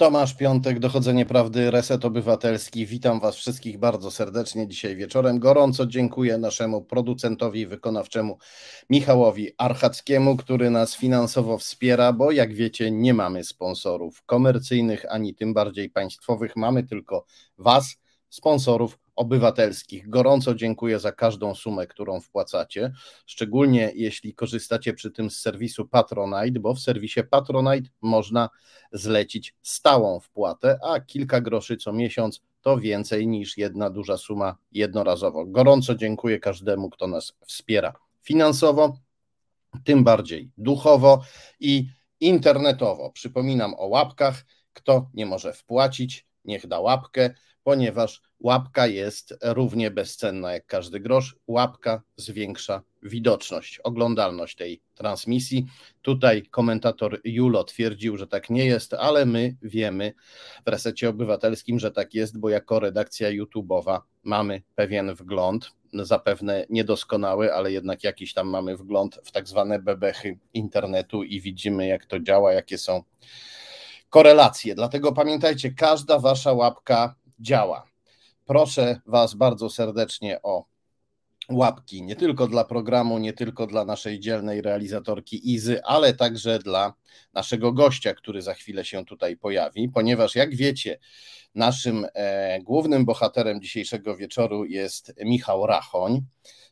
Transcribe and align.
Tomasz 0.00 0.34
Piątek, 0.34 0.78
Dochodzenie 0.78 1.26
Prawdy, 1.26 1.70
Reset 1.70 2.04
Obywatelski. 2.04 2.86
Witam 2.86 3.20
Was 3.20 3.36
wszystkich 3.36 3.78
bardzo 3.78 4.10
serdecznie 4.10 4.68
dzisiaj 4.68 4.96
wieczorem. 4.96 5.38
Gorąco 5.38 5.86
dziękuję 5.86 6.38
naszemu 6.38 6.82
producentowi 6.84 7.66
wykonawczemu 7.66 8.38
Michałowi 8.90 9.48
Archackiemu, 9.58 10.36
który 10.36 10.70
nas 10.70 10.96
finansowo 10.96 11.58
wspiera, 11.58 12.12
bo 12.12 12.32
jak 12.32 12.54
wiecie, 12.54 12.90
nie 12.90 13.14
mamy 13.14 13.44
sponsorów 13.44 14.22
komercyjnych 14.26 15.04
ani 15.12 15.34
tym 15.34 15.54
bardziej 15.54 15.90
państwowych. 15.90 16.56
Mamy 16.56 16.82
tylko 16.82 17.24
Was, 17.58 17.96
sponsorów 18.28 18.98
obywatelskich. 19.20 20.08
Gorąco 20.08 20.54
dziękuję 20.54 20.98
za 20.98 21.12
każdą 21.12 21.54
sumę, 21.54 21.86
którą 21.86 22.20
wpłacacie, 22.20 22.92
szczególnie 23.26 23.92
jeśli 23.94 24.34
korzystacie 24.34 24.94
przy 24.94 25.10
tym 25.10 25.30
z 25.30 25.40
serwisu 25.40 25.88
Patronite, 25.88 26.60
bo 26.60 26.74
w 26.74 26.80
serwisie 26.80 27.20
Patronite 27.30 27.90
można 28.00 28.48
zlecić 28.92 29.54
stałą 29.62 30.20
wpłatę, 30.20 30.78
a 30.82 31.00
kilka 31.00 31.40
groszy 31.40 31.76
co 31.76 31.92
miesiąc 31.92 32.40
to 32.60 32.78
więcej 32.78 33.26
niż 33.26 33.58
jedna 33.58 33.90
duża 33.90 34.16
suma 34.16 34.56
jednorazowo. 34.72 35.46
Gorąco 35.46 35.94
dziękuję 35.94 36.38
każdemu, 36.38 36.90
kto 36.90 37.06
nas 37.06 37.32
wspiera 37.46 37.92
finansowo, 38.22 38.96
tym 39.84 40.04
bardziej 40.04 40.50
duchowo 40.58 41.22
i 41.60 41.86
internetowo. 42.20 43.10
Przypominam 43.10 43.74
o 43.74 43.86
łapkach. 43.86 44.44
Kto 44.72 45.10
nie 45.14 45.26
może 45.26 45.52
wpłacić, 45.52 46.26
niech 46.44 46.66
da 46.66 46.80
łapkę 46.80 47.30
ponieważ 47.64 48.22
łapka 48.40 48.86
jest 48.86 49.34
równie 49.42 49.90
bezcenna 49.90 50.52
jak 50.52 50.66
każdy 50.66 51.00
grosz. 51.00 51.36
Łapka 51.46 52.02
zwiększa 52.16 52.82
widoczność, 53.02 53.78
oglądalność 53.78 54.56
tej 54.56 54.80
transmisji. 54.94 55.66
Tutaj 56.02 56.42
komentator 56.42 57.20
Julo 57.24 57.64
twierdził, 57.64 58.16
że 58.16 58.26
tak 58.26 58.50
nie 58.50 58.64
jest, 58.64 58.94
ale 58.94 59.26
my 59.26 59.56
wiemy 59.62 60.12
w 60.66 60.68
resecie 60.68 61.08
obywatelskim, 61.08 61.78
że 61.78 61.90
tak 61.90 62.14
jest, 62.14 62.38
bo 62.38 62.48
jako 62.48 62.80
redakcja 62.80 63.28
YouTube'owa 63.28 64.00
mamy 64.22 64.62
pewien 64.74 65.14
wgląd, 65.14 65.72
zapewne 65.92 66.66
niedoskonały, 66.70 67.54
ale 67.54 67.72
jednak 67.72 68.04
jakiś 68.04 68.34
tam 68.34 68.48
mamy 68.48 68.76
wgląd 68.76 69.20
w 69.24 69.32
tak 69.32 69.48
zwane 69.48 69.78
bebechy 69.78 70.38
internetu 70.54 71.22
i 71.22 71.40
widzimy, 71.40 71.86
jak 71.86 72.06
to 72.06 72.20
działa, 72.20 72.52
jakie 72.52 72.78
są 72.78 73.02
korelacje. 74.10 74.74
Dlatego 74.74 75.12
pamiętajcie, 75.12 75.72
każda 75.72 76.18
wasza 76.18 76.52
łapka 76.52 77.14
działa. 77.40 77.84
Proszę 78.46 79.00
Was 79.06 79.34
bardzo 79.34 79.70
serdecznie 79.70 80.42
o 80.42 80.64
łapki, 81.50 82.02
nie 82.02 82.16
tylko 82.16 82.46
dla 82.46 82.64
programu, 82.64 83.18
nie 83.18 83.32
tylko 83.32 83.66
dla 83.66 83.84
naszej 83.84 84.20
dzielnej 84.20 84.62
realizatorki 84.62 85.52
Izy, 85.54 85.84
ale 85.84 86.14
także 86.14 86.58
dla 86.58 86.94
naszego 87.34 87.72
gościa, 87.72 88.14
który 88.14 88.42
za 88.42 88.54
chwilę 88.54 88.84
się 88.84 89.04
tutaj 89.04 89.36
pojawi, 89.36 89.88
ponieważ 89.88 90.34
jak 90.34 90.56
wiecie, 90.56 90.98
naszym 91.54 92.06
e, 92.14 92.60
głównym 92.60 93.04
bohaterem 93.04 93.60
dzisiejszego 93.62 94.16
wieczoru 94.16 94.64
jest 94.64 95.14
Michał 95.24 95.66
Rachoń, 95.66 96.22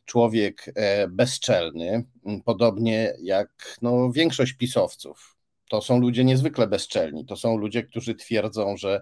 człowiek 0.05 0.71
e, 0.75 1.07
bezczelny, 1.07 2.05
podobnie 2.45 3.13
jak 3.21 3.77
no, 3.81 4.11
większość 4.11 4.53
pisowców 4.53 5.38
to 5.69 5.81
są 5.81 5.99
ludzie 5.99 6.23
niezwykle 6.23 6.67
bezczelni. 6.67 7.25
To 7.25 7.35
są 7.35 7.57
ludzie, 7.57 7.83
którzy 7.83 8.15
twierdzą, 8.15 8.77
że 8.77 9.01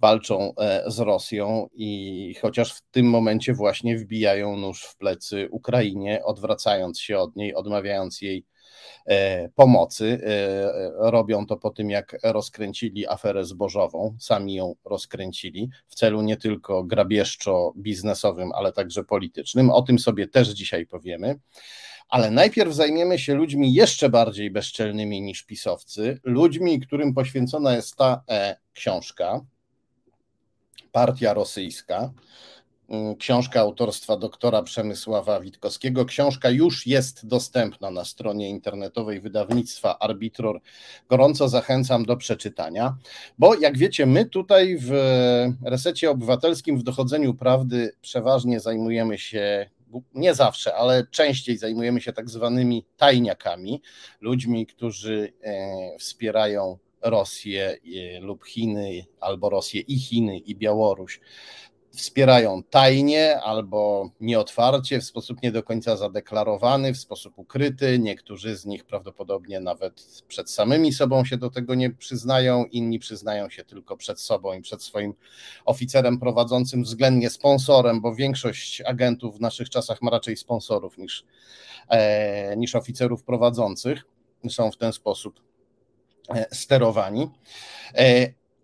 walczą 0.00 0.52
e, 0.60 0.82
z 0.86 0.98
Rosją 0.98 1.68
i 1.72 2.34
chociaż 2.42 2.74
w 2.74 2.82
tym 2.90 3.06
momencie 3.06 3.54
właśnie 3.54 3.98
wbijają 3.98 4.56
nóż 4.56 4.84
w 4.84 4.96
plecy 4.96 5.48
Ukrainie, 5.50 6.24
odwracając 6.24 7.00
się 7.00 7.18
od 7.18 7.36
niej, 7.36 7.54
odmawiając 7.54 8.22
jej 8.22 8.44
e, 9.06 9.48
pomocy. 9.48 10.20
E, 10.26 11.10
robią 11.10 11.46
to 11.46 11.56
po 11.56 11.70
tym, 11.70 11.90
jak 11.90 12.16
rozkręcili 12.22 13.08
aferę 13.08 13.44
zbożową, 13.44 14.16
sami 14.20 14.54
ją 14.54 14.74
rozkręcili 14.84 15.70
w 15.88 15.94
celu 15.94 16.22
nie 16.22 16.36
tylko 16.36 16.84
grabieżczo-biznesowym, 16.84 18.50
ale 18.54 18.72
także 18.72 19.04
politycznym. 19.04 19.70
O 19.70 19.82
tym 19.82 19.98
sobie 19.98 20.28
też 20.28 20.48
dzisiaj 20.48 20.86
powiemy 20.86 21.38
ale 22.08 22.30
najpierw 22.30 22.74
zajmiemy 22.74 23.18
się 23.18 23.34
ludźmi 23.34 23.74
jeszcze 23.74 24.08
bardziej 24.08 24.50
bezczelnymi 24.50 25.20
niż 25.22 25.42
pisowcy, 25.42 26.20
ludźmi, 26.24 26.80
którym 26.80 27.14
poświęcona 27.14 27.76
jest 27.76 27.96
ta 27.96 28.22
e, 28.28 28.56
książka, 28.72 29.40
Partia 30.92 31.34
Rosyjska, 31.34 32.10
mm, 32.88 33.16
książka 33.16 33.60
autorstwa 33.60 34.16
doktora 34.16 34.62
Przemysława 34.62 35.40
Witkowskiego. 35.40 36.04
Książka 36.04 36.50
już 36.50 36.86
jest 36.86 37.26
dostępna 37.26 37.90
na 37.90 38.04
stronie 38.04 38.50
internetowej 38.50 39.20
wydawnictwa 39.20 39.98
Arbitror. 39.98 40.60
Gorąco 41.08 41.48
zachęcam 41.48 42.04
do 42.04 42.16
przeczytania, 42.16 42.96
bo 43.38 43.54
jak 43.54 43.78
wiecie, 43.78 44.06
my 44.06 44.24
tutaj 44.24 44.76
w 44.80 44.92
resecie 45.62 46.10
obywatelskim, 46.10 46.78
w 46.78 46.82
dochodzeniu 46.82 47.34
prawdy 47.34 47.92
przeważnie 48.00 48.60
zajmujemy 48.60 49.18
się 49.18 49.70
nie 50.14 50.34
zawsze, 50.34 50.74
ale 50.74 51.06
częściej 51.10 51.56
zajmujemy 51.56 52.00
się 52.00 52.12
tak 52.12 52.30
zwanymi 52.30 52.84
tajniakami, 52.96 53.82
ludźmi, 54.20 54.66
którzy 54.66 55.32
e, 55.42 55.98
wspierają 55.98 56.78
Rosję 57.02 57.76
e, 58.16 58.20
lub 58.20 58.44
Chiny, 58.44 59.06
albo 59.20 59.50
Rosję 59.50 59.80
i 59.80 59.98
Chiny 59.98 60.38
i 60.38 60.56
Białoruś 60.56 61.20
wspierają 61.98 62.62
tajnie 62.62 63.40
albo 63.40 64.10
nieotwarcie, 64.20 65.00
w 65.00 65.04
sposób 65.04 65.42
nie 65.42 65.52
do 65.52 65.62
końca 65.62 65.96
zadeklarowany, 65.96 66.94
w 66.94 66.98
sposób 66.98 67.38
ukryty. 67.38 67.98
Niektórzy 67.98 68.56
z 68.56 68.66
nich 68.66 68.84
prawdopodobnie 68.84 69.60
nawet 69.60 70.22
przed 70.28 70.50
samymi 70.50 70.92
sobą 70.92 71.24
się 71.24 71.36
do 71.36 71.50
tego 71.50 71.74
nie 71.74 71.90
przyznają, 71.90 72.64
inni 72.64 72.98
przyznają 72.98 73.50
się 73.50 73.64
tylko 73.64 73.96
przed 73.96 74.20
sobą 74.20 74.52
i 74.52 74.60
przed 74.60 74.82
swoim 74.82 75.14
oficerem 75.64 76.18
prowadzącym, 76.18 76.82
względnie 76.82 77.30
sponsorem, 77.30 78.00
bo 78.00 78.14
większość 78.14 78.80
agentów 78.80 79.38
w 79.38 79.40
naszych 79.40 79.70
czasach 79.70 80.02
ma 80.02 80.10
raczej 80.10 80.36
sponsorów 80.36 80.98
niż, 80.98 81.24
e, 81.88 82.56
niż 82.56 82.74
oficerów 82.74 83.24
prowadzących. 83.24 84.04
Są 84.48 84.70
w 84.70 84.76
ten 84.76 84.92
sposób 84.92 85.40
e, 86.34 86.46
sterowani. 86.52 87.30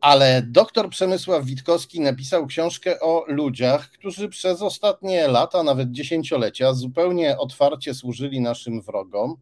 Ale 0.04 0.42
doktor 0.42 0.90
Przemysław 0.90 1.44
Witkowski 1.44 2.00
napisał 2.00 2.46
książkę 2.46 3.00
o 3.00 3.24
ludziach, 3.28 3.90
którzy 3.90 4.28
przez 4.28 4.62
ostatnie 4.62 5.28
lata, 5.28 5.62
nawet 5.62 5.90
dziesięciolecia, 5.90 6.74
zupełnie 6.74 7.38
otwarcie 7.38 7.94
służyli 7.94 8.40
naszym 8.40 8.82
wrogom 8.82 9.36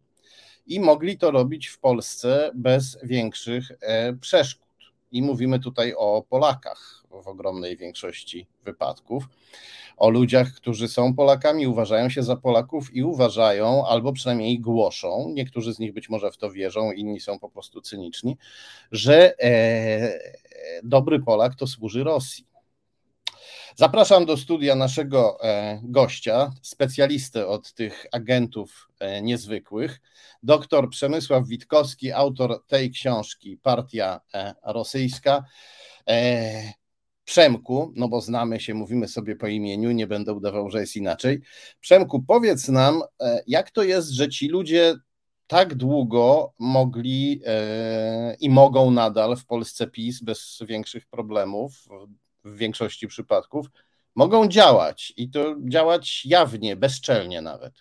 i 0.67 0.79
mogli 0.79 1.17
to 1.17 1.31
robić 1.31 1.67
w 1.67 1.79
Polsce 1.79 2.51
bez 2.55 2.97
większych 3.03 3.71
e, 3.81 4.13
przeszkód. 4.13 4.69
I 5.11 5.21
mówimy 5.21 5.59
tutaj 5.59 5.93
o 5.97 6.23
Polakach 6.29 7.02
w 7.21 7.27
ogromnej 7.27 7.77
większości 7.77 8.47
wypadków 8.63 9.23
o 9.97 10.09
ludziach, 10.09 10.53
którzy 10.53 10.87
są 10.87 11.13
Polakami, 11.13 11.67
uważają 11.67 12.09
się 12.09 12.23
za 12.23 12.35
Polaków 12.35 12.95
i 12.95 13.03
uważają, 13.03 13.87
albo 13.87 14.13
przynajmniej 14.13 14.59
głoszą, 14.59 15.29
niektórzy 15.33 15.73
z 15.73 15.79
nich 15.79 15.93
być 15.93 16.09
może 16.09 16.31
w 16.31 16.37
to 16.37 16.51
wierzą, 16.51 16.91
inni 16.91 17.19
są 17.19 17.39
po 17.39 17.49
prostu 17.49 17.81
cyniczni, 17.81 18.37
że 18.91 19.39
e, 19.39 20.19
dobry 20.83 21.19
Polak 21.19 21.55
to 21.55 21.67
służy 21.67 22.03
Rosji. 22.03 22.45
Zapraszam 23.75 24.25
do 24.25 24.37
studia 24.37 24.75
naszego 24.75 25.43
e, 25.43 25.79
gościa, 25.83 26.51
specjalistę 26.61 27.47
od 27.47 27.73
tych 27.73 28.05
agentów 28.11 28.89
e, 28.99 29.21
niezwykłych, 29.21 30.01
dr 30.43 30.89
Przemysław 30.89 31.47
Witkowski, 31.47 32.11
autor 32.11 32.63
tej 32.67 32.91
książki 32.91 33.57
Partia 33.57 34.21
e, 34.33 34.53
Rosyjska. 34.63 35.43
Przemku, 37.25 37.93
no 37.95 38.07
bo 38.07 38.21
znamy 38.21 38.59
się, 38.59 38.73
mówimy 38.73 39.07
sobie 39.07 39.35
po 39.35 39.47
imieniu, 39.47 39.91
nie 39.91 40.07
będę 40.07 40.33
udawał, 40.33 40.69
że 40.69 40.79
jest 40.79 40.95
inaczej. 40.95 41.41
Przemku, 41.79 42.23
powiedz 42.23 42.67
nam, 42.67 43.01
e, 43.21 43.43
jak 43.47 43.71
to 43.71 43.83
jest, 43.83 44.09
że 44.09 44.29
ci 44.29 44.47
ludzie 44.47 44.95
tak 45.47 45.75
długo 45.75 46.53
mogli 46.59 47.41
e, 47.45 48.35
i 48.39 48.49
mogą 48.49 48.91
nadal 48.91 49.37
w 49.37 49.45
Polsce 49.45 49.87
PiS 49.87 50.23
bez 50.23 50.59
większych 50.67 51.05
problemów, 51.05 51.71
w 52.43 52.57
większości 52.57 53.07
przypadków, 53.07 53.65
mogą 54.15 54.47
działać 54.47 55.13
i 55.17 55.29
to 55.29 55.55
działać 55.69 56.25
jawnie, 56.25 56.75
bezczelnie 56.75 57.41
nawet. 57.41 57.73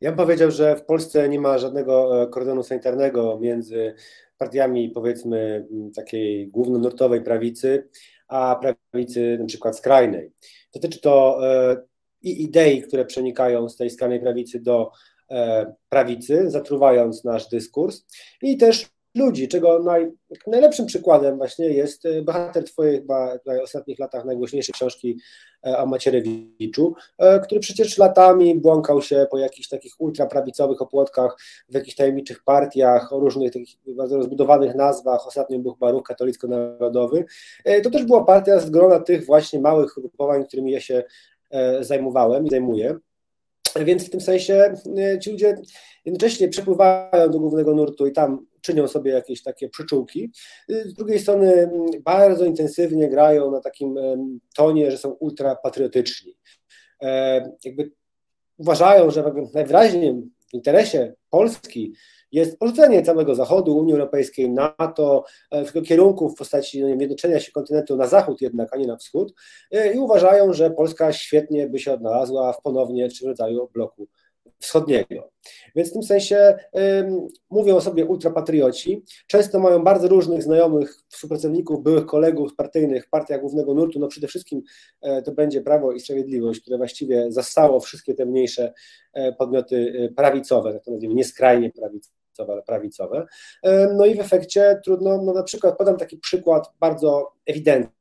Ja 0.00 0.10
bym 0.10 0.16
powiedział, 0.16 0.50
że 0.50 0.76
w 0.76 0.84
Polsce 0.84 1.28
nie 1.28 1.40
ma 1.40 1.58
żadnego 1.58 2.22
e, 2.22 2.26
kordonu 2.26 2.62
sanitarnego 2.62 3.38
między 3.40 3.94
partiami, 4.38 4.90
powiedzmy, 4.90 5.66
takiej 5.94 6.48
głównonurtowej 6.48 7.22
prawicy, 7.22 7.88
a 8.28 8.56
prawicy 8.92 9.36
na 9.40 9.46
przykład 9.46 9.78
skrajnej. 9.78 10.30
Dotyczy 10.74 11.00
to 11.00 11.38
e, 11.48 11.76
i 12.22 12.42
idei, 12.42 12.82
które 12.82 13.04
przenikają 13.04 13.68
z 13.68 13.76
tej 13.76 13.90
skrajnej 13.90 14.20
prawicy 14.20 14.60
do 14.60 14.90
e, 15.30 15.74
prawicy, 15.88 16.50
zatruwając 16.50 17.24
nasz 17.24 17.48
dyskurs, 17.48 18.06
i 18.42 18.56
też 18.56 18.86
ludzi, 19.18 19.48
czego 19.48 19.82
naj, 19.82 20.12
najlepszym 20.46 20.86
przykładem 20.86 21.36
właśnie 21.36 21.68
jest 21.68 22.06
e, 22.06 22.22
bohater 22.22 22.64
twojej 22.64 22.96
chyba 22.96 23.38
w 23.38 23.62
ostatnich 23.62 23.98
latach 23.98 24.24
najgłośniejszej 24.24 24.72
książki 24.72 25.20
e, 25.66 25.78
o 25.78 25.86
Macierewiczu, 25.86 26.94
e, 27.18 27.40
który 27.40 27.60
przecież 27.60 27.98
latami 27.98 28.60
błąkał 28.60 29.02
się 29.02 29.26
po 29.30 29.38
jakichś 29.38 29.68
takich 29.68 29.92
ultraprawicowych 29.98 30.82
opłotkach, 30.82 31.36
w 31.68 31.74
jakichś 31.74 31.96
tajemniczych 31.96 32.44
partiach, 32.44 33.12
o 33.12 33.20
różnych 33.20 33.52
takich 33.52 33.78
bardzo 33.86 34.16
rozbudowanych 34.16 34.74
nazwach, 34.74 35.26
ostatnio 35.26 35.58
był 35.58 35.72
chyba 35.72 35.90
Ruch 35.90 36.06
Katolicko-Narodowy. 36.06 37.24
To 37.82 37.90
też 37.90 38.04
była 38.04 38.24
partia 38.24 38.60
z 38.60 38.70
grona 38.70 39.00
tych 39.00 39.26
właśnie 39.26 39.60
małych 39.60 39.94
grupowań, 39.96 40.44
którymi 40.44 40.72
ja 40.72 40.80
się 40.80 41.04
zajmowałem 41.80 42.46
i 42.46 42.50
zajmuję. 42.50 42.98
Więc 43.76 44.06
w 44.06 44.10
tym 44.10 44.20
sensie 44.20 44.74
ci 45.20 45.30
ludzie 45.30 45.56
jednocześnie 46.04 46.48
przepływają 46.48 47.30
do 47.30 47.38
głównego 47.38 47.74
nurtu 47.74 48.06
i 48.06 48.12
tam 48.12 48.46
czynią 48.60 48.88
sobie 48.88 49.12
jakieś 49.12 49.42
takie 49.42 49.68
przyczółki. 49.68 50.30
Z 50.68 50.94
drugiej 50.94 51.18
strony 51.18 51.52
mm, 51.52 51.86
bardzo 52.04 52.44
intensywnie 52.44 53.08
grają 53.08 53.50
na 53.50 53.60
takim 53.60 53.98
tonie, 54.56 54.90
że 54.90 54.98
są 54.98 55.10
ultrapatriotyczni. 55.10 56.36
E, 57.02 57.40
jakby 57.64 57.90
uważają, 58.58 59.10
że 59.10 59.32
najwyraźniej 59.54 60.14
w 60.50 60.54
interesie 60.54 61.14
Polski 61.30 61.94
jest 62.32 62.58
porzucenie 62.58 63.02
całego 63.02 63.34
Zachodu, 63.34 63.78
Unii 63.78 63.92
Europejskiej, 63.92 64.50
NATO, 64.50 65.24
e, 65.50 65.64
w 65.64 65.82
kierunku 65.82 66.28
w 66.28 66.34
postaci 66.34 66.82
no, 66.82 66.88
jednoczenia 66.88 67.40
się 67.40 67.52
kontynentu 67.52 67.96
na 67.96 68.06
zachód 68.06 68.40
jednak, 68.40 68.74
a 68.74 68.76
nie 68.76 68.86
na 68.86 68.96
wschód 68.96 69.34
e, 69.70 69.92
i 69.92 69.98
uważają, 69.98 70.52
że 70.52 70.70
Polska 70.70 71.12
świetnie 71.12 71.68
by 71.68 71.78
się 71.78 71.92
odnalazła 71.92 72.52
w 72.52 72.62
ponownie 72.62 73.08
w 73.10 73.26
rodzaju 73.26 73.70
bloku 73.74 74.08
wschodniego. 74.60 75.30
Więc 75.76 75.90
w 75.90 75.92
tym 75.92 76.02
sensie 76.02 76.56
mówią 77.50 77.76
o 77.76 77.80
sobie 77.80 78.06
ultrapatrioci. 78.06 79.02
Często 79.26 79.58
mają 79.58 79.84
bardzo 79.84 80.08
różnych 80.08 80.42
znajomych, 80.42 80.94
współpracowników, 81.08 81.82
byłych 81.82 82.06
kolegów 82.06 82.54
partyjnych 82.54 83.06
w 83.06 83.10
partiach 83.10 83.40
głównego 83.40 83.74
nurtu. 83.74 83.98
No 83.98 84.08
przede 84.08 84.28
wszystkim 84.28 84.62
e, 85.00 85.22
to 85.22 85.32
będzie 85.32 85.60
Prawo 85.60 85.92
i 85.92 86.00
Sprawiedliwość, 86.00 86.60
które 86.60 86.76
właściwie 86.78 87.32
zastało 87.32 87.80
wszystkie 87.80 88.14
te 88.14 88.26
mniejsze 88.26 88.72
e, 89.12 89.32
podmioty 89.32 90.08
e, 90.10 90.14
prawicowe, 90.14 90.72
tak 90.72 90.84
to 90.84 90.90
nazwijmy, 90.90 91.14
nieskrajnie 91.14 91.70
prawicowe 91.70 92.08
ale 92.48 92.62
prawicowe. 92.62 93.26
No 93.96 94.06
i 94.06 94.14
w 94.14 94.20
efekcie 94.20 94.80
trudno, 94.84 95.22
no 95.22 95.32
na 95.32 95.42
przykład 95.42 95.78
podam 95.78 95.96
taki 95.96 96.18
przykład 96.18 96.72
bardzo 96.80 97.32
ewidentny 97.46 97.97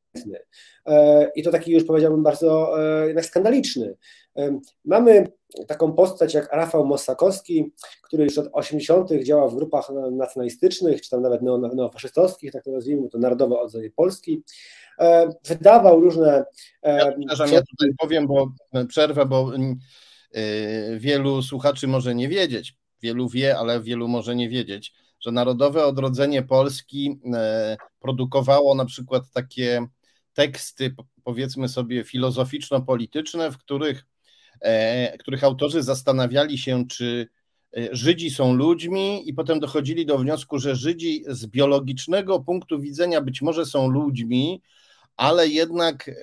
i 1.36 1.44
to 1.44 1.52
taki 1.52 1.72
już 1.72 1.84
powiedziałbym 1.84 2.24
bardzo 2.24 2.74
jednak 3.08 3.25
skandaliczny. 3.25 3.96
Mamy 4.86 5.28
taką 5.68 5.94
postać 5.94 6.34
jak 6.34 6.54
Rafał 6.54 6.86
Mossakowski, 6.86 7.72
który 8.02 8.24
już 8.24 8.38
od 8.38 8.50
80. 8.52 9.10
działa 9.24 9.48
w 9.48 9.56
grupach 9.56 9.90
nacjonalistycznych, 10.12 11.02
czy 11.02 11.10
tam 11.10 11.22
nawet 11.22 11.42
neofaszystowskich, 11.75 12.52
tak 12.52 12.64
to 12.64 12.72
nazwijmy, 12.72 13.10
to 13.10 13.18
Narodowe 13.18 13.60
Odzory 13.60 13.92
Polski. 13.92 14.44
E, 15.00 15.30
wydawał 15.46 16.02
różne... 16.02 16.46
E, 16.84 16.96
ja, 17.40 17.46
ja 17.46 17.62
tutaj 17.62 17.90
powiem, 18.00 18.28
bo 18.28 18.52
e, 18.74 18.86
przerwę, 18.86 19.25
bo 19.25 19.52
wielu 20.98 21.42
słuchaczy 21.42 21.88
może 21.88 22.16
nie 22.16 22.30
wiedzieć, 22.30 22.75
wielu 23.02 23.30
wie, 23.30 23.58
ale 23.58 23.81
wielu 23.81 24.08
może 24.08 24.36
nie 24.36 24.50
wiedzieć, 24.50 24.94
że 25.19 25.31
Narodowe 25.31 25.86
Odrodzenie 25.86 26.44
Polski 26.44 27.19
produkowało 28.00 28.75
na 28.75 28.86
przykład 28.86 29.24
takie 29.34 29.88
teksty, 30.38 30.95
powiedzmy 31.24 31.69
sobie, 31.69 32.04
filozoficzno-polityczne, 32.04 33.51
w 33.51 33.57
których 33.57 34.06
E, 34.62 35.18
których 35.18 35.44
autorzy 35.44 35.84
zastanawiali 35.84 36.57
się, 36.57 36.88
czy 36.88 37.28
e, 37.78 37.95
Żydzi 37.95 38.30
są 38.30 38.54
ludźmi, 38.54 39.30
i 39.30 39.34
potem 39.34 39.60
dochodzili 39.60 40.06
do 40.06 40.18
wniosku, 40.18 40.60
że 40.60 40.75
Żydzi 40.75 41.24
z 41.28 41.45
biologicznego 41.45 42.39
punktu 42.39 42.80
widzenia 42.80 43.22
być 43.22 43.42
może 43.42 43.66
są 43.66 43.89
ludźmi, 43.89 44.62
ale 45.18 45.48
jednak 45.48 46.10
e, 46.10 46.13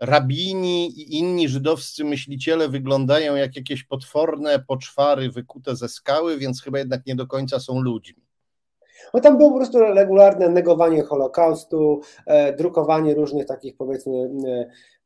rabini 0.00 1.00
i 1.00 1.18
inni 1.18 1.48
żydowscy 1.48 2.04
myśliciele 2.04 2.68
wyglądają 2.68 3.36
jak 3.36 3.56
jakieś 3.56 3.84
potworne 3.84 4.58
poczwary 4.58 5.30
wykute 5.30 5.76
ze 5.76 5.88
skały, 5.88 6.38
więc 6.38 6.62
chyba 6.62 6.78
jednak 6.78 7.06
nie 7.06 7.16
do 7.16 7.26
końca 7.26 7.60
są 7.60 7.80
ludźmi. 7.80 8.25
No 9.14 9.20
tam 9.20 9.38
było 9.38 9.50
po 9.50 9.56
prostu 9.56 9.78
regularne 9.78 10.48
negowanie 10.48 11.02
Holokaustu, 11.02 12.00
drukowanie 12.58 13.14
różnych 13.14 13.46
takich 13.46 13.76
powiedzmy 13.76 14.30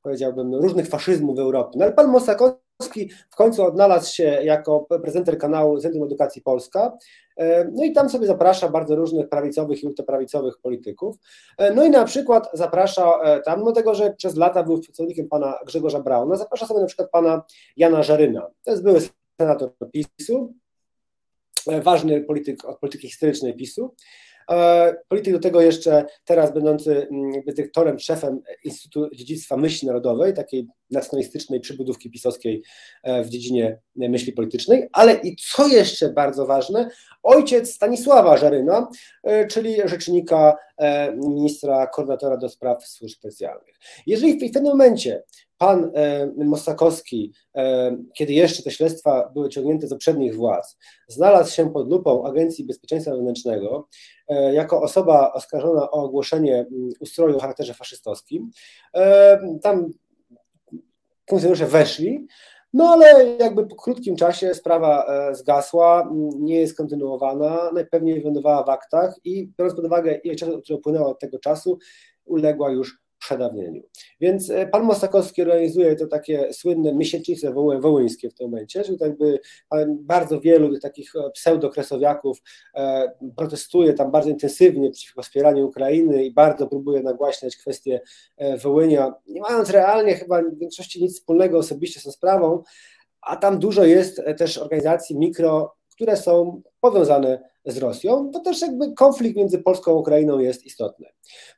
powiedziałbym, 0.03 0.55
różnych 0.55 0.89
faszyzmów 0.89 1.37
w 1.37 1.41
Europie. 1.41 1.79
No 1.79 1.85
ale 1.85 1.95
pan 1.95 2.09
Mosakowski 2.09 3.11
w 3.31 3.37
końcu 3.37 3.65
odnalazł 3.65 4.15
się 4.15 4.25
jako 4.25 4.87
prezenter 5.03 5.39
kanału 5.39 5.79
Centrum 5.79 6.05
Edukacji 6.05 6.43
Polska, 6.43 6.97
e, 7.37 7.65
no 7.65 7.85
i 7.85 7.93
tam 7.93 8.09
sobie 8.09 8.27
zaprasza 8.27 8.69
bardzo 8.69 8.97
różnych 8.97 9.29
prawicowych 9.29 9.83
i 9.83 9.87
ultraprawicowych 9.87 10.59
polityków. 10.63 11.17
E, 11.59 11.75
no 11.75 11.85
i 11.85 11.91
na 11.91 12.05
przykład 12.05 12.51
zaprasza 12.53 13.19
e, 13.23 13.41
tam, 13.41 13.65
no 13.65 13.73
tego, 13.73 13.95
że 13.95 14.15
przez 14.15 14.37
lata 14.37 14.63
był 14.63 14.81
pracownikiem 14.81 15.29
pana 15.29 15.59
Grzegorza 15.67 16.01
Brauna, 16.01 16.37
zaprasza 16.37 16.67
sobie 16.67 16.81
na 16.81 16.87
przykład 16.87 17.11
pana 17.11 17.43
Jana 17.77 18.03
Żaryna. 18.03 18.47
To 18.65 18.71
jest 18.71 18.83
były 18.83 19.01
senator 19.41 19.71
PiSu, 19.93 20.55
ważny 21.83 22.21
polityk 22.21 22.65
od 22.65 22.79
polityki 22.79 23.09
historycznej 23.09 23.55
PiSu. 23.55 23.95
E, 24.51 24.95
polityk 25.09 25.33
do 25.35 25.41
tego 25.41 25.61
jeszcze 25.61 26.05
teraz 26.25 26.55
będący 26.55 27.09
mm, 27.09 27.33
dyrektorem, 27.47 27.99
szefem 27.99 28.43
Instytutu 28.65 29.15
Dziedzictwa 29.15 29.57
Myśli 29.57 29.89
Narodowej, 29.89 30.35
takiej 30.35 30.69
nacjonalistycznej 30.91 31.61
przybudówki 31.61 32.11
pisowskiej 32.11 32.63
e, 33.03 33.25
w 33.25 33.29
dziedzinie 33.29 33.79
myśli 33.97 34.33
politycznej, 34.33 34.89
ale 34.93 35.15
i 35.15 35.37
co 35.37 35.69
jeszcze 35.69 36.13
bardzo 36.13 36.47
ważne, 36.47 36.91
ojciec 37.23 37.75
Stanisława 37.75 38.37
Żaryna, 38.37 38.89
e, 39.23 39.47
czyli 39.47 39.77
rzecznika 39.85 40.57
ministra 41.17 41.87
koordynatora 41.87 42.37
do 42.37 42.49
spraw 42.49 42.87
służb 42.87 43.17
specjalnych. 43.17 43.75
Jeżeli 44.07 44.33
w 44.33 44.53
pewnym 44.53 44.73
momencie 44.73 45.23
pan 45.61 45.91
e, 45.95 46.27
Mosakowski, 46.45 47.33
e, 47.57 47.97
kiedy 48.15 48.33
jeszcze 48.33 48.63
te 48.63 48.71
śledztwa 48.71 49.31
były 49.35 49.49
ciągnięte 49.49 49.87
z 49.87 49.91
poprzednich 49.91 50.37
władz, 50.37 50.77
znalazł 51.09 51.53
się 51.53 51.73
pod 51.73 51.91
lupą 51.91 52.27
Agencji 52.27 52.65
Bezpieczeństwa 52.65 53.13
Wewnętrznego 53.13 53.89
e, 54.29 54.55
jako 54.55 54.83
osoba 54.83 55.33
oskarżona 55.33 55.91
o 55.91 56.05
ogłoszenie 56.05 56.67
ustroju 57.01 57.37
o 57.37 57.41
charakterze 57.41 57.75
faszystowskim. 57.75 58.51
Tam 59.63 59.91
funkcjonariusze 61.31 61.67
weszli, 61.67 62.27
no 62.73 62.89
ale 62.89 63.37
jakby 63.37 63.67
po 63.67 63.77
krótkim 63.77 64.17
czasie 64.17 64.55
sprawa 64.55 65.07
zgasła, 65.33 66.11
nie 66.39 66.61
jest 66.61 66.77
kontynuowana, 66.77 67.71
najpewniej 67.75 68.21
wylądowała 68.21 68.65
w 68.65 68.69
aktach 68.69 69.15
i 69.25 69.51
biorąc 69.59 69.77
pod 69.77 69.85
uwagę 69.85 70.15
ile 70.25 70.35
czasu, 70.37 70.61
który 70.63 70.79
upłynęło 70.79 71.11
od 71.11 71.19
tego 71.19 71.39
czasu, 71.39 71.79
uległa 72.25 72.71
już 72.71 73.00
przedawnieniu. 73.21 73.83
Więc 74.21 74.51
e, 74.51 74.67
pan 74.67 74.83
Mostakowski 74.83 75.43
organizuje 75.43 75.97
to 75.97 76.07
takie 76.07 76.53
słynne 76.53 76.95
miesięcznice 76.95 77.53
wołyńskie 77.81 78.31
w 78.31 78.35
tym 78.35 78.51
momencie, 78.51 78.85
że 78.85 78.93
jakby 79.01 79.41
bardzo 79.91 80.41
wielu 80.41 80.79
takich 80.79 81.17
e, 81.17 81.31
pseudokresowiaków 81.31 82.43
e, 82.75 83.13
protestuje 83.37 83.93
tam 83.93 84.11
bardzo 84.11 84.31
intensywnie 84.31 84.91
przeciwko 84.91 85.23
wspieraniu 85.23 85.67
Ukrainy 85.67 86.25
i 86.25 86.33
bardzo 86.33 86.67
próbuje 86.67 87.03
nagłaśniać 87.03 87.57
kwestię 87.57 88.01
Wołynia, 88.63 89.15
nie 89.29 89.41
mając 89.41 89.71
realnie 89.71 90.15
chyba 90.15 90.43
w 90.43 90.59
większości 90.59 91.03
nic 91.03 91.15
wspólnego 91.15 91.59
osobiście 91.59 92.01
z 92.01 92.05
tą 92.05 92.11
sprawą, 92.11 92.63
a 93.21 93.37
tam 93.37 93.59
dużo 93.59 93.85
jest 93.85 94.23
też 94.39 94.59
organizacji 94.59 95.19
mikro, 95.19 95.75
które 95.91 96.17
są 96.17 96.63
powiązane 96.81 97.51
z 97.65 97.79
Rosją, 97.79 98.31
to 98.33 98.41
też 98.41 98.63
jakby 98.63 98.93
konflikt 98.93 99.37
między 99.37 99.59
Polską 99.59 99.91
a 99.93 99.95
Ukrainą 99.95 100.39
jest 100.39 100.67
istotny. 100.67 101.07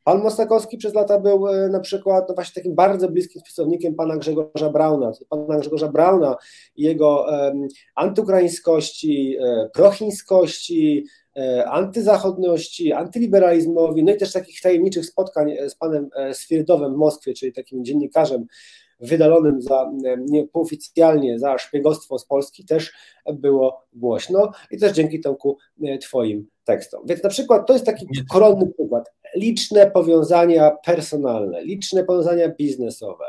Pan 0.04 0.22
Mostakowski 0.22 0.76
przez 0.76 0.94
lata 0.94 1.20
był 1.20 1.48
e, 1.48 1.68
na 1.68 1.80
przykład 1.80 2.28
no 2.28 2.34
właśnie 2.34 2.54
takim 2.54 2.74
bardzo 2.74 3.08
bliskim 3.08 3.40
spisownikiem 3.40 3.94
pana 3.94 4.16
Grzegorza 4.16 4.70
Brauna, 4.70 5.12
pana 5.28 5.58
Grzegorza 5.58 5.88
Brauna 5.88 6.36
i 6.76 6.82
jego 6.82 7.26
um, 7.28 7.68
antyukraińskości, 7.94 9.36
e, 9.40 9.70
prochińskości, 9.74 11.06
e, 11.36 11.64
antyzachodności, 11.70 12.92
antyliberalizmowi, 12.92 14.04
no 14.04 14.12
i 14.12 14.16
też 14.16 14.32
takich 14.32 14.60
tajemniczych 14.60 15.06
spotkań 15.06 15.56
z 15.68 15.74
panem 15.74 16.08
Swierdowem 16.32 16.94
w 16.94 16.96
Moskwie, 16.96 17.34
czyli 17.34 17.52
takim 17.52 17.84
dziennikarzem 17.84 18.46
wydalonym 19.02 19.62
za, 19.62 19.90
nie, 20.18 20.48
półoficjalnie 20.48 21.38
za 21.38 21.58
szpiegostwo 21.58 22.18
z 22.18 22.26
Polski 22.26 22.64
też 22.64 22.92
było 23.34 23.82
głośno 23.92 24.50
i 24.70 24.78
też 24.78 24.92
dzięki 24.92 25.20
Tomku 25.20 25.58
e, 25.84 25.98
Twoim 25.98 26.46
tekstom. 26.64 27.02
Więc 27.06 27.22
na 27.22 27.30
przykład 27.30 27.66
to 27.66 27.72
jest 27.72 27.86
taki 27.86 28.06
koronny 28.30 28.72
przykład. 28.78 29.12
Liczne 29.36 29.90
powiązania 29.90 30.70
personalne, 30.86 31.64
liczne 31.64 32.04
powiązania 32.04 32.48
biznesowe, 32.48 33.24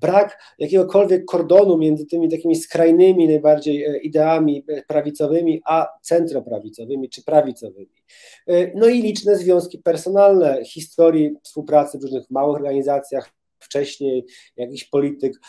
brak 0.00 0.38
jakiegokolwiek 0.58 1.24
kordonu 1.24 1.78
między 1.78 2.06
tymi 2.06 2.28
takimi 2.28 2.56
skrajnymi 2.56 3.28
najbardziej 3.28 3.84
e, 3.84 3.98
ideami 3.98 4.64
e, 4.68 4.82
prawicowymi, 4.82 5.62
a 5.66 5.88
centroprawicowymi 6.02 7.08
czy 7.08 7.24
prawicowymi. 7.24 7.98
No 8.74 8.88
i 8.88 9.02
liczne 9.02 9.36
związki 9.36 9.78
personalne, 9.78 10.64
historii 10.64 11.30
współpracy 11.42 11.98
w 11.98 12.02
różnych 12.02 12.30
małych 12.30 12.56
organizacjach, 12.56 13.37
wcześniej 13.58 14.26
jakiś 14.56 14.84
polityk 14.84 15.40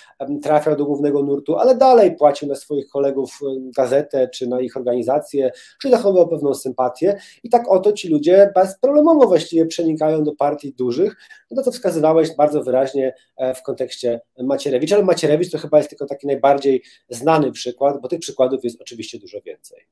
trafiał 0.43 0.75
do 0.75 0.85
głównego 0.85 1.23
nurtu, 1.23 1.55
ale 1.55 1.75
dalej 1.75 2.15
płacił 2.15 2.47
na 2.47 2.55
swoich 2.55 2.87
kolegów 2.87 3.39
gazetę, 3.75 4.29
czy 4.33 4.47
na 4.47 4.61
ich 4.61 4.77
organizację, 4.77 5.51
czy 5.81 5.89
zachowywał 5.89 6.27
pewną 6.27 6.53
sympatię. 6.53 7.19
I 7.43 7.49
tak 7.49 7.71
oto 7.71 7.93
ci 7.93 8.09
ludzie 8.09 8.51
bezproblemowo 8.55 9.27
właściwie 9.27 9.65
przenikają 9.65 10.23
do 10.23 10.35
partii 10.35 10.73
dużych, 10.73 11.15
no 11.51 11.57
to 11.57 11.63
co 11.63 11.71
wskazywałeś 11.71 12.35
bardzo 12.35 12.63
wyraźnie 12.63 13.13
e, 13.37 13.55
w 13.55 13.63
kontekście 13.63 14.21
Macierewicza, 14.43 14.95
ale 14.95 15.05
Macierewicz 15.05 15.51
to 15.51 15.57
chyba 15.57 15.77
jest 15.77 15.89
tylko 15.89 16.05
taki 16.05 16.27
najbardziej 16.27 16.83
znany 17.09 17.51
przykład, 17.51 18.01
bo 18.01 18.07
tych 18.07 18.19
przykładów 18.19 18.63
jest 18.63 18.81
oczywiście 18.81 19.19
dużo 19.19 19.41
więcej. 19.41 19.87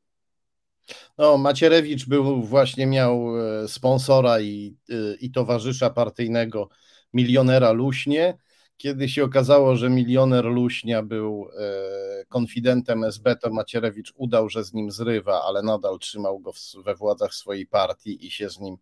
No, 1.17 1.37
Macierewicz 1.37 2.07
był 2.07 2.43
właśnie 2.43 2.87
miał 2.87 3.39
e, 3.39 3.67
sponsora 3.67 4.41
i, 4.41 4.75
e, 4.89 5.15
i 5.15 5.31
towarzysza 5.31 5.89
partyjnego 5.89 6.69
milionera 7.13 7.71
Luśnie. 7.71 8.37
Kiedy 8.77 9.09
się 9.09 9.23
okazało, 9.23 9.75
że 9.75 9.89
milioner 9.89 10.45
Luśnia 10.45 11.03
był 11.03 11.49
e, 11.59 12.25
konfidentem 12.25 13.03
SB, 13.03 13.35
to 13.35 13.49
Macierewicz 13.49 14.13
udał, 14.15 14.49
że 14.49 14.63
z 14.63 14.73
nim 14.73 14.91
zrywa, 14.91 15.43
ale 15.43 15.61
nadal 15.61 15.99
trzymał 15.99 16.39
go 16.39 16.51
we 16.85 16.95
władzach 16.95 17.33
swojej 17.33 17.67
partii 17.67 18.25
i 18.25 18.31
się 18.31 18.49
z 18.49 18.59
nim 18.59 18.77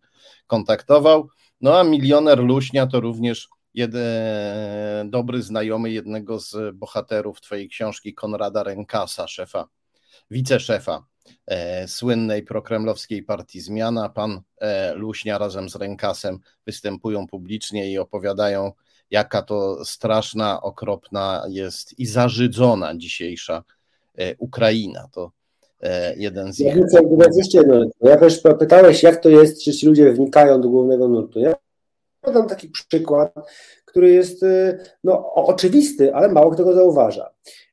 kontaktował. 0.48 1.30
No 1.62 1.80
a 1.80 1.84
milioner 1.84 2.40
Luśnia 2.40 2.88
to 2.88 3.00
również 3.00 3.50
jeden 3.74 5.10
dobry 5.10 5.42
znajomy 5.42 5.92
jednego 5.92 6.40
z 6.40 6.76
bohaterów 6.76 7.42
twojej 7.42 7.70
książki 7.70 8.14
Konrada 8.14 8.64
Renkasa, 8.64 9.28
szefa, 9.28 9.68
wiceszefa 10.32 11.06
słynnej 11.88 12.44
prokremlowskiej 12.44 13.24
partii 13.24 13.62
Zmiana. 13.62 14.10
Pan 14.10 14.42
e, 14.58 14.94
Luśnia 14.94 15.38
razem 15.38 15.70
z 15.70 15.76
Renkasem 15.76 16.40
występują 16.66 17.28
publicznie 17.28 17.92
i 17.92 17.98
opowiadają, 17.98 18.72
jaka 19.12 19.42
to 19.42 19.86
straszna, 19.86 20.62
okropna 20.62 21.46
jest 21.50 22.00
i 22.00 22.06
zażydzona 22.06 22.98
dzisiejsza 22.98 23.64
e, 24.18 24.36
Ukraina. 24.38 25.08
To 25.12 25.32
e, 25.82 26.16
jeden 26.16 26.54
z 26.54 26.60
ja 26.60 26.76
ich... 26.76 26.84
Jeszcze 27.36 27.58
jedno. 27.58 27.86
Ja 28.02 28.18
też 28.18 28.42
pytałeś, 28.60 29.04
jak 29.04 29.22
to 29.22 29.30
jest, 29.30 29.64
że 29.64 29.72
ci 29.72 29.88
ludzie 29.88 30.14
wnikają 30.14 30.62
do 30.62 30.70
głównego 30.70 31.08
nurtu. 31.08 31.40
Ja 31.40 31.54
podam 32.22 32.48
taki 32.48 32.70
przykład, 32.70 33.34
który 33.96 34.12
jest 34.12 34.44
y, 34.44 34.78
no, 35.04 35.34
oczywisty, 35.34 36.16
ale 36.16 36.30
mało 36.30 36.52
kto 36.52 36.64
go 36.64 36.74
zauważa. 36.74 37.30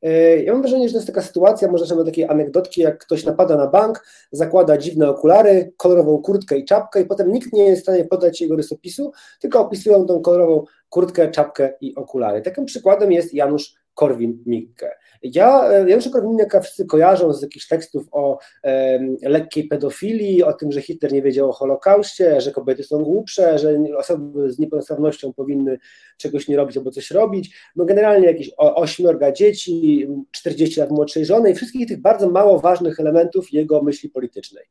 Y, 0.07 0.43
ja 0.47 0.53
mam 0.53 0.63
wrażenie, 0.63 0.89
że 0.89 0.93
to 0.93 0.99
jest 0.99 1.07
taka 1.07 1.23
sytuacja, 1.23 1.71
może 1.71 1.87
sobie 1.87 2.05
takiej 2.05 2.25
anegdotki, 2.25 2.81
jak 2.81 2.99
ktoś 2.99 3.25
napada 3.25 3.57
na 3.57 3.67
bank, 3.67 4.05
zakłada 4.33 4.79
dziwne 4.79 5.11
okulary, 5.11 5.73
kolorową 5.77 6.19
kurtkę 6.19 6.59
i 6.59 6.65
czapkę 6.65 7.01
i 7.01 7.05
potem 7.05 7.33
nikt 7.33 7.53
nie 7.53 7.65
jest 7.65 7.81
w 7.81 7.85
stanie 7.85 8.05
podać 8.05 8.41
jego 8.41 8.57
rysopisu, 8.57 9.13
tylko 9.41 9.61
opisują 9.61 10.07
tą 10.07 10.21
kolorową 10.21 10.65
kurtkę, 10.89 11.31
czapkę 11.31 11.73
i 11.81 11.95
okulary. 11.95 12.43
Takim 12.43 12.65
przykładem 12.65 13.13
jest 13.13 13.35
Janusz 13.35 13.75
Korwin-Mikke. 13.95 14.91
Ja, 15.23 15.71
e, 15.71 15.91
Janusza 15.91 16.11
Korwin-Mikke 16.11 16.61
wszyscy 16.63 16.87
kojarzą 16.87 17.33
z 17.33 17.43
jakichś 17.43 17.69
tekstów 17.69 18.07
o 18.13 18.39
e, 18.65 18.99
lekkiej 19.23 19.65
pedofilii, 19.65 20.43
o 20.43 20.53
tym, 20.53 20.73
że 20.73 20.83
Hitler 20.83 21.13
nie 21.13 21.23
wiedział 21.23 21.51
o 21.51 21.53
Holokauście, 21.53 22.41
że 22.41 22.53
kobiety 22.53 22.85
są 22.85 23.05
głupsze, 23.05 23.59
że 23.59 23.79
osoby 23.97 24.53
z 24.53 24.59
niepełnosprawnością 24.59 25.33
powinny 25.33 25.79
czegoś 26.17 26.49
nie 26.49 26.57
robić 26.57 26.77
albo 26.77 26.91
coś 26.91 27.11
robić. 27.11 27.57
No 27.77 27.85
generalnie 27.85 28.27
jakieś 28.27 28.51
ośmiorga 28.57 29.33
dzieci, 29.33 30.09
40 30.31 30.81
lat 30.81 30.91
młodszej 30.91 31.27
żony 31.27 31.51
i 31.51 31.55
wszystkich 31.55 31.89
tych 31.89 32.01
bardzo 32.01 32.31
mało 32.31 32.61
ważnych 32.61 33.01
elementów 33.01 33.53
jego 33.53 33.83
myśli 33.83 34.11
politycznej. 34.11 34.65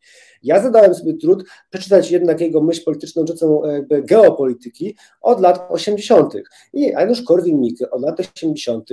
Ja 0.44 0.62
zadałem 0.64 0.96
sobie 0.96 1.14
trud 1.14 1.44
przeczytać 1.70 2.12
jednak 2.12 2.42
jego 2.42 2.62
myśl 2.62 2.84
polityczną 2.84 3.26
dotyczącą 3.26 3.62
geopolityki 3.90 4.96
od 5.22 5.42
lat 5.42 5.60
80. 5.70 6.34
I 6.74 6.82
Janusz 6.82 7.24
Korwin-Mikke 7.24 7.90
od 7.92 8.02
lat 8.02 8.20
80 8.20 8.90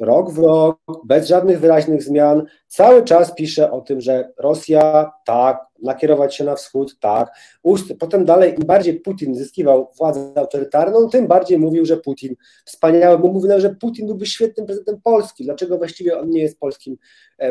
rok 0.00 0.30
w 0.30 0.38
rok, 0.38 0.78
bez 1.04 1.28
żadnych 1.28 1.60
wyraźnych 1.60 2.02
zmian, 2.02 2.42
cały 2.66 3.04
czas 3.04 3.34
pisze 3.34 3.70
o 3.70 3.80
tym, 3.80 4.00
że 4.00 4.32
Rosja 4.38 5.12
tak, 5.26 5.66
nakierować 5.82 6.36
się 6.36 6.44
na 6.44 6.54
wschód, 6.54 6.98
tak. 7.00 7.36
Potem 7.98 8.24
dalej, 8.24 8.54
im 8.54 8.66
bardziej 8.66 9.00
Putin 9.00 9.34
zyskiwał 9.34 9.90
władzę 9.98 10.32
autorytarną, 10.36 11.08
tym 11.08 11.26
bardziej 11.26 11.58
mówił, 11.58 11.86
że 11.86 11.96
Putin 11.96 12.34
wspaniały, 12.64 13.18
bo 13.18 13.28
mówił, 13.28 13.60
że 13.60 13.74
Putin 13.74 14.06
byłby 14.06 14.26
świetnym 14.26 14.66
prezydentem 14.66 15.02
Polski. 15.02 15.44
Dlaczego 15.44 15.78
właściwie 15.78 16.18
on 16.18 16.30
nie 16.30 16.40
jest 16.40 16.58
polskim 16.58 16.96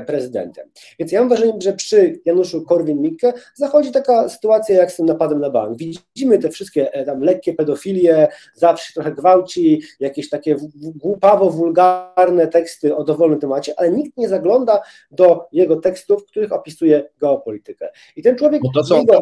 prezydentem? 0.08 0.70
Więc 1.00 1.12
ja 1.12 1.20
mam 1.20 1.30
wrażenie, 1.30 1.54
że 1.62 1.74
przy 1.74 2.20
Januszu 2.25 2.62
Korwin-Mikke 2.62 3.34
zachodzi 3.56 3.92
taka 3.92 4.30
sytuacja 4.30 4.75
jak 4.75 4.92
z 4.92 4.96
tym 4.96 5.06
napadem 5.06 5.40
na 5.40 5.50
bank. 5.50 5.78
Widzimy 5.78 6.40
te 6.40 6.50
wszystkie 6.50 6.94
e, 6.94 7.06
tam 7.06 7.22
lekkie 7.22 7.54
pedofilie, 7.54 8.28
zawsze 8.54 8.94
trochę 8.94 9.12
gwałci, 9.12 9.82
jakieś 10.00 10.30
takie 10.30 10.56
głupawo-wulgarne 10.75 12.48
teksty 12.48 12.96
o 12.96 13.04
dowolnym 13.04 13.40
temacie, 13.40 13.74
ale 13.78 13.92
nikt 13.92 14.18
nie 14.18 14.30
zagląda 14.30 14.82
do 15.12 15.48
jego 15.52 15.75
tekstów, 15.75 16.24
w 16.24 16.25
których 16.25 16.52
opisuje 16.52 17.10
geopolitykę. 17.20 17.90
I 18.16 18.24
ten 18.24 18.36
człowiek, 18.36 18.62
no 18.90 18.98
jego, 18.98 19.22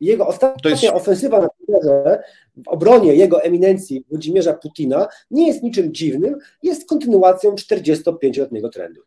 jego 0.00 0.26
ostatnia 0.26 0.70
jest... 0.70 0.84
ofensywa 0.84 1.40
na 1.40 1.48
Twitterze 1.48 2.22
w 2.56 2.68
obronie 2.68 3.14
jego 3.14 3.42
eminencji 3.42 4.04
Włodzimierza 4.08 4.52
Putina 4.52 5.08
nie 5.30 5.46
jest 5.46 5.62
niczym 5.62 5.94
dziwnym, 5.94 6.36
jest 6.62 6.88
kontynuacją 6.88 7.54
45-letniego 7.54 8.68
trendu. 8.68 9.02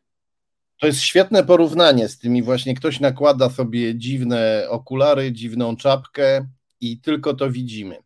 To 0.81 0.88
jest 0.88 1.01
świetne 1.01 1.43
porównanie 1.43 2.07
z 2.07 2.17
tymi. 2.17 2.43
Właśnie, 2.43 2.75
ktoś 2.75 3.00
nakłada 3.00 3.50
sobie 3.50 3.95
dziwne 3.95 4.65
okulary, 4.69 5.31
dziwną 5.31 5.75
czapkę 5.75 6.47
i 6.79 7.00
tylko 7.00 7.33
to 7.33 7.51
widzimy. 7.51 7.97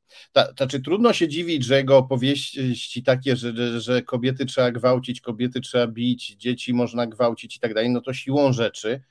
Znaczy 0.57 0.79
trudno 0.79 1.13
się 1.13 1.27
dziwić, 1.27 1.65
że 1.65 1.77
jego 1.77 1.97
opowieści 1.97 3.03
takie, 3.03 3.35
że, 3.35 3.81
że 3.81 4.01
kobiety 4.01 4.45
trzeba 4.45 4.71
gwałcić, 4.71 5.21
kobiety 5.21 5.61
trzeba 5.61 5.87
bić, 5.87 6.35
dzieci 6.35 6.73
można 6.73 7.07
gwałcić 7.07 7.55
i 7.55 7.59
tak 7.59 7.73
dalej, 7.73 7.89
no 7.89 8.01
to 8.01 8.13
siłą 8.13 8.53
rzeczy 8.53 9.01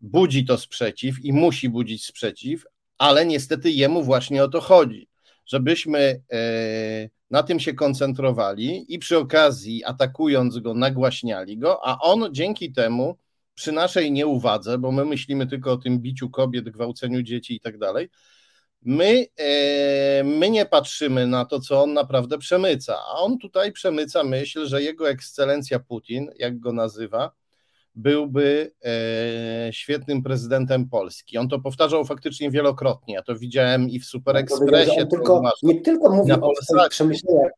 budzi 0.00 0.44
to 0.44 0.58
sprzeciw 0.58 1.24
i 1.24 1.32
musi 1.32 1.68
budzić 1.68 2.04
sprzeciw, 2.04 2.66
ale 2.98 3.26
niestety 3.26 3.70
jemu 3.70 4.02
właśnie 4.02 4.44
o 4.44 4.48
to 4.48 4.60
chodzi, 4.60 5.08
żebyśmy 5.48 6.22
e, 6.32 7.08
na 7.30 7.42
tym 7.42 7.60
się 7.60 7.74
koncentrowali 7.74 8.94
i 8.94 8.98
przy 8.98 9.18
okazji 9.18 9.84
atakując 9.84 10.58
go 10.58 10.74
nagłaśniali 10.74 11.58
go, 11.58 11.86
a 11.86 11.98
on 11.98 12.28
dzięki 12.32 12.72
temu 12.72 13.18
przy 13.54 13.72
naszej 13.72 14.12
nieuwadze, 14.12 14.78
bo 14.78 14.92
my 14.92 15.04
myślimy 15.04 15.46
tylko 15.46 15.72
o 15.72 15.76
tym 15.76 15.98
biciu 15.98 16.30
kobiet, 16.30 16.70
gwałceniu 16.70 17.22
dzieci 17.22 17.54
i 17.54 17.60
tak 17.60 17.78
dalej, 17.78 18.08
my, 18.82 19.26
e, 19.36 20.24
my 20.24 20.50
nie 20.50 20.66
patrzymy 20.66 21.26
na 21.26 21.44
to, 21.44 21.60
co 21.60 21.82
on 21.82 21.92
naprawdę 21.92 22.38
przemyca, 22.38 22.96
a 22.98 23.18
on 23.18 23.38
tutaj 23.38 23.72
przemyca 23.72 24.24
myśl, 24.24 24.66
że 24.66 24.82
jego 24.82 25.10
ekscelencja 25.10 25.78
Putin, 25.78 26.30
jak 26.38 26.58
go 26.58 26.72
nazywa, 26.72 27.32
byłby 27.98 28.72
e, 28.84 29.72
świetnym 29.72 30.22
prezydentem 30.22 30.88
Polski. 30.88 31.38
On 31.38 31.48
to 31.48 31.60
powtarzał 31.60 32.04
faktycznie 32.04 32.50
wielokrotnie. 32.50 33.14
Ja 33.14 33.22
to 33.22 33.36
widziałem 33.36 33.90
i 33.90 34.00
w 34.00 34.04
Super 34.04 34.36
Expressie. 34.36 35.06
Tylko, 35.10 35.42
nie 35.62 35.80
tylko 35.80 36.10
mówi 36.10 36.32
o 36.32 36.52
swoich 36.62 36.88
przemyśleniach, 36.88 37.52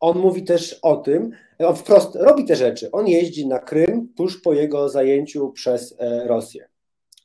on 0.00 0.18
mówi 0.18 0.44
też 0.44 0.78
o 0.82 0.96
tym, 0.96 1.30
on 1.58 1.76
wprost 1.76 2.16
robi 2.16 2.44
te 2.44 2.56
rzeczy. 2.56 2.90
On 2.90 3.08
jeździ 3.08 3.46
na 3.46 3.58
Krym 3.58 4.12
tuż 4.16 4.42
po 4.42 4.52
jego 4.52 4.88
zajęciu 4.88 5.52
przez 5.52 5.94
e, 5.98 6.28
Rosję. 6.28 6.68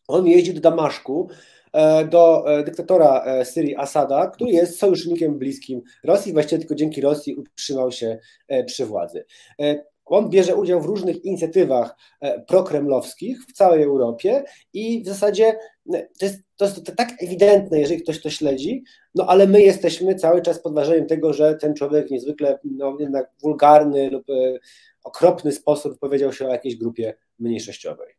On 0.07 0.27
jeździ 0.27 0.53
do 0.53 0.61
Damaszku, 0.61 1.29
e, 1.73 2.05
do 2.05 2.45
dyktatora 2.65 3.25
Syrii 3.45 3.75
Asada, 3.75 4.27
który 4.27 4.51
jest 4.51 4.79
sojusznikiem 4.79 5.39
bliskim 5.39 5.81
Rosji, 6.03 6.33
właściwie 6.33 6.59
tylko 6.59 6.75
dzięki 6.75 7.01
Rosji 7.01 7.35
utrzymał 7.35 7.91
się 7.91 8.19
przy 8.65 8.85
władzy. 8.85 9.25
On 10.05 10.29
bierze 10.29 10.55
udział 10.55 10.81
w 10.81 10.85
różnych 10.85 11.25
inicjatywach 11.25 11.95
e, 12.21 12.41
prokremlowskich 12.41 13.45
w 13.49 13.53
całej 13.53 13.83
Europie 13.83 14.43
i 14.73 15.03
w 15.03 15.07
zasadzie 15.07 15.55
e, 15.93 16.07
to 16.19 16.25
jest, 16.25 16.39
to 16.55 16.65
jest 16.65 16.95
tak 16.97 17.23
ewidentne, 17.23 17.79
jeżeli 17.79 18.01
ktoś 18.01 18.21
to 18.21 18.29
śledzi, 18.29 18.83
no 19.15 19.25
ale 19.27 19.47
my 19.47 19.61
jesteśmy 19.61 20.15
cały 20.15 20.41
czas 20.41 20.59
pod 20.59 20.73
wrażeniem 20.73 21.05
tego, 21.05 21.33
że 21.33 21.55
ten 21.55 21.73
człowiek 21.73 22.11
niezwykle 22.11 22.59
no, 22.63 22.97
jednak 22.99 23.31
wulgarny 23.41 24.09
lub 24.09 24.29
e, 24.29 24.59
okropny 25.03 25.51
sposób 25.51 25.99
powiedział 25.99 26.33
się 26.33 26.47
o 26.47 26.51
jakiejś 26.51 26.75
grupie 26.75 27.13
mniejszościowej. 27.39 28.13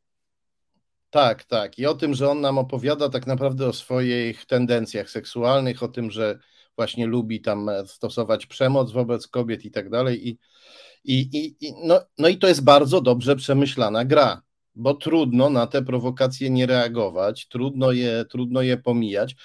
Tak, 1.11 1.45
tak. 1.45 1.79
I 1.79 1.87
o 1.87 1.95
tym, 1.95 2.15
że 2.15 2.31
on 2.31 2.41
nam 2.41 2.59
opowiada 2.59 3.09
tak 3.09 3.27
naprawdę 3.27 3.67
o 3.67 3.73
swoich 3.73 4.47
tendencjach 4.47 5.11
seksualnych, 5.11 5.83
o 5.83 5.89
tym, 5.89 6.11
że 6.11 6.39
właśnie 6.77 7.07
lubi 7.07 7.41
tam 7.41 7.71
stosować 7.87 8.47
przemoc 8.47 8.93
wobec 8.93 9.29
kobiet 9.29 9.65
i 9.65 9.71
tak 9.71 9.91
dalej. 9.91 10.29
I 10.29 10.39
i, 11.05 11.55
i, 11.61 11.75
no, 11.85 12.01
no 12.19 12.29
i 12.29 12.39
to 12.39 12.49
jest 12.49 12.65
bardzo 12.65 13.01
dobrze 13.01 13.37
przemyślana 13.37 14.05
gra, 14.05 14.43
bo 14.75 14.95
trudno 14.95 15.51
na 15.51 15.67
te 15.67 15.83
prowokacje 15.83 16.51
nie 16.51 16.67
reagować, 16.67 17.49
trudno 17.49 17.93
je, 17.93 18.25
trudno 18.31 18.63
je 18.63 18.77
pomijać, 18.77 19.37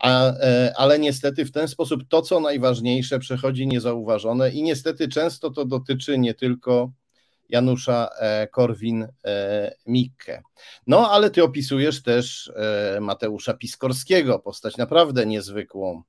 a, 0.00 0.26
e, 0.26 0.72
ale 0.76 0.98
niestety 0.98 1.44
w 1.44 1.52
ten 1.52 1.68
sposób 1.68 2.02
to, 2.08 2.22
co 2.22 2.40
najważniejsze, 2.40 3.18
przechodzi 3.18 3.66
niezauważone 3.66 4.50
i 4.50 4.62
niestety 4.62 5.08
często 5.08 5.50
to 5.50 5.64
dotyczy 5.64 6.18
nie 6.18 6.34
tylko 6.34 6.92
Janusza 7.48 8.08
e, 8.18 8.48
Korwin-Mikke. 8.48 10.42
No, 10.86 11.10
ale 11.10 11.30
ty 11.30 11.44
opisujesz 11.44 12.02
też 12.02 12.52
e, 12.56 13.00
Mateusza 13.00 13.54
Piskorskiego, 13.54 14.38
postać 14.38 14.76
naprawdę 14.76 15.26
niezwykłą 15.26 16.02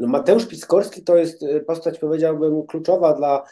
No 0.00 0.08
Mateusz 0.08 0.46
Piskorski 0.46 1.02
to 1.02 1.16
jest 1.16 1.44
postać, 1.66 1.98
powiedziałbym, 1.98 2.66
kluczowa 2.66 3.14
dla 3.14 3.44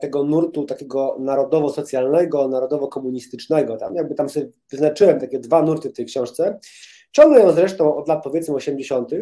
tego 0.00 0.24
nurtu 0.24 0.64
takiego 0.64 1.16
narodowo-socjalnego, 1.20 2.48
narodowo-komunistycznego. 2.48 3.76
Tam 3.76 3.94
jakby 3.94 4.14
tam 4.14 4.28
sobie 4.28 4.48
wyznaczyłem 4.70 5.20
takie 5.20 5.38
dwa 5.38 5.62
nurty 5.62 5.90
w 5.90 5.92
tej 5.92 6.06
książce. 6.06 6.58
Ciągle 7.12 7.40
ją 7.40 7.52
zresztą 7.52 7.96
od 7.96 8.08
lat 8.08 8.24
powiedzmy 8.24 8.54
80. 8.54 9.12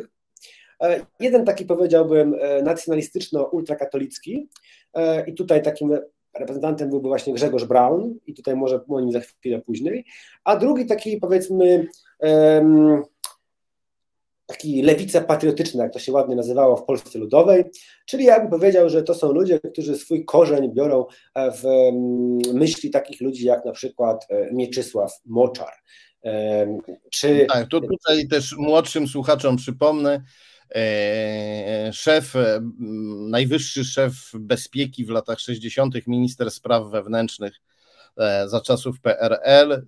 E, 0.83 1.00
jeden 1.21 1.45
taki 1.45 1.64
powiedziałbym 1.64 2.35
e, 2.40 2.62
nacjonalistyczno-ultrakatolicki 2.62 4.49
e, 4.95 5.26
i 5.26 5.35
tutaj 5.35 5.62
takim 5.62 5.99
reprezentantem 6.38 6.90
byłby 6.90 7.09
właśnie 7.09 7.35
Grzegorz 7.35 7.64
Braun 7.64 8.18
i 8.26 8.35
tutaj 8.35 8.56
może 8.56 8.80
o 8.88 9.00
nim 9.00 9.12
za 9.12 9.21
chwilę 9.21 9.61
później, 9.61 10.04
a 10.45 10.56
drugi 10.56 10.87
taki 10.87 11.16
powiedzmy 11.16 11.88
taki 14.47 14.83
lewica 14.83 15.21
patriotyczna, 15.21 15.83
jak 15.83 15.93
to 15.93 15.99
się 15.99 16.12
ładnie 16.12 16.37
nazywało 16.37 16.76
w 16.76 16.85
Polsce 16.85 17.19
Ludowej, 17.19 17.65
czyli 18.07 18.25
ja 18.25 18.41
bym 18.41 18.50
powiedział, 18.50 18.88
że 18.88 19.03
to 19.03 19.15
są 19.15 19.33
ludzie, 19.33 19.61
którzy 19.73 19.97
swój 19.97 20.25
korzeń 20.25 20.75
biorą 20.75 21.05
w 21.37 21.93
myśli 22.55 22.91
takich 22.91 23.21
ludzi 23.21 23.45
jak 23.45 23.65
na 23.65 23.73
przykład 23.73 24.26
Mieczysław 24.53 25.12
Moczar. 25.25 25.73
Czy... 27.11 27.47
Tak, 27.49 27.69
to 27.69 27.81
tutaj 27.81 28.29
też 28.29 28.55
młodszym 28.57 29.09
słuchaczom 29.09 29.57
przypomnę, 29.57 30.23
E, 30.75 31.93
szef, 31.93 32.37
e, 32.37 32.61
najwyższy 33.29 33.85
szef 33.85 34.12
bezpieki 34.35 35.05
w 35.05 35.11
latach 35.11 35.41
60., 35.41 36.07
minister 36.07 36.50
spraw 36.50 36.91
wewnętrznych 36.91 37.55
e, 38.19 38.49
za 38.49 38.61
czasów 38.61 39.00
PRL. 39.00 39.87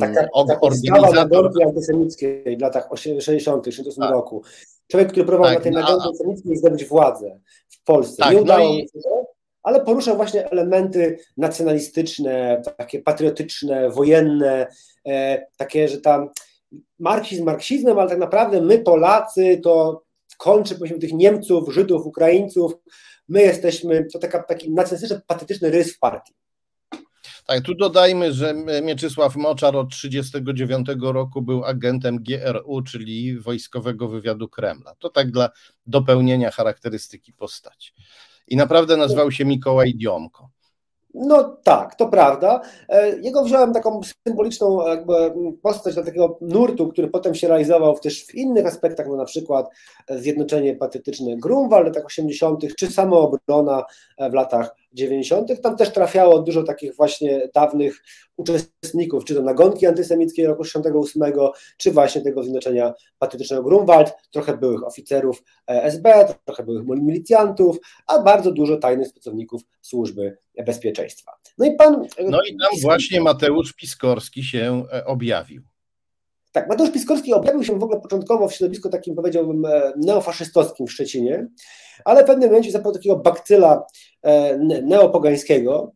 Taka, 0.00 0.26
organizator 0.60 1.50
antysemickiej 1.66 2.56
w 2.56 2.60
latach 2.60 2.88
60., 2.96 3.64
60 3.64 3.96
tak. 3.98 4.10
roku. 4.10 4.42
Człowiek, 4.88 5.08
który 5.08 5.26
próbował 5.26 5.54
tak, 5.54 5.58
na 5.58 5.62
tej 5.62 5.72
no, 5.72 5.80
nagonce 5.80 6.06
antysemickiej 6.06 6.56
zdobyć 6.56 6.84
władzę 6.84 7.40
w 7.68 7.84
Polsce. 7.84 8.16
Tak, 8.16 8.30
Nie 8.30 8.36
no 8.36 8.42
udało 8.42 8.68
no 8.68 8.74
i... 8.74 8.88
się 8.88 9.26
ale 9.66 9.80
poruszał 9.80 10.16
właśnie 10.16 10.50
elementy 10.50 11.18
nacjonalistyczne, 11.36 12.62
takie 12.78 13.02
patriotyczne, 13.02 13.90
wojenne, 13.90 14.66
takie, 15.56 15.88
że 15.88 16.00
tam 16.00 16.28
marksizm 16.98 17.44
marksizmem, 17.44 17.98
ale 17.98 18.10
tak 18.10 18.18
naprawdę 18.18 18.60
my 18.60 18.78
Polacy 18.78 19.60
to 19.62 20.02
kończy 20.38 20.74
powiedzmy 20.74 20.98
tych 20.98 21.12
Niemców, 21.12 21.72
Żydów, 21.72 22.06
Ukraińców, 22.06 22.72
my 23.28 23.42
jesteśmy, 23.42 24.06
to 24.12 24.18
taka, 24.18 24.42
taki 24.42 24.70
nacjonalistyczny, 24.70 25.22
patetyczny 25.26 25.70
rys 25.70 25.94
w 25.94 25.98
partii. 25.98 26.34
Tak, 27.46 27.60
tu 27.60 27.74
dodajmy, 27.74 28.32
że 28.32 28.54
Mieczysław 28.82 29.36
Moczar 29.36 29.76
od 29.76 29.90
1939 29.90 30.88
roku 31.02 31.42
był 31.42 31.64
agentem 31.64 32.18
GRU, 32.22 32.82
czyli 32.82 33.38
Wojskowego 33.38 34.08
Wywiadu 34.08 34.48
Kremla. 34.48 34.94
To 34.98 35.10
tak 35.10 35.30
dla 35.30 35.50
dopełnienia 35.86 36.50
charakterystyki 36.50 37.32
postaci. 37.32 37.92
I 38.48 38.56
naprawdę 38.56 38.96
nazywał 38.96 39.32
się 39.32 39.44
Mikołaj 39.44 39.94
Diomko. 39.94 40.48
No 41.14 41.56
tak, 41.64 41.94
to 41.94 42.08
prawda. 42.08 42.60
E, 42.88 43.18
jego 43.20 43.44
wziąłem 43.44 43.72
taką 43.72 44.00
symboliczną 44.28 44.88
jakby 44.88 45.14
postać 45.62 45.94
dla 45.94 46.02
takiego 46.02 46.38
nurtu, 46.40 46.88
który 46.88 47.08
potem 47.08 47.34
się 47.34 47.48
realizował 47.48 47.98
też 47.98 48.26
w 48.26 48.34
innych 48.34 48.66
aspektach, 48.66 49.06
no 49.08 49.16
na 49.16 49.24
przykład 49.24 49.68
zjednoczenie 50.10 50.76
patetyczne 50.76 51.36
Grunwald 51.36 51.84
w 51.84 51.86
latach 51.86 52.04
80., 52.04 52.74
czy 52.78 52.86
samoobrona 52.86 53.84
w 54.30 54.34
latach 54.34 54.74
90. 54.92 55.60
Tam 55.62 55.76
też 55.76 55.92
trafiało 55.92 56.42
dużo 56.42 56.62
takich 56.62 56.96
właśnie 56.96 57.48
dawnych 57.54 58.02
uczestników, 58.36 59.24
czy 59.24 59.34
to 59.34 59.42
nagonki 59.42 59.86
antysemickiej 59.86 60.46
roku 60.46 60.64
68, 60.64 61.22
czy 61.76 61.92
właśnie 61.92 62.20
tego 62.20 62.42
zjednoczenia 62.42 62.94
patriotycznego 63.18 63.62
Grunwald, 63.62 64.12
trochę 64.30 64.56
byłych 64.56 64.84
oficerów 64.84 65.42
e, 65.70 65.82
SB, 65.82 66.34
trochę 66.44 66.62
byłych 66.62 66.86
milicjantów, 66.86 67.78
a 68.06 68.18
bardzo 68.18 68.52
dużo 68.52 68.76
tajnych 68.76 69.12
pracowników 69.12 69.62
służby 69.80 70.36
bezpieczeństwa. 70.66 71.32
No 71.58 71.66
i 71.66 71.76
pan. 71.76 72.06
No 72.28 72.38
i 72.42 72.56
tam 72.56 72.80
właśnie 72.82 73.20
Mateusz 73.20 73.72
Piskorski 73.72 74.44
się 74.44 74.84
e, 74.92 75.04
objawił. 75.04 75.62
Tak, 76.56 76.68
Mateusz 76.68 76.90
Piskorski 76.90 77.34
objawił 77.34 77.64
się 77.64 77.78
w 77.78 77.82
ogóle 77.82 78.00
początkowo 78.00 78.48
w 78.48 78.54
środowisku 78.54 78.88
takim, 78.88 79.14
powiedziałbym, 79.14 79.64
e, 79.64 79.92
neofaszystowskim 79.96 80.86
w 80.86 80.92
Szczecinie, 80.92 81.46
ale 82.04 82.22
w 82.22 82.26
pewnym 82.26 82.48
momencie 82.48 82.70
zapał 82.70 82.92
takiego 82.92 83.16
bakcyla 83.16 83.86
e, 84.22 84.58
neopogańskiego. 84.82 85.92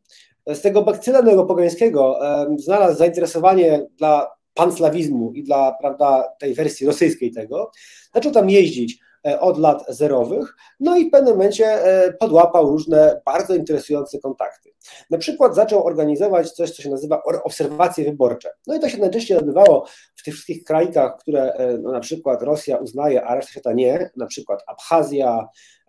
Z 0.46 0.60
tego 0.60 0.82
bakcyla 0.82 1.22
neopogańskiego 1.22 2.26
e, 2.26 2.46
znalazł 2.58 2.98
zainteresowanie 2.98 3.86
dla 3.98 4.30
panslawizmu 4.54 5.32
i 5.32 5.42
dla 5.42 5.76
prawda, 5.80 6.24
tej 6.38 6.54
wersji 6.54 6.86
rosyjskiej 6.86 7.32
tego. 7.32 7.70
Zaczął 8.14 8.32
tam 8.32 8.50
jeździć 8.50 8.98
E, 8.98 9.09
od 9.40 9.58
lat 9.58 9.84
zerowych, 9.88 10.56
no 10.80 10.96
i 10.96 11.08
w 11.08 11.10
pewnym 11.10 11.32
momencie 11.32 11.66
e, 11.66 12.12
podłapał 12.12 12.70
różne 12.70 13.20
bardzo 13.26 13.54
interesujące 13.54 14.18
kontakty. 14.18 14.70
Na 15.10 15.18
przykład 15.18 15.54
zaczął 15.54 15.86
organizować 15.86 16.50
coś, 16.50 16.70
co 16.70 16.82
się 16.82 16.90
nazywa 16.90 17.22
obserwacje 17.44 18.04
wyborcze. 18.04 18.50
No 18.66 18.74
i 18.74 18.80
to 18.80 18.88
się 18.88 18.98
najczęściej 18.98 19.38
odbywało 19.38 19.86
w 20.16 20.22
tych 20.22 20.34
wszystkich 20.34 20.64
krajach, 20.64 21.16
które 21.16 21.52
e, 21.52 21.78
no, 21.78 21.92
na 21.92 22.00
przykład 22.00 22.42
Rosja 22.42 22.76
uznaje, 22.76 23.24
a 23.24 23.34
reszta 23.34 23.50
świata 23.50 23.72
nie, 23.72 24.10
na 24.16 24.26
przykład 24.26 24.62
Abchazja, 24.66 25.48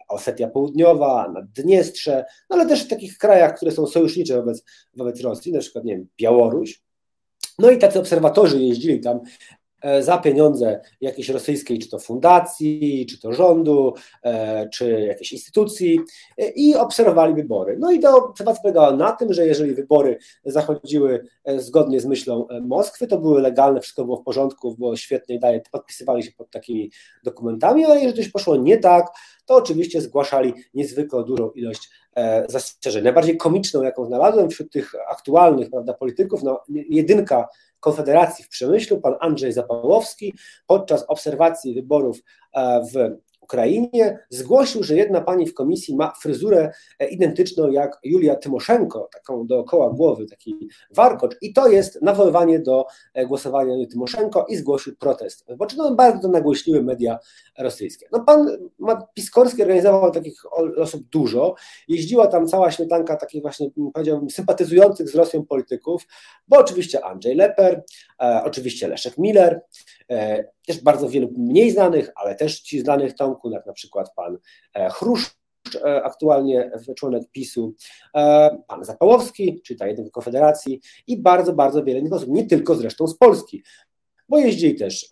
Osetia 0.09 0.47
Południowa, 0.47 1.31
Naddniestrze, 1.33 2.25
no 2.49 2.55
ale 2.55 2.65
też 2.65 2.85
w 2.85 2.87
takich 2.87 3.17
krajach, 3.17 3.55
które 3.55 3.71
są 3.71 3.87
sojusznicze 3.87 4.35
wobec, 4.35 4.63
wobec 4.93 5.21
Rosji, 5.21 5.53
na 5.53 5.59
przykład 5.59 5.85
nie 5.85 5.95
wiem, 5.95 6.07
Białoruś. 6.21 6.81
No 7.59 7.71
i 7.71 7.77
tacy 7.77 7.99
obserwatorzy 7.99 8.59
jeździli 8.59 8.99
tam 8.99 9.19
E, 9.19 9.60
za 9.99 10.17
pieniądze 10.17 10.81
jakiejś 11.01 11.29
rosyjskiej, 11.29 11.79
czy 11.79 11.89
to 11.89 11.99
fundacji, 11.99 13.05
czy 13.09 13.19
to 13.19 13.33
rządu, 13.33 13.93
e, 14.23 14.69
czy 14.69 14.91
jakiejś 14.91 15.33
instytucji 15.33 15.99
e, 16.37 16.49
i 16.49 16.75
obserwowali 16.75 17.33
wybory. 17.33 17.77
No 17.79 17.91
i 17.91 17.99
ta 17.99 18.15
obserwacja 18.15 18.61
polegała 18.61 18.91
na 18.91 19.11
tym, 19.11 19.33
że 19.33 19.47
jeżeli 19.47 19.73
wybory 19.73 20.17
zachodziły 20.45 21.25
zgodnie 21.57 22.01
z 22.01 22.05
myślą 22.05 22.47
Moskwy, 22.61 23.07
to 23.07 23.17
były 23.17 23.41
legalne, 23.41 23.81
wszystko 23.81 24.05
było 24.05 24.17
w 24.17 24.23
porządku, 24.23 24.75
było 24.75 24.95
świetnie, 24.95 25.39
daje, 25.39 25.61
podpisywali 25.71 26.23
się 26.23 26.31
pod 26.31 26.51
takimi 26.51 26.91
dokumentami, 27.23 27.85
ale 27.85 27.95
jeżeli 27.95 28.13
coś 28.13 28.29
poszło 28.29 28.55
nie 28.55 28.77
tak, 28.77 29.07
to 29.45 29.55
oczywiście 29.55 30.01
zgłaszali 30.01 30.53
niezwykle 30.73 31.23
dużą 31.23 31.51
ilość 31.51 31.89
zastrzeżeń. 32.47 33.03
Najbardziej 33.03 33.37
komiczną, 33.37 33.83
jaką 33.83 34.05
znalazłem 34.05 34.49
wśród 34.49 34.71
tych 34.71 34.91
aktualnych 35.09 35.69
prawda, 35.69 35.93
polityków, 35.93 36.43
no, 36.43 36.63
jedynka 36.69 37.47
Konfederacji 37.81 38.45
w 38.45 38.49
Przemyślu, 38.49 39.01
pan 39.01 39.15
Andrzej 39.19 39.53
Zapałowski, 39.53 40.33
podczas 40.67 41.05
obserwacji 41.07 41.73
wyborów 41.73 42.19
e, 42.53 42.81
w 42.93 43.17
Ukrainie, 43.51 44.19
zgłosił, 44.29 44.83
że 44.83 44.95
jedna 44.95 45.21
pani 45.21 45.47
w 45.47 45.53
komisji 45.53 45.95
ma 45.95 46.13
fryzurę 46.21 46.71
e, 46.99 47.07
identyczną 47.07 47.71
jak 47.71 47.99
Julia 48.03 48.35
Tymoszenko, 48.35 49.09
taką 49.13 49.47
dookoła 49.47 49.93
głowy, 49.93 50.25
taki 50.25 50.69
warkocz 50.91 51.35
i 51.41 51.53
to 51.53 51.67
jest 51.67 52.01
nawoływanie 52.01 52.59
do 52.59 52.85
e, 53.13 53.25
głosowania 53.25 53.71
Julii 53.71 53.87
Tymoszenko 53.87 54.45
i 54.49 54.57
zgłosił 54.57 54.95
protest. 54.95 55.45
Poczytałem 55.59 55.95
bardzo 55.95 56.27
nagłośniły 56.27 56.83
media 56.83 57.19
rosyjskie. 57.59 58.07
No 58.11 58.23
pan 58.23 58.47
Piskorski 59.13 59.61
organizował 59.61 60.11
takich 60.11 60.41
osób 60.77 61.03
dużo, 61.03 61.55
jeździła 61.87 62.27
tam 62.27 62.47
cała 62.47 62.71
śmietanka 62.71 63.15
takich 63.15 63.41
właśnie, 63.41 63.69
powiedziałbym, 63.93 64.29
sympatyzujących 64.29 65.09
z 65.09 65.15
Rosją 65.15 65.45
polityków, 65.45 66.07
bo 66.47 66.57
oczywiście 66.57 67.05
Andrzej 67.05 67.35
Leper, 67.35 67.83
oczywiście 68.43 68.87
Leszek 68.87 69.17
Miller, 69.17 69.61
e, 70.09 70.43
też 70.65 70.81
bardzo 70.81 71.09
wielu 71.09 71.29
mniej 71.37 71.71
znanych, 71.71 72.11
ale 72.15 72.35
też 72.35 72.59
ci 72.59 72.79
znanych 72.79 73.15
Tomku, 73.15 73.51
jak 73.51 73.65
na 73.65 73.73
przykład 73.73 74.13
pan 74.15 74.37
e, 74.73 74.89
Chrusz, 74.89 75.35
e, 75.75 76.03
aktualnie 76.03 76.71
członek 76.95 77.23
PiSu, 77.31 77.73
e, 78.15 78.57
pan 78.67 78.85
Zapałowski, 78.85 79.61
czy 79.61 79.75
ta 79.75 79.87
jedynka 79.87 80.11
Konfederacji 80.11 80.81
i 81.07 81.17
bardzo, 81.17 81.53
bardzo 81.53 81.83
wiele 81.83 81.99
innych 81.99 82.13
osób, 82.13 82.29
nie 82.29 82.45
tylko 82.45 82.75
zresztą 82.75 83.07
z 83.07 83.17
Polski, 83.17 83.63
bo 84.29 84.37
jeździli 84.37 84.75
też 84.75 85.09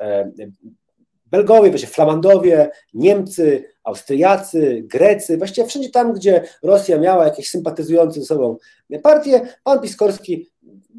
Belgowie, 1.26 1.70
właśnie 1.70 1.88
Flamandowie, 1.88 2.70
Niemcy, 2.94 3.64
Austriacy, 3.84 4.84
Grecy, 4.86 5.38
właściwie 5.38 5.68
wszędzie 5.68 5.90
tam, 5.90 6.14
gdzie 6.14 6.44
Rosja 6.64 6.98
miała 6.98 7.26
jakieś 7.26 7.50
sympatyzujące 7.50 8.20
ze 8.20 8.26
sobą 8.26 8.58
partie, 9.04 9.42
pan 9.64 9.82
Piskorski 9.82 10.50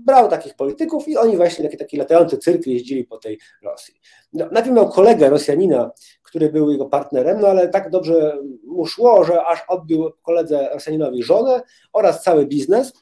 brał 0.07 0.29
takich 0.29 0.55
polityków 0.55 1.09
i 1.09 1.17
oni 1.17 1.37
właśnie 1.37 1.65
takie, 1.65 1.77
takie 1.77 1.99
latające 1.99 2.39
cyrki 2.39 2.73
jeździli 2.73 3.05
po 3.05 3.19
tej 3.19 3.39
Rosji. 3.63 3.95
No, 4.33 4.49
najpierw 4.53 4.77
miał 4.77 4.89
kolegę 4.89 5.31
Rosjanina, 5.31 5.91
który 6.23 6.53
był 6.53 6.71
jego 6.71 6.87
partnerem, 6.87 7.41
no 7.41 7.49
ale 7.49 7.69
tak 7.69 7.91
dobrze 7.91 8.39
mu 8.65 8.87
szło, 8.87 9.25
że 9.25 9.45
aż 9.45 9.65
odbił 9.69 10.11
koledze 10.23 10.69
Rosjaninowi 10.73 11.23
żonę 11.23 11.63
oraz 11.93 12.23
cały 12.23 12.47
biznes 12.47 12.93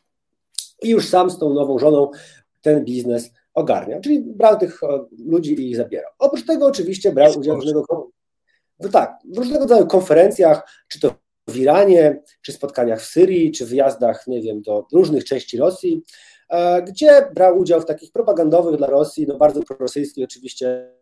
i 0.83 0.89
już 0.89 1.09
sam 1.09 1.31
z 1.31 1.39
tą 1.39 1.55
nową 1.55 1.79
żoną 1.79 2.11
ten 2.61 2.85
biznes 2.85 3.31
ogarniał. 3.55 4.01
Czyli 4.01 4.21
brał 4.21 4.59
tych 4.59 4.81
ludzi 5.27 5.55
i 5.55 5.71
ich 5.71 5.77
zabierał. 5.77 6.13
Oprócz 6.19 6.47
tego 6.47 6.67
oczywiście 6.67 7.13
brał 7.13 7.39
udział 7.39 7.57
w 7.57 7.59
różnego, 7.61 8.11
no 8.81 8.89
tak, 8.89 9.19
w 9.25 9.39
różnego 9.39 9.61
rodzaju 9.61 9.87
konferencjach, 9.87 10.85
czy 10.89 11.01
to 11.01 11.15
w 11.49 11.57
Iranie, 11.57 12.23
czy 12.43 12.53
spotkaniach 12.53 13.01
w 13.01 13.05
Syrii, 13.05 13.53
czy 13.53 13.67
wyjazdach, 13.67 14.27
nie 14.27 14.43
wiem, 14.43 14.63
do 14.63 14.87
różnych 14.93 15.25
części 15.25 15.59
Rosji. 15.59 16.03
Gdzie 16.87 17.29
brał 17.35 17.59
udział 17.59 17.81
w 17.81 17.85
takich 17.85 18.13
propagandowych 18.13 18.77
dla 18.77 18.87
Rosji, 18.87 19.27
no 19.29 19.37
bardzo 19.37 19.63
prorosyjskich 19.63 20.25
oczywiście 20.25 20.93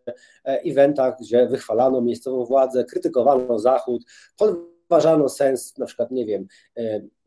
eventach, 0.43 1.17
gdzie 1.19 1.47
wychwalano 1.47 2.01
miejscową 2.01 2.45
władzę, 2.45 2.85
krytykowano 2.85 3.59
Zachód, 3.59 4.03
podważano 4.37 5.29
sens 5.29 5.77
na 5.77 5.85
przykład, 5.85 6.11
nie 6.11 6.25
wiem, 6.25 6.47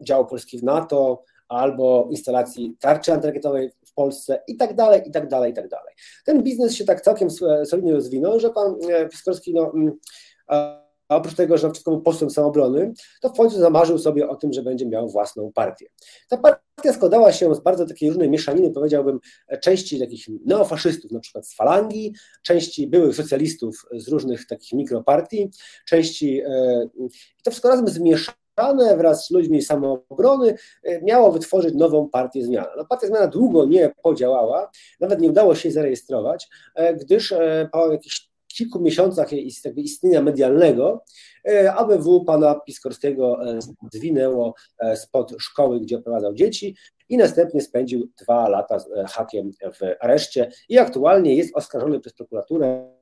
działu 0.00 0.26
Polski 0.26 0.58
w 0.58 0.62
NATO, 0.62 1.22
albo 1.50 2.08
instalacji 2.10 2.76
tarczy 2.80 3.12
antyrakietowej 3.12 3.70
w 3.86 3.94
Polsce 3.94 4.42
i 4.48 4.56
tak 4.56 4.74
dalej, 4.74 5.02
i 5.06 5.10
tak 5.10 5.28
dalej, 5.28 5.52
i 5.52 5.54
tak 5.54 5.68
dalej. 5.68 5.94
Ten 6.24 6.42
biznes 6.42 6.74
się 6.74 6.84
tak 6.84 7.00
całkiem 7.00 7.30
solidnie 7.64 7.92
rozwinął, 7.92 8.40
że 8.40 8.50
pan 8.50 8.76
e, 8.90 9.08
Piskorski, 9.08 9.54
no, 9.54 9.72
mm, 9.74 9.98
a 11.10 11.16
oprócz 11.16 11.34
tego, 11.34 11.58
że 11.58 11.66
na 11.66 11.72
przykład 11.72 11.96
był 11.96 12.02
posłem 12.02 12.30
samobrony, 12.30 12.92
to 13.20 13.28
w 13.28 13.36
końcu 13.36 13.58
zamarzył 13.58 13.98
sobie 13.98 14.28
o 14.28 14.36
tym, 14.36 14.52
że 14.52 14.62
będzie 14.62 14.86
miał 14.86 15.08
własną 15.08 15.52
partię. 15.54 15.86
Ta 16.28 16.36
partia 16.36 16.92
składała 16.92 17.32
się 17.32 17.54
z 17.54 17.60
bardzo 17.60 17.86
takiej 17.86 18.08
różnej 18.08 18.30
mieszaniny, 18.30 18.70
powiedziałbym, 18.70 19.20
części 19.62 19.98
takich 19.98 20.26
neofaszystów, 20.46 21.10
na 21.12 21.20
przykład 21.20 21.48
z 21.48 21.54
falangi, 21.54 22.14
części 22.42 22.86
byłych 22.86 23.16
socjalistów 23.16 23.84
z 23.92 24.08
różnych 24.08 24.46
takich 24.46 24.72
mikropartii, 24.72 25.50
części, 25.88 26.40
e, 26.40 26.84
i 27.38 27.42
to 27.44 27.50
wszystko 27.50 27.68
razem 27.68 27.88
zmieszało 27.88 28.36
wraz 28.96 29.26
z 29.26 29.30
ludźmi 29.30 29.62
samoobrony 29.62 30.54
e, 30.82 31.02
miało 31.02 31.32
wytworzyć 31.32 31.74
nową 31.74 32.08
partię 32.08 32.44
zmiana. 32.44 32.70
No, 32.76 32.84
partia 32.84 33.06
zmiana 33.06 33.26
długo 33.26 33.66
nie 33.66 33.92
podziałała, 34.02 34.70
nawet 35.00 35.20
nie 35.20 35.28
udało 35.28 35.54
się 35.54 35.68
jej 35.68 35.74
zarejestrować, 35.74 36.48
e, 36.74 36.94
gdyż 36.94 37.34
po 37.72 37.92
jakichś 37.92 38.29
kilku 38.54 38.80
miesiącach 38.80 39.32
istnienia 39.76 40.22
medialnego 40.22 41.04
ABW 41.74 42.24
pana 42.24 42.54
Piskorskiego 42.54 43.38
zwinęło 43.92 44.54
spod 44.94 45.34
szkoły, 45.38 45.80
gdzie 45.80 45.98
oprowadzał 45.98 46.34
dzieci 46.34 46.76
i 47.08 47.16
następnie 47.16 47.60
spędził 47.60 48.08
dwa 48.22 48.48
lata 48.48 48.78
z 48.78 48.88
hakiem 49.08 49.50
w 49.52 49.96
areszcie. 50.00 50.50
I 50.68 50.78
aktualnie 50.78 51.34
jest 51.34 51.56
oskarżony 51.56 52.00
przez 52.00 52.14
prokuraturę 52.14 52.99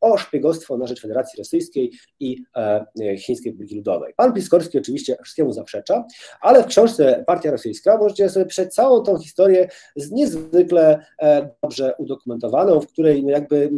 o 0.00 0.18
szpiegostwo 0.18 0.76
na 0.76 0.86
rzecz 0.86 1.00
Federacji 1.00 1.38
Rosyjskiej 1.38 1.92
i 2.20 2.42
e, 2.56 2.86
Chińskiej 3.16 3.52
Republiki 3.52 3.76
Ludowej. 3.76 4.14
Pan 4.16 4.32
Piskorski 4.32 4.78
oczywiście 4.78 5.16
wszystkiemu 5.22 5.52
zaprzecza, 5.52 6.04
ale 6.40 6.62
w 6.62 6.66
książce 6.66 7.24
Partia 7.26 7.50
Rosyjska 7.50 7.98
możecie 7.98 8.28
sobie 8.28 8.46
przejść 8.46 8.72
całą 8.72 9.02
tą 9.02 9.18
historię 9.18 9.68
niezwykle 10.10 11.06
e, 11.22 11.50
dobrze 11.62 11.94
udokumentowaną, 11.98 12.80
w 12.80 12.86
której 12.86 13.24
no 13.24 13.30
jakby, 13.30 13.70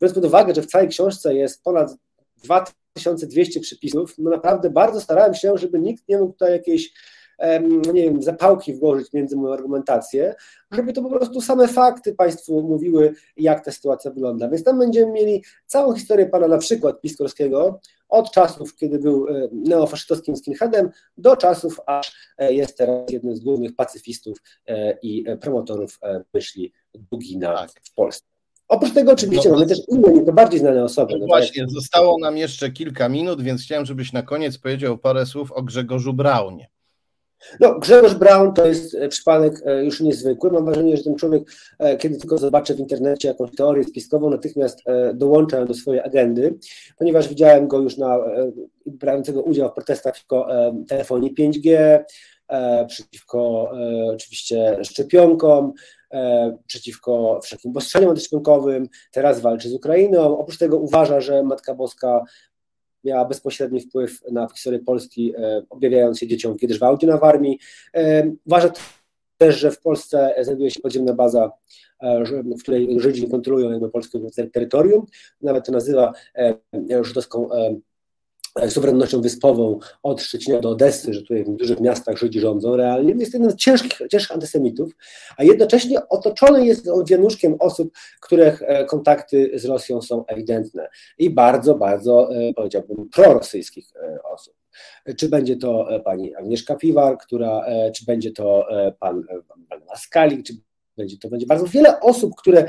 biorąc 0.00 0.14
pod 0.14 0.24
uwagę, 0.24 0.54
że 0.54 0.62
w 0.62 0.66
całej 0.66 0.88
książce 0.88 1.34
jest 1.34 1.62
ponad 1.62 1.96
2200 2.36 3.60
przypisów, 3.60 4.14
no 4.18 4.30
naprawdę 4.30 4.70
bardzo 4.70 5.00
starałem 5.00 5.34
się, 5.34 5.58
żeby 5.58 5.78
nikt 5.78 6.08
nie 6.08 6.18
mógł 6.18 6.32
tutaj 6.32 6.52
jakiejś 6.52 6.92
nie 7.92 8.02
wiem, 8.02 8.22
zapałki 8.22 8.74
włożyć 8.74 9.12
między 9.12 9.36
moją 9.36 9.54
argumentację, 9.54 10.34
żeby 10.72 10.92
to 10.92 11.02
po 11.02 11.10
prostu 11.10 11.40
same 11.40 11.68
fakty 11.68 12.14
Państwu 12.14 12.62
mówiły, 12.62 13.14
jak 13.36 13.64
ta 13.64 13.72
sytuacja 13.72 14.10
wygląda. 14.10 14.48
Więc 14.48 14.64
tam 14.64 14.78
będziemy 14.78 15.12
mieli 15.12 15.44
całą 15.66 15.94
historię 15.94 16.26
pana 16.26 16.48
na 16.48 16.58
przykład 16.58 17.00
Piskorskiego, 17.00 17.80
od 18.08 18.30
czasów, 18.30 18.76
kiedy 18.76 18.98
był 18.98 19.28
e, 19.28 19.48
neofaszystowskim 19.52 20.36
skinheadem, 20.36 20.90
do 21.18 21.36
czasów, 21.36 21.80
aż 21.86 22.12
e, 22.38 22.52
jest 22.52 22.78
teraz 22.78 23.10
jednym 23.10 23.36
z 23.36 23.40
głównych 23.40 23.76
pacyfistów 23.76 24.38
e, 24.66 24.98
i 25.02 25.24
promotorów 25.40 25.98
myśli 26.34 26.72
Dugina 26.94 27.56
tak. 27.56 27.70
w 27.82 27.94
Polsce. 27.94 28.24
Oprócz 28.68 28.94
tego 28.94 29.12
oczywiście 29.12 29.48
no, 29.48 29.54
mamy 29.54 29.66
też 29.66 29.78
inne, 29.88 30.12
nieco 30.12 30.32
bardziej 30.32 30.60
znane 30.60 30.84
osoby. 30.84 31.12
No, 31.12 31.18
no 31.18 31.26
właśnie, 31.26 31.62
tak. 31.62 31.70
zostało 31.70 32.18
nam 32.18 32.36
jeszcze 32.36 32.70
kilka 32.70 33.08
minut, 33.08 33.42
więc 33.42 33.62
chciałem, 33.62 33.86
żebyś 33.86 34.12
na 34.12 34.22
koniec 34.22 34.58
powiedział 34.58 34.98
parę 34.98 35.26
słów 35.26 35.52
o 35.52 35.62
Grzegorzu 35.62 36.12
Braunie. 36.12 36.68
No, 37.60 37.78
Grzegorz 37.78 38.14
Brown 38.14 38.52
to 38.52 38.66
jest 38.66 38.94
e, 38.94 39.08
przypadek 39.08 39.62
e, 39.66 39.84
już 39.84 40.00
niezwykły. 40.00 40.50
Mam 40.50 40.64
wrażenie, 40.64 40.96
że 40.96 41.04
ten 41.04 41.16
człowiek, 41.16 41.42
e, 41.78 41.96
kiedy 41.96 42.16
tylko 42.16 42.38
zobaczę 42.38 42.74
w 42.74 42.80
internecie 42.80 43.28
jakąś 43.28 43.50
teorię 43.56 43.84
spiskową, 43.84 44.30
natychmiast 44.30 44.82
dołącza 45.14 45.64
do 45.64 45.74
swojej 45.74 46.02
agendy, 46.02 46.58
ponieważ 46.98 47.28
widziałem 47.28 47.68
go 47.68 47.78
już 47.78 47.96
na 47.96 48.18
brającego 48.86 49.42
udział 49.42 49.68
w 49.68 49.72
protestach 49.72 50.12
przeciwko 50.12 50.48
telefonii 50.88 51.34
5G, 51.34 51.98
przeciwko 52.88 53.70
oczywiście 54.14 54.78
szczepionkom, 54.84 55.72
przeciwko 56.66 57.40
wszelkim 57.42 57.70
obostrzeniom 57.70 58.10
antyszczepionkowym, 58.10 58.88
teraz 59.12 59.40
walczy 59.40 59.68
z 59.68 59.74
Ukrainą. 59.74 60.38
Oprócz 60.38 60.58
tego 60.58 60.78
uważa, 60.78 61.20
że 61.20 61.42
Matka 61.42 61.74
Boska 61.74 62.24
miała 63.06 63.24
bezpośredni 63.24 63.80
wpływ 63.80 64.22
na 64.32 64.48
historię 64.48 64.78
Polski, 64.78 65.32
e, 65.36 65.62
objawiając 65.70 66.18
się 66.18 66.26
dzieciom 66.26 66.58
w 66.58 66.82
Audio 66.82 67.18
w 67.18 67.24
armii. 67.24 67.58
E, 67.94 68.32
uważa 68.46 68.70
też, 69.38 69.58
że 69.58 69.70
w 69.70 69.80
Polsce 69.80 70.34
znajduje 70.40 70.70
się 70.70 70.80
podziemna 70.80 71.12
baza, 71.12 71.52
e, 72.00 72.24
w 72.58 72.62
której 72.62 73.00
Żydzi 73.00 73.28
kontrolują 73.28 73.70
jakby 73.70 73.90
polskie 73.90 74.20
terytorium. 74.52 75.06
Nawet 75.42 75.66
to 75.66 75.72
nazywa 75.72 76.12
żydowską 77.02 77.52
E, 77.52 77.76
suwerennością 78.68 79.20
wyspową 79.20 79.78
od 80.02 80.22
Szczecina 80.22 80.60
do 80.60 80.70
Odessy, 80.70 81.14
że 81.14 81.20
tutaj 81.20 81.44
w 81.44 81.56
dużych 81.56 81.80
miastach 81.80 82.16
Żydzi 82.16 82.40
rządzą 82.40 82.76
realnie, 82.76 83.14
jest 83.18 83.32
jednym 83.32 83.50
z 83.50 83.56
ciężkich, 83.56 84.08
ciężkich 84.10 84.32
antysemitów, 84.32 84.92
a 85.36 85.44
jednocześnie 85.44 86.08
otoczony 86.08 86.66
jest 86.66 86.88
on 86.88 87.04
wianuszkiem 87.04 87.56
osób, 87.58 87.92
których 88.20 88.62
e, 88.62 88.84
kontakty 88.84 89.50
z 89.54 89.64
Rosją 89.64 90.02
są 90.02 90.26
ewidentne 90.26 90.88
i 91.18 91.30
bardzo, 91.30 91.74
bardzo, 91.74 92.36
e, 92.36 92.54
powiedziałbym, 92.54 93.08
prorosyjskich 93.08 93.92
osób. 94.24 94.54
Czy 95.16 95.28
będzie 95.28 95.56
to 95.56 95.88
pani 96.04 96.34
Agnieszka 96.34 96.74
Piwar, 96.74 97.18
która, 97.18 97.64
czy 97.94 98.04
będzie 98.04 98.32
to 98.32 98.66
pan 99.00 99.22
Waldemar 99.70 99.98
Skalik, 99.98 100.46
czy 100.46 100.54
będzie 100.96 101.18
to 101.18 101.28
będzie 101.28 101.46
bardzo 101.46 101.66
wiele 101.66 102.00
osób, 102.00 102.34
które 102.36 102.68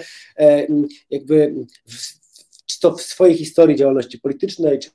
jakby 1.10 1.56
w, 1.86 2.17
czy 2.65 2.80
to 2.80 2.95
w 2.95 3.02
swojej 3.02 3.38
historii 3.38 3.76
działalności 3.76 4.19
politycznej, 4.19 4.80
czy 4.80 4.89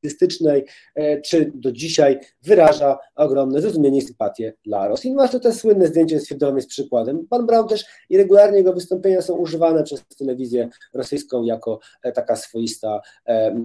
artystycznej, 0.00 0.64
e, 0.94 1.20
czy 1.20 1.52
do 1.54 1.72
dzisiaj 1.72 2.20
wyraża 2.42 2.98
ogromne 3.14 3.60
zrozumienie 3.60 3.98
i 3.98 4.02
sympatię 4.02 4.52
dla 4.64 4.88
Rosji. 4.88 5.14
Masz 5.14 5.30
to 5.30 5.40
te 5.40 5.52
słynne 5.52 5.86
zdjęcie 5.86 6.20
z 6.20 6.28
Fiedorem 6.28 6.56
jest 6.56 6.68
przykładem. 6.68 7.26
Pan 7.30 7.46
Brown 7.46 7.68
też 7.68 7.84
i 8.08 8.16
regularnie 8.16 8.58
jego 8.58 8.72
wystąpienia 8.72 9.22
są 9.22 9.34
używane 9.34 9.82
przez 9.82 10.04
telewizję 10.18 10.68
rosyjską 10.94 11.42
jako 11.42 11.78
e, 12.02 12.12
taka 12.12 12.36
swoista 12.36 13.00
e, 13.28 13.60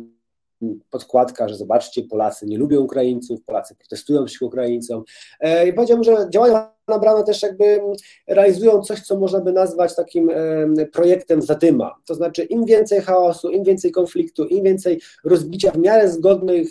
podkładka, 0.89 1.49
że 1.49 1.55
zobaczcie, 1.55 2.03
Polacy 2.03 2.45
nie 2.45 2.57
lubią 2.57 2.81
Ukraińców, 2.81 3.43
Polacy 3.43 3.75
protestują 3.75 4.25
przeciwko 4.25 4.45
Ukraińcom. 4.45 5.03
I 5.67 5.73
powiedziałbym, 5.73 6.03
że 6.03 6.29
działania 6.29 6.74
na 6.87 6.99
bramę 6.99 7.23
też 7.23 7.41
jakby 7.41 7.81
realizują 8.27 8.81
coś, 8.81 9.01
co 9.01 9.19
można 9.19 9.41
by 9.41 9.51
nazwać 9.51 9.95
takim 9.95 10.31
projektem 10.91 11.41
zadyma. 11.41 11.95
To 12.05 12.15
znaczy 12.15 12.43
im 12.43 12.65
więcej 12.65 13.01
chaosu, 13.01 13.49
im 13.49 13.63
więcej 13.63 13.91
konfliktu, 13.91 14.45
im 14.45 14.63
więcej 14.63 15.01
rozbicia 15.23 15.71
w 15.71 15.77
miarę 15.77 16.11
zgodnych 16.11 16.67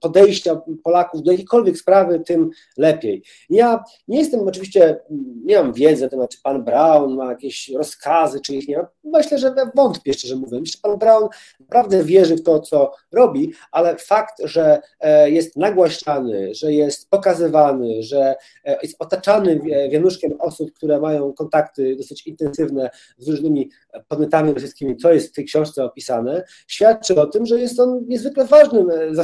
podejścia 0.00 0.60
Polaków 0.82 1.22
do 1.22 1.30
jakiejkolwiek 1.30 1.78
sprawy, 1.78 2.20
tym 2.20 2.50
lepiej. 2.76 3.22
Ja 3.50 3.84
nie 4.08 4.18
jestem 4.18 4.48
oczywiście, 4.48 5.00
nie 5.44 5.56
mam 5.62 5.72
wiedzy 5.72 6.02
na 6.02 6.08
temat, 6.08 6.30
czy 6.30 6.42
pan 6.42 6.64
Brown 6.64 7.16
ma 7.16 7.30
jakieś 7.30 7.68
rozkazy, 7.68 8.40
czy 8.40 8.54
ich 8.54 8.68
nie 8.68 8.78
ma. 8.78 8.88
Myślę, 9.04 9.38
że 9.38 9.54
wątpię, 9.74 10.14
szczerze 10.14 10.36
mówiąc. 10.36 10.70
Że 10.70 10.78
pan 10.82 10.98
Brown 10.98 11.28
naprawdę 11.60 12.04
wierzy 12.04 12.36
w 12.36 12.42
to, 12.42 12.60
co 12.60 12.92
robi, 13.12 13.52
ale 13.72 13.96
fakt, 13.96 14.34
że 14.44 14.80
e, 15.00 15.30
jest 15.30 15.56
nagłaśniany, 15.56 16.54
że 16.54 16.72
jest 16.72 17.10
pokazywany, 17.10 18.02
że 18.02 18.34
e, 18.64 18.78
jest 18.82 18.96
otaczany 18.98 19.60
wianuszkiem 19.90 20.32
osób, 20.38 20.72
które 20.72 21.00
mają 21.00 21.32
kontakty 21.32 21.96
dosyć 21.96 22.26
intensywne 22.26 22.90
z 23.18 23.28
różnymi 23.28 23.70
podmiotami 24.08 24.54
rosyjskimi, 24.54 24.96
co 24.96 25.12
jest 25.12 25.28
w 25.28 25.32
tej 25.32 25.44
książce 25.44 25.84
opisane, 25.84 26.44
świadczy 26.66 27.20
o 27.20 27.26
tym, 27.26 27.46
że 27.46 27.60
jest 27.60 27.80
on 27.80 28.04
niezwykle 28.08 28.44
ważnym 28.44 28.90
e, 28.90 29.14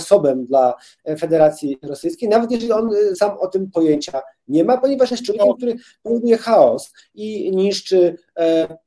dla 0.44 0.74
Federacji 1.18 1.78
Rosyjskiej, 1.82 2.28
nawet 2.28 2.50
jeżeli 2.50 2.72
on 2.72 2.90
e, 2.94 3.16
sam 3.16 3.38
o 3.38 3.46
tym 3.46 3.70
pojęcia 3.70 4.20
nie 4.48 4.64
ma, 4.64 4.78
ponieważ 4.78 5.10
jest 5.10 5.22
człowiekiem, 5.22 5.48
no. 5.48 5.54
który 5.54 5.76
powoduje 6.02 6.38
chaos 6.38 6.92
i 7.14 7.56
niszczy 7.56 8.16
e, 8.38 8.78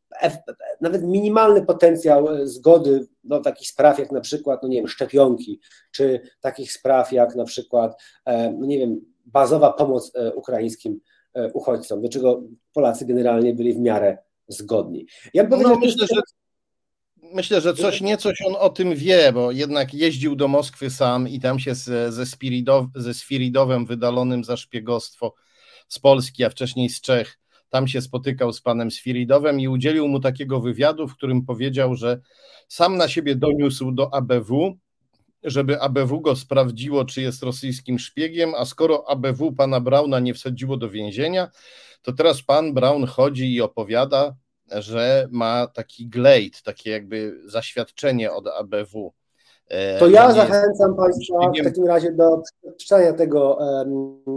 nawet 0.82 1.04
minimalny 1.04 1.66
potencjał 1.66 2.28
zgody 2.44 3.08
do 3.24 3.40
takich 3.40 3.68
spraw 3.68 4.00
jak 4.00 4.12
na 4.12 4.22
przykład, 4.22 4.64
no 4.64 4.70
nie 4.70 4.78
wiem, 4.78 4.88
szczepionki, 4.88 5.60
czy 5.92 6.20
takich 6.42 6.72
spraw 6.72 7.12
jak 7.12 7.36
na 7.36 7.44
przykład, 7.44 8.02
no 8.60 8.66
nie 8.66 8.78
wiem, 8.78 9.02
bazowa 9.26 9.74
pomoc 9.74 10.12
ukraińskim 10.36 11.00
uchodźcom, 11.54 12.02
do 12.02 12.10
czego 12.10 12.44
Polacy 12.74 13.06
generalnie 13.06 13.54
byli 13.54 13.74
w 13.74 13.80
miarę 13.80 14.18
zgodni. 14.48 15.06
Ja 15.34 15.44
bym 15.44 15.62
no, 15.62 15.76
myślę, 15.76 16.08
że 16.14 16.22
myślę, 17.34 17.62
że 17.62 17.74
coś 17.74 18.02
niecoś 18.02 18.42
on 18.48 18.56
o 18.60 18.70
tym 18.70 18.96
wie, 18.96 19.32
bo 19.34 19.52
jednak 19.52 19.94
jeździł 19.94 20.36
do 20.36 20.48
Moskwy 20.48 20.90
sam 20.90 21.28
i 21.28 21.40
tam 21.40 21.60
się 21.60 21.76
ze, 21.76 22.12
ze, 22.12 22.26
ze 22.96 23.14
Spiridowem 23.14 23.86
wydalonym 23.86 24.44
za 24.44 24.58
szpiegostwo 24.58 25.34
z 25.88 26.00
Polski, 26.00 26.44
a 26.44 26.50
wcześniej 26.50 26.90
z 26.90 27.02
Czech, 27.02 27.40
tam 27.70 27.88
się 27.88 28.02
spotykał 28.02 28.54
z 28.54 28.62
panem 28.62 28.92
Sfiridowem 28.92 29.60
i 29.60 29.68
udzielił 29.68 30.08
mu 30.08 30.20
takiego 30.20 30.60
wywiadu, 30.60 31.08
w 31.08 31.16
którym 31.16 31.46
powiedział, 31.46 31.96
że 31.96 32.20
sam 32.68 32.98
na 32.98 33.08
siebie 33.08 33.36
doniósł 33.36 33.92
do 33.92 34.14
ABW, 34.14 34.78
żeby 35.44 35.82
ABW 35.82 36.22
go 36.22 36.36
sprawdziło, 36.36 37.06
czy 37.06 37.22
jest 37.22 37.44
rosyjskim 37.44 38.00
szpiegiem, 38.00 38.56
a 38.56 38.66
skoro 38.66 39.10
ABW 39.10 39.52
pana 39.52 39.80
Brauna 39.80 40.20
nie 40.20 40.34
wsadziło 40.34 40.78
do 40.78 40.90
więzienia, 40.90 41.48
to 42.02 42.14
teraz 42.14 42.42
pan 42.42 42.74
Braun 42.74 43.06
chodzi 43.06 43.54
i 43.54 43.62
opowiada, 43.62 44.36
że 44.72 45.28
ma 45.32 45.68
taki 45.68 46.08
glejt, 46.08 46.62
takie 46.62 46.92
jakby 46.92 47.42
zaświadczenie 47.46 48.32
od 48.32 48.48
ABW. 48.48 49.14
E, 49.68 50.00
to 50.00 50.08
ja 50.08 50.32
zachęcam 50.32 50.96
Państwa 50.96 51.52
w 51.62 51.64
takim 51.64 51.88
razie 51.88 52.12
do 52.12 52.42
przeczytania 52.78 53.14
tego, 53.14 53.60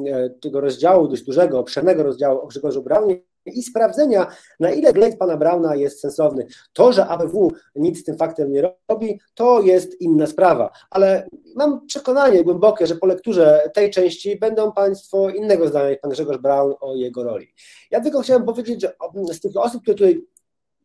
e, 0.06 0.30
tego 0.30 0.60
rozdziału, 0.60 1.08
dość 1.08 1.22
dużego, 1.22 1.58
obszernego 1.58 2.02
rozdziału 2.02 2.40
o 2.40 2.46
Grzegorzu 2.46 2.82
Braunie 2.82 3.29
i 3.50 3.62
sprawdzenia, 3.62 4.26
na 4.60 4.70
ile 4.70 4.92
glejt 4.92 5.18
pana 5.18 5.36
Brauna 5.36 5.74
jest 5.74 6.00
sensowny. 6.00 6.46
To, 6.72 6.92
że 6.92 7.06
ABW 7.06 7.52
nic 7.74 8.00
z 8.00 8.04
tym 8.04 8.16
faktem 8.16 8.52
nie 8.52 8.74
robi, 8.88 9.20
to 9.34 9.62
jest 9.62 10.00
inna 10.00 10.26
sprawa, 10.26 10.70
ale 10.90 11.28
mam 11.56 11.86
przekonanie 11.86 12.44
głębokie, 12.44 12.86
że 12.86 12.96
po 12.96 13.06
lekturze 13.06 13.70
tej 13.74 13.90
części 13.90 14.36
będą 14.38 14.72
Państwo 14.72 15.30
innego 15.30 15.68
zdania 15.68 15.96
pan 16.02 16.10
Grzegorz 16.10 16.38
Braun 16.38 16.74
o 16.80 16.94
jego 16.94 17.24
roli. 17.24 17.54
Ja 17.90 18.00
tylko 18.00 18.20
chciałem 18.20 18.44
powiedzieć, 18.44 18.80
że 18.82 18.94
z 19.32 19.40
tych 19.40 19.56
osób, 19.56 19.82
które 19.82 19.96
tutaj 19.96 20.22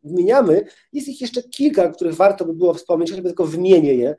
wymieniamy, 0.04 0.65
jest 0.93 1.08
ich 1.08 1.21
jeszcze 1.21 1.43
kilka, 1.43 1.89
których 1.89 2.15
warto 2.15 2.45
by 2.45 2.54
było 2.54 2.73
wspomnieć, 2.73 3.12
choćby 3.12 3.28
tylko 3.30 3.45
wymienię 3.45 3.93
je, 3.93 4.15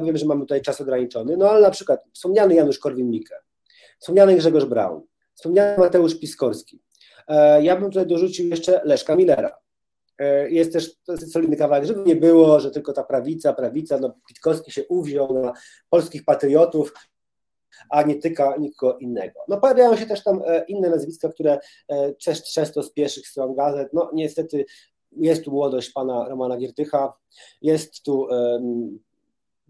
bo 0.00 0.06
wiem, 0.06 0.16
że 0.16 0.26
mamy 0.26 0.40
tutaj 0.40 0.62
czas 0.62 0.80
ograniczony, 0.80 1.36
no 1.36 1.50
ale 1.50 1.60
na 1.60 1.70
przykład 1.70 2.04
wspomniany 2.12 2.54
Janusz 2.54 2.80
Korwin-Mikke, 2.80 3.34
wspomniany 3.98 4.36
Grzegorz 4.36 4.64
Braun, 4.64 5.02
wspomniany 5.34 5.78
Mateusz 5.78 6.20
Piskorski, 6.20 6.80
E, 6.80 6.89
ja 7.62 7.76
bym 7.76 7.90
tutaj 7.90 8.06
dorzucił 8.06 8.48
jeszcze 8.48 8.80
Leszka 8.84 9.16
Millera. 9.16 9.58
E, 10.18 10.50
jest 10.50 10.72
też 10.72 10.90
solidny 11.32 11.56
kawałek, 11.56 11.84
żeby 11.84 12.02
nie 12.02 12.16
było, 12.16 12.60
że 12.60 12.70
tylko 12.70 12.92
ta 12.92 13.04
prawica, 13.04 13.52
prawica, 13.52 13.98
no 13.98 14.14
Pitkowski 14.28 14.72
się 14.72 14.86
uwziął 14.88 15.42
na 15.42 15.52
polskich 15.90 16.24
patriotów, 16.24 16.94
a 17.90 18.02
nie 18.02 18.14
tyka 18.14 18.56
nikogo 18.56 18.98
innego. 18.98 19.40
No 19.48 19.60
pojawiają 19.60 19.96
się 19.96 20.06
też 20.06 20.22
tam 20.22 20.42
e, 20.46 20.64
inne 20.68 20.90
nazwiska, 20.90 21.28
które 21.28 21.58
też 22.24 22.42
często 22.42 22.82
z 22.82 22.92
pierwszych 22.92 23.28
stron 23.28 23.54
gazet, 23.54 23.88
no 23.92 24.10
niestety 24.14 24.64
jest 25.16 25.44
tu 25.44 25.50
młodość 25.50 25.90
pana 25.90 26.28
Romana 26.28 26.56
Giertycha, 26.56 27.12
jest 27.62 28.02
tu 28.02 28.28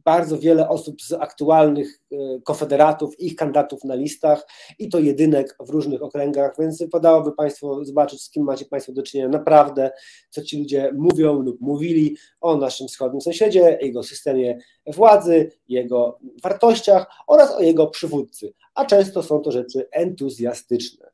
bardzo 0.04 0.38
wiele 0.38 0.68
osób 0.68 1.02
z 1.02 1.12
aktualnych 1.12 2.00
e, 2.12 2.16
konfederatów, 2.44 3.20
ich 3.20 3.36
kandydatów 3.36 3.84
na 3.84 3.94
listach 3.94 4.46
i 4.78 4.88
to 4.88 4.98
jedynek 4.98 5.56
w 5.60 5.70
różnych 5.70 6.02
okręgach, 6.02 6.54
więc 6.58 6.78
wypadałoby 6.78 7.32
Państwo 7.32 7.84
zobaczyć, 7.84 8.22
z 8.22 8.30
kim 8.30 8.44
macie 8.44 8.64
Państwo 8.64 8.92
do 8.92 9.02
czynienia 9.02 9.28
naprawdę, 9.28 9.90
co 10.30 10.42
ci 10.42 10.58
ludzie 10.58 10.92
mówią 10.96 11.40
lub 11.42 11.60
mówili 11.60 12.16
o 12.40 12.56
naszym 12.56 12.88
wschodnim 12.88 13.20
sąsiedzie, 13.20 13.78
jego 13.80 14.02
systemie 14.02 14.58
władzy, 14.86 15.50
jego 15.68 16.18
wartościach 16.42 17.06
oraz 17.26 17.50
o 17.50 17.60
jego 17.60 17.86
przywódcy, 17.86 18.52
a 18.74 18.84
często 18.84 19.22
są 19.22 19.40
to 19.40 19.52
rzeczy 19.52 19.88
entuzjastyczne. 19.90 21.10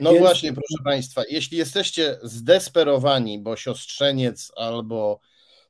No 0.00 0.10
Więc... 0.10 0.22
właśnie, 0.22 0.52
proszę 0.52 0.84
Państwa, 0.84 1.22
jeśli 1.30 1.58
jesteście 1.58 2.18
zdesperowani, 2.22 3.38
bo 3.38 3.56
siostrzeniec 3.56 4.52
albo 4.56 5.20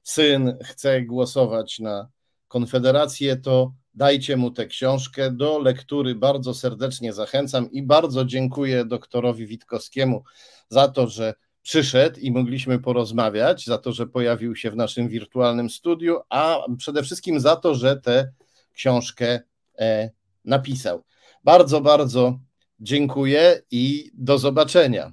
syn 0.03 0.59
chce 0.62 1.03
głosować 1.03 1.79
na 1.79 2.09
Konfederację, 2.55 3.37
to 3.37 3.73
dajcie 3.95 4.37
mu 4.37 4.51
tę 4.51 4.67
książkę 4.67 5.31
do 5.31 5.59
lektury. 5.59 6.14
Bardzo 6.14 6.55
serdecznie 6.55 7.12
zachęcam 7.12 7.71
i 7.71 7.83
bardzo 7.83 8.25
dziękuję 8.25 8.85
doktorowi 8.85 9.47
Witkowskiemu 9.47 10.25
za 10.69 10.88
to, 10.88 11.07
że 11.07 11.35
przyszedł 11.62 12.21
i 12.21 12.31
mogliśmy 12.31 12.79
porozmawiać, 12.79 13.67
za 13.67 13.79
to, 13.79 13.93
że 13.93 14.07
pojawił 14.07 14.57
się 14.57 14.71
w 14.71 14.77
naszym 14.77 15.09
wirtualnym 15.09 15.71
studiu, 15.71 16.21
a 16.29 16.67
przede 16.79 17.03
wszystkim 17.03 17.40
za 17.40 17.57
to, 17.57 17.75
że 17.75 17.97
tę 18.01 18.33
książkę 18.73 19.40
e, 19.79 20.11
napisał. 20.45 21.05
Bardzo, 21.45 21.81
bardzo 21.81 22.38
dziękuję 22.81 23.62
i 23.71 24.11
do 24.14 24.38
zobaczenia. 24.38 25.12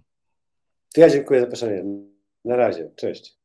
Ja 0.98 1.10
dziękuję 1.10 1.40
za 1.40 1.46
zaproszenie. 1.46 1.84
Na 2.46 2.56
razie. 2.56 2.92
Cześć. 2.96 3.38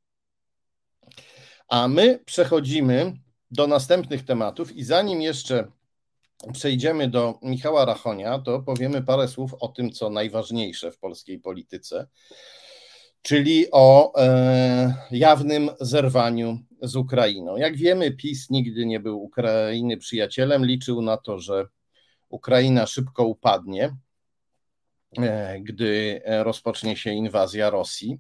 A 1.69 1.89
my 1.89 2.21
przechodzimy 2.25 3.26
do 3.57 3.67
następnych 3.67 4.25
tematów 4.25 4.77
i 4.77 4.85
zanim 4.85 5.23
jeszcze 5.23 5.71
przejdziemy 6.53 7.09
do 7.09 7.39
Michała 7.43 7.85
Rachonia, 7.85 8.39
to 8.39 8.61
powiemy 8.61 9.03
parę 9.03 9.29
słów 9.29 9.55
o 9.61 9.69
tym, 9.69 9.91
co 9.91 10.11
najważniejsze 10.11 10.93
w 10.93 10.99
polskiej 10.99 11.39
polityce, 11.39 12.07
czyli 13.23 13.67
o 13.73 14.13
e, 14.17 14.95
jawnym 15.11 15.71
zerwaniu 15.81 16.59
z 16.83 16.97
Ukrainą. 16.97 17.57
Jak 17.57 17.77
wiemy, 17.77 18.11
PiS 18.11 18.51
nigdy 18.51 18.87
nie 18.87 19.01
był 19.01 19.23
Ukrainy 19.23 19.97
przyjacielem, 19.97 20.67
liczył 20.67 21.03
na 21.03 21.17
to, 21.17 21.39
że 21.39 21.67
Ukraina 22.29 22.87
szybko 22.87 23.25
upadnie, 23.25 23.97
e, 25.19 25.61
gdy 25.61 26.23
rozpocznie 26.27 26.97
się 26.97 27.11
inwazja 27.11 27.71
Rosji. 27.71 28.19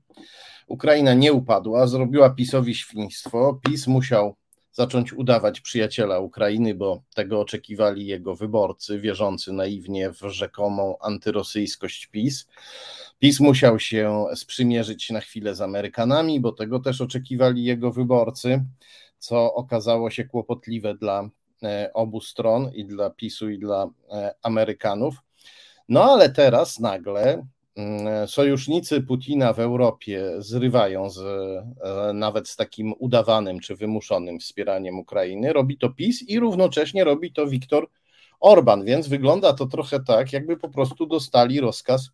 Ukraina 0.67 1.15
nie 1.15 1.33
upadła, 1.33 1.87
zrobiła 1.87 2.31
PiSowi 2.31 2.75
świństwo. 2.75 3.61
PiS 3.65 3.87
musiał 3.87 4.37
zacząć 4.77 5.13
udawać 5.13 5.61
przyjaciela 5.61 6.19
Ukrainy, 6.19 6.75
bo 6.75 7.03
tego 7.15 7.41
oczekiwali 7.41 8.07
jego 8.07 8.37
wyborcy, 8.37 9.01
wierzący 9.01 9.53
naiwnie 9.53 10.11
w 10.11 10.21
rzekomą 10.21 10.99
antyrosyjskość 10.99 12.07
PiS. 12.07 12.49
PiS 13.19 13.41
musiał 13.41 13.79
się 13.79 14.25
sprzymierzyć 14.35 15.11
na 15.11 15.21
chwilę 15.21 15.55
z 15.55 15.61
Amerykanami, 15.61 16.41
bo 16.41 16.53
tego 16.53 16.81
też 16.81 17.01
oczekiwali 17.01 17.65
jego 17.65 17.93
wyborcy, 17.93 18.65
co 19.19 19.55
okazało 19.55 20.11
się 20.11 20.25
kłopotliwe 20.25 20.95
dla 20.95 21.29
e, 21.63 21.91
obu 21.95 22.21
stron 22.21 22.71
i 22.75 22.85
dla 22.85 23.11
PiSu, 23.11 23.51
i 23.51 23.59
dla 23.59 23.91
e, 24.11 24.35
Amerykanów. 24.43 25.15
No 25.89 26.05
ale 26.05 26.31
teraz 26.31 26.81
nagle 26.81 27.47
sojusznicy 28.27 29.01
Putina 29.01 29.53
w 29.53 29.61
Europie 29.61 30.33
zrywają 30.39 31.11
z, 31.11 31.19
e, 31.19 32.13
nawet 32.15 32.49
z 32.49 32.57
takim 32.57 32.95
udawanym 32.99 33.61
czy 33.61 33.77
wymuszonym 33.77 34.39
wspieraniem 34.39 34.99
Ukrainy. 34.99 35.53
Robi 35.53 35.79
to 35.79 35.91
PiS 35.91 36.23
i 36.23 36.39
równocześnie 36.41 37.05
robi 37.05 37.33
to 37.33 37.47
Viktor 37.47 37.89
Orban, 38.41 38.85
więc 38.85 39.09
wygląda 39.09 39.53
to 39.53 39.67
trochę 39.67 40.05
tak, 40.05 40.33
jakby 40.33 40.57
po 40.57 40.69
prostu 40.69 41.07
dostali 41.07 41.61
rozkaz 41.61 42.11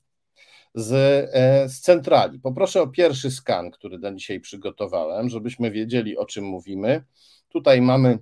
z, 0.75 0.93
e, 1.33 1.69
z 1.69 1.81
centrali. 1.81 2.41
Poproszę 2.41 2.83
o 2.83 2.87
pierwszy 2.87 3.31
skan, 3.31 3.71
który 3.71 3.99
na 3.99 4.15
dzisiaj 4.15 4.41
przygotowałem, 4.41 5.29
żebyśmy 5.29 5.71
wiedzieli, 5.71 6.17
o 6.17 6.27
czym 6.27 6.45
mówimy. 6.45 7.05
Tutaj 7.49 7.81
mamy 7.81 8.19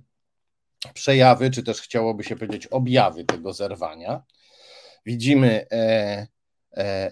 przejawy, 0.93 1.51
czy 1.51 1.63
też 1.63 1.81
chciałoby 1.81 2.23
się 2.23 2.35
powiedzieć 2.35 2.67
objawy 2.67 3.25
tego 3.25 3.53
zerwania. 3.53 4.23
Widzimy 5.05 5.65
e, 5.71 6.27
E, 6.31 6.40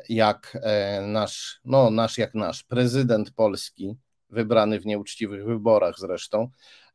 jak 0.10 0.58
e, 0.63 1.02
nasz, 1.02 1.60
no 1.65 1.89
nasz 1.89 2.17
jak 2.17 2.34
nasz 2.34 2.63
prezydent 2.63 3.32
Polski, 3.32 3.95
wybrany 4.30 4.80
w 4.80 4.86
nieuczciwych 4.86 5.45
wyborach 5.45 6.00
zresztą, 6.00 6.50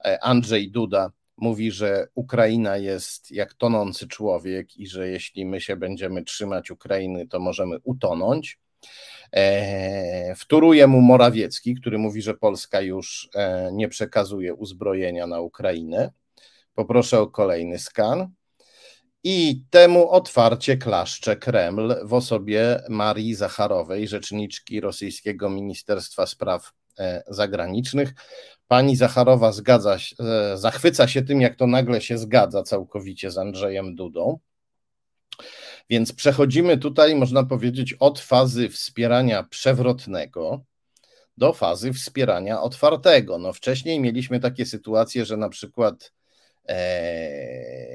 e, 0.04 0.24
Andrzej 0.24 0.70
Duda, 0.70 1.10
mówi, 1.36 1.70
że 1.70 2.06
Ukraina 2.14 2.76
jest 2.76 3.30
jak 3.30 3.54
tonący 3.54 4.08
człowiek 4.08 4.76
i 4.76 4.86
że 4.86 5.08
jeśli 5.08 5.46
my 5.46 5.60
się 5.60 5.76
będziemy 5.76 6.24
trzymać 6.24 6.70
Ukrainy, 6.70 7.26
to 7.26 7.40
możemy 7.40 7.76
utonąć. 7.82 8.58
Wtóruje 10.36 10.86
mu 10.86 11.00
Morawiecki, 11.00 11.74
który 11.74 11.98
mówi, 11.98 12.22
że 12.22 12.34
Polska 12.34 12.80
już 12.80 13.30
nie 13.72 13.88
przekazuje 13.88 14.54
uzbrojenia 14.54 15.26
na 15.26 15.40
Ukrainę. 15.40 16.10
Poproszę 16.74 17.20
o 17.20 17.26
kolejny 17.26 17.78
skan. 17.78 18.28
I 19.26 19.62
temu 19.70 20.10
otwarcie 20.10 20.76
klaszcze 20.76 21.36
Kreml 21.36 21.94
w 22.02 22.14
osobie 22.14 22.82
Marii 22.88 23.34
Zacharowej, 23.34 24.08
rzeczniczki 24.08 24.80
rosyjskiego 24.80 25.50
Ministerstwa 25.50 26.26
Spraw 26.26 26.72
e, 26.98 27.22
Zagranicznych. 27.28 28.14
Pani 28.68 28.96
Zacharowa 28.96 29.52
zgadza, 29.52 29.96
e, 30.20 30.58
zachwyca 30.58 31.08
się 31.08 31.22
tym, 31.22 31.40
jak 31.40 31.56
to 31.56 31.66
nagle 31.66 32.00
się 32.00 32.18
zgadza 32.18 32.62
całkowicie 32.62 33.30
z 33.30 33.38
Andrzejem 33.38 33.94
Dudą. 33.94 34.38
Więc 35.90 36.12
przechodzimy 36.12 36.78
tutaj, 36.78 37.14
można 37.14 37.44
powiedzieć, 37.44 37.92
od 37.92 38.20
fazy 38.20 38.68
wspierania 38.68 39.42
przewrotnego 39.42 40.64
do 41.36 41.52
fazy 41.52 41.92
wspierania 41.92 42.60
otwartego. 42.60 43.38
No 43.38 43.52
wcześniej 43.52 44.00
mieliśmy 44.00 44.40
takie 44.40 44.66
sytuacje, 44.66 45.24
że 45.24 45.36
na 45.36 45.48
przykład 45.48 46.12
e, 46.68 47.93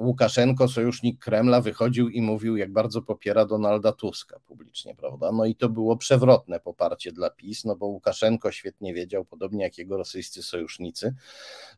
Łukaszenko, 0.00 0.68
sojusznik 0.68 1.18
Kremla, 1.18 1.60
wychodził 1.60 2.08
i 2.08 2.22
mówił, 2.22 2.56
jak 2.56 2.72
bardzo 2.72 3.02
popiera 3.02 3.44
Donalda 3.46 3.92
Tuska 3.92 4.40
publicznie, 4.46 4.94
prawda? 4.94 5.32
No 5.32 5.44
i 5.44 5.54
to 5.54 5.68
było 5.68 5.96
przewrotne 5.96 6.60
poparcie 6.60 7.12
dla 7.12 7.30
PiS, 7.30 7.64
no 7.64 7.76
bo 7.76 7.86
Łukaszenko 7.86 8.52
świetnie 8.52 8.94
wiedział, 8.94 9.24
podobnie 9.24 9.64
jak 9.64 9.78
jego 9.78 9.96
rosyjscy 9.96 10.42
sojusznicy, 10.42 11.14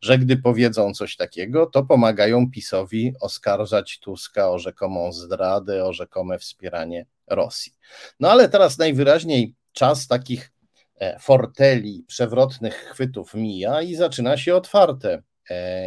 że 0.00 0.18
gdy 0.18 0.36
powiedzą 0.36 0.94
coś 0.94 1.16
takiego, 1.16 1.66
to 1.66 1.82
pomagają 1.82 2.50
PiSowi 2.50 3.12
oskarżać 3.20 3.98
Tuska 3.98 4.50
o 4.50 4.58
rzekomą 4.58 5.12
zdradę, 5.12 5.84
o 5.84 5.92
rzekome 5.92 6.38
wspieranie 6.38 7.06
Rosji. 7.26 7.72
No 8.20 8.30
ale 8.30 8.48
teraz 8.48 8.78
najwyraźniej 8.78 9.54
czas 9.72 10.06
takich 10.06 10.52
e, 10.96 11.18
forteli, 11.18 12.04
przewrotnych 12.06 12.74
chwytów 12.74 13.34
mija 13.34 13.82
i 13.82 13.94
zaczyna 13.94 14.36
się 14.36 14.54
otwarte 14.54 15.22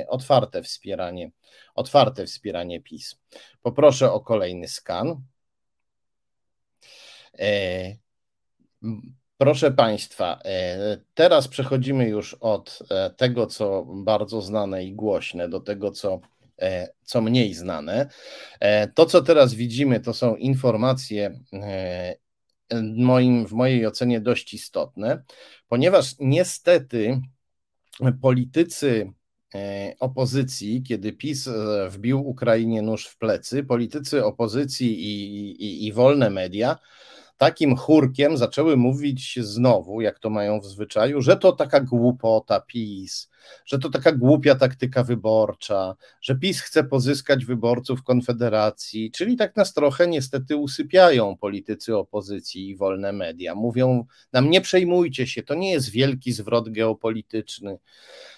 otwarte 0.07 0.63
wspieranie, 0.63 1.31
otwarte 1.75 2.25
wspieranie 2.25 2.81
PiS. 2.81 3.19
Poproszę 3.61 4.11
o 4.11 4.19
kolejny 4.19 4.67
skan. 4.67 5.21
Proszę 9.37 9.71
Państwa, 9.71 10.39
teraz 11.13 11.47
przechodzimy 11.47 12.09
już 12.09 12.33
od 12.33 12.79
tego, 13.17 13.47
co 13.47 13.85
bardzo 13.85 14.41
znane 14.41 14.83
i 14.83 14.93
głośne, 14.93 15.49
do 15.49 15.59
tego, 15.59 15.91
co 15.91 16.19
E, 16.61 16.89
co 17.03 17.21
mniej 17.21 17.53
znane. 17.53 18.09
E, 18.59 18.87
to, 18.87 19.05
co 19.05 19.21
teraz 19.21 19.53
widzimy, 19.53 19.99
to 19.99 20.13
są 20.13 20.35
informacje 20.35 21.39
e, 21.53 22.15
moim, 22.97 23.47
w 23.47 23.51
mojej 23.51 23.87
ocenie 23.87 24.21
dość 24.21 24.53
istotne, 24.53 25.23
ponieważ 25.67 26.15
niestety 26.19 27.21
politycy 28.21 29.11
opozycji, 29.99 30.83
kiedy 30.83 31.13
PiS 31.13 31.49
wbił 31.89 32.27
Ukrainie 32.27 32.81
nóż 32.81 33.07
w 33.07 33.17
plecy, 33.17 33.63
politycy 33.63 34.25
opozycji 34.25 34.99
i, 34.99 35.51
i, 35.63 35.87
i 35.87 35.93
wolne 35.93 36.29
media 36.29 36.77
takim 37.37 37.75
chórkiem 37.75 38.37
zaczęły 38.37 38.77
mówić 38.77 39.39
znowu, 39.41 40.01
jak 40.01 40.19
to 40.19 40.29
mają 40.29 40.59
w 40.59 40.65
zwyczaju, 40.65 41.21
że 41.21 41.37
to 41.37 41.51
taka 41.51 41.79
głupota 41.79 42.61
PiS, 42.61 43.29
że 43.65 43.79
to 43.79 43.89
taka 43.89 44.11
głupia 44.11 44.55
taktyka 44.55 45.03
wyborcza, 45.03 45.95
że 46.21 46.35
PiS 46.35 46.61
chce 46.61 46.83
pozyskać 46.83 47.45
wyborców 47.45 48.03
Konfederacji, 48.03 49.11
czyli 49.11 49.35
tak 49.37 49.55
nas 49.55 49.73
trochę 49.73 50.07
niestety 50.07 50.57
usypiają 50.57 51.37
politycy 51.37 51.97
opozycji 51.97 52.69
i 52.69 52.75
wolne 52.75 53.13
media. 53.13 53.55
Mówią 53.55 54.05
nam, 54.33 54.49
nie 54.49 54.61
przejmujcie 54.61 55.27
się, 55.27 55.43
to 55.43 55.55
nie 55.55 55.71
jest 55.71 55.89
wielki 55.89 56.33
zwrot 56.33 56.69
geopolityczny, 56.69 57.77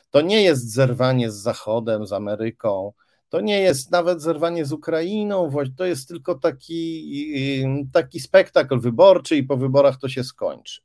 to 0.09 0.21
nie 0.21 0.41
jest 0.41 0.73
zerwanie 0.73 1.31
z 1.31 1.35
Zachodem, 1.35 2.07
z 2.07 2.13
Ameryką 2.13 2.93
to 3.29 3.41
nie 3.41 3.61
jest 3.61 3.91
nawet 3.91 4.21
zerwanie 4.21 4.65
z 4.65 4.71
Ukrainą, 4.71 5.51
to 5.77 5.85
jest 5.85 6.07
tylko 6.07 6.35
taki, 6.35 7.83
taki 7.93 8.19
spektakl 8.19 8.79
wyborczy 8.79 9.35
i 9.35 9.43
po 9.43 9.57
wyborach 9.57 9.99
to 9.99 10.09
się 10.09 10.23
skończy. 10.23 10.81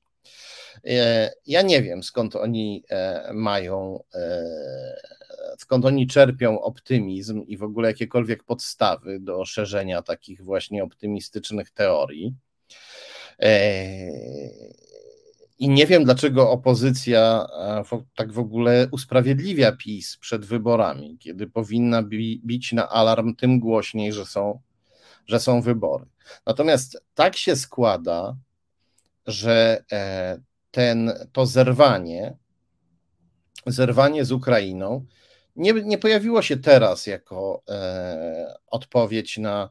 E, 0.87 1.31
ja 1.47 1.63
nie 1.63 1.83
wiem, 1.83 2.03
skąd 2.03 2.37
oni 2.37 2.85
e, 2.91 3.31
mają, 3.35 4.03
e, 4.15 4.43
skąd 5.59 5.85
oni 5.85 6.07
czerpią 6.07 6.61
optymizm 6.61 7.43
i 7.43 7.57
w 7.57 7.63
ogóle 7.63 7.89
jakiekolwiek 7.89 8.45
podstawy 8.45 9.21
do 9.21 9.45
szerzenia 9.45 10.03
takich 10.03 10.45
właśnie 10.45 10.85
optymistycznych 10.85 11.71
teorii. 11.71 12.35
I 15.59 15.69
nie 15.69 15.87
wiem, 15.87 16.05
dlaczego 16.05 16.51
opozycja 16.51 17.47
e, 17.59 17.99
tak 18.17 18.33
w 18.33 18.39
ogóle 18.39 18.89
usprawiedliwia 18.91 19.73
PiS 19.73 20.17
przed 20.17 20.45
wyborami, 20.45 21.19
kiedy 21.19 21.47
powinna 21.47 22.03
bić 22.45 22.73
na 22.73 22.89
alarm 22.89 23.35
tym 23.35 23.61
głośniej, 23.61 24.13
że 24.13 24.27
są, 24.27 24.61
że 25.27 25.41
są 25.41 25.61
wybory. 25.61 26.07
Natomiast 26.47 27.05
tak 27.15 27.37
się 27.37 27.57
składa, 27.57 28.37
że 29.27 29.85
e, 29.93 30.39
ten, 30.71 31.13
to 31.33 31.47
zerwanie, 31.47 32.37
zerwanie 33.67 34.25
z 34.25 34.33
Ukrainą 34.33 35.07
nie, 35.57 35.73
nie 35.73 35.99
pojawiło 35.99 36.43
się 36.43 36.57
teraz 36.57 37.07
jako 37.07 37.63
e, 37.69 38.55
odpowiedź 38.67 39.39
na 39.39 39.71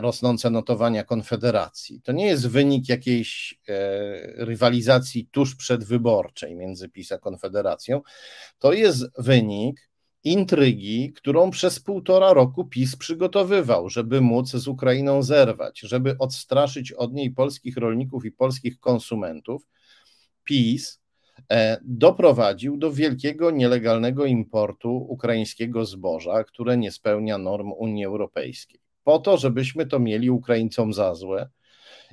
rosnące 0.00 0.50
notowania 0.50 1.04
Konfederacji. 1.04 2.00
To 2.02 2.12
nie 2.12 2.26
jest 2.26 2.48
wynik 2.48 2.88
jakiejś 2.88 3.60
e, 3.68 4.44
rywalizacji 4.44 5.28
tuż 5.30 5.56
przedwyborczej 5.56 6.56
między 6.56 6.88
PiS 6.88 7.12
a 7.12 7.18
Konfederacją. 7.18 8.00
To 8.58 8.72
jest 8.72 9.04
wynik 9.18 9.90
intrygi, 10.24 11.12
którą 11.12 11.50
przez 11.50 11.80
półtora 11.80 12.32
roku 12.32 12.64
PiS 12.64 12.96
przygotowywał, 12.96 13.88
żeby 13.88 14.20
móc 14.20 14.50
z 14.50 14.68
Ukrainą 14.68 15.22
zerwać, 15.22 15.80
żeby 15.80 16.18
odstraszyć 16.18 16.92
od 16.92 17.12
niej 17.12 17.30
polskich 17.30 17.76
rolników 17.76 18.24
i 18.24 18.32
polskich 18.32 18.80
konsumentów. 18.80 19.66
PiS 20.44 21.00
e, 21.50 21.78
doprowadził 21.84 22.76
do 22.76 22.92
wielkiego 22.92 23.50
nielegalnego 23.50 24.26
importu 24.26 25.06
ukraińskiego 25.08 25.84
zboża, 25.84 26.44
które 26.44 26.76
nie 26.76 26.92
spełnia 26.92 27.38
norm 27.38 27.72
Unii 27.72 28.04
Europejskiej 28.04 28.82
po 29.04 29.18
to, 29.18 29.36
żebyśmy 29.36 29.86
to 29.86 29.98
mieli 29.98 30.30
Ukraińcom 30.30 30.92
za 30.92 31.14
złe. 31.14 31.50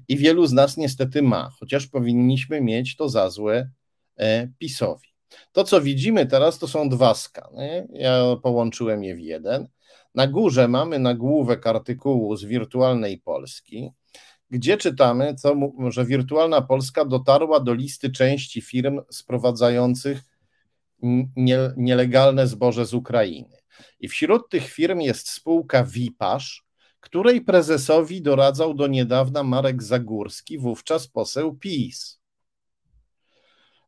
I 0.07 0.17
wielu 0.17 0.47
z 0.47 0.53
nas 0.53 0.77
niestety 0.77 1.21
ma, 1.21 1.49
chociaż 1.59 1.87
powinniśmy 1.87 2.61
mieć 2.61 2.95
to 2.95 3.09
za 3.09 3.29
złe 3.29 3.69
e, 4.17 4.47
PiSowi. 4.57 5.07
To, 5.51 5.63
co 5.63 5.81
widzimy 5.81 6.25
teraz, 6.25 6.59
to 6.59 6.67
są 6.67 6.89
dwa 6.89 7.13
skany. 7.13 7.87
Ja 7.93 8.35
połączyłem 8.43 9.03
je 9.03 9.15
w 9.15 9.19
jeden. 9.19 9.67
Na 10.15 10.27
górze 10.27 10.67
mamy 10.67 10.99
nagłówek 10.99 11.67
artykułu 11.67 12.35
z 12.35 12.45
wirtualnej 12.45 13.17
Polski, 13.17 13.91
gdzie 14.49 14.77
czytamy, 14.77 15.35
co, 15.35 15.55
że 15.89 16.05
wirtualna 16.05 16.61
Polska 16.61 17.05
dotarła 17.05 17.59
do 17.59 17.73
listy 17.73 18.11
części 18.11 18.61
firm 18.61 19.01
sprowadzających 19.09 20.21
nie, 21.35 21.59
nielegalne 21.77 22.47
zboże 22.47 22.85
z 22.85 22.93
Ukrainy. 22.93 23.57
I 23.99 24.07
wśród 24.07 24.49
tych 24.49 24.69
firm 24.69 24.99
jest 24.99 25.29
spółka 25.29 25.83
Wipasz, 25.83 26.68
której 26.99 27.41
prezesowi 27.41 28.21
doradzał 28.21 28.73
do 28.73 28.87
niedawna 28.87 29.43
Marek 29.43 29.83
Zagórski, 29.83 30.57
wówczas 30.57 31.07
poseł 31.07 31.55
PiS. 31.55 32.19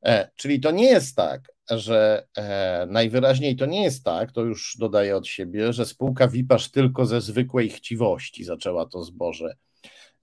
E, 0.05 0.29
czyli 0.35 0.59
to 0.59 0.71
nie 0.71 0.85
jest 0.85 1.15
tak, 1.15 1.51
że 1.69 2.27
e, 2.37 2.85
najwyraźniej 2.89 3.55
to 3.55 3.65
nie 3.65 3.83
jest 3.83 4.03
tak, 4.03 4.31
to 4.31 4.41
już 4.41 4.77
dodaję 4.79 5.17
od 5.17 5.27
siebie, 5.27 5.73
że 5.73 5.85
spółka 5.85 6.27
Wipasz 6.27 6.71
tylko 6.71 7.05
ze 7.05 7.21
zwykłej 7.21 7.69
chciwości 7.69 8.43
zaczęła 8.43 8.85
to 8.85 9.03
zboże 9.03 9.55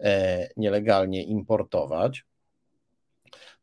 e, 0.00 0.48
nielegalnie 0.56 1.24
importować. 1.24 2.24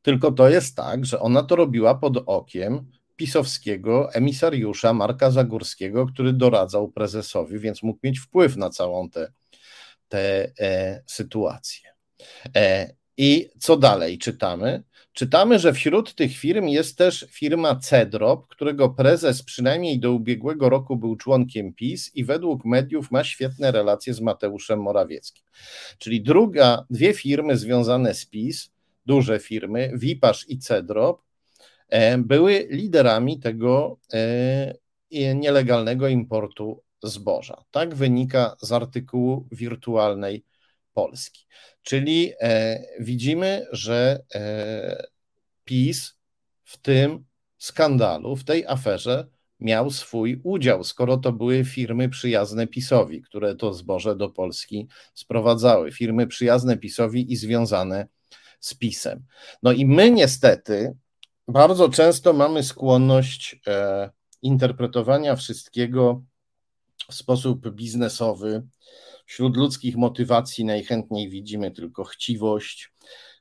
Tylko 0.02 0.32
to 0.32 0.50
jest 0.50 0.76
tak, 0.76 1.06
że 1.06 1.20
ona 1.20 1.44
to 1.44 1.56
robiła 1.56 1.96
pod 1.96 2.18
okiem 2.26 2.92
pisowskiego 3.16 4.14
emisariusza 4.14 4.94
Marka 4.94 5.32
Zagórskiego, 5.32 6.06
który 6.06 6.34
doradzał 6.34 6.92
prezesowi, 6.92 7.60
więc 7.60 7.84
mógł 7.84 8.00
mieć 8.04 8.20
wpływ 8.20 8.58
na 8.58 8.70
całą 8.70 9.10
tę 10.10 10.52
e, 10.60 11.04
sytuację. 11.06 11.90
E, 12.56 12.94
I 13.18 13.50
co 13.60 13.78
dalej 13.78 14.18
czytamy? 14.18 14.84
Czytamy, 15.14 15.60
że 15.60 15.74
wśród 15.74 16.16
tych 16.16 16.38
firm 16.38 16.68
jest 16.68 16.98
też 16.98 17.26
firma 17.30 17.76
Cedrop, 17.76 18.48
którego 18.48 18.90
prezes 18.90 19.44
przynajmniej 19.44 20.00
do 20.00 20.12
ubiegłego 20.12 20.70
roku 20.70 20.98
był 20.98 21.16
członkiem 21.16 21.74
PiS 21.74 22.12
i 22.16 22.24
według 22.24 22.66
mediów 22.66 23.12
ma 23.12 23.24
świetne 23.24 23.72
relacje 23.72 24.14
z 24.14 24.22
Mateuszem 24.22 24.82
Morawieckim. 24.82 25.44
Czyli 25.98 26.22
druga, 26.22 26.86
dwie 26.90 27.14
firmy 27.14 27.58
związane 27.58 28.14
z 28.14 28.26
PiS, 28.26 28.72
duże 29.06 29.40
firmy, 29.40 29.92
Wipasz 29.96 30.46
i 30.50 30.60
Cedrop, 30.60 31.22
były 32.18 32.68
liderami 32.70 33.40
tego 33.40 34.00
e, 34.14 35.36
nielegalnego 35.36 36.08
importu 36.08 36.84
zboża. 37.04 37.64
Tak 37.72 37.96
wynika 37.96 38.56
z 38.62 38.72
artykułu 38.72 39.48
wirtualnej 39.52 40.44
Polski. 40.94 41.46
Czyli 41.82 42.34
e, 42.40 42.80
widzimy, 43.00 43.66
że 43.72 44.20
PiS 45.66 46.18
w 46.64 46.78
tym 46.78 47.26
skandalu, 47.58 48.36
w 48.36 48.44
tej 48.44 48.66
aferze 48.68 49.28
miał 49.60 49.92
swój 49.92 50.42
udział, 50.44 50.84
skoro 50.84 51.18
to 51.18 51.32
były 51.32 51.66
firmy 51.66 52.10
przyjazne 52.10 52.68
PiSowi, 52.68 53.22
które 53.22 53.56
to 53.56 53.74
zboże 53.74 54.16
do 54.16 54.30
Polski 54.30 54.88
sprowadzały. 55.14 55.92
Firmy 55.92 56.28
przyjazne 56.28 56.78
PiSowi 56.78 57.34
i 57.34 57.36
związane 57.36 58.08
z 58.60 58.74
PiSem. 58.74 59.24
No 59.64 59.72
i 59.72 59.86
my 59.86 60.12
niestety 60.12 60.96
bardzo 61.48 61.90
często 61.90 62.34
mamy 62.34 62.64
skłonność 62.64 63.60
e, 63.68 64.10
interpretowania 64.42 65.36
wszystkiego 65.36 66.22
w 67.10 67.14
sposób 67.14 67.70
biznesowy. 67.70 68.68
Wśród 69.26 69.58
ludzkich 69.58 69.96
motywacji 69.96 70.66
najchętniej 70.66 71.30
widzimy 71.30 71.72
tylko 71.72 72.04
chciwość. 72.04 72.94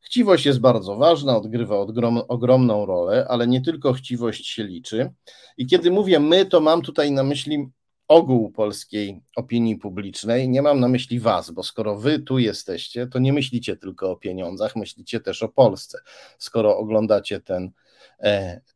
Chciwość 0.02 0.46
jest 0.46 0.60
bardzo 0.60 0.96
ważna, 0.96 1.36
odgrywa 1.36 1.78
odgrom, 1.78 2.22
ogromną 2.28 2.86
rolę, 2.86 3.26
ale 3.28 3.46
nie 3.46 3.60
tylko 3.60 3.92
chciwość 3.92 4.46
się 4.46 4.64
liczy. 4.64 5.12
I 5.56 5.66
kiedy 5.66 5.90
mówię 5.90 6.20
my, 6.20 6.46
to 6.46 6.60
mam 6.60 6.82
tutaj 6.82 7.12
na 7.12 7.22
myśli 7.22 7.68
ogół 8.08 8.50
polskiej 8.50 9.20
opinii 9.36 9.76
publicznej. 9.76 10.48
Nie 10.48 10.62
mam 10.62 10.80
na 10.80 10.88
myśli 10.88 11.20
was, 11.20 11.50
bo 11.50 11.62
skoro 11.62 11.96
wy 11.96 12.18
tu 12.18 12.38
jesteście, 12.38 13.06
to 13.06 13.18
nie 13.18 13.32
myślicie 13.32 13.76
tylko 13.76 14.10
o 14.10 14.16
pieniądzach, 14.16 14.76
myślicie 14.76 15.20
też 15.20 15.42
o 15.42 15.48
Polsce. 15.48 15.98
Skoro 16.38 16.78
oglądacie 16.78 17.40
ten 17.40 17.70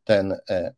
ten 0.03 0.35
e, 0.49 0.73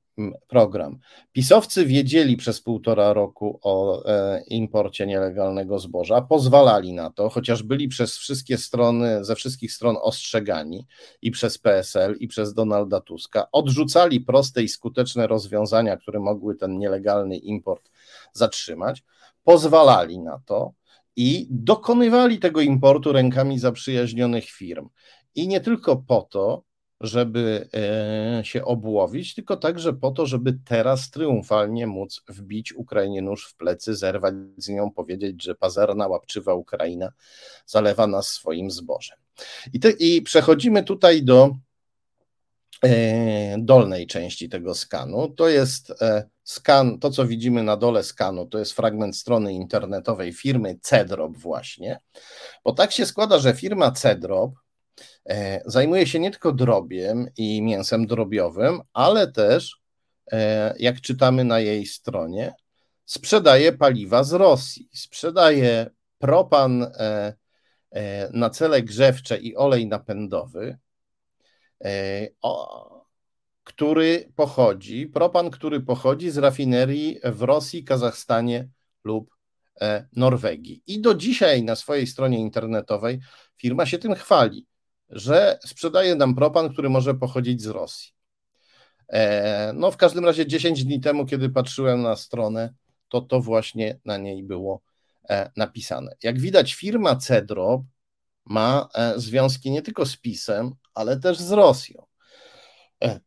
program. 0.48 0.98
Pisowcy 1.32 1.86
wiedzieli 1.86 2.38
przez 2.38 2.62
półtora 2.62 3.14
roku 3.14 3.60
o 3.64 4.06
e, 4.06 4.44
imporcie 4.48 5.08
nielegalnego 5.08 5.80
zboża, 5.80 6.22
pozwalali 6.22 6.94
na 6.94 7.10
to, 7.10 7.30
chociaż 7.30 7.64
byli 7.64 7.88
przez 7.88 8.18
wszystkie 8.18 8.58
strony, 8.58 9.26
ze 9.26 9.36
wszystkich 9.36 9.74
stron 9.74 9.98
ostrzegani 10.02 10.88
i 11.22 11.32
przez 11.32 11.58
PSL, 11.58 12.16
i 12.20 12.28
przez 12.28 12.54
Donalda 12.54 13.02
Tuska, 13.02 13.48
odrzucali 13.52 14.22
proste 14.22 14.64
i 14.64 14.68
skuteczne 14.68 15.28
rozwiązania, 15.28 15.98
które 15.98 16.20
mogły 16.20 16.56
ten 16.56 16.78
nielegalny 16.78 17.38
import 17.38 17.92
zatrzymać, 18.34 19.04
pozwalali 19.44 20.20
na 20.20 20.42
to 20.46 20.74
i 21.16 21.48
dokonywali 21.50 22.40
tego 22.40 22.62
importu 22.62 23.12
rękami 23.12 23.60
zaprzyjaźnionych 23.60 24.46
firm. 24.46 24.90
I 25.36 25.48
nie 25.48 25.62
tylko 25.62 25.98
po 25.98 26.22
to, 26.22 26.64
żeby 27.02 27.70
e, 27.74 28.46
się 28.46 28.66
obłowić, 28.66 29.36
tylko 29.36 29.58
także 29.58 29.94
po 29.94 30.12
to, 30.12 30.26
żeby 30.26 30.58
teraz 30.66 31.10
triumfalnie 31.10 31.88
móc 31.88 32.22
wbić 32.30 32.74
Ukrainie 32.74 33.22
nóż 33.22 33.50
w 33.50 33.56
plecy, 33.56 33.96
zerwać 33.96 34.36
z 34.58 34.70
nią, 34.70 34.92
powiedzieć, 34.92 35.44
że 35.44 35.56
pazerna, 35.56 36.08
łapczywa 36.08 36.54
Ukraina 36.54 37.12
zalewa 37.66 38.08
nas 38.08 38.28
swoim 38.28 38.72
zbożem. 38.72 39.18
I, 39.74 39.80
te, 39.80 39.92
i 39.92 40.22
przechodzimy 40.22 40.84
tutaj 40.84 41.24
do 41.24 41.56
e, 42.86 43.56
dolnej 43.60 44.08
części 44.08 44.50
tego 44.50 44.76
skanu. 44.76 45.30
To 45.30 45.50
jest 45.50 46.02
e, 46.02 46.30
skan, 46.44 47.00
to 47.00 47.10
co 47.10 47.26
widzimy 47.26 47.64
na 47.64 47.78
dole 47.78 48.04
skanu, 48.04 48.46
to 48.46 48.60
jest 48.60 48.74
fragment 48.74 49.18
strony 49.18 49.54
internetowej 49.54 50.34
firmy 50.34 50.80
Cedrop 50.82 51.38
właśnie, 51.38 52.00
bo 52.66 52.74
tak 52.74 52.92
się 52.92 53.06
składa, 53.06 53.40
że 53.40 53.54
firma 53.54 53.92
Cedrop 53.92 54.52
zajmuje 55.66 56.08
się 56.08 56.20
nie 56.20 56.32
tylko 56.32 56.52
drobiem 56.52 57.28
i 57.38 57.62
mięsem 57.62 58.08
drobiowym, 58.08 58.82
ale 58.94 59.32
też, 59.32 59.82
e, 60.32 60.74
jak 60.80 61.02
czytamy 61.02 61.44
na 61.44 61.60
jej 61.60 61.86
stronie, 61.86 62.54
sprzedaje 63.06 63.74
paliwa 63.74 64.24
z 64.24 64.34
Rosji, 64.34 64.90
sprzedaje 64.94 65.90
propan 66.18 66.84
e, 66.84 67.34
na 68.34 68.50
cele 68.50 68.82
grzewcze 68.82 69.38
i 69.38 69.56
olej 69.56 69.88
napędowy, 69.88 70.78
który 73.64 74.32
pochodzi, 74.36 75.08
propan, 75.08 75.50
który 75.50 75.80
pochodzi 75.80 76.30
z 76.30 76.38
rafinerii 76.38 77.20
w 77.24 77.42
Rosji, 77.42 77.84
Kazachstanie 77.84 78.70
lub 79.04 79.36
Norwegii. 80.16 80.84
I 80.88 81.02
do 81.02 81.16
dzisiaj 81.16 81.64
na 81.64 81.76
swojej 81.76 82.08
stronie 82.08 82.40
internetowej 82.40 83.20
firma 83.58 83.86
się 83.86 83.98
tym 83.98 84.16
chwali 84.16 84.68
że 85.12 85.60
sprzedaje 85.66 86.16
nam 86.16 86.36
propan, 86.36 86.70
który 86.70 86.90
może 86.90 87.14
pochodzić 87.14 87.62
z 87.62 87.68
Rosji. 87.68 88.12
E, 89.10 89.74
no, 89.74 89.92
w 89.92 89.98
każdym 89.98 90.26
razie 90.26 90.48
10 90.48 90.84
dni 90.84 91.00
temu, 91.00 91.26
kiedy 91.26 91.50
patrzyłem 91.50 92.02
na 92.02 92.16
stronę, 92.16 92.74
to 93.10 93.22
to 93.22 93.42
właśnie 93.42 94.00
na 94.06 94.18
niej 94.18 94.44
było 94.44 94.82
e, 95.30 95.52
napisane. 95.56 96.16
Jak 96.24 96.40
widać, 96.40 96.74
firma 96.74 97.16
Cedrop 97.16 97.82
ma 98.46 98.90
e, 98.96 99.14
związki 99.20 99.72
nie 99.72 99.82
tylko 99.82 100.06
z 100.06 100.18
PiSem, 100.18 100.72
ale 100.94 101.20
też 101.20 101.40
z 101.40 101.52
Rosją. 101.52 102.06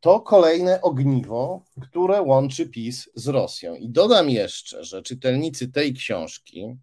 To 0.01 0.20
kolejne 0.20 0.80
ogniwo, 0.80 1.64
które 1.82 2.22
łączy 2.22 2.66
PiS 2.66 3.11
z 3.14 3.28
Rosją. 3.28 3.74
I 3.74 3.89
dodam 3.89 4.30
jeszcze, 4.30 4.85
że 4.85 5.03
czytelnicy 5.03 5.72
tej 5.72 5.95
książki, 5.95 6.76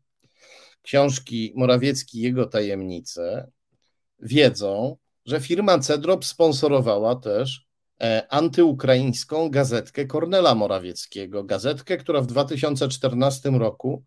książki 0.82 1.54
Morawiecki 1.56 2.18
i 2.18 2.22
jego 2.22 2.46
tajemnice, 2.46 3.52
wiedzą, 4.22 4.98
że 5.26 5.40
firma 5.40 5.80
Cedrop 5.80 6.26
sponsorowała 6.26 7.16
też 7.16 7.66
e, 8.02 8.28
antyukraińską 8.30 9.50
gazetkę 9.50 10.06
Kornela 10.06 10.56
Morawieckiego. 10.56 11.44
Gazetkę, 11.44 11.98
która 11.98 12.22
w 12.22 12.28
2014 12.28 13.50
roku 13.50 14.04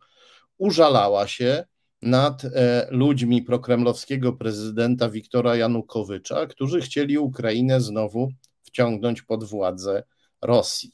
użalała 0.59 1.27
się 1.27 1.65
nad 2.03 2.45
e, 2.45 2.87
ludźmi 2.91 3.43
prokremlowskiego 3.43 4.33
prezydenta 4.33 5.09
Wiktora 5.09 5.57
Janukowycza, 5.57 6.47
którzy 6.47 6.81
chcieli 6.81 7.19
Ukrainę 7.19 7.81
znowu 7.81 8.29
wciągnąć 8.63 9.23
pod 9.23 9.45
władzę 9.45 10.03
Rosji. 10.43 10.93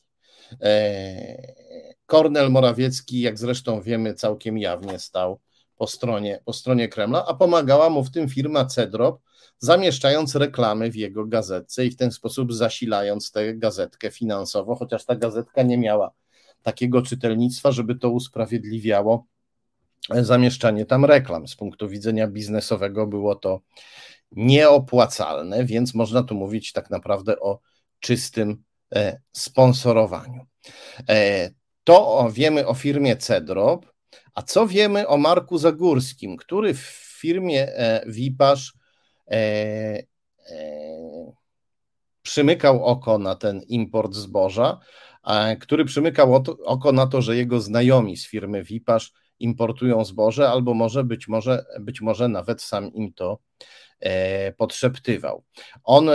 E, 0.62 1.52
Kornel 2.06 2.50
Morawiecki, 2.50 3.20
jak 3.20 3.38
zresztą 3.38 3.82
wiemy, 3.82 4.14
całkiem 4.14 4.58
jawnie 4.58 4.98
stał 4.98 5.40
po 5.80 5.86
stronie, 5.86 6.40
po 6.44 6.52
stronie 6.52 6.88
Kremla, 6.88 7.24
a 7.26 7.34
pomagała 7.34 7.90
mu 7.90 8.04
w 8.04 8.10
tym 8.10 8.28
firma 8.28 8.64
Cedrop, 8.64 9.20
zamieszczając 9.58 10.34
reklamy 10.34 10.90
w 10.90 10.96
jego 10.96 11.26
gazetce 11.26 11.86
i 11.86 11.90
w 11.90 11.96
ten 11.96 12.12
sposób 12.12 12.52
zasilając 12.52 13.32
tę 13.32 13.54
gazetkę 13.54 14.10
finansowo, 14.10 14.74
chociaż 14.74 15.04
ta 15.04 15.16
gazetka 15.16 15.62
nie 15.62 15.78
miała 15.78 16.10
takiego 16.62 17.02
czytelnictwa, 17.02 17.72
żeby 17.72 17.94
to 17.94 18.10
usprawiedliwiało 18.10 19.26
zamieszczanie 20.10 20.86
tam 20.86 21.04
reklam. 21.04 21.48
Z 21.48 21.56
punktu 21.56 21.88
widzenia 21.88 22.26
biznesowego 22.28 23.06
było 23.06 23.34
to 23.34 23.60
nieopłacalne, 24.32 25.64
więc 25.64 25.94
można 25.94 26.22
tu 26.22 26.34
mówić 26.34 26.72
tak 26.72 26.90
naprawdę 26.90 27.40
o 27.40 27.60
czystym 28.00 28.62
e, 28.94 29.20
sponsorowaniu. 29.32 30.46
E, 31.08 31.50
to 31.84 32.28
wiemy 32.32 32.66
o 32.66 32.74
firmie 32.74 33.16
Cedrop, 33.16 33.89
a 34.34 34.42
co 34.42 34.66
wiemy 34.66 35.08
o 35.08 35.16
Marku 35.16 35.58
Zagórskim, 35.58 36.36
który 36.36 36.74
w 36.74 37.10
firmie 37.20 37.68
e, 37.68 38.04
Wipasz 38.06 38.74
e, 39.30 39.36
e, 40.46 41.32
przymykał 42.22 42.84
oko 42.84 43.18
na 43.18 43.34
ten 43.34 43.60
import 43.68 44.14
zboża, 44.14 44.78
który 45.60 45.84
przymykał 45.84 46.34
oko 46.64 46.92
na 46.92 47.06
to, 47.06 47.22
że 47.22 47.36
jego 47.36 47.60
znajomi 47.60 48.16
z 48.16 48.28
firmy 48.28 48.62
Wipasz 48.62 49.12
importują 49.38 50.04
zboże, 50.04 50.50
albo 50.50 50.74
może 50.74 51.04
być 51.04 51.28
może, 51.28 51.64
być 51.80 52.00
może 52.00 52.28
nawet 52.28 52.62
sam 52.62 52.92
im 52.92 53.12
to 53.12 53.38
podszeptywał. 54.56 55.44
On 55.84 56.10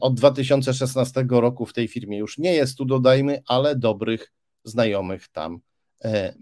od 0.00 0.14
2016 0.14 1.26
roku 1.30 1.66
w 1.66 1.72
tej 1.72 1.88
firmie 1.88 2.18
już 2.18 2.38
nie 2.38 2.52
jest, 2.52 2.78
tu 2.78 2.84
dodajmy, 2.84 3.42
ale 3.48 3.76
dobrych 3.76 4.32
znajomych 4.64 5.28
tam 5.28 5.60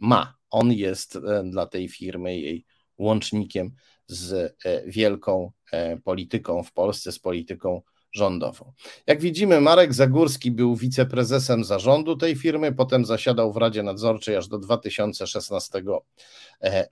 ma 0.01 0.42
on 0.53 0.73
jest 0.73 1.17
e, 1.17 1.43
dla 1.45 1.67
tej 1.67 1.89
firmy 1.89 2.37
jej 2.37 2.65
łącznikiem 2.99 3.75
z 4.07 4.33
e, 4.65 4.83
wielką 4.87 5.53
e, 5.73 5.97
polityką 5.97 6.63
w 6.63 6.73
Polsce, 6.73 7.13
z 7.13 7.19
polityką 7.19 7.83
rządową. 8.13 8.73
Jak 9.07 9.21
widzimy, 9.21 9.61
Marek 9.61 9.95
Zagórski 9.95 10.51
był 10.51 10.77
wiceprezesem 10.77 11.65
zarządu 11.65 12.17
tej 12.17 12.37
firmy, 12.37 12.73
potem 12.73 13.05
zasiadał 13.05 13.53
w 13.53 13.57
Radzie 13.57 13.83
Nadzorczej 13.83 14.37
aż 14.37 14.49
do 14.49 14.59
2016 14.59 15.83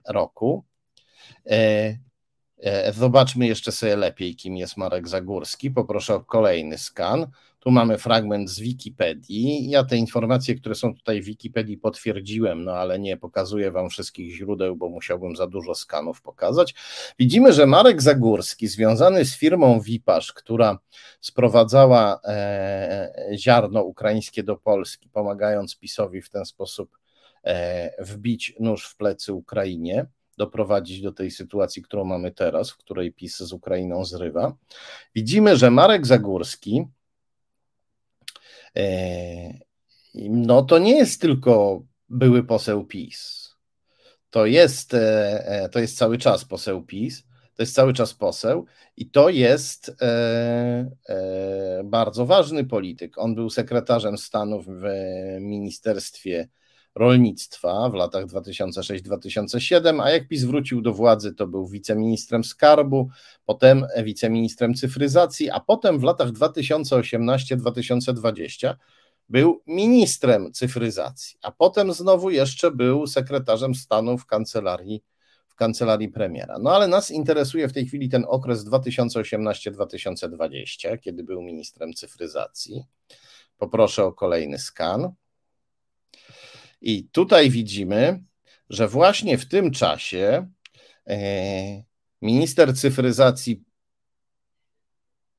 roku. 0.07 0.65
Zobaczmy 2.93 3.47
jeszcze 3.47 3.71
sobie 3.71 3.95
lepiej, 3.95 4.35
kim 4.35 4.57
jest 4.57 4.77
Marek 4.77 5.07
Zagórski. 5.07 5.71
Poproszę 5.71 6.15
o 6.15 6.23
kolejny 6.23 6.77
skan. 6.77 7.27
Tu 7.63 7.71
mamy 7.71 7.97
fragment 7.97 8.49
z 8.49 8.59
Wikipedii. 8.59 9.69
Ja 9.69 9.83
te 9.83 9.97
informacje, 9.97 10.55
które 10.55 10.75
są 10.75 10.95
tutaj 10.95 11.21
w 11.21 11.25
Wikipedii 11.25 11.77
potwierdziłem, 11.77 12.63
no 12.63 12.71
ale 12.71 12.99
nie 12.99 13.17
pokazuję 13.17 13.71
Wam 13.71 13.89
wszystkich 13.89 14.35
źródeł, 14.35 14.75
bo 14.75 14.89
musiałbym 14.89 15.35
za 15.35 15.47
dużo 15.47 15.75
skanów 15.75 16.21
pokazać. 16.21 16.75
Widzimy, 17.19 17.53
że 17.53 17.65
Marek 17.65 18.01
Zagórski, 18.01 18.67
związany 18.67 19.25
z 19.25 19.37
firmą 19.37 19.81
Wipasz, 19.81 20.33
która 20.33 20.79
sprowadzała 21.19 22.19
e, 22.25 23.13
ziarno 23.35 23.83
ukraińskie 23.83 24.43
do 24.43 24.55
Polski, 24.57 25.09
pomagając 25.09 25.77
PiSowi 25.77 26.21
w 26.21 26.29
ten 26.29 26.45
sposób 26.45 26.97
e, 27.43 28.03
wbić 28.03 28.53
nóż 28.59 28.87
w 28.87 28.95
plecy 28.95 29.33
Ukrainie, 29.33 30.05
doprowadzić 30.37 31.01
do 31.01 31.11
tej 31.11 31.31
sytuacji, 31.31 31.81
którą 31.81 32.05
mamy 32.05 32.31
teraz, 32.31 32.71
w 32.71 32.77
której 32.77 33.13
PiS 33.13 33.37
z 33.37 33.53
Ukrainą 33.53 34.05
zrywa. 34.05 34.55
Widzimy, 35.15 35.57
że 35.57 35.71
Marek 35.71 36.07
Zagórski 36.07 36.85
no 40.29 40.61
to 40.61 40.79
nie 40.79 40.97
jest 40.97 41.21
tylko 41.21 41.83
były 42.09 42.43
poseł 42.43 42.85
PiS. 42.85 43.49
To 44.29 44.45
jest, 44.45 44.93
e, 44.93 45.45
e, 45.47 45.69
to 45.69 45.79
jest 45.79 45.97
cały 45.97 46.17
czas 46.17 46.45
poseł 46.45 46.83
PiS, 46.83 47.23
to 47.55 47.63
jest 47.63 47.75
cały 47.75 47.93
czas 47.93 48.13
poseł 48.13 48.65
i 48.97 49.09
to 49.09 49.29
jest 49.29 49.95
bardzo 51.83 52.25
ważny 52.25 52.65
polityk. 52.65 53.17
On 53.17 53.35
był 53.35 53.49
sekretarzem 53.49 54.17
stanu 54.17 54.61
w 54.61 54.81
Ministerstwie 55.39 56.49
Rolnictwa 56.95 57.89
w 57.89 57.93
latach 57.93 58.25
2006-2007, 58.25 60.01
a 60.01 60.09
jak 60.09 60.27
PiS 60.27 60.43
wrócił 60.43 60.81
do 60.81 60.93
władzy, 60.93 61.33
to 61.33 61.47
był 61.47 61.67
wiceministrem 61.67 62.43
skarbu, 62.43 63.09
potem 63.45 63.85
wiceministrem 64.03 64.73
cyfryzacji, 64.73 65.49
a 65.49 65.59
potem 65.59 65.99
w 65.99 66.03
latach 66.03 66.31
2018-2020 66.31 68.75
był 69.29 69.61
ministrem 69.67 70.53
cyfryzacji, 70.53 71.37
a 71.41 71.51
potem 71.51 71.93
znowu 71.93 72.29
jeszcze 72.29 72.71
był 72.71 73.07
sekretarzem 73.07 73.75
stanu 73.75 74.17
w 74.17 74.25
kancelarii, 74.25 75.03
w 75.47 75.55
kancelarii 75.55 76.09
premiera. 76.09 76.55
No 76.59 76.75
ale 76.75 76.87
nas 76.87 77.11
interesuje 77.11 77.67
w 77.67 77.73
tej 77.73 77.85
chwili 77.85 78.09
ten 78.09 78.25
okres 78.27 78.65
2018-2020, 78.65 80.99
kiedy 80.99 81.23
był 81.23 81.41
ministrem 81.41 81.93
cyfryzacji 81.93 82.83
Poproszę 83.61 84.05
o 84.05 84.13
kolejny 84.13 84.59
skan. 84.59 85.13
I 86.81 87.03
tutaj 87.11 87.49
widzimy, 87.49 88.23
że 88.69 88.87
właśnie 88.87 89.37
w 89.37 89.47
tym 89.47 89.71
czasie 89.71 90.47
e, 91.07 91.83
minister 92.21 92.77
cyfryzacji 92.77 93.63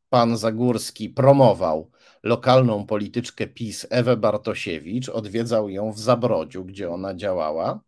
pan 0.09 0.36
Zagórski 0.36 1.09
promował 1.11 1.90
lokalną 2.22 2.86
polityczkę 2.86 3.47
PiS 3.47 3.86
Ewę 3.90 4.16
Bartosiewicz, 4.16 5.09
odwiedzał 5.09 5.68
ją 5.68 5.93
w 5.93 5.99
Zabrodziu, 5.99 6.64
gdzie 6.64 6.90
ona 6.90 7.14
działała. 7.14 7.80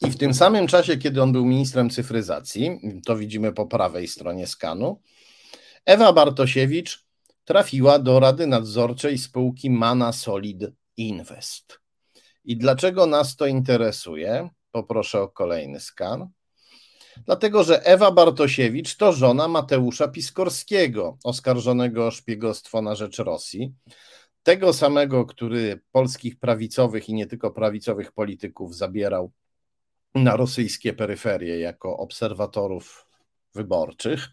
I 0.00 0.10
w 0.10 0.16
tym 0.16 0.34
samym 0.34 0.66
czasie, 0.66 0.96
kiedy 0.96 1.22
on 1.22 1.32
był 1.32 1.44
ministrem 1.46 1.90
cyfryzacji, 1.90 2.80
to 3.06 3.16
widzimy 3.16 3.52
po 3.52 3.66
prawej 3.66 4.08
stronie 4.08 4.46
skanu, 4.46 5.00
Ewa 5.84 6.12
Bartosiewicz 6.12 7.09
trafiła 7.44 7.98
do 7.98 8.20
Rady 8.20 8.46
Nadzorczej 8.46 9.18
spółki 9.18 9.70
Mana 9.70 10.12
Solid 10.12 10.72
Invest. 10.96 11.80
I 12.44 12.56
dlaczego 12.56 13.06
nas 13.06 13.36
to 13.36 13.46
interesuje? 13.46 14.48
Poproszę 14.72 15.22
o 15.22 15.28
kolejny 15.28 15.80
skan. 15.80 16.28
Dlatego, 17.26 17.64
że 17.64 17.82
Ewa 17.84 18.10
Bartosiewicz 18.10 18.96
to 18.96 19.12
żona 19.12 19.48
Mateusza 19.48 20.08
Piskorskiego, 20.08 21.18
oskarżonego 21.24 22.06
o 22.06 22.10
szpiegostwo 22.10 22.82
na 22.82 22.94
rzecz 22.94 23.18
Rosji. 23.18 23.74
Tego 24.42 24.72
samego, 24.72 25.26
który 25.26 25.80
polskich 25.92 26.38
prawicowych 26.38 27.08
i 27.08 27.14
nie 27.14 27.26
tylko 27.26 27.50
prawicowych 27.50 28.12
polityków 28.12 28.76
zabierał 28.76 29.32
na 30.14 30.36
rosyjskie 30.36 30.92
peryferie 30.92 31.58
jako 31.58 31.96
obserwatorów 31.96 33.06
wyborczych. 33.54 34.28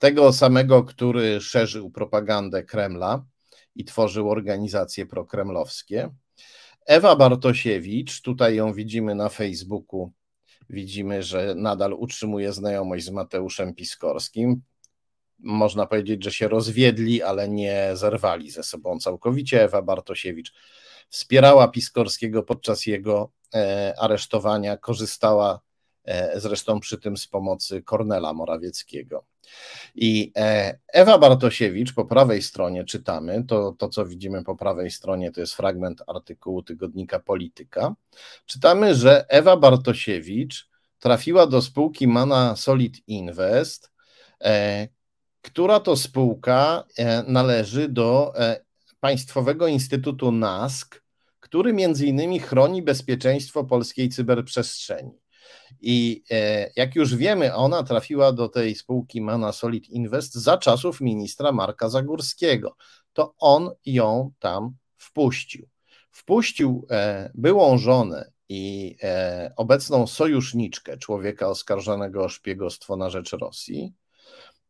Tego 0.00 0.32
samego, 0.32 0.84
który 0.84 1.40
szerzył 1.40 1.90
propagandę 1.90 2.62
Kremla 2.62 3.24
i 3.74 3.84
tworzył 3.84 4.30
organizacje 4.30 5.06
prokremlowskie. 5.06 6.10
Ewa 6.86 7.16
Bartosiewicz, 7.16 8.22
tutaj 8.22 8.56
ją 8.56 8.72
widzimy 8.72 9.14
na 9.14 9.28
Facebooku, 9.28 10.12
widzimy, 10.70 11.22
że 11.22 11.54
nadal 11.56 11.92
utrzymuje 11.92 12.52
znajomość 12.52 13.04
z 13.04 13.10
Mateuszem 13.10 13.74
Piskorskim. 13.74 14.62
Można 15.38 15.86
powiedzieć, 15.86 16.24
że 16.24 16.32
się 16.32 16.48
rozwiedli, 16.48 17.22
ale 17.22 17.48
nie 17.48 17.90
zerwali 17.94 18.50
ze 18.50 18.62
sobą 18.62 18.98
całkowicie. 18.98 19.64
Ewa 19.64 19.82
Bartosiewicz 19.82 20.52
wspierała 21.08 21.68
Piskorskiego 21.68 22.42
podczas 22.42 22.86
jego 22.86 23.30
e, 23.54 23.94
aresztowania, 23.98 24.76
korzystała 24.76 25.60
e, 26.04 26.40
zresztą 26.40 26.80
przy 26.80 26.98
tym 26.98 27.16
z 27.16 27.26
pomocy 27.26 27.82
Kornela 27.82 28.32
Morawieckiego. 28.32 29.29
I 29.94 30.32
e, 30.36 30.78
Ewa 30.88 31.18
Bartosiewicz 31.18 31.94
po 31.94 32.04
prawej 32.04 32.42
stronie 32.42 32.84
czytamy, 32.84 33.44
to, 33.48 33.72
to 33.78 33.88
co 33.88 34.06
widzimy 34.06 34.44
po 34.44 34.56
prawej 34.56 34.90
stronie 34.90 35.32
to 35.32 35.40
jest 35.40 35.54
fragment 35.54 36.02
artykułu 36.06 36.62
tygodnika 36.62 37.20
Polityka. 37.20 37.94
Czytamy, 38.46 38.94
że 38.94 39.24
Ewa 39.28 39.56
Bartosiewicz 39.56 40.68
trafiła 40.98 41.46
do 41.46 41.62
spółki 41.62 42.06
Mana 42.06 42.56
Solid 42.56 43.08
Invest, 43.08 43.90
e, 44.40 44.88
która 45.42 45.80
to 45.80 45.96
spółka 45.96 46.84
e, 46.96 47.22
należy 47.22 47.88
do 47.88 48.32
Państwowego 49.00 49.66
Instytutu 49.66 50.32
NASK, 50.32 51.02
który 51.40 51.72
między 51.72 52.06
innymi 52.06 52.40
chroni 52.40 52.82
bezpieczeństwo 52.82 53.64
polskiej 53.64 54.08
cyberprzestrzeni. 54.08 55.12
I 55.80 56.22
e, 56.30 56.70
jak 56.76 56.94
już 56.94 57.16
wiemy, 57.16 57.54
ona 57.54 57.82
trafiła 57.82 58.32
do 58.32 58.48
tej 58.48 58.74
spółki 58.74 59.20
Mana 59.20 59.52
Solid 59.52 59.88
Invest 59.88 60.34
za 60.34 60.58
czasów 60.58 61.00
ministra 61.00 61.52
Marka 61.52 61.88
Zagórskiego. 61.88 62.76
To 63.12 63.34
on 63.38 63.70
ją 63.86 64.30
tam 64.38 64.76
wpuścił. 64.96 65.68
Wpuścił 66.10 66.86
e, 66.90 67.30
byłą 67.34 67.78
żonę 67.78 68.30
i 68.48 68.96
e, 69.02 69.52
obecną 69.56 70.06
sojuszniczkę 70.06 70.98
człowieka 70.98 71.48
oskarżonego 71.48 72.24
o 72.24 72.28
szpiegostwo 72.28 72.96
na 72.96 73.10
rzecz 73.10 73.32
Rosji 73.32 73.94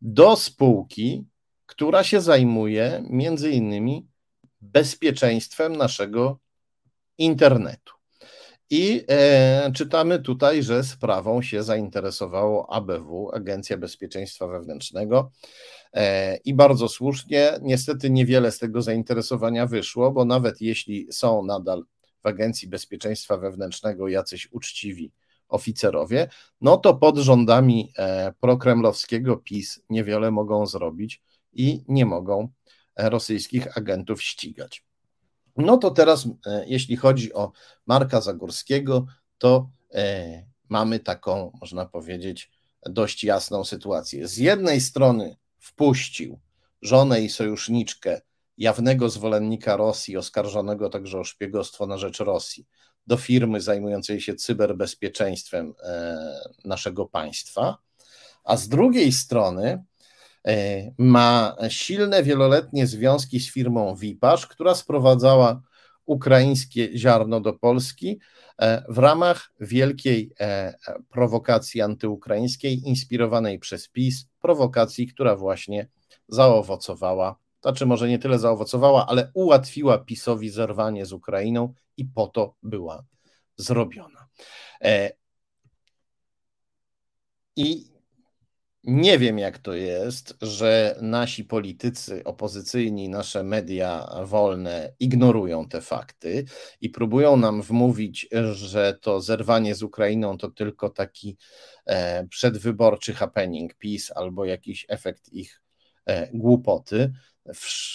do 0.03 0.37
spółki, 0.37 1.25
która 1.67 2.05
się 2.05 2.21
zajmuje 2.21 3.05
między 3.11 3.51
innymi 3.51 4.07
bezpieczeństwem 4.61 5.77
naszego 5.77 6.39
internetu. 7.19 8.00
I 8.71 9.05
e, 9.09 9.73
czytamy 9.75 10.19
tutaj, 10.19 10.63
że 10.63 10.85
sprawą 10.85 11.43
się 11.43 11.63
zainteresowało 11.63 12.73
ABW, 12.73 13.31
Agencja 13.33 13.79
Bezpieczeństwa 13.79 14.47
Wewnętrznego. 14.47 15.31
E, 15.93 16.37
I 16.37 16.55
bardzo 16.55 16.89
słusznie, 16.89 17.53
niestety 17.63 18.11
niewiele 18.11 18.53
z 18.53 18.59
tego 18.59 18.83
zainteresowania 18.83 19.67
wyszło, 19.67 20.13
bo 20.13 20.25
nawet 20.25 20.61
jeśli 20.61 21.13
są 21.13 21.45
nadal 21.45 21.85
w 22.23 22.27
Agencji 22.27 22.69
Bezpieczeństwa 22.69 23.37
Wewnętrznego 23.37 24.09
jacyś 24.09 24.49
uczciwi 24.53 25.13
oficerowie, 25.49 26.29
no 26.61 26.77
to 26.77 26.95
pod 26.95 27.19
rządami 27.19 27.93
e, 27.99 28.33
prokremlowskiego 28.41 29.37
PiS 29.37 29.81
niewiele 29.89 30.31
mogą 30.31 30.67
zrobić 30.67 31.23
i 31.53 31.85
nie 31.89 32.07
mogą 32.07 32.49
e, 32.97 33.11
rosyjskich 33.11 33.79
agentów 33.79 34.23
ścigać. 34.23 34.90
No 35.61 35.77
to 35.77 35.91
teraz, 35.91 36.29
e, 36.47 36.65
jeśli 36.67 36.97
chodzi 36.97 37.33
o 37.33 37.53
Marka 37.87 38.21
Zagórskiego, 38.21 39.07
to 39.39 39.71
e, 39.95 40.45
mamy 40.69 41.01
taką, 41.01 41.53
można 41.61 41.87
powiedzieć, 41.87 42.51
dość 42.87 43.25
jasną 43.25 43.65
sytuację. 43.65 44.29
Z 44.29 44.37
jednej 44.37 44.81
strony 44.81 45.37
wpuścił 45.59 46.41
żonę 46.83 47.21
i 47.21 47.29
sojuszniczkę 47.29 48.21
jawnego 48.59 49.11
zwolennika 49.11 49.77
Rosji, 49.77 50.17
oskarżonego 50.17 50.91
także 50.91 51.19
o 51.19 51.25
szpiegostwo 51.25 51.87
na 51.87 51.99
rzecz 51.99 52.19
Rosji, 52.19 52.67
do 53.07 53.17
firmy 53.17 53.61
zajmującej 53.61 54.21
się 54.21 54.35
cyberbezpieczeństwem 54.35 55.75
e, 55.83 56.19
naszego 56.65 57.07
państwa, 57.07 57.79
a 58.45 58.57
z 58.57 58.69
drugiej 58.69 59.13
strony 59.13 59.85
ma 60.99 61.57
silne 61.69 62.23
wieloletnie 62.23 62.87
związki 62.87 63.41
z 63.41 63.53
firmą 63.53 63.97
Wipasz, 63.97 64.47
która 64.47 64.75
sprowadzała 64.75 65.63
ukraińskie 66.11 66.99
ziarno 66.99 67.41
do 67.41 67.53
Polski 67.53 68.21
e, 68.59 68.85
w 68.89 68.99
ramach 68.99 69.53
wielkiej 69.61 70.33
e, 70.41 70.75
prowokacji 71.11 71.81
antyukraińskiej 71.81 72.89
inspirowanej 72.89 73.59
przez 73.59 73.89
PiS, 73.89 74.27
prowokacji, 74.41 75.07
która 75.07 75.37
właśnie 75.37 75.89
zaowocowała, 76.29 77.37
znaczy 77.63 77.87
może 77.87 78.09
nie 78.09 78.19
tyle 78.19 78.39
zaowocowała, 78.39 79.07
ale 79.07 79.31
ułatwiła 79.35 79.99
PiSowi 79.99 80.51
zerwanie 80.51 81.07
z 81.07 81.13
Ukrainą 81.13 81.75
i 81.97 82.05
po 82.05 82.27
to 82.27 82.55
była 82.63 83.05
zrobiona. 83.57 84.29
I 87.57 87.90
nie 88.85 89.19
wiem, 89.19 89.39
jak 89.39 89.59
to 89.59 89.75
jest, 89.75 90.35
że 90.43 90.99
nasi 91.03 91.45
politycy 91.45 92.25
opozycyjni, 92.25 93.09
nasze 93.09 93.43
media 93.43 94.11
wolne 94.25 94.93
ignorują 95.01 95.69
te 95.69 95.81
fakty 95.81 96.45
i 96.81 96.91
próbują 96.91 97.37
nam 97.37 97.63
wmówić, 97.63 98.29
że 98.53 98.99
to 99.01 99.21
zerwanie 99.21 99.75
z 99.75 99.83
Ukrainą 99.83 100.39
to 100.39 100.51
tylko 100.51 100.91
taki 100.91 101.37
e, 101.87 102.27
przedwyborczy 102.27 103.15
happening 103.15 103.75
PiS 103.75 104.13
albo 104.15 104.45
jakiś 104.45 104.87
efekt 104.89 105.33
ich 105.33 105.63
e, 106.07 106.29
głupoty. 106.33 107.13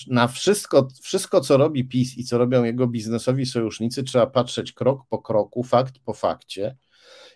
Na 0.07 0.27
wszystko, 0.27 0.87
wszystko, 1.01 1.41
co 1.41 1.57
robi 1.57 1.85
PiS 1.85 2.17
i 2.17 2.23
co 2.23 2.37
robią 2.37 2.63
jego 2.63 2.87
biznesowi 2.87 3.45
sojusznicy, 3.45 4.03
trzeba 4.03 4.27
patrzeć 4.27 4.73
krok 4.73 5.01
po 5.09 5.21
kroku, 5.21 5.63
fakt 5.63 5.99
po 5.99 6.13
fakcie 6.13 6.75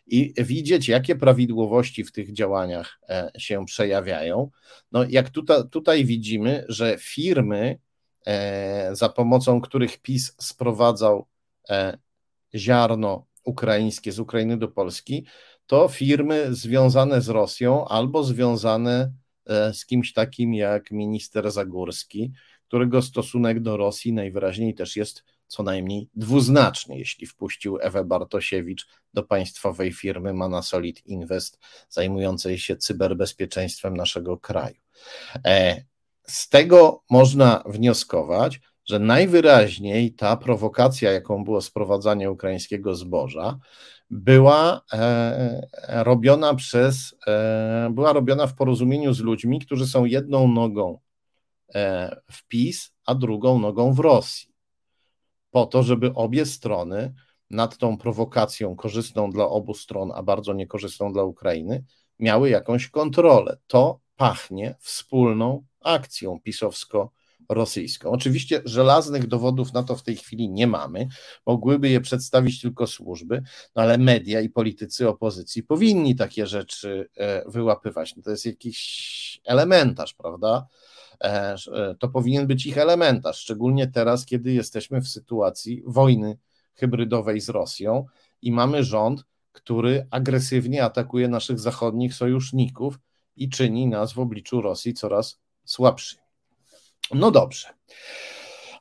i 0.10 0.34
widzieć, 0.44 0.88
jakie 0.88 1.16
prawidłowości 1.16 2.04
w 2.04 2.12
tych 2.12 2.34
działaniach 2.34 3.00
e, 3.10 3.32
się 3.38 3.66
przejawiają. 3.66 4.50
No, 4.92 5.04
jak 5.10 5.30
tutaj, 5.30 5.70
tutaj 5.72 6.06
widzimy, 6.06 6.66
że 6.68 6.98
firmy, 7.00 7.80
e, 8.26 8.96
za 8.96 9.10
pomocą 9.10 9.62
których 9.62 9.98
PiS 9.98 10.36
sprowadzał 10.38 11.28
e, 11.70 11.98
ziarno 12.56 13.26
ukraińskie 13.44 14.12
z 14.12 14.20
Ukrainy 14.20 14.58
do 14.58 14.68
Polski, 14.68 15.26
to 15.68 15.88
firmy 15.88 16.56
związane 16.56 17.22
z 17.22 17.30
Rosją 17.30 17.88
albo 17.88 18.24
związane 18.24 19.14
z 19.74 19.86
kimś 19.86 20.14
takim 20.14 20.54
jak 20.54 20.92
minister 20.92 21.52
Zagórski, 21.52 22.32
którego 22.68 23.02
stosunek 23.02 23.60
do 23.60 23.78
Rosji 23.78 24.14
najwyraźniej 24.14 24.76
też 24.76 24.96
jest 24.96 25.24
co 25.50 25.64
najmniej 25.64 26.10
dwuznaczny, 26.16 26.98
jeśli 26.98 27.28
wpuścił 27.28 27.78
Ewę 27.82 28.06
Bartosiewicz 28.06 28.88
do 29.14 29.24
państwowej 29.24 29.94
firmy 29.94 30.34
Manasolid 30.34 31.06
Invest, 31.06 31.60
zajmującej 31.90 32.60
się 32.60 32.78
cyberbezpieczeństwem 32.78 33.98
naszego 33.98 34.38
kraju. 34.38 34.76
E, 35.46 35.84
z 36.28 36.50
tego 36.50 37.04
można 37.10 37.64
wnioskować, 37.66 38.62
że 38.86 39.00
najwyraźniej 39.00 40.14
ta 40.14 40.38
prowokacja, 40.38 41.12
jaką 41.12 41.44
było 41.44 41.62
sprowadzanie 41.62 42.32
ukraińskiego 42.32 42.96
zboża, 42.96 43.60
była 44.10 44.82
e, 44.94 45.68
robiona 46.04 46.56
przez, 46.56 47.16
e, 47.28 47.90
była 47.94 48.14
robiona 48.14 48.48
w 48.48 48.56
porozumieniu 48.56 49.14
z 49.14 49.20
ludźmi, 49.20 49.60
którzy 49.60 49.88
są 49.88 50.06
jedną 50.06 50.48
nogą 50.48 51.00
w 52.32 52.48
PiS, 52.48 52.92
a 53.06 53.16
drugą 53.16 53.60
nogą 53.60 53.94
w 53.94 54.00
Rosji. 54.00 54.49
Po 55.52 55.66
to, 55.66 55.84
żeby 55.84 56.14
obie 56.14 56.46
strony 56.46 57.14
nad 57.50 57.78
tą 57.78 57.98
prowokacją 57.98 58.76
korzystną 58.76 59.32
dla 59.32 59.48
obu 59.48 59.74
stron, 59.74 60.12
a 60.16 60.24
bardzo 60.24 60.54
niekorzystną 60.54 61.14
dla 61.14 61.24
Ukrainy, 61.24 61.84
miały 62.20 62.50
jakąś 62.50 62.88
kontrolę. 62.88 63.58
To 63.68 64.00
pachnie 64.16 64.76
wspólną 64.80 65.66
akcją 65.82 66.40
pisowsko-rosyjską. 66.44 68.10
Oczywiście 68.10 68.62
żelaznych 68.66 69.28
dowodów 69.28 69.74
na 69.74 69.84
to 69.84 69.96
w 69.96 70.04
tej 70.04 70.16
chwili 70.16 70.50
nie 70.50 70.68
mamy, 70.68 71.08
mogłyby 71.46 71.90
je 71.90 72.02
przedstawić 72.02 72.62
tylko 72.62 72.88
służby, 72.88 73.44
no 73.76 73.82
ale 73.82 73.98
media 73.98 74.42
i 74.42 74.50
politycy 74.50 75.10
opozycji 75.10 75.64
powinni 75.64 76.16
takie 76.16 76.48
rzeczy 76.48 77.10
e, 77.18 77.50
wyłapywać. 77.50 78.16
No 78.16 78.24
to 78.24 78.32
jest 78.32 78.46
jakiś 78.46 79.42
elementarz, 79.46 80.14
prawda? 80.14 80.68
E, 81.24 81.56
e, 81.74 81.96
to 82.00 82.10
powinien 82.10 82.48
być 82.48 82.66
ich 82.66 82.78
elementarz, 82.78 83.38
szczególnie 83.40 83.88
teraz, 83.88 84.26
kiedy 84.26 84.54
jesteśmy 84.54 85.02
w 85.02 85.08
sytuacji 85.08 85.84
wojny 85.86 86.38
hybrydowej 86.74 87.42
z 87.42 87.50
Rosją 87.50 88.06
i 88.42 88.52
mamy 88.52 88.84
rząd, 88.84 89.24
który 89.52 90.08
agresywnie 90.12 90.84
atakuje 90.84 91.28
naszych 91.28 91.60
zachodnich 91.60 92.14
sojuszników 92.14 93.00
i 93.36 93.50
czyni 93.50 93.88
nas 93.88 94.14
w 94.14 94.20
obliczu 94.20 94.62
Rosji 94.62 94.94
coraz 94.94 95.40
słabszy. 95.66 96.16
No 97.14 97.32
dobrze. 97.32 97.68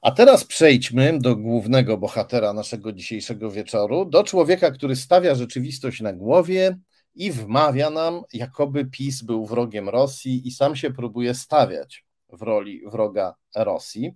A 0.03 0.11
teraz 0.11 0.45
przejdźmy 0.45 1.19
do 1.19 1.37
głównego 1.37 1.99
bohatera 1.99 2.53
naszego 2.53 2.93
dzisiejszego 2.93 3.51
wieczoru, 3.51 4.05
do 4.05 4.25
człowieka, 4.25 4.71
który 4.71 4.97
stawia 4.97 5.35
rzeczywistość 5.35 6.01
na 6.01 6.13
głowie 6.13 6.79
i 7.15 7.33
wmawia 7.33 7.91
nam, 7.91 8.23
jakoby 8.33 8.85
PiS 8.85 9.23
był 9.23 9.47
wrogiem 9.47 9.89
Rosji 9.89 10.49
i 10.49 10.51
sam 10.51 10.77
się 10.77 10.91
próbuje 10.91 11.35
stawiać 11.35 12.08
w 12.33 12.43
roli 12.43 12.83
wroga 12.87 13.35
Rosji. 13.57 14.15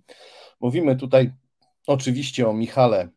Mówimy 0.59 0.95
tutaj 0.95 1.33
oczywiście 1.87 2.47
o 2.47 2.53
Michale 2.53 3.09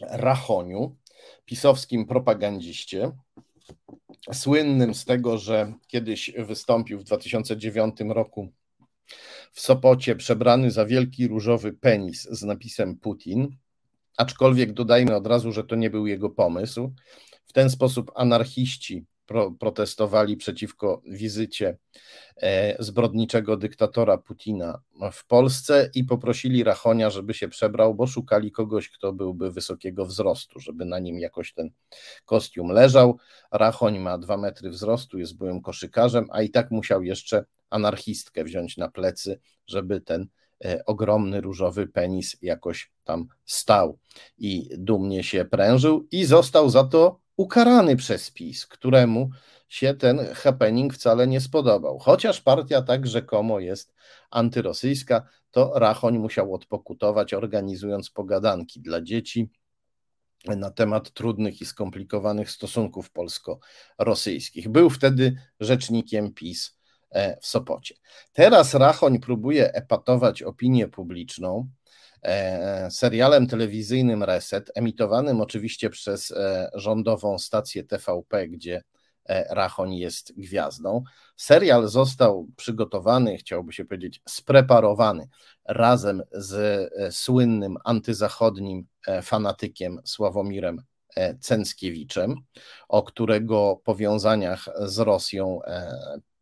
Rachoniu, 0.00 0.96
pisowskim 1.44 2.06
propagandziście, 2.06 3.12
słynnym 4.32 4.94
z 4.94 5.04
tego, 5.04 5.38
że 5.38 5.72
kiedyś 5.86 6.30
wystąpił 6.38 6.98
w 6.98 7.04
2009 7.04 7.96
roku 8.08 8.48
w 9.52 9.60
Sopocie 9.60 10.16
przebrany 10.16 10.70
za 10.70 10.86
wielki 10.86 11.28
różowy 11.28 11.72
penis 11.72 12.22
z 12.30 12.42
napisem 12.42 12.96
Putin, 12.96 13.56
aczkolwiek 14.16 14.72
dodajmy 14.72 15.16
od 15.16 15.26
razu, 15.26 15.52
że 15.52 15.64
to 15.64 15.76
nie 15.76 15.90
był 15.90 16.06
jego 16.06 16.30
pomysł. 16.30 16.92
W 17.46 17.52
ten 17.52 17.70
sposób 17.70 18.12
anarchiści 18.14 19.04
pro, 19.32 19.50
protestowali 19.50 20.36
przeciwko 20.36 21.02
wizycie 21.06 21.78
e, 22.36 22.76
zbrodniczego 22.84 23.56
dyktatora 23.56 24.18
Putina 24.18 24.82
w 25.12 25.26
Polsce 25.26 25.90
i 25.94 26.04
poprosili 26.04 26.64
Rachonia, 26.64 27.10
żeby 27.10 27.34
się 27.34 27.48
przebrał, 27.48 27.94
bo 27.94 28.06
szukali 28.06 28.52
kogoś, 28.52 28.88
kto 28.90 29.12
byłby 29.12 29.50
wysokiego 29.50 30.06
wzrostu, 30.06 30.60
żeby 30.60 30.84
na 30.84 30.98
nim 30.98 31.18
jakoś 31.18 31.52
ten 31.52 31.70
kostium 32.24 32.68
leżał. 32.68 33.18
Rachoń 33.52 33.98
ma 33.98 34.18
dwa 34.18 34.36
metry 34.36 34.70
wzrostu, 34.70 35.18
jest 35.18 35.36
byłym 35.36 35.62
koszykarzem, 35.62 36.26
a 36.30 36.42
i 36.42 36.50
tak 36.50 36.70
musiał 36.70 37.02
jeszcze 37.02 37.44
anarchistkę 37.70 38.44
wziąć 38.44 38.76
na 38.76 38.88
plecy, 38.88 39.40
żeby 39.66 40.00
ten 40.00 40.26
e, 40.64 40.84
ogromny 40.86 41.40
różowy 41.40 41.86
penis 41.86 42.36
jakoś 42.42 42.92
tam 43.04 43.26
stał 43.44 43.98
i 44.38 44.68
dumnie 44.78 45.24
się 45.24 45.44
prężył 45.44 46.06
i 46.10 46.24
został 46.24 46.70
za 46.70 46.84
to 46.84 47.21
ukarany 47.36 47.96
przez 47.96 48.30
PiS, 48.30 48.66
któremu 48.66 49.30
się 49.68 49.94
ten 49.94 50.34
happening 50.34 50.94
wcale 50.94 51.26
nie 51.26 51.40
spodobał. 51.40 51.98
Chociaż 51.98 52.40
partia 52.40 52.82
tak 52.82 53.06
rzekomo 53.06 53.60
jest 53.60 53.94
antyrosyjska, 54.30 55.28
to 55.50 55.72
Rachoń 55.74 56.18
musiał 56.18 56.54
odpokutować, 56.54 57.34
organizując 57.34 58.10
pogadanki 58.10 58.80
dla 58.80 59.02
dzieci 59.02 59.50
na 60.44 60.70
temat 60.70 61.10
trudnych 61.12 61.60
i 61.60 61.66
skomplikowanych 61.66 62.50
stosunków 62.50 63.10
polsko-rosyjskich. 63.10 64.68
Był 64.68 64.90
wtedy 64.90 65.36
rzecznikiem 65.60 66.34
PiS 66.34 66.78
e, 67.10 67.40
w 67.40 67.46
Sopocie. 67.46 67.94
Teraz 68.32 68.74
Rachoń 68.74 69.20
próbuje 69.20 69.72
epatować 69.72 70.42
opinię 70.42 70.88
publiczną 70.88 71.68
serialem 72.90 73.46
telewizyjnym 73.46 74.22
Reset, 74.22 74.70
emitowanym 74.74 75.40
oczywiście 75.40 75.90
przez 75.90 76.30
e, 76.30 76.70
rządową 76.74 77.38
stację 77.38 77.84
TVP, 77.84 78.48
gdzie 78.48 78.82
e, 79.24 79.54
Rachoń 79.54 79.94
jest 79.94 80.32
gwiazdą. 80.36 81.02
Serial 81.36 81.88
został 81.88 82.48
przygotowany, 82.56 83.36
chciałoby 83.36 83.72
się 83.72 83.84
powiedzieć, 83.84 84.20
spreparowany 84.28 85.28
razem 85.64 86.22
z 86.32 86.88
słynnym 87.14 87.76
antyzachodnim 87.84 88.86
fanatykiem 89.22 90.00
Sławomirem 90.04 90.82
Cęckiewiczem, 91.40 92.34
o 92.88 93.02
którego 93.02 93.80
powiązaniach 93.84 94.68
z 94.80 94.98
Rosją 94.98 95.60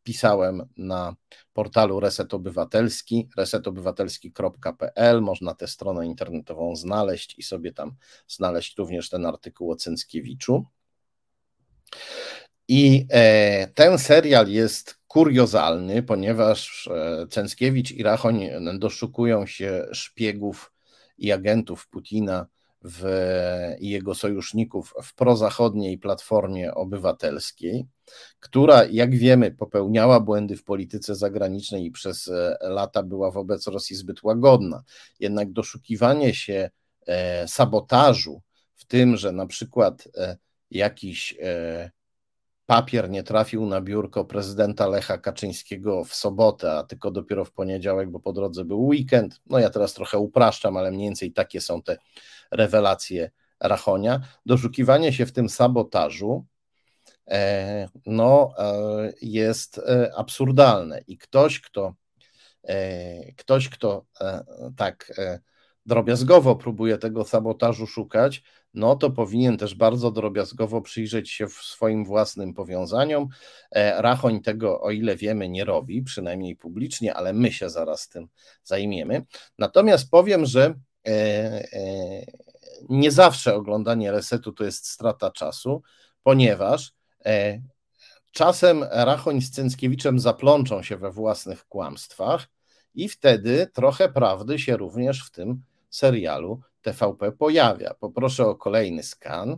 pisałem 0.03 0.63
na 0.77 1.15
portalu 1.53 2.01
Reset 2.01 2.35
Obywatelski, 2.35 3.29
resetobywatelski.pl. 3.37 5.21
Można 5.21 5.55
tę 5.55 5.67
stronę 5.67 6.07
internetową 6.07 6.77
znaleźć 6.77 7.39
i 7.39 7.43
sobie 7.43 7.73
tam 7.73 7.93
znaleźć 8.29 8.79
również 8.79 9.09
ten 9.09 9.27
artykuł 9.27 9.71
o 9.71 9.77
Cęckiewiczu. 9.77 10.65
I 12.69 13.07
e, 13.11 13.67
ten 13.67 13.99
serial 13.99 14.49
jest 14.49 15.01
kuriozalny, 15.07 16.03
ponieważ 16.03 16.89
e, 16.89 17.27
Cęckiewicz 17.31 17.93
i 17.93 18.03
Rachoń 18.03 18.49
doszukują 18.79 19.47
się 19.47 19.87
szpiegów 19.93 20.73
i 21.19 21.33
agentów 21.33 21.89
Putina 21.89 22.47
w, 22.85 23.05
i 23.81 23.91
jego 23.91 24.15
sojuszników 24.15 24.95
w 25.03 25.15
prozachodniej 25.15 25.99
platformie 25.99 26.75
obywatelskiej 26.75 27.87
która, 28.41 28.85
jak 28.85 29.17
wiemy, 29.17 29.51
popełniała 29.51 30.21
błędy 30.21 30.57
w 30.57 30.65
polityce 30.65 31.15
zagranicznej 31.15 31.85
i 31.85 31.91
przez 31.91 32.29
e, 32.29 32.57
lata 32.61 33.03
była 33.03 33.31
wobec 33.31 33.67
Rosji 33.67 33.97
zbyt 33.97 34.23
łagodna. 34.23 34.83
Jednak 35.21 35.53
doszukiwanie 35.53 36.35
się 36.35 36.71
e, 37.07 37.49
sabotażu 37.49 38.43
w 38.75 38.85
tym, 38.85 39.17
że 39.17 39.33
na 39.33 39.47
przykład 39.47 40.09
e, 40.17 40.37
jakiś 40.71 41.37
papier 42.71 43.11
nie 43.11 43.23
trafił 43.23 43.67
na 43.67 43.81
biurko 43.81 44.25
prezydenta 44.25 44.87
Lecha 44.87 45.19
Kaczyńskiego 45.19 46.05
w 46.05 46.15
sobotę, 46.15 46.73
a 46.73 46.83
tylko 46.83 47.11
dopiero 47.11 47.45
w 47.45 47.53
poniedziałek, 47.53 48.11
bo 48.11 48.21
po 48.21 48.33
drodze 48.33 48.65
był 48.65 48.87
weekend. 48.87 49.41
No 49.47 49.59
ja 49.59 49.71
teraz 49.71 49.95
trochę 49.95 50.19
upraszczam, 50.19 50.77
ale 50.77 50.91
mniej 50.91 51.07
więcej 51.09 51.33
takie 51.33 51.61
są 51.61 51.83
te 51.83 51.97
rewelacje 52.51 53.31
Rachonia. 53.61 54.21
Doszukiwanie 54.47 55.13
się 55.13 55.27
w 55.27 55.33
tym 55.33 55.49
sabotażu 55.49 56.47
E, 57.31 57.89
no, 58.07 58.55
e, 58.59 59.13
jest 59.23 59.79
e, 59.79 60.13
absurdalne. 60.17 61.01
I 61.07 61.19
ktoś, 61.19 61.61
kto, 61.61 61.95
ktoś, 63.37 63.69
kto 63.69 64.05
tak 64.77 65.13
drobiazgowo 65.91 66.57
próbuje 66.57 66.99
tego 66.99 67.25
sabotażu 67.25 67.87
szukać, 67.87 68.43
no 68.75 68.97
to 68.97 69.11
powinien 69.11 69.59
też 69.59 69.75
bardzo 69.75 70.11
drobiazgowo 70.11 70.81
przyjrzeć 70.81 71.31
się 71.31 71.49
swoim 71.49 72.05
własnym 72.05 72.55
powiązaniom. 72.55 73.29
Rachoń 73.97 74.41
tego, 74.41 74.81
o 74.81 74.91
ile 74.91 75.17
wiemy, 75.17 75.49
nie 75.49 75.65
robi, 75.65 76.03
przynajmniej 76.03 76.57
publicznie, 76.57 77.15
ale 77.15 77.33
my 77.33 77.53
się 77.53 77.71
zaraz 77.71 78.09
tym 78.09 78.29
zajmiemy. 78.65 79.27
Natomiast 79.59 80.11
powiem, 80.11 80.47
że 80.47 80.75
nie 82.89 83.11
zawsze 83.11 83.55
oglądanie 83.55 84.13
resetu 84.13 84.53
to 84.53 84.65
jest 84.65 84.89
strata 84.89 85.31
czasu, 85.31 85.83
ponieważ 86.23 86.93
E, 87.27 87.63
czasem 88.33 88.85
Rachoń 88.91 89.41
z 89.41 89.51
Cęckiewiczem 89.51 90.21
zaplączą 90.21 90.83
się 90.83 90.97
we 90.97 91.11
własnych 91.11 91.65
kłamstwach 91.65 92.49
i 92.95 93.09
wtedy 93.09 93.67
trochę 93.75 94.09
prawdy 94.09 94.59
się 94.59 94.77
również 94.77 95.27
w 95.27 95.31
tym 95.31 95.63
serialu 95.91 96.61
TVP 96.83 97.33
pojawia. 97.33 97.95
Poproszę 97.95 98.47
o 98.47 98.55
kolejny 98.55 99.03
skan. 99.03 99.57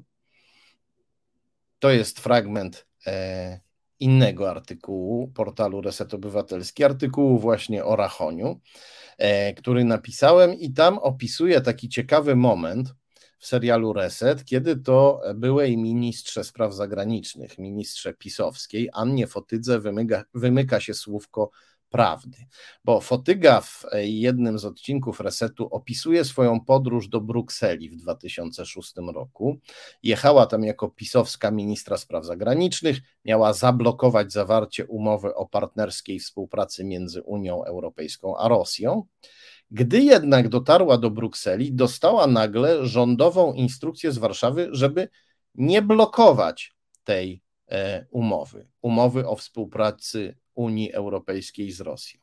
To 1.78 1.91
jest 1.91 2.20
fragment 2.20 2.87
e, 3.07 3.61
innego 4.01 4.51
artykułu 4.51 5.28
portalu 5.28 5.80
Reset 5.80 6.14
Obywatelski, 6.14 6.85
artykułu 6.85 7.39
właśnie 7.39 7.85
o 7.85 7.97
Rachoniu, 7.97 8.61
e, 9.18 9.55
który 9.55 9.85
napisałem 9.85 10.55
i 10.55 10.72
tam 10.72 10.99
opisuję 10.99 11.61
taki 11.61 11.89
ciekawy 11.89 12.37
moment, 12.37 12.95
w 13.43 13.47
serialu 13.47 13.93
Reset, 13.93 14.45
kiedy 14.45 14.76
to 14.76 15.20
byłej 15.35 15.76
ministrze 15.76 16.45
spraw 16.45 16.74
zagranicznych, 16.74 17.59
ministrze 17.59 18.14
pisowskiej, 18.14 18.89
Annie 18.93 19.26
Fotydze 19.26 19.80
wymyka, 19.80 20.24
wymyka 20.35 20.80
się 20.80 20.95
słówko 20.95 21.51
prawdy. 21.93 22.38
Bo 22.84 23.01
Fotyga 23.01 23.61
w 23.61 23.84
jednym 24.03 24.59
z 24.59 24.64
odcinków 24.64 25.20
Resetu 25.20 25.68
opisuje 25.70 26.24
swoją 26.24 26.61
podróż 26.61 27.09
do 27.09 27.20
Brukseli 27.20 27.90
w 27.90 27.97
2006 27.97 28.95
roku. 29.14 29.59
Jechała 30.03 30.47
tam 30.47 30.64
jako 30.64 30.88
pisowska 30.88 31.51
ministra 31.51 31.97
spraw 31.97 32.24
zagranicznych, 32.24 32.99
miała 33.24 33.53
zablokować 33.53 34.32
zawarcie 34.32 34.86
umowy 34.86 35.34
o 35.34 35.47
partnerskiej 35.47 36.18
współpracy 36.18 36.84
między 36.84 37.22
Unią 37.22 37.64
Europejską 37.64 38.36
a 38.36 38.49
Rosją. 38.49 39.03
Gdy 39.70 40.01
jednak 40.01 40.49
dotarła 40.49 40.99
do 40.99 41.11
Brukseli, 41.11 41.72
dostała 41.72 42.26
nagle 42.26 42.86
rządową 42.86 43.53
instrukcję 43.53 44.12
z 44.12 44.18
Warszawy, 44.18 44.68
żeby 44.72 45.09
nie 45.55 45.82
blokować 45.82 46.74
tej 47.05 47.32
e, 47.32 47.52
umowy, 48.11 48.68
umowy 48.83 49.29
o 49.29 49.37
współpracy 49.37 50.37
Unii 50.55 50.93
Europejskiej 50.93 51.73
z 51.73 51.81
Rosją. 51.81 52.20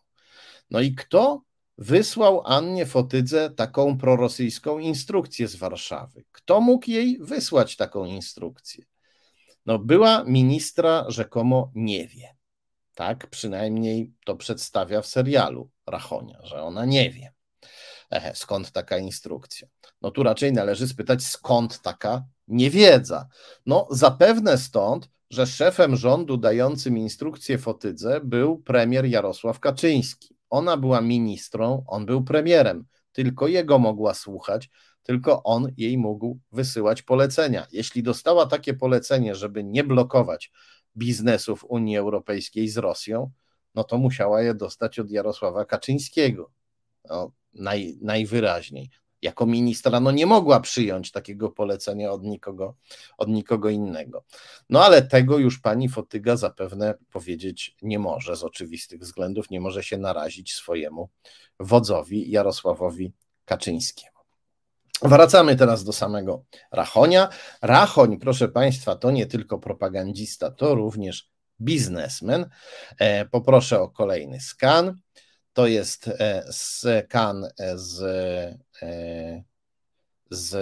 No 0.70 0.80
i 0.80 0.96
kto 0.96 1.44
wysłał 1.78 2.42
Annie 2.46 2.86
Fotydze 2.86 3.50
taką 3.50 3.98
prorosyjską 3.98 4.80
instrukcję 4.80 5.48
z 5.48 5.56
Warszawy? 5.56 6.24
Kto 6.32 6.62
mógł 6.62 6.90
jej 6.90 7.18
wysłać 7.22 7.76
taką 7.76 8.06
instrukcję? 8.06 8.86
No, 9.66 9.80
była 9.80 10.24
ministra 10.24 11.06
rzekomo 11.08 11.72
nie 11.76 12.08
wie. 12.08 12.36
Tak 12.96 13.28
przynajmniej 13.28 14.14
to 14.26 14.36
przedstawia 14.36 15.02
w 15.02 15.08
serialu 15.08 15.70
Rachonia, 15.88 16.40
że 16.44 16.64
ona 16.64 16.86
nie 16.86 17.10
wie. 17.10 17.34
Ehe, 18.12 18.36
skąd 18.36 18.72
taka 18.72 18.98
instrukcja? 18.98 19.68
No 20.02 20.12
tu 20.12 20.24
raczej 20.24 20.54
należy 20.54 20.88
spytać, 20.88 21.24
skąd 21.24 21.82
taka 21.82 22.24
niewiedza. 22.48 23.28
No 23.66 23.88
zapewne 23.92 24.58
stąd, 24.58 25.10
że 25.30 25.48
szefem 25.48 25.96
rządu 25.96 26.38
dającym 26.38 26.98
instrukcję 26.98 27.58
Fotydze 27.58 28.22
był 28.24 28.58
premier 28.58 29.06
Jarosław 29.06 29.60
Kaczyński. 29.60 30.36
Ona 30.50 30.78
była 30.78 31.02
ministrą, 31.02 31.84
on 31.88 32.06
był 32.06 32.24
premierem. 32.24 32.86
Tylko 33.12 33.48
jego 33.48 33.80
mogła 33.80 34.14
słuchać, 34.14 34.70
tylko 35.04 35.44
on 35.44 35.72
jej 35.78 35.98
mógł 35.98 36.40
wysyłać 36.52 37.02
polecenia. 37.02 37.68
Jeśli 37.72 38.04
dostała 38.04 38.46
takie 38.46 38.74
polecenie, 38.74 39.36
żeby 39.36 39.64
nie 39.64 39.84
blokować 39.84 40.52
biznesów 40.98 41.66
Unii 41.70 41.98
Europejskiej 41.98 42.68
z 42.68 42.78
Rosją, 42.78 43.32
no 43.76 43.84
to 43.84 43.98
musiała 43.98 44.42
je 44.42 44.54
dostać 44.54 45.00
od 45.00 45.12
Jarosława 45.12 45.66
Kaczyńskiego. 45.66 46.52
No, 47.10 47.32
naj, 47.54 47.98
najwyraźniej 48.02 48.90
jako 49.22 49.46
ministra 49.46 50.00
no 50.00 50.12
nie 50.12 50.26
mogła 50.26 50.60
przyjąć 50.60 51.12
takiego 51.12 51.50
polecenia 51.50 52.12
od 52.12 52.24
nikogo, 52.24 52.76
od 53.18 53.30
nikogo 53.30 53.70
innego. 53.70 54.24
No 54.70 54.84
ale 54.86 55.02
tego 55.02 55.38
już 55.38 55.60
pani 55.60 55.90
Fotyga 55.90 56.38
zapewne 56.38 56.96
powiedzieć 57.12 57.76
nie 57.82 58.00
może 58.00 58.36
z 58.36 58.44
oczywistych 58.44 59.02
względów, 59.02 59.50
nie 59.50 59.62
może 59.62 59.84
się 59.84 59.98
narazić 59.98 60.54
swojemu 60.54 61.10
wodzowi 61.60 62.32
Jarosławowi 62.32 63.14
Kaczyńskiemu. 63.46 64.20
Wracamy 65.02 65.56
teraz 65.56 65.84
do 65.84 65.94
samego 65.94 66.44
Rachonia. 66.72 67.30
Rachoń, 67.62 68.18
proszę 68.18 68.48
Państwa, 68.48 68.96
to 68.96 69.12
nie 69.12 69.26
tylko 69.26 69.60
propagandista, 69.60 70.52
to 70.52 70.76
również 70.76 71.30
biznesmen. 71.62 72.50
E, 73.00 73.26
poproszę 73.26 73.82
o 73.82 73.90
kolejny 73.90 74.40
skan 74.40 75.00
to 75.60 75.68
jest 75.68 76.08
e, 76.08 76.44
skan 76.52 77.48
z, 77.76 78.00
z 80.30 80.56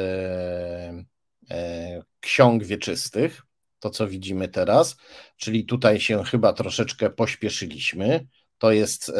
e, 1.51 2.03
ksiąg 2.19 2.63
wieczystych, 2.63 3.41
to 3.79 3.89
co 3.89 4.07
widzimy 4.07 4.47
teraz, 4.47 4.97
czyli 5.37 5.65
tutaj 5.65 5.99
się 5.99 6.23
chyba 6.23 6.53
troszeczkę 6.53 7.09
pośpieszyliśmy. 7.09 8.27
To 8.57 8.71
jest 8.71 9.11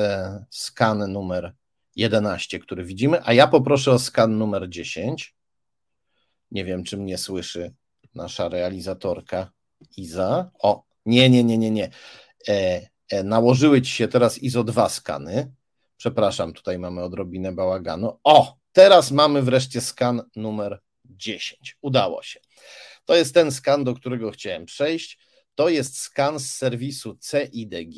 skan 0.50 1.12
numer 1.12 1.56
11, 1.96 2.60
który 2.60 2.84
widzimy, 2.84 3.20
a 3.24 3.34
ja 3.34 3.48
poproszę 3.48 3.92
o 3.92 4.00
skan 4.00 4.38
numer 4.38 4.70
10. 4.70 5.36
Nie 6.52 6.66
wiem, 6.66 6.84
czy 6.84 6.98
mnie 6.98 7.18
słyszy 7.18 7.74
nasza 8.16 8.50
realizatorka 8.50 9.52
Iza. 9.98 10.52
O, 10.60 10.84
nie, 11.06 11.30
nie, 11.30 11.44
nie, 11.44 11.58
nie, 11.58 11.72
nie. 11.72 11.90
E, 12.48 12.88
e, 13.10 13.24
nałożyły 13.24 13.82
ci 13.82 13.92
się 13.92 14.08
teraz 14.08 14.44
ISO 14.44 14.64
2 14.64 14.90
skany. 14.90 15.52
Przepraszam, 15.98 16.54
tutaj 16.54 16.80
mamy 16.80 17.04
odrobinę 17.04 17.52
bałaganu. 17.52 18.20
O, 18.24 18.58
teraz 18.78 19.12
mamy 19.12 19.42
wreszcie 19.42 19.82
skan 19.82 20.22
numer 20.36 20.82
10. 21.06 21.78
Udało 21.82 22.24
się. 22.24 22.40
To 23.06 23.16
jest 23.16 23.34
ten 23.34 23.52
skan, 23.52 23.84
do 23.84 23.94
którego 23.94 24.32
chciałem 24.32 24.66
przejść. 24.66 25.20
To 25.56 25.70
jest 25.70 25.98
skan 25.98 26.40
z 26.40 26.52
serwisu 26.52 27.18
CIDG, 27.22 27.96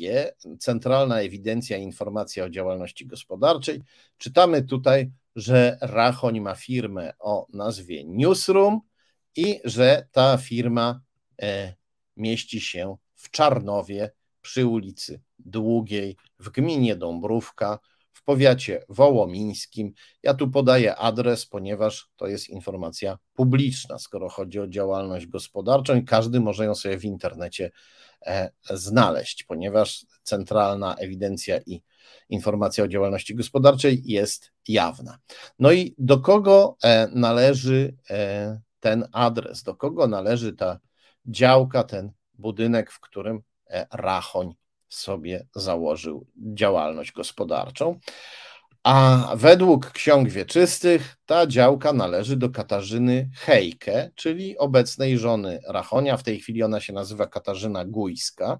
Centralna 0.58 1.20
Ewidencja 1.20 1.76
Informacji 1.76 2.42
o 2.42 2.50
Działalności 2.50 3.06
Gospodarczej. 3.06 3.82
Czytamy 4.18 4.62
tutaj, 4.62 5.10
że 5.36 5.78
Rachoń 5.80 6.40
ma 6.40 6.54
firmę 6.54 7.12
o 7.18 7.46
nazwie 7.52 8.04
Newsroom 8.04 8.80
i 9.36 9.60
że 9.64 10.06
ta 10.12 10.36
firma 10.36 11.00
e, 11.42 11.74
mieści 12.16 12.60
się 12.60 12.96
w 13.14 13.30
Czarnowie 13.30 14.10
przy 14.40 14.66
ulicy 14.66 15.20
Długiej 15.38 16.16
w 16.38 16.48
gminie 16.50 16.96
Dąbrówka 16.96 17.78
w 18.12 18.24
powiecie 18.24 18.84
wołomińskim. 18.88 19.92
Ja 20.22 20.34
tu 20.34 20.50
podaję 20.50 20.96
adres, 20.96 21.46
ponieważ 21.46 22.08
to 22.16 22.26
jest 22.26 22.48
informacja 22.48 23.18
publiczna, 23.34 23.98
skoro 23.98 24.28
chodzi 24.28 24.60
o 24.60 24.68
działalność 24.68 25.26
gospodarczą 25.26 25.96
i 25.96 26.04
każdy 26.04 26.40
może 26.40 26.64
ją 26.64 26.74
sobie 26.74 26.98
w 26.98 27.04
internecie 27.04 27.70
e, 28.26 28.50
znaleźć, 28.70 29.44
ponieważ 29.44 30.06
centralna 30.22 30.94
ewidencja 30.94 31.58
i 31.66 31.82
informacja 32.28 32.84
o 32.84 32.88
działalności 32.88 33.34
gospodarczej 33.34 34.02
jest 34.04 34.52
jawna. 34.68 35.18
No 35.58 35.72
i 35.72 35.94
do 35.98 36.20
kogo 36.20 36.76
e, 36.82 37.08
należy 37.12 37.96
e, 38.10 38.60
ten 38.80 39.08
adres, 39.12 39.62
do 39.62 39.74
kogo 39.74 40.06
należy 40.06 40.52
ta 40.52 40.78
działka, 41.26 41.84
ten 41.84 42.12
budynek, 42.34 42.90
w 42.90 43.00
którym 43.00 43.42
Rachoń 43.92 44.54
sobie 44.90 45.46
założył 45.54 46.26
działalność 46.36 47.12
gospodarczą. 47.12 48.00
A 48.82 49.26
według 49.36 49.90
ksiąg 49.90 50.28
wieczystych 50.28 51.16
ta 51.26 51.46
działka 51.46 51.92
należy 51.92 52.36
do 52.36 52.50
Katarzyny 52.50 53.30
Hejke, 53.34 54.10
czyli 54.14 54.58
obecnej 54.58 55.18
żony 55.18 55.60
Rachonia. 55.68 56.16
W 56.16 56.22
tej 56.22 56.40
chwili 56.40 56.62
ona 56.62 56.80
się 56.80 56.92
nazywa 56.92 57.26
Katarzyna 57.26 57.84
Gujska 57.84 58.58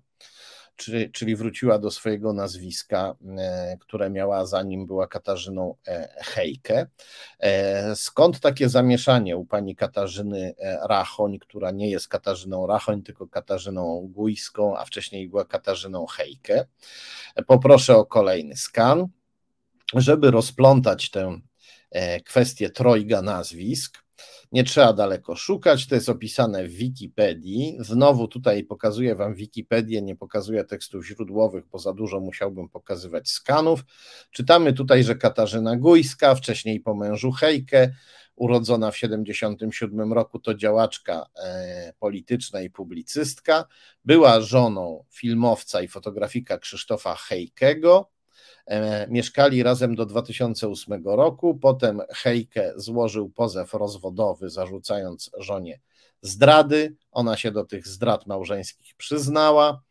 czyli, 0.80 1.10
czyli 1.12 1.36
wróciła 1.36 1.78
do 1.78 1.90
swojego 1.90 2.32
nazwiska, 2.32 3.14
e, 3.38 3.76
które 3.80 4.10
miała 4.10 4.46
zanim 4.46 4.86
była 4.86 5.06
Katarzyną 5.06 5.74
e, 5.86 6.08
Hejke. 6.22 6.86
E, 7.40 7.96
skąd 7.96 8.40
takie 8.40 8.68
zamieszanie 8.68 9.36
u 9.36 9.44
pani 9.44 9.76
Katarzyny 9.76 10.54
Rachoń, 10.88 11.38
która 11.38 11.70
nie 11.70 11.90
jest 11.90 12.08
Katarzyną 12.08 12.66
Rachoń, 12.66 13.02
tylko 13.02 13.28
Katarzyną 13.28 14.08
Gujską, 14.12 14.78
a 14.78 14.84
wcześniej 14.84 15.28
była 15.28 15.44
Katarzyną 15.44 16.06
Hejke? 16.06 16.66
Poproszę 17.46 17.96
o 17.96 18.06
kolejny 18.06 18.56
skan, 18.56 19.06
żeby 19.94 20.30
rozplątać 20.30 21.10
tę 21.10 21.40
kwestię 22.24 22.70
trojga 22.70 23.22
nazwisk. 23.22 23.98
Nie 24.52 24.64
trzeba 24.64 24.92
daleko 24.92 25.36
szukać, 25.36 25.86
to 25.86 25.94
jest 25.94 26.08
opisane 26.08 26.64
w 26.64 26.72
Wikipedii. 26.72 27.76
Znowu 27.80 28.28
tutaj 28.28 28.64
pokazuję 28.64 29.14
Wam 29.14 29.34
Wikipedię, 29.34 30.02
nie 30.02 30.16
pokazuję 30.16 30.64
tekstów 30.64 31.06
źródłowych, 31.06 31.64
bo 31.66 31.78
za 31.78 31.92
dużo 31.92 32.20
musiałbym 32.20 32.68
pokazywać 32.68 33.28
skanów. 33.28 33.80
Czytamy 34.30 34.72
tutaj, 34.72 35.04
że 35.04 35.14
Katarzyna 35.14 35.76
Gujska, 35.76 36.34
wcześniej 36.34 36.80
po 36.80 36.94
mężu 36.94 37.32
Hejkę, 37.32 37.90
urodzona 38.36 38.90
w 38.90 38.94
1977 38.94 40.12
roku, 40.12 40.38
to 40.38 40.54
działaczka 40.54 41.26
e, 41.42 41.92
polityczna 41.98 42.60
i 42.60 42.70
publicystka. 42.70 43.64
Była 44.04 44.40
żoną 44.40 45.04
filmowca 45.10 45.82
i 45.82 45.88
fotografika 45.88 46.58
Krzysztofa 46.58 47.14
Hejkego. 47.14 48.10
E, 48.70 49.06
mieszkali 49.10 49.62
razem 49.62 49.94
do 49.94 50.06
2008 50.06 51.04
roku. 51.04 51.58
Potem 51.58 52.00
Hejke 52.10 52.72
złożył 52.76 53.30
pozew 53.30 53.74
rozwodowy, 53.74 54.50
zarzucając 54.50 55.30
żonie 55.38 55.80
zdrady. 56.22 56.96
Ona 57.12 57.36
się 57.36 57.50
do 57.50 57.64
tych 57.64 57.86
zdrad 57.88 58.26
małżeńskich 58.26 58.94
przyznała. 58.96 59.82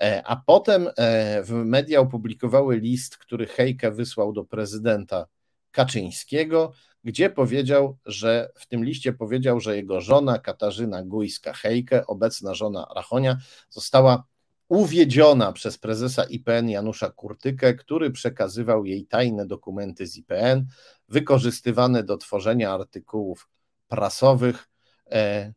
E, 0.00 0.22
a 0.26 0.36
potem 0.36 0.88
e, 0.96 1.42
w 1.42 1.50
media 1.52 2.00
opublikowały 2.00 2.76
list, 2.76 3.16
który 3.16 3.46
Hejke 3.46 3.90
wysłał 3.90 4.32
do 4.32 4.44
prezydenta 4.44 5.26
Kaczyńskiego, 5.70 6.72
gdzie 7.04 7.30
powiedział, 7.30 7.98
że 8.06 8.52
w 8.54 8.66
tym 8.66 8.84
liście 8.84 9.12
powiedział, 9.12 9.60
że 9.60 9.76
jego 9.76 10.00
żona 10.00 10.38
Katarzyna 10.38 11.04
Gujska-Hejke, 11.04 12.02
obecna 12.06 12.54
żona 12.54 12.86
Rachonia, 12.94 13.36
została 13.70 14.24
uwiedziona 14.68 15.52
przez 15.52 15.78
prezesa 15.78 16.24
IPN 16.24 16.68
Janusza 16.68 17.10
Kurtykę, 17.10 17.74
który 17.74 18.10
przekazywał 18.10 18.84
jej 18.84 19.06
tajne 19.06 19.46
dokumenty 19.46 20.06
z 20.06 20.16
IPN, 20.16 20.66
wykorzystywane 21.08 22.02
do 22.02 22.16
tworzenia 22.16 22.72
artykułów 22.72 23.48
prasowych, 23.88 24.68
e, 25.10 25.52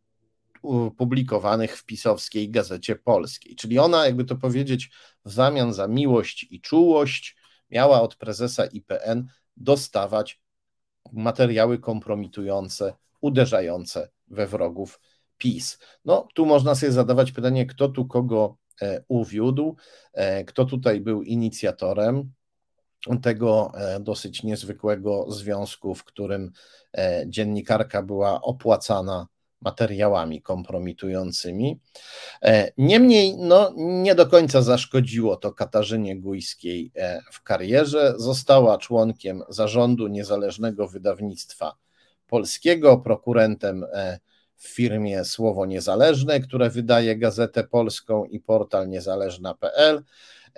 publikowanych 0.97 1.77
w 1.77 1.85
pisowskiej 1.85 2.49
Gazecie 2.49 2.95
Polskiej. 2.95 3.55
Czyli 3.55 3.79
ona, 3.79 4.05
jakby 4.05 4.25
to 4.25 4.35
powiedzieć, 4.35 4.89
w 5.25 5.31
zamian 5.31 5.73
za 5.73 5.87
miłość 5.87 6.47
i 6.49 6.61
czułość 6.61 7.37
miała 7.71 8.01
od 8.01 8.15
prezesa 8.15 8.65
IPN 8.65 9.27
dostawać 9.57 10.41
materiały 11.13 11.79
kompromitujące, 11.79 12.93
uderzające 13.21 14.09
we 14.27 14.47
wrogów 14.47 14.99
PiS. 15.37 15.79
No, 16.05 16.27
tu 16.33 16.45
można 16.45 16.75
sobie 16.75 16.91
zadawać 16.91 17.31
pytanie, 17.31 17.65
kto 17.65 17.89
tu 17.89 18.05
kogo 18.05 18.57
uwiódł, 19.07 19.75
e, 20.13 20.43
kto 20.43 20.65
tutaj 20.65 21.01
był 21.01 21.23
inicjatorem 21.23 22.31
tego 23.21 23.71
e, 23.75 23.99
dosyć 23.99 24.43
niezwykłego 24.43 25.31
związku, 25.31 25.95
w 25.95 26.03
którym 26.03 26.51
dziennikarka 27.27 28.03
była 28.03 28.41
opłacana 28.41 29.27
materiałami 29.61 30.41
kompromitującymi. 30.41 31.79
Niemniej, 32.77 33.37
no, 33.37 33.73
nie 33.77 34.15
do 34.15 34.27
końca 34.27 34.61
zaszkodziło 34.61 35.35
to 35.35 35.53
Katarzynie 35.53 36.19
Gujskiej 36.19 36.91
w 37.31 37.43
karierze. 37.43 38.13
Została 38.17 38.77
członkiem 38.77 39.43
zarządu 39.49 40.07
niezależnego 40.07 40.87
wydawnictwa 40.87 41.75
polskiego, 42.27 42.97
prokurentem 42.97 43.85
w 44.57 44.67
firmie 44.67 45.25
Słowo 45.25 45.65
Niezależne, 45.65 46.39
które 46.39 46.69
wydaje 46.69 47.17
Gazetę 47.17 47.63
Polską 47.63 48.25
i 48.25 48.39
portal 48.39 48.89
niezależna.pl. 48.89 50.03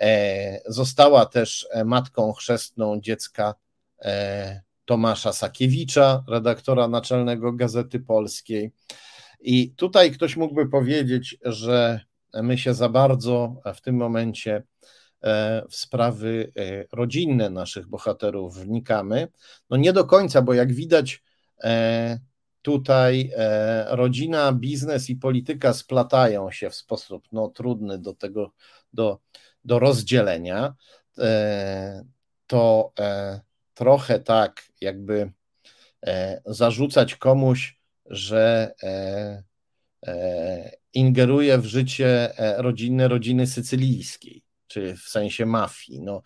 E, 0.00 0.60
została 0.66 1.26
też 1.26 1.66
e, 1.70 1.84
matką 1.84 2.32
chrzestną 2.32 3.00
dziecka 3.00 3.54
e, 4.02 4.60
Tomasza 4.84 5.32
Sakiewicza, 5.32 6.24
redaktora 6.28 6.88
naczelnego 6.88 7.52
Gazety 7.52 8.00
Polskiej. 8.00 8.72
I 9.40 9.74
tutaj 9.74 10.10
ktoś 10.10 10.36
mógłby 10.36 10.68
powiedzieć, 10.68 11.38
że 11.42 12.00
my 12.34 12.58
się 12.58 12.74
za 12.74 12.88
bardzo 12.88 13.56
w 13.74 13.80
tym 13.80 13.96
momencie 13.96 14.62
w 15.70 15.76
sprawy 15.76 16.52
rodzinne 16.92 17.50
naszych 17.50 17.88
bohaterów 17.88 18.58
wnikamy. 18.58 19.28
No 19.70 19.76
nie 19.76 19.92
do 19.92 20.04
końca, 20.04 20.42
bo 20.42 20.54
jak 20.54 20.72
widać, 20.72 21.22
tutaj 22.62 23.30
e, 23.36 23.96
rodzina, 23.96 24.52
biznes 24.52 25.10
i 25.10 25.16
polityka 25.16 25.72
splatają 25.72 26.50
się 26.50 26.70
w 26.70 26.74
sposób 26.74 27.28
no, 27.32 27.48
trudny 27.48 27.98
do 27.98 28.14
tego, 28.14 28.52
do, 28.92 29.18
do 29.64 29.78
rozdzielenia. 29.78 30.74
E, 31.18 32.04
to 32.46 32.92
e, 32.98 33.40
trochę 33.74 34.20
tak, 34.20 34.62
jakby 34.80 35.32
zarzucać 36.46 37.14
komuś, 37.14 37.80
że 38.06 38.74
ingeruje 40.94 41.58
w 41.58 41.64
życie 41.66 42.34
rodzinne 42.56 43.08
rodziny 43.08 43.46
sycylijskiej, 43.46 44.42
czy 44.66 44.96
w 44.96 45.00
sensie 45.00 45.46
mafii. 45.46 46.00
No, 46.00 46.22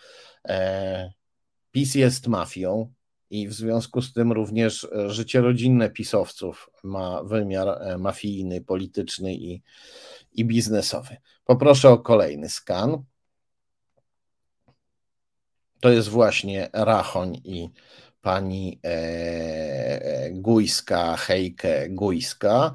PiS 1.71 1.95
jest 1.95 2.27
mafią, 2.27 2.93
i 3.31 3.49
w 3.49 3.53
związku 3.53 4.03
z 4.03 4.13
tym 4.13 4.33
również 4.33 4.85
e, 4.85 5.11
życie 5.11 5.41
rodzinne 5.41 5.91
pisowców 5.91 6.71
ma 6.83 7.23
wymiar 7.23 7.69
e, 7.69 7.99
mafijny, 7.99 8.61
polityczny 8.61 9.35
i, 9.35 9.63
i 10.33 10.45
biznesowy. 10.45 11.17
Poproszę 11.45 11.91
o 11.91 11.99
kolejny 11.99 12.49
skan. 12.49 13.03
To 15.81 15.91
jest 15.91 16.09
właśnie 16.09 16.69
Rachoń 16.73 17.41
i 17.45 17.71
pani 18.21 18.81
e, 18.85 20.31
Gujska, 20.31 21.17
Hejke 21.17 21.89
Gujska, 21.91 22.73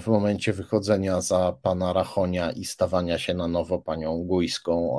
w 0.00 0.06
momencie 0.06 0.52
wychodzenia 0.52 1.20
za 1.20 1.52
pana 1.62 1.92
Rachonia 1.92 2.50
i 2.50 2.64
stawania 2.64 3.18
się 3.18 3.34
na 3.34 3.48
nowo 3.48 3.78
panią 3.78 4.24
Gujską 4.24 4.98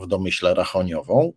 w 0.00 0.06
domyśle 0.06 0.54
rachoniową. 0.54 1.32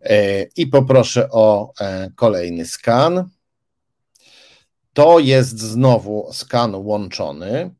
E, 0.00 0.42
I 0.56 0.66
poproszę 0.66 1.30
o 1.30 1.72
e, 1.80 2.10
kolejny 2.16 2.66
skan. 2.66 3.28
To 4.92 5.18
jest 5.18 5.58
znowu 5.60 6.32
skan 6.32 6.74
łączony. 6.74 7.74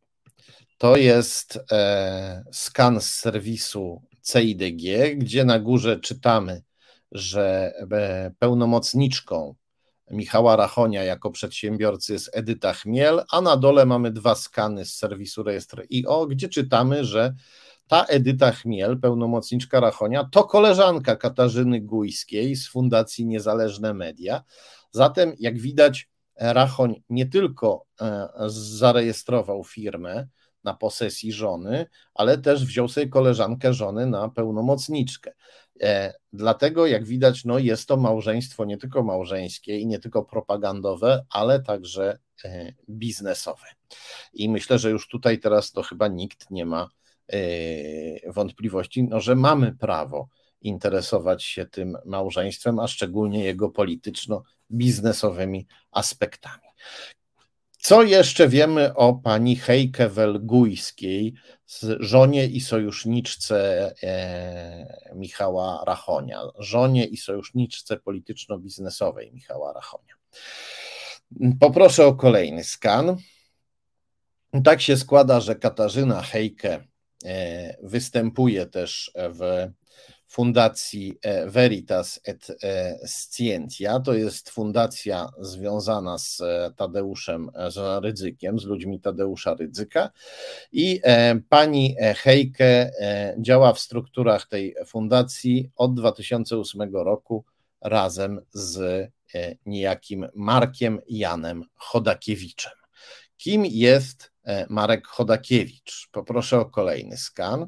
To 0.79 0.97
jest 0.97 1.59
e, 1.73 2.45
skan 2.53 3.01
z 3.01 3.15
serwisu 3.15 4.03
CIDG, 4.23 5.17
gdzie 5.17 5.45
na 5.45 5.59
górze 5.59 6.01
czytamy, 6.01 6.63
że 7.13 7.73
pełnomocniczką 8.39 9.55
Michała 10.11 10.57
Rachonia 10.57 11.05
jako 11.05 11.31
przedsiębiorcy 11.31 12.13
jest 12.13 12.31
Edyta 12.33 12.73
Chmiel, 12.73 13.25
a 13.31 13.41
na 13.41 13.57
dole 13.57 13.87
mamy 13.87 14.11
dwa 14.11 14.35
skany 14.35 14.85
z 14.85 14.97
serwisu 14.97 15.43
rejestr 15.43 15.83
IO, 15.93 16.27
gdzie 16.27 16.49
czytamy, 16.49 17.05
że 17.05 17.35
ta 17.89 18.05
Edyta 18.05 18.53
Chmiel, 18.53 19.01
pełnomocniczka 19.01 19.81
Rachonia, 19.81 20.29
to 20.33 20.45
koleżanka 20.45 21.17
Katarzyny 21.17 21.81
Gujskiej 21.81 22.57
z 22.57 22.69
Fundacji 22.69 23.27
Niezależne 23.27 23.95
Media. 23.95 24.43
Zatem, 24.91 25.33
jak 25.39 25.59
widać, 25.59 26.09
Rachoń 26.37 27.03
nie 27.11 27.27
tylko 27.27 27.87
e, 28.01 28.29
zarejestrował 28.49 29.65
firmę 29.65 30.27
na 30.65 30.75
posesji 30.75 31.33
żony, 31.33 31.87
ale 32.15 32.39
też 32.39 32.65
wziął 32.65 32.89
sobie 32.89 33.09
koleżankę 33.09 33.75
żony 33.75 34.07
na 34.07 34.29
pełnomocniczkę. 34.29 35.33
E, 35.81 36.15
dlatego, 36.33 36.87
jak 36.87 37.05
widać, 37.05 37.45
no 37.45 37.59
jest 37.59 37.89
to 37.89 37.97
małżeństwo 37.97 38.65
nie 38.65 38.79
tylko 38.79 39.03
małżeńskie 39.03 39.79
i 39.79 39.87
nie 39.87 39.99
tylko 39.99 40.25
propagandowe, 40.25 41.25
ale 41.31 41.63
także 41.63 42.19
e, 42.45 42.73
biznesowe. 42.89 43.67
I 44.33 44.49
myślę, 44.49 44.79
że 44.79 44.91
już 44.91 45.09
tutaj 45.09 45.39
teraz 45.39 45.73
to 45.73 45.83
chyba 45.83 46.09
nikt 46.09 46.51
nie 46.51 46.67
ma 46.67 46.89
wątpliwości, 48.27 49.05
no, 49.05 49.21
że 49.21 49.35
mamy 49.35 49.75
prawo 49.75 50.29
interesować 50.61 51.45
się 51.45 51.67
tym 51.67 51.99
małżeństwem, 52.05 52.79
a 52.79 52.89
szczególnie 52.89 53.45
jego 53.45 53.71
polityczno-biznesowymi 53.71 55.67
aspektami. 55.91 56.67
Co 57.79 58.03
jeszcze 58.03 58.49
wiemy 58.49 58.95
o 58.95 59.15
pani 59.15 59.57
Hejke 59.57 60.09
Welgujskiej, 60.09 61.35
żonie 62.01 62.47
i 62.47 62.61
sojuszniczce 62.61 63.93
e, 64.03 65.13
Michała 65.15 65.85
Rachonia, 65.87 66.41
żonie 66.59 67.05
i 67.05 67.17
sojuszniczce 67.17 67.97
polityczno-biznesowej 67.97 69.33
Michała 69.33 69.73
Rachonia? 69.73 70.15
Poproszę 71.61 72.07
o 72.07 72.15
kolejny 72.15 72.65
skan. 72.65 73.17
Tak 74.65 74.83
się 74.83 74.97
składa, 74.97 75.41
że 75.41 75.55
Katarzyna 75.55 76.23
Hejke 76.23 76.85
E, 76.96 76.96
występuje 77.83 78.67
też 78.67 79.13
w 79.15 79.69
Fundacji 80.29 81.19
e, 81.23 81.51
Veritas 81.51 82.21
et 82.25 82.51
e, 82.63 82.99
Scientia. 83.07 84.01
To 84.01 84.15
jest 84.15 84.51
fundacja 84.51 85.29
związana 85.41 86.19
z 86.19 86.43
Tadeuszem 86.77 87.51
z 87.69 88.05
Rydzykiem, 88.05 88.59
z 88.59 88.65
ludźmi 88.65 89.01
Tadeusza 89.01 89.55
Rydzyka. 89.55 90.11
I 90.73 91.01
pani 91.49 91.97
Hejke 92.17 92.91
działa 93.39 93.73
w 93.73 93.81
strukturach 93.81 94.47
tej 94.47 94.75
fundacji 94.87 95.71
od 95.77 95.95
2008 95.95 96.95
roku 96.95 97.45
razem 97.81 98.41
z 98.53 99.07
niejakim 99.67 100.29
Markiem 100.35 101.01
Janem 101.09 101.65
Chodakiewiczem. 101.75 102.86
Kim 103.37 103.67
jest 103.67 104.37
E, 104.47 104.67
Marek 104.71 105.07
Chodakiewicz. 105.07 106.09
Poproszę 106.13 106.61
o 106.61 106.65
kolejny 106.65 107.17
skan. 107.17 107.67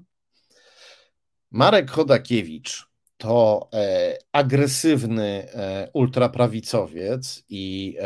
Marek 1.50 1.90
Chodakiewicz 1.90 2.88
to 3.16 3.68
e, 3.72 4.18
agresywny 4.32 5.48
e, 5.52 5.88
ultraprawicowiec 5.92 7.44
i 7.48 7.96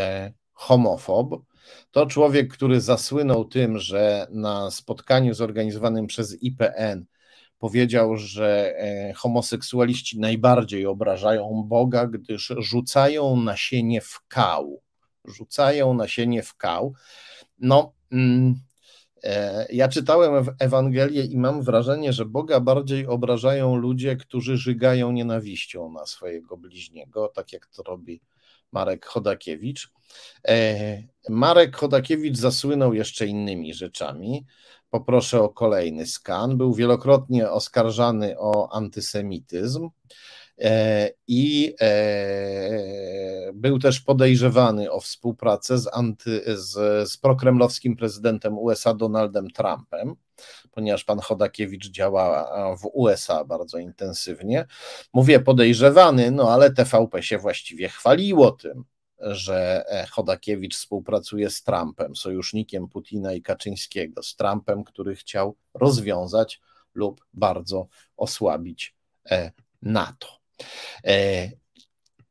homofob. 0.52 1.42
To 1.90 2.06
człowiek, 2.06 2.52
który 2.52 2.80
zasłynął 2.80 3.44
tym, 3.44 3.78
że 3.78 4.26
na 4.30 4.70
spotkaniu 4.70 5.34
zorganizowanym 5.34 6.06
przez 6.06 6.42
IPN 6.42 7.04
powiedział, 7.58 8.16
że 8.16 8.74
homoseksualiści 9.16 10.20
najbardziej 10.20 10.86
obrażają 10.86 11.64
Boga, 11.66 12.06
gdyż 12.06 12.52
rzucają 12.58 13.36
nasienie 13.36 14.00
w 14.00 14.20
kał. 14.28 14.82
Rzucają 15.24 15.94
nasienie 15.94 16.42
w 16.42 16.56
kał. 16.56 16.94
No, 17.62 17.94
Mm, 18.12 18.54
e, 19.24 19.66
ja 19.70 19.88
czytałem 19.88 20.46
Ewangelię 20.58 21.24
i 21.24 21.38
mam 21.38 21.62
wrażenie, 21.62 22.12
że 22.12 22.24
Boga 22.24 22.60
bardziej 22.60 23.06
obrażają 23.06 23.76
ludzie, 23.76 24.16
którzy 24.16 24.56
żygają 24.56 25.12
nienawiścią 25.12 25.92
na 25.92 26.06
swojego 26.06 26.56
bliźniego, 26.56 27.28
tak 27.28 27.52
jak 27.52 27.66
to 27.66 27.82
robi 27.82 28.20
Marek 28.72 29.06
Chodakiewicz. 29.06 29.90
E, 30.48 31.02
Marek 31.28 31.76
Chodakiewicz 31.76 32.36
zasłynął 32.36 32.94
jeszcze 32.94 33.26
innymi 33.26 33.74
rzeczami. 33.74 34.46
Poproszę 34.90 35.40
o 35.40 35.48
kolejny 35.48 36.06
skan. 36.06 36.56
Był 36.56 36.74
wielokrotnie 36.74 37.50
oskarżany 37.50 38.38
o 38.38 38.72
antysemityzm. 38.72 39.88
I 41.26 41.74
był 43.54 43.78
też 43.78 44.00
podejrzewany 44.00 44.90
o 44.90 45.00
współpracę 45.00 45.78
z, 45.78 45.88
anty, 45.92 46.42
z, 46.56 47.10
z 47.10 47.16
prokremlowskim 47.16 47.96
prezydentem 47.96 48.58
USA 48.58 48.94
Donaldem 48.94 49.50
Trumpem 49.50 50.16
ponieważ 50.70 51.04
pan 51.04 51.18
Chodakiewicz 51.20 51.90
działa 51.90 52.76
w 52.76 52.90
USA 52.92 53.44
bardzo 53.44 53.78
intensywnie. 53.78 54.66
Mówię 55.12 55.40
podejrzewany, 55.40 56.30
no 56.30 56.50
ale 56.50 56.72
TVP 56.72 57.22
się 57.22 57.38
właściwie 57.38 57.88
chwaliło 57.88 58.50
tym, 58.50 58.84
że 59.18 59.84
e, 59.88 60.06
Chodakiewicz 60.06 60.76
współpracuje 60.76 61.50
z 61.50 61.62
Trumpem, 61.62 62.16
sojusznikiem 62.16 62.88
Putina 62.88 63.32
i 63.32 63.42
Kaczyńskiego, 63.42 64.22
z 64.22 64.36
Trumpem, 64.36 64.84
który 64.84 65.16
chciał 65.16 65.56
rozwiązać 65.74 66.60
lub 66.94 67.24
bardzo 67.32 67.86
osłabić 68.16 68.94
e, 69.30 69.52
NATO. 69.82 70.41
E, 71.04 71.50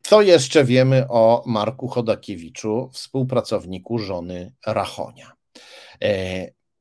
co 0.02 0.22
jeszcze 0.22 0.64
wiemy 0.64 1.08
o 1.10 1.44
Marku 1.46 1.88
Chodakiewiczu, 1.88 2.90
współpracowniku 2.94 3.98
żony 3.98 4.54
Rachonia? 4.66 5.32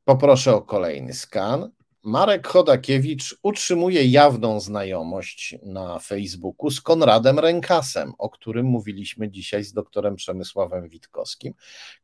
Poproszę 0.04 0.54
o 0.54 0.62
kolejny 0.62 1.14
skan. 1.14 1.70
Marek 2.02 2.48
Chodakiewicz 2.48 3.38
utrzymuje 3.42 4.06
jawną 4.06 4.60
znajomość 4.60 5.54
na 5.62 5.98
Facebooku 5.98 6.70
z 6.70 6.80
Konradem 6.80 7.38
Rękasem, 7.38 8.12
o 8.18 8.30
którym 8.30 8.66
mówiliśmy 8.66 9.30
dzisiaj 9.30 9.64
z 9.64 9.72
doktorem 9.72 10.16
Przemysławem 10.16 10.88
Witkowskim. 10.88 11.54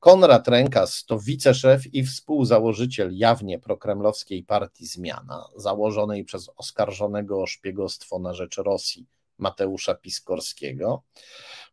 Konrad 0.00 0.48
Rękas 0.48 1.04
to 1.04 1.18
wiceszef 1.18 1.94
i 1.94 2.04
współzałożyciel 2.04 3.16
jawnie 3.16 3.58
prokremlowskiej 3.58 4.42
partii 4.42 4.86
Zmiana, 4.86 5.44
założonej 5.56 6.24
przez 6.24 6.50
oskarżonego 6.56 7.42
o 7.42 7.46
szpiegostwo 7.46 8.18
na 8.18 8.34
rzecz 8.34 8.56
Rosji 8.56 9.06
Mateusza 9.38 9.94
Piskorskiego. 9.94 11.02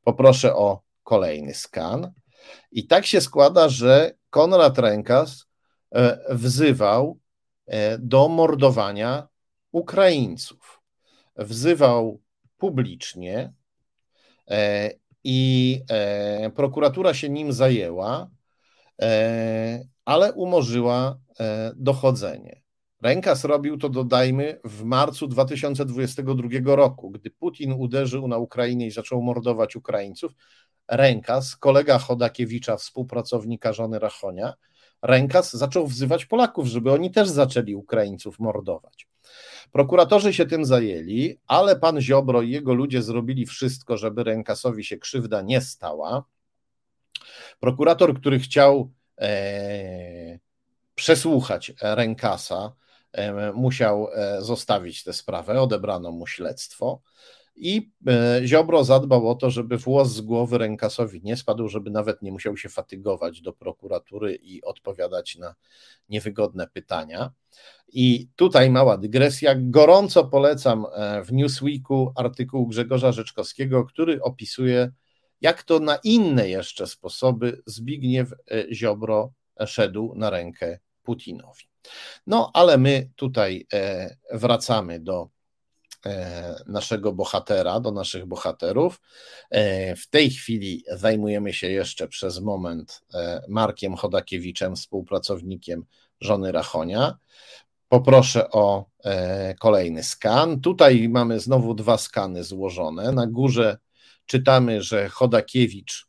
Poproszę 0.04 0.56
o 0.56 0.82
kolejny 1.04 1.54
skan. 1.54 2.14
I 2.72 2.88
tak 2.88 3.06
się 3.06 3.22
składa, 3.22 3.70
że 3.70 4.12
Konrad 4.30 4.78
Rękas 4.78 5.46
E, 5.94 6.36
wzywał 6.36 7.20
e, 7.68 7.98
do 7.98 8.28
mordowania 8.28 9.28
Ukraińców. 9.72 10.82
Wzywał 11.36 12.22
publicznie 12.58 13.54
e, 14.50 14.92
i 15.24 15.82
prokuratura 16.56 17.14
się 17.14 17.30
nim 17.30 17.54
zajęła, 17.54 18.30
ale 20.06 20.34
umorzyła 20.34 21.20
dochodzenie. 21.76 22.62
Ręka 23.04 23.36
zrobił 23.36 23.78
to, 23.78 23.90
dodajmy, 23.90 24.60
w 24.64 24.84
marcu 24.84 25.28
2022 25.28 26.76
roku, 26.76 27.10
gdy 27.12 27.32
Putin 27.32 27.74
uderzył 27.74 28.28
na 28.28 28.38
Ukrainę 28.38 28.86
i 28.86 28.92
zaczął 28.92 29.22
mordować 29.22 29.76
Ukraińców. 29.76 30.32
Rękas, 30.88 31.56
kolega 31.56 31.98
Chodakiewicza, 31.98 32.78
współpracownika 32.78 33.74
żony 33.74 34.00
Rachonia, 34.00 34.54
Rękas 35.02 35.54
zaczął 35.54 35.88
wzywać 35.88 36.26
Polaków, 36.26 36.68
żeby 36.68 36.92
oni 36.92 37.12
też 37.12 37.30
zaczęli 37.30 37.76
Ukraińców 37.76 38.40
mordować. 38.40 39.08
Prokuratorzy 39.72 40.34
się 40.34 40.46
tym 40.46 40.66
zajęli, 40.66 41.40
ale 41.48 41.76
pan 41.76 42.02
Ziobro 42.02 42.42
i 42.42 42.50
jego 42.50 42.74
ludzie 42.74 43.02
zrobili 43.02 43.46
wszystko, 43.46 43.98
żeby 43.98 44.24
Rękasowi 44.24 44.84
się 44.84 44.98
krzywda 44.98 45.42
nie 45.42 45.62
stała. 45.62 46.24
Prokurator, 47.60 48.20
który 48.20 48.40
chciał 48.40 48.92
e, 49.22 50.40
przesłuchać 50.96 51.74
Rękasa, 51.82 52.74
musiał 53.54 54.08
e, 54.14 54.42
zostawić 54.42 55.04
tę 55.04 55.14
sprawę, 55.14 55.62
odebrano 55.62 56.12
mu 56.12 56.28
śledztwo. 56.28 57.02
I 57.56 57.92
e, 58.08 58.42
Ziobro 58.46 58.84
zadbał 58.84 59.30
o 59.30 59.36
to, 59.36 59.52
żeby 59.52 59.78
włos 59.78 60.10
z 60.10 60.22
głowy 60.22 60.58
rękasowi 60.58 61.22
nie 61.24 61.38
spadł, 61.38 61.68
żeby 61.68 61.92
nawet 61.92 62.22
nie 62.22 62.32
musiał 62.32 62.58
się 62.58 62.70
fatygować 62.70 63.42
do 63.42 63.54
prokuratury 63.54 64.36
i 64.36 64.62
odpowiadać 64.64 65.36
na 65.36 65.56
niewygodne 66.10 66.68
pytania. 66.68 67.32
I 67.88 68.28
tutaj 68.36 68.70
mała 68.70 68.98
dygresja. 68.98 69.56
Gorąco 69.58 70.26
polecam 70.26 70.86
e, 70.94 71.24
w 71.24 71.34
Newsweeku 71.34 72.12
artykuł 72.16 72.68
Grzegorza 72.68 73.12
Rzeczkowskiego, 73.12 73.86
który 73.86 74.22
opisuje, 74.22 74.92
jak 75.42 75.64
to 75.64 75.80
na 75.80 76.00
inne 76.04 76.50
jeszcze 76.50 76.88
sposoby 76.88 77.62
Zbigniew 77.66 78.34
Ziobro 78.72 79.34
szedł 79.66 80.14
na 80.16 80.30
rękę 80.30 80.80
Putinowi. 81.04 81.73
No, 82.28 82.52
ale 82.54 82.78
my 82.78 83.10
tutaj 83.16 83.68
wracamy 84.32 85.00
do 85.00 85.30
E, 86.06 86.56
naszego 86.68 87.14
bohatera, 87.14 87.80
do 87.80 87.92
naszych 87.92 88.26
bohaterów. 88.26 89.02
E, 89.50 89.96
w 89.96 90.10
tej 90.10 90.30
chwili 90.30 90.84
zajmujemy 90.88 91.54
się 91.54 91.70
jeszcze 91.70 92.08
przez 92.08 92.40
moment 92.40 93.02
e, 93.14 93.42
Markiem 93.48 93.96
Chodakiewiczem, 93.96 94.76
współpracownikiem 94.76 95.86
żony 96.22 96.52
Rachonia. 96.52 97.18
Poproszę 97.90 98.50
o 98.50 98.86
kolejny 99.60 100.04
skan. 100.04 100.62
Tutaj 100.62 101.10
mamy 101.10 101.40
znowu 101.40 101.74
dwa 101.74 101.98
skany 101.98 102.44
złożone. 102.44 103.12
Na 103.12 103.28
górze 103.28 103.78
czytamy, 104.26 104.82
że 104.82 105.10
Chodakiewicz 105.10 106.08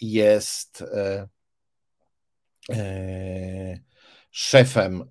jest 0.00 0.84
szefem 4.30 5.04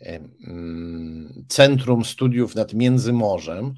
Mm, 0.00 1.44
Centrum 1.48 2.04
Studiów 2.04 2.54
nad 2.54 2.74
Międzymorzem 2.74 3.74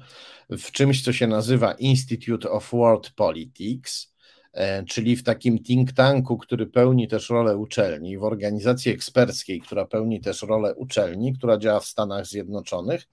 w 0.49 0.71
czymś, 0.71 1.03
co 1.03 1.13
się 1.13 1.27
nazywa 1.27 1.73
Institute 1.73 2.51
of 2.51 2.71
World 2.71 3.09
Politics, 3.09 4.13
e, 4.53 4.83
czyli 4.83 5.15
w 5.15 5.23
takim 5.23 5.63
think 5.63 5.91
tanku, 5.91 6.37
który 6.37 6.67
pełni 6.67 7.07
też 7.07 7.29
rolę 7.29 7.57
uczelni, 7.57 8.17
w 8.17 8.23
organizacji 8.23 8.91
eksperckiej, 8.91 9.61
która 9.61 9.85
pełni 9.85 10.21
też 10.21 10.41
rolę 10.41 10.75
uczelni, 10.75 11.33
która 11.33 11.57
działa 11.57 11.79
w 11.79 11.85
Stanach 11.85 12.25
Zjednoczonych, 12.25 13.07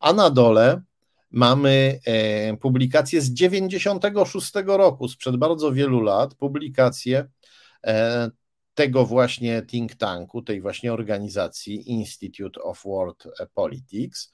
a 0.00 0.12
na 0.12 0.30
dole 0.30 0.82
mamy 1.30 2.00
e, 2.04 2.56
publikację 2.56 3.20
z 3.20 3.30
96 3.30 4.52
roku, 4.66 5.08
sprzed 5.08 5.36
bardzo 5.36 5.72
wielu 5.72 6.00
lat, 6.00 6.34
publikację 6.34 7.28
e, 7.86 8.30
tego 8.78 9.06
właśnie 9.06 9.62
think 9.62 9.94
tanku, 9.94 10.42
tej 10.42 10.60
właśnie 10.60 10.92
organizacji 10.92 11.90
Institute 11.90 12.62
of 12.62 12.82
World 12.84 13.24
Politics. 13.54 14.32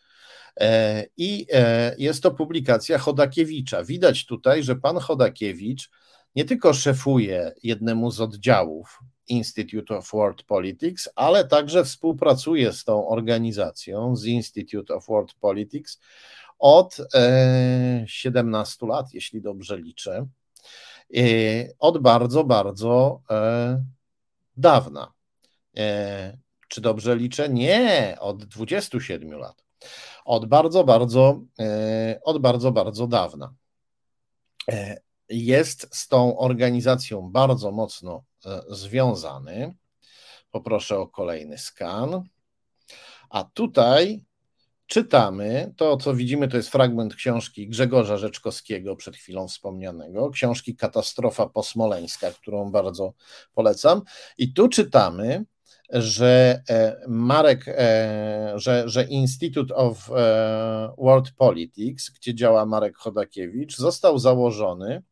E, 0.61 1.07
I 1.17 1.47
e, 1.53 1.95
jest 1.99 2.23
to 2.23 2.31
publikacja 2.31 2.99
Chodakiewicza. 2.99 3.85
Widać 3.85 4.27
tutaj, 4.27 4.63
że 4.63 4.77
pan 4.77 4.99
Chodakiewicz 4.99 5.91
nie 6.35 6.45
tylko 6.45 6.75
szefuje 6.75 7.53
jednemu 7.63 8.11
z 8.11 8.21
oddziałów 8.21 9.01
Institute 9.29 9.97
of 9.97 10.11
World 10.13 10.43
Politics, 10.43 11.09
ale 11.15 11.45
także 11.45 11.85
współpracuje 11.85 12.73
z 12.73 12.85
tą 12.85 13.09
organizacją, 13.09 14.17
z 14.17 14.25
Institute 14.25 14.95
of 14.95 15.07
World 15.07 15.35
Politics 15.35 16.01
od 16.59 16.97
17 18.07 18.87
e, 18.87 18.89
lat, 18.89 19.15
jeśli 19.15 19.41
dobrze 19.41 19.79
liczę. 19.79 20.27
Od 21.79 21.99
bardzo, 21.99 22.45
bardzo 22.45 23.23
dawna. 24.57 25.13
E, 25.77 26.39
czy 26.69 26.81
dobrze 26.81 27.17
liczę? 27.17 27.49
Nie, 27.49 28.17
od 28.21 28.45
27 28.45 29.33
lat. 29.33 29.65
Od 30.25 30.47
bardzo, 30.47 30.85
bardzo, 30.85 31.41
e, 31.61 32.21
od 32.23 32.39
bardzo, 32.39 32.73
bardzo 32.73 33.07
dawna. 33.07 33.55
E, 34.69 35.01
jest 35.29 35.97
z 35.97 36.09
tą 36.09 36.39
organizacją 36.39 37.31
bardzo 37.31 37.73
mocno 37.73 38.25
związany. 38.69 39.75
Poproszę 40.51 40.99
o 40.99 41.09
kolejny 41.09 41.59
skan. 41.59 42.23
A 43.31 43.45
tutaj 43.45 44.25
czytamy, 44.87 45.75
to 45.77 45.97
co 45.97 46.15
widzimy 46.15 46.49
to 46.49 46.57
jest 46.57 46.69
fragment 46.69 47.15
książki 47.15 47.69
Grzegorza 47.69 48.17
Rzeczkowskiego, 48.17 48.97
przed 48.97 49.17
chwilą 49.17 49.49
wspomnianego, 49.49 50.31
książki 50.31 50.77
Katastrofa 50.77 51.47
posmoleńska, 51.47 52.31
którą 52.31 52.71
bardzo 52.71 53.13
polecam. 53.55 54.03
I 54.39 54.53
tu 54.53 54.69
czytamy, 54.69 55.45
że 55.91 56.63
e, 56.71 56.97
Marek, 57.09 57.65
e, 57.69 58.53
że, 58.55 58.89
że 58.89 59.05
Institute 59.05 59.75
of 59.75 60.11
e, 60.11 60.95
World 60.99 61.31
Politics, 61.31 62.11
gdzie 62.11 62.35
działa 62.35 62.67
Marek 62.67 62.97
Chodakiewicz, 62.97 63.77
został 63.77 64.19
założony 64.19 65.03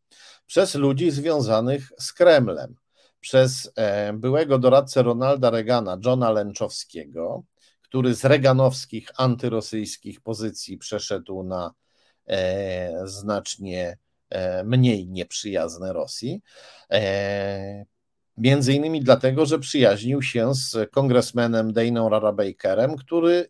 przez 0.46 0.74
ludzi 0.74 1.10
związanych 1.10 1.92
z 1.98 2.12
Kremlem, 2.12 2.74
przez 3.20 3.72
byłego 4.14 4.58
doradcę 4.58 5.02
Ronalda 5.02 5.50
Reagana, 5.50 5.98
Johna 6.04 6.30
Lęczowskiego, 6.30 7.42
który 7.92 8.14
z 8.14 8.24
reganowskich, 8.24 9.10
antyrosyjskich 9.16 10.20
pozycji 10.20 10.78
przeszedł 10.78 11.42
na 11.42 11.74
e, 12.26 13.02
znacznie 13.04 13.98
e, 14.30 14.64
mniej 14.64 15.08
nieprzyjazne 15.08 15.92
Rosji. 15.92 16.42
E, 16.90 17.84
Między 18.36 18.72
innymi 18.72 19.00
dlatego, 19.00 19.46
że 19.46 19.58
przyjaźnił 19.58 20.22
się 20.22 20.54
z 20.54 20.90
kongresmenem 20.90 21.72
Dejną 21.72 22.08
Rarabakerem, 22.08 22.96
który 22.96 23.48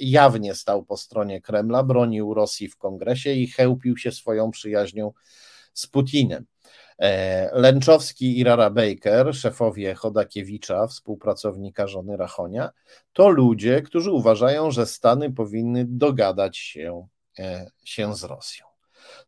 jawnie 0.00 0.54
stał 0.54 0.84
po 0.84 0.96
stronie 0.96 1.40
Kremla, 1.40 1.82
bronił 1.82 2.34
Rosji 2.34 2.68
w 2.68 2.76
kongresie 2.76 3.32
i 3.32 3.46
chełpił 3.46 3.96
się 3.96 4.12
swoją 4.12 4.50
przyjaźnią 4.50 5.12
z 5.74 5.86
Putinem. 5.86 6.46
Lęczowski 7.52 8.38
i 8.38 8.44
Rara 8.44 8.70
Baker, 8.70 9.34
szefowie 9.34 9.94
Chodakiewicza, 9.94 10.86
współpracownika 10.86 11.86
żony 11.86 12.16
Rachonia, 12.16 12.70
to 13.12 13.28
ludzie, 13.28 13.82
którzy 13.82 14.10
uważają, 14.10 14.70
że 14.70 14.86
Stany 14.86 15.32
powinny 15.32 15.84
dogadać 15.88 16.58
się, 16.58 17.06
się 17.84 18.16
z 18.16 18.24
Rosją. 18.24 18.70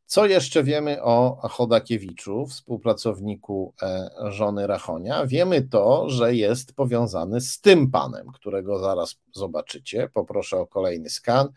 Co 0.07 0.27
jeszcze 0.27 0.65
wiemy 0.65 1.03
o 1.03 1.49
Chodakiewiczu, 1.49 2.47
współpracowniku 2.47 3.75
e, 3.83 4.11
żony 4.31 4.67
Rachonia? 4.67 5.27
Wiemy 5.27 5.63
to, 5.63 6.11
że 6.11 6.35
jest 6.35 6.75
powiązany 6.75 7.41
z 7.41 7.61
tym 7.61 7.91
panem, 7.91 8.27
którego 8.33 8.79
zaraz 8.79 9.17
zobaczycie. 9.33 10.09
Poproszę 10.15 10.57
o 10.57 10.67
kolejny 10.67 11.11
skan. 11.11 11.49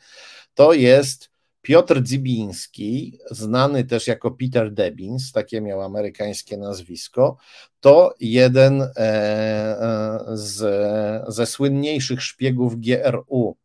To 0.54 0.74
jest 0.74 1.35
Piotr 1.66 2.02
Dzibiński, 2.02 3.20
znany 3.32 3.84
też 3.84 4.08
jako 4.08 4.32
Peter 4.32 4.74
Debins, 4.74 5.32
takie 5.32 5.62
miał 5.62 5.82
amerykańskie 5.82 6.58
nazwisko, 6.58 7.38
to 7.80 8.14
jeden 8.20 8.82
e, 8.82 8.88
e, 8.98 10.20
z, 10.34 11.34
ze 11.34 11.46
słynniejszych 11.46 12.22
szpiegów 12.22 12.76
GRU, 12.80 13.58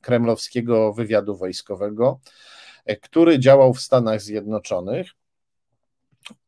kremlowskiego 0.00 0.92
wywiadu 0.92 1.36
wojskowego 1.36 2.20
E, 2.84 2.96
który 2.96 3.38
działał 3.38 3.74
w 3.74 3.80
Stanach 3.80 4.22
Zjednoczonych 4.22 5.10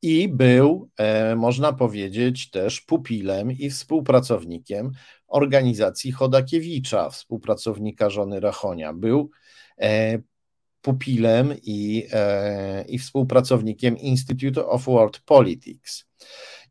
i 0.02 0.28
był, 0.28 0.88
e, 0.96 1.36
można 1.36 1.72
powiedzieć, 1.72 2.50
też 2.50 2.80
pupilem 2.80 3.52
i 3.52 3.70
współpracownikiem 3.70 4.90
organizacji 5.26 6.12
Chodakiewicza, 6.12 7.10
współpracownika 7.10 8.10
żony 8.10 8.40
Rachonia. 8.40 8.92
Był 8.92 9.30
e, 9.78 10.18
pupilem 10.82 11.54
i, 11.62 12.08
i 12.88 12.98
współpracownikiem 12.98 13.98
Institute 13.98 14.66
of 14.66 14.84
World 14.84 15.18
Politics. 15.18 16.04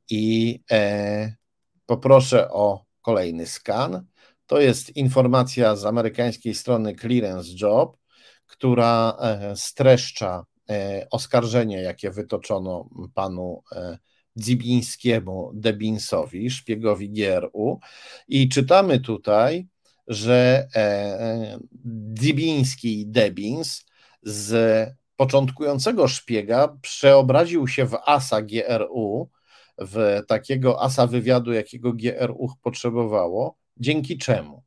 I 0.09 0.59
poproszę 1.85 2.49
o 2.49 2.85
kolejny 3.01 3.45
skan. 3.45 4.05
To 4.47 4.59
jest 4.59 4.95
informacja 4.95 5.75
z 5.75 5.85
amerykańskiej 5.85 6.53
strony 6.53 6.95
Clearance 6.95 7.49
Job 7.61 8.01
która 8.51 9.17
e, 9.19 9.55
streszcza 9.55 10.45
e, 10.69 11.07
oskarżenie, 11.11 11.81
jakie 11.81 12.11
wytoczono 12.11 12.89
panu 13.13 13.63
e, 13.71 13.97
Dzibińskiemu 14.35 15.51
Debinsowi, 15.53 16.49
szpiegowi 16.49 17.09
GRU. 17.09 17.79
I 18.27 18.49
czytamy 18.49 18.99
tutaj, 18.99 19.67
że 20.07 20.67
Dzibiński 22.13 23.07
Debins 23.07 23.85
z 24.23 24.89
początkującego 25.15 26.07
szpiega 26.07 26.77
przeobraził 26.81 27.67
się 27.67 27.85
w 27.85 27.97
asa 28.05 28.41
GRU, 28.41 29.29
w 29.77 30.21
takiego 30.27 30.81
asa 30.81 31.07
wywiadu, 31.07 31.53
jakiego 31.53 31.93
GRU 31.93 32.49
potrzebowało. 32.61 33.57
Dzięki 33.77 34.17
czemu? 34.17 34.63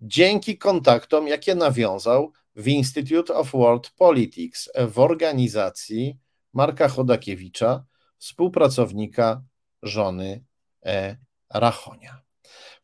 Dzięki 0.00 0.58
kontaktom, 0.58 1.28
jakie 1.28 1.54
nawiązał 1.54 2.32
w 2.56 2.68
Institute 2.68 3.34
of 3.34 3.52
World 3.52 3.90
Politics 3.90 4.68
w 4.88 4.98
organizacji 4.98 6.18
Marka 6.52 6.88
Chodakiewicza, 6.88 7.84
współpracownika 8.18 9.42
żony 9.82 10.44
e. 10.86 11.16
Rachonia. 11.54 12.22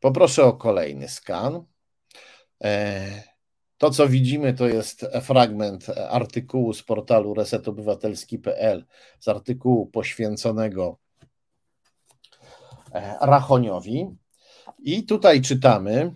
Poproszę 0.00 0.44
o 0.44 0.52
kolejny 0.52 1.08
skan. 1.08 1.64
To, 3.78 3.90
co 3.90 4.08
widzimy, 4.08 4.54
to 4.54 4.68
jest 4.68 5.06
fragment 5.22 5.86
artykułu 6.10 6.72
z 6.72 6.82
portalu 6.82 7.34
resetobywatelski.pl, 7.34 8.84
z 9.20 9.28
artykułu 9.28 9.86
poświęconego 9.86 10.98
e, 12.92 13.16
Rachoniowi. 13.20 14.06
I 14.78 15.04
tutaj 15.04 15.40
czytamy, 15.40 16.12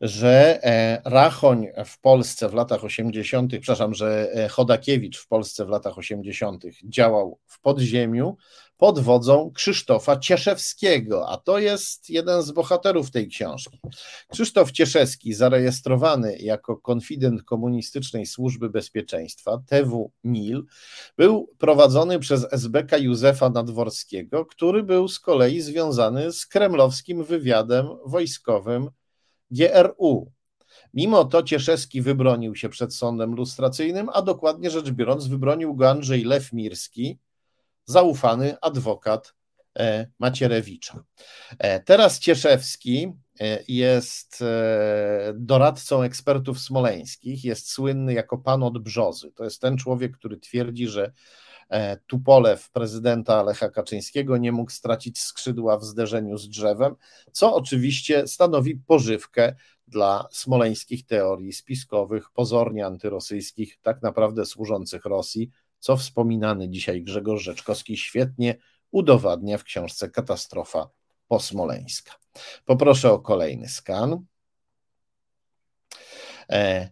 że 0.00 0.64
e, 0.64 1.02
Rachoń 1.04 1.66
w 1.84 2.00
Polsce 2.00 2.48
w 2.48 2.54
latach 2.54 2.84
80., 2.84 3.52
przepraszam, 3.52 3.94
że 3.94 4.32
e, 4.34 4.48
Chodakiewicz 4.48 5.18
w 5.18 5.28
Polsce 5.28 5.66
w 5.66 5.68
latach 5.68 5.98
80. 5.98 6.64
działał 6.84 7.38
w 7.46 7.60
podziemiu 7.60 8.36
pod 8.80 8.98
wodzą 8.98 9.50
Krzysztofa 9.54 10.16
Cieszewskiego, 10.16 11.28
a 11.28 11.36
to 11.36 11.58
jest 11.58 12.10
jeden 12.10 12.42
z 12.42 12.50
bohaterów 12.50 13.10
tej 13.10 13.28
książki. 13.28 13.80
Krzysztof 14.28 14.72
Cieszewski, 14.72 15.34
zarejestrowany 15.34 16.36
jako 16.38 16.76
konfident 16.76 17.42
komunistycznej 17.42 18.26
służby 18.26 18.70
bezpieczeństwa, 18.70 19.62
TW-NIL, 19.70 20.62
był 21.16 21.50
prowadzony 21.58 22.18
przez 22.18 22.46
SBK 22.52 22.98
Józefa 22.98 23.50
Nadworskiego, 23.50 24.46
który 24.46 24.82
był 24.82 25.08
z 25.08 25.20
kolei 25.20 25.60
związany 25.60 26.32
z 26.32 26.46
kremlowskim 26.46 27.24
wywiadem 27.24 27.86
wojskowym 28.06 28.90
GRU. 29.50 30.32
Mimo 30.94 31.24
to 31.24 31.42
Cieszewski 31.42 32.02
wybronił 32.02 32.54
się 32.54 32.68
przed 32.68 32.94
sądem 32.94 33.34
lustracyjnym, 33.34 34.08
a 34.12 34.22
dokładnie 34.22 34.70
rzecz 34.70 34.90
biorąc, 34.90 35.26
wybronił 35.26 35.74
go 35.74 35.90
Andrzej 35.90 36.24
Lewmirski, 36.24 37.18
zaufany 37.90 38.60
adwokat 38.60 39.34
e, 39.78 40.06
Macierewicza. 40.18 41.04
E, 41.58 41.80
teraz 41.80 42.18
Cieszewski 42.18 43.12
e, 43.40 43.58
jest 43.68 44.44
doradcą 45.34 46.02
ekspertów 46.02 46.60
smoleńskich, 46.60 47.44
jest 47.44 47.70
słynny 47.70 48.12
jako 48.12 48.38
pan 48.38 48.62
od 48.62 48.78
brzozy. 48.78 49.32
To 49.32 49.44
jest 49.44 49.60
ten 49.60 49.76
człowiek, 49.76 50.16
który 50.16 50.36
twierdzi, 50.36 50.88
że 50.88 51.12
Tupolew 52.06 52.70
prezydenta 52.70 53.42
Lecha 53.42 53.68
Kaczyńskiego 53.68 54.36
nie 54.36 54.52
mógł 54.52 54.70
stracić 54.70 55.18
skrzydła 55.20 55.78
w 55.78 55.84
zderzeniu 55.84 56.38
z 56.38 56.48
drzewem, 56.48 56.94
co 57.32 57.54
oczywiście 57.54 58.26
stanowi 58.26 58.76
pożywkę 58.76 59.54
dla 59.88 60.28
smoleńskich 60.30 61.06
teorii 61.06 61.52
spiskowych, 61.52 62.30
pozornie 62.30 62.86
antyrosyjskich, 62.86 63.78
tak 63.82 64.02
naprawdę 64.02 64.46
służących 64.46 65.04
Rosji, 65.04 65.50
co 65.80 65.96
wspominany 65.96 66.68
dzisiaj 66.68 67.02
Grzegorz 67.02 67.42
Rzeczkowski 67.42 67.96
świetnie 67.96 68.54
udowadnia 68.90 69.58
w 69.58 69.64
książce 69.64 70.10
Katastrofa 70.10 70.90
posmoleńska. 71.28 72.12
Poproszę 72.64 73.12
o 73.12 73.18
kolejny 73.18 73.68
skan. 73.68 74.24
E, 76.50 76.90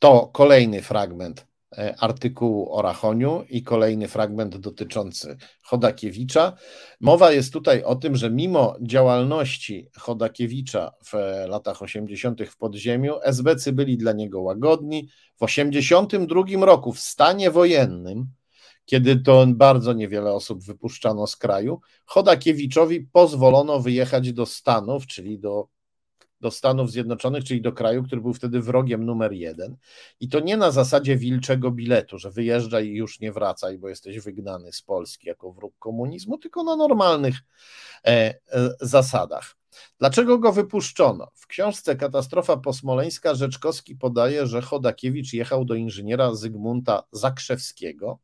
to 0.00 0.26
kolejny 0.26 0.82
fragment 0.82 1.49
artykułu 1.98 2.72
o 2.72 2.82
Rachoniu 2.82 3.44
i 3.48 3.62
kolejny 3.62 4.08
fragment 4.08 4.56
dotyczący 4.56 5.36
Chodakiewicza. 5.62 6.52
Mowa 7.00 7.32
jest 7.32 7.52
tutaj 7.52 7.82
o 7.82 7.96
tym, 7.96 8.16
że 8.16 8.30
mimo 8.30 8.76
działalności 8.82 9.88
Chodakiewicza 9.98 10.92
w 11.04 11.12
latach 11.48 11.82
80. 11.82 12.42
w 12.48 12.56
podziemiu, 12.56 13.14
SBC 13.22 13.72
byli 13.72 13.98
dla 13.98 14.12
niego 14.12 14.42
łagodni. 14.42 15.08
W 15.36 15.42
82 15.42 16.42
roku 16.60 16.92
w 16.92 17.00
stanie 17.00 17.50
wojennym, 17.50 18.26
kiedy 18.84 19.16
to 19.16 19.46
bardzo 19.48 19.92
niewiele 19.92 20.32
osób 20.32 20.64
wypuszczano 20.64 21.26
z 21.26 21.36
kraju, 21.36 21.80
Chodakiewiczowi 22.04 23.00
pozwolono 23.00 23.80
wyjechać 23.80 24.32
do 24.32 24.46
Stanów, 24.46 25.06
czyli 25.06 25.38
do 25.38 25.68
do 26.40 26.50
Stanów 26.50 26.90
Zjednoczonych, 26.90 27.44
czyli 27.44 27.62
do 27.62 27.72
kraju, 27.72 28.02
który 28.02 28.20
był 28.20 28.34
wtedy 28.34 28.60
wrogiem 28.60 29.04
numer 29.04 29.32
jeden. 29.32 29.76
I 30.20 30.28
to 30.28 30.40
nie 30.40 30.56
na 30.56 30.70
zasadzie 30.70 31.16
wilczego 31.16 31.70
biletu, 31.70 32.18
że 32.18 32.30
wyjeżdżaj 32.30 32.86
i 32.86 32.94
już 32.94 33.20
nie 33.20 33.32
wracaj, 33.32 33.78
bo 33.78 33.88
jesteś 33.88 34.20
wygnany 34.20 34.72
z 34.72 34.82
Polski 34.82 35.28
jako 35.28 35.52
wróg 35.52 35.74
komunizmu, 35.78 36.38
tylko 36.38 36.64
na 36.64 36.76
normalnych 36.76 37.36
e, 38.04 38.10
e, 38.10 38.34
zasadach. 38.80 39.56
Dlaczego 39.98 40.38
go 40.38 40.52
wypuszczono? 40.52 41.30
W 41.34 41.46
książce 41.46 41.96
Katastrofa 41.96 42.56
posmoleńska 42.56 43.34
Rzeczkowski 43.34 43.96
podaje, 43.96 44.46
że 44.46 44.62
Chodakiewicz 44.62 45.32
jechał 45.32 45.64
do 45.64 45.74
inżyniera 45.74 46.34
Zygmunta 46.34 47.02
Zakrzewskiego, 47.12 48.18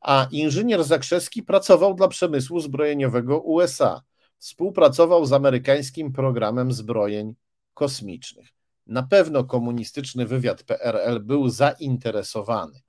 a 0.00 0.26
inżynier 0.30 0.84
Zakrzewski 0.84 1.42
pracował 1.42 1.94
dla 1.94 2.08
przemysłu 2.08 2.60
zbrojeniowego 2.60 3.40
USA 3.40 4.02
współpracował 4.38 5.26
z 5.26 5.32
amerykańskim 5.32 6.12
programem 6.12 6.72
zbrojeń 6.72 7.34
kosmicznych. 7.74 8.48
Na 8.86 9.02
pewno 9.02 9.44
komunistyczny 9.44 10.26
wywiad 10.26 10.62
PRL 10.62 11.20
był 11.20 11.48
zainteresowany 11.48 12.80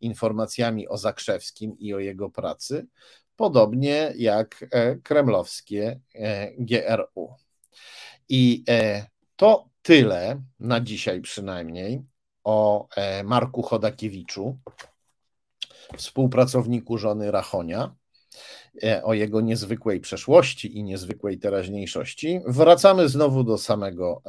informacjami 0.00 0.88
o 0.88 0.96
Zakrzewskim 0.96 1.78
i 1.78 1.94
o 1.94 1.98
jego 1.98 2.30
pracy, 2.30 2.86
podobnie 3.36 4.12
jak 4.16 4.64
e, 4.70 4.96
kremlowskie 4.96 6.00
e, 6.14 6.52
GRU. 6.58 7.34
I 8.28 8.64
e, 8.68 9.06
to 9.36 9.68
tyle 9.82 10.42
na 10.60 10.80
dzisiaj 10.80 11.20
przynajmniej 11.20 12.02
o 12.44 12.88
Marku 13.24 13.62
Chodakiewiczu, 13.62 14.58
współpracowniku 15.96 16.98
żony 16.98 17.30
Rachonia. 17.30 17.94
O 19.02 19.14
jego 19.14 19.40
niezwykłej 19.40 20.00
przeszłości 20.00 20.78
i 20.78 20.84
niezwykłej 20.84 21.38
teraźniejszości. 21.38 22.40
Wracamy 22.46 23.08
znowu 23.08 23.44
do 23.44 23.58
samego 23.58 24.22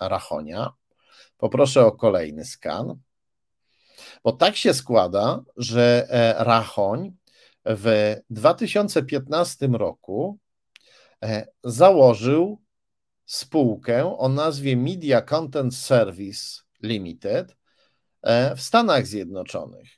Rachonia. 0.00 0.72
Poproszę 1.38 1.86
o 1.86 1.92
kolejny 1.92 2.44
skan. 2.44 2.98
Bo 4.24 4.32
tak 4.32 4.56
się 4.56 4.74
składa, 4.74 5.40
że 5.56 6.08
Rachoń 6.38 7.12
w 7.64 8.16
2015 8.30 9.66
roku 9.66 10.38
założył 11.64 12.58
spółkę 13.28 14.18
o 14.18 14.28
nazwie 14.28 14.76
Media 14.76 15.22
Content 15.22 15.74
Service 15.74 16.62
Limited 16.82 17.56
e, 18.22 18.56
w 18.56 18.60
Stanach 18.60 19.06
Zjednoczonych. 19.06 19.88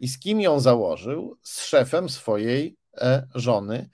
I 0.00 0.08
z 0.08 0.18
kim 0.18 0.40
ją 0.40 0.60
założył? 0.60 1.38
Z 1.42 1.64
szefem 1.64 2.08
swojej 2.08 2.66
e, 2.66 2.87
żony, 3.34 3.90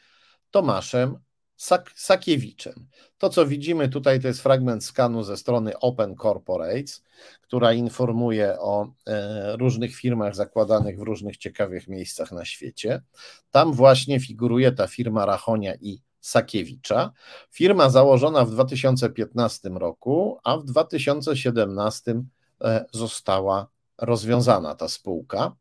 Tomaszem 0.51 1.19
Sak 1.57 1.93
Sakiewiczem. 1.97 2.87
To, 3.19 3.31
co 3.31 3.47
widzimy 3.47 3.89
tutaj, 3.89 4.21
to 4.21 4.29
jest 4.29 4.41
fragment 4.41 4.85
skanu 4.85 5.23
ze 5.23 5.37
strony 5.37 5.79
Open 5.79 6.17
Corporates, 6.17 7.05
która 7.41 7.73
informuje 7.73 8.61
o 8.61 8.93
e, 9.07 9.57
różnych 9.57 9.97
firmach 9.97 10.35
zakładanych 10.35 10.99
w 10.99 11.03
różnych 11.03 11.37
ciekawych 11.37 11.89
miejscach 11.89 12.33
na 12.33 12.45
świecie. 12.45 13.03
Tam 13.51 13.73
właśnie 13.73 14.21
figuruje 14.21 14.73
ta 14.73 14.87
firma 14.87 15.27
Rachonia 15.27 15.75
i 15.75 16.03
Sakiewicza. 16.21 17.13
Firma 17.51 17.91
założona 17.91 18.45
w 18.45 18.51
2015 18.51 19.69
roku, 19.69 20.39
a 20.45 20.57
w 20.57 20.65
2017 20.65 22.23
e, 22.61 22.85
została 22.93 23.74
rozwiązana 23.99 24.75
ta 24.75 24.89
spółka. 24.89 25.57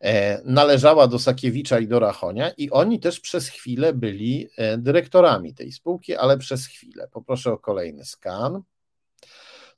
E, 0.00 0.42
należała 0.44 1.06
do 1.06 1.18
Sakiewicza 1.18 1.78
i 1.78 1.88
do 1.88 2.00
Rachonia 2.00 2.50
i 2.50 2.70
oni 2.70 3.00
też 3.00 3.20
przez 3.20 3.48
chwilę 3.48 3.94
byli 3.94 4.48
e, 4.56 4.78
dyrektorami 4.78 5.54
tej 5.54 5.72
spółki, 5.72 6.16
ale 6.16 6.38
przez 6.38 6.66
chwilę. 6.66 7.08
Poproszę 7.12 7.52
o 7.52 7.58
kolejny 7.58 8.04
skan. 8.04 8.62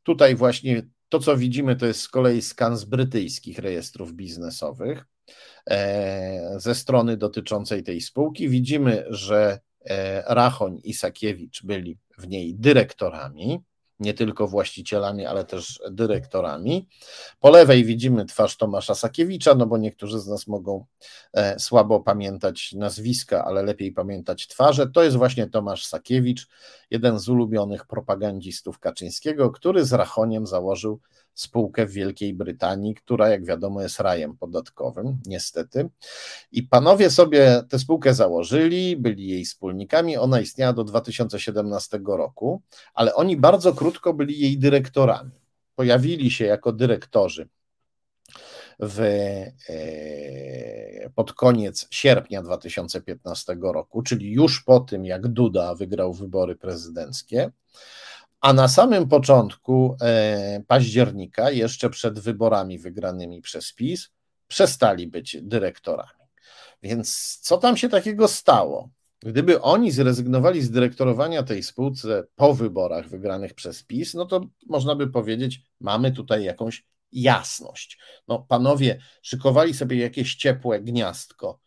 Tutaj 0.03 0.35
właśnie 0.35 0.83
to, 1.09 1.19
co 1.19 1.37
widzimy, 1.37 1.77
to 1.77 1.87
jest 1.87 2.01
z 2.01 2.09
kolei 2.09 2.43
skan 2.43 2.77
z 2.77 2.85
brytyjskich 2.85 3.59
rejestrów 3.59 4.13
biznesowych 4.13 5.05
ze 6.57 6.75
strony 6.75 7.17
dotyczącej 7.17 7.83
tej 7.83 8.01
spółki. 8.01 8.49
Widzimy, 8.49 9.05
że 9.09 9.59
E, 9.91 10.23
Rachoń 10.35 10.81
i 10.85 10.95
Sakiewicz 10.95 11.63
byli 11.65 11.99
w 12.19 12.29
niej 12.29 12.55
dyrektorami, 12.55 13.61
nie 14.03 14.15
tylko 14.15 14.49
właścicielami, 14.49 15.27
ale 15.27 15.45
też 15.45 15.83
dyrektorami. 15.91 16.89
Po 17.41 17.51
lewej 17.51 17.85
widzimy 17.85 18.25
twarz 18.25 18.57
Tomasza 18.57 18.95
Sakiewicza, 18.95 19.55
no 19.55 19.67
bo 19.67 19.79
niektórzy 19.79 20.21
z 20.21 20.27
nas 20.27 20.47
mogą 20.47 20.85
e, 21.33 21.59
słabo 21.59 22.01
pamiętać 22.01 22.73
nazwiska, 22.73 23.45
ale 23.45 23.63
lepiej 23.63 23.93
pamiętać 23.93 24.47
twarze. 24.47 24.87
To 24.91 25.03
jest 25.03 25.17
właśnie 25.17 25.47
Tomasz 25.47 25.87
Sakiewicz, 25.87 26.49
jeden 26.91 27.19
z 27.19 27.29
ulubionych 27.29 27.87
propagandzistów 27.87 28.79
Kaczyńskiego, 28.79 29.51
który 29.51 29.85
z 29.85 29.93
Rachoniem 29.93 30.47
założył 30.47 31.01
spółkę 31.35 31.87
w 31.87 31.93
Wielkiej 31.93 32.35
Brytanii, 32.35 32.95
która, 32.95 33.29
jak 33.29 33.45
wiadomo, 33.45 33.83
jest 33.83 34.01
rajem 34.01 34.37
podatkowym, 34.37 35.19
niestety. 35.27 35.89
I 36.53 36.63
panowie 36.63 37.11
sobie 37.11 37.63
tę 37.69 37.79
spółkę 37.79 38.15
założyli, 38.15 38.97
byli 38.97 39.29
jej 39.29 39.45
wspólnikami. 39.45 40.17
Ona 40.17 40.41
istniała 40.41 40.73
do 40.73 40.85
2017 40.85 42.01
roku, 42.07 42.63
ale 42.95 43.15
oni 43.15 43.37
bardzo 43.37 43.73
krótko 43.73 44.15
byli 44.15 44.39
jej 44.39 44.59
dyrektorami. 44.59 45.31
Pojawili 45.75 46.31
się 46.31 46.45
jako 46.45 46.73
dyrektorzy 46.73 47.49
w, 48.79 49.01
e, 49.69 51.11
pod 51.15 51.33
koniec 51.33 51.87
sierpnia 51.91 52.43
2015 52.43 53.57
roku, 53.63 54.03
czyli 54.03 54.33
już 54.33 54.63
po 54.63 54.81
tym, 54.81 55.05
jak 55.05 55.29
Duda 55.29 55.75
wygrał 55.75 56.13
wybory 56.13 56.57
prezydenckie 56.57 57.51
a 58.43 58.53
na 58.53 58.69
samym 58.69 59.09
początku 59.09 59.97
e, 60.01 60.63
października, 60.67 61.51
jeszcze 61.51 61.91
przed 61.91 62.19
wyborami 62.19 62.79
wygranymi 62.79 63.41
przez 63.41 63.73
PiS, 63.73 64.11
przestali 64.49 65.07
być 65.07 65.37
dyrektorami. 65.43 66.23
Więc 66.83 67.39
co 67.43 67.59
tam 67.59 67.77
się 67.77 67.89
takiego 67.89 68.29
stało? 68.29 68.91
Gdyby 69.21 69.61
oni 69.61 69.91
zrezygnowali 69.91 70.63
z 70.63 70.71
dyrektorowania 70.71 71.43
tej 71.43 71.63
spółce 71.63 72.25
po 72.37 72.55
wyborach 72.55 73.09
wygranych 73.09 73.55
przez 73.55 73.85
PiS, 73.85 74.15
no 74.15 74.27
to 74.27 74.47
można 74.69 74.95
by 74.95 75.11
powiedzieć, 75.11 75.63
mamy 75.81 76.13
tutaj 76.13 76.45
jakąś 76.45 76.85
jasność. 77.13 77.99
No, 78.29 78.39
panowie 78.49 78.99
szykowali 79.23 79.75
sobie 79.75 79.97
jakieś 79.97 80.35
ciepłe 80.35 80.81
gniazdko, 80.81 81.61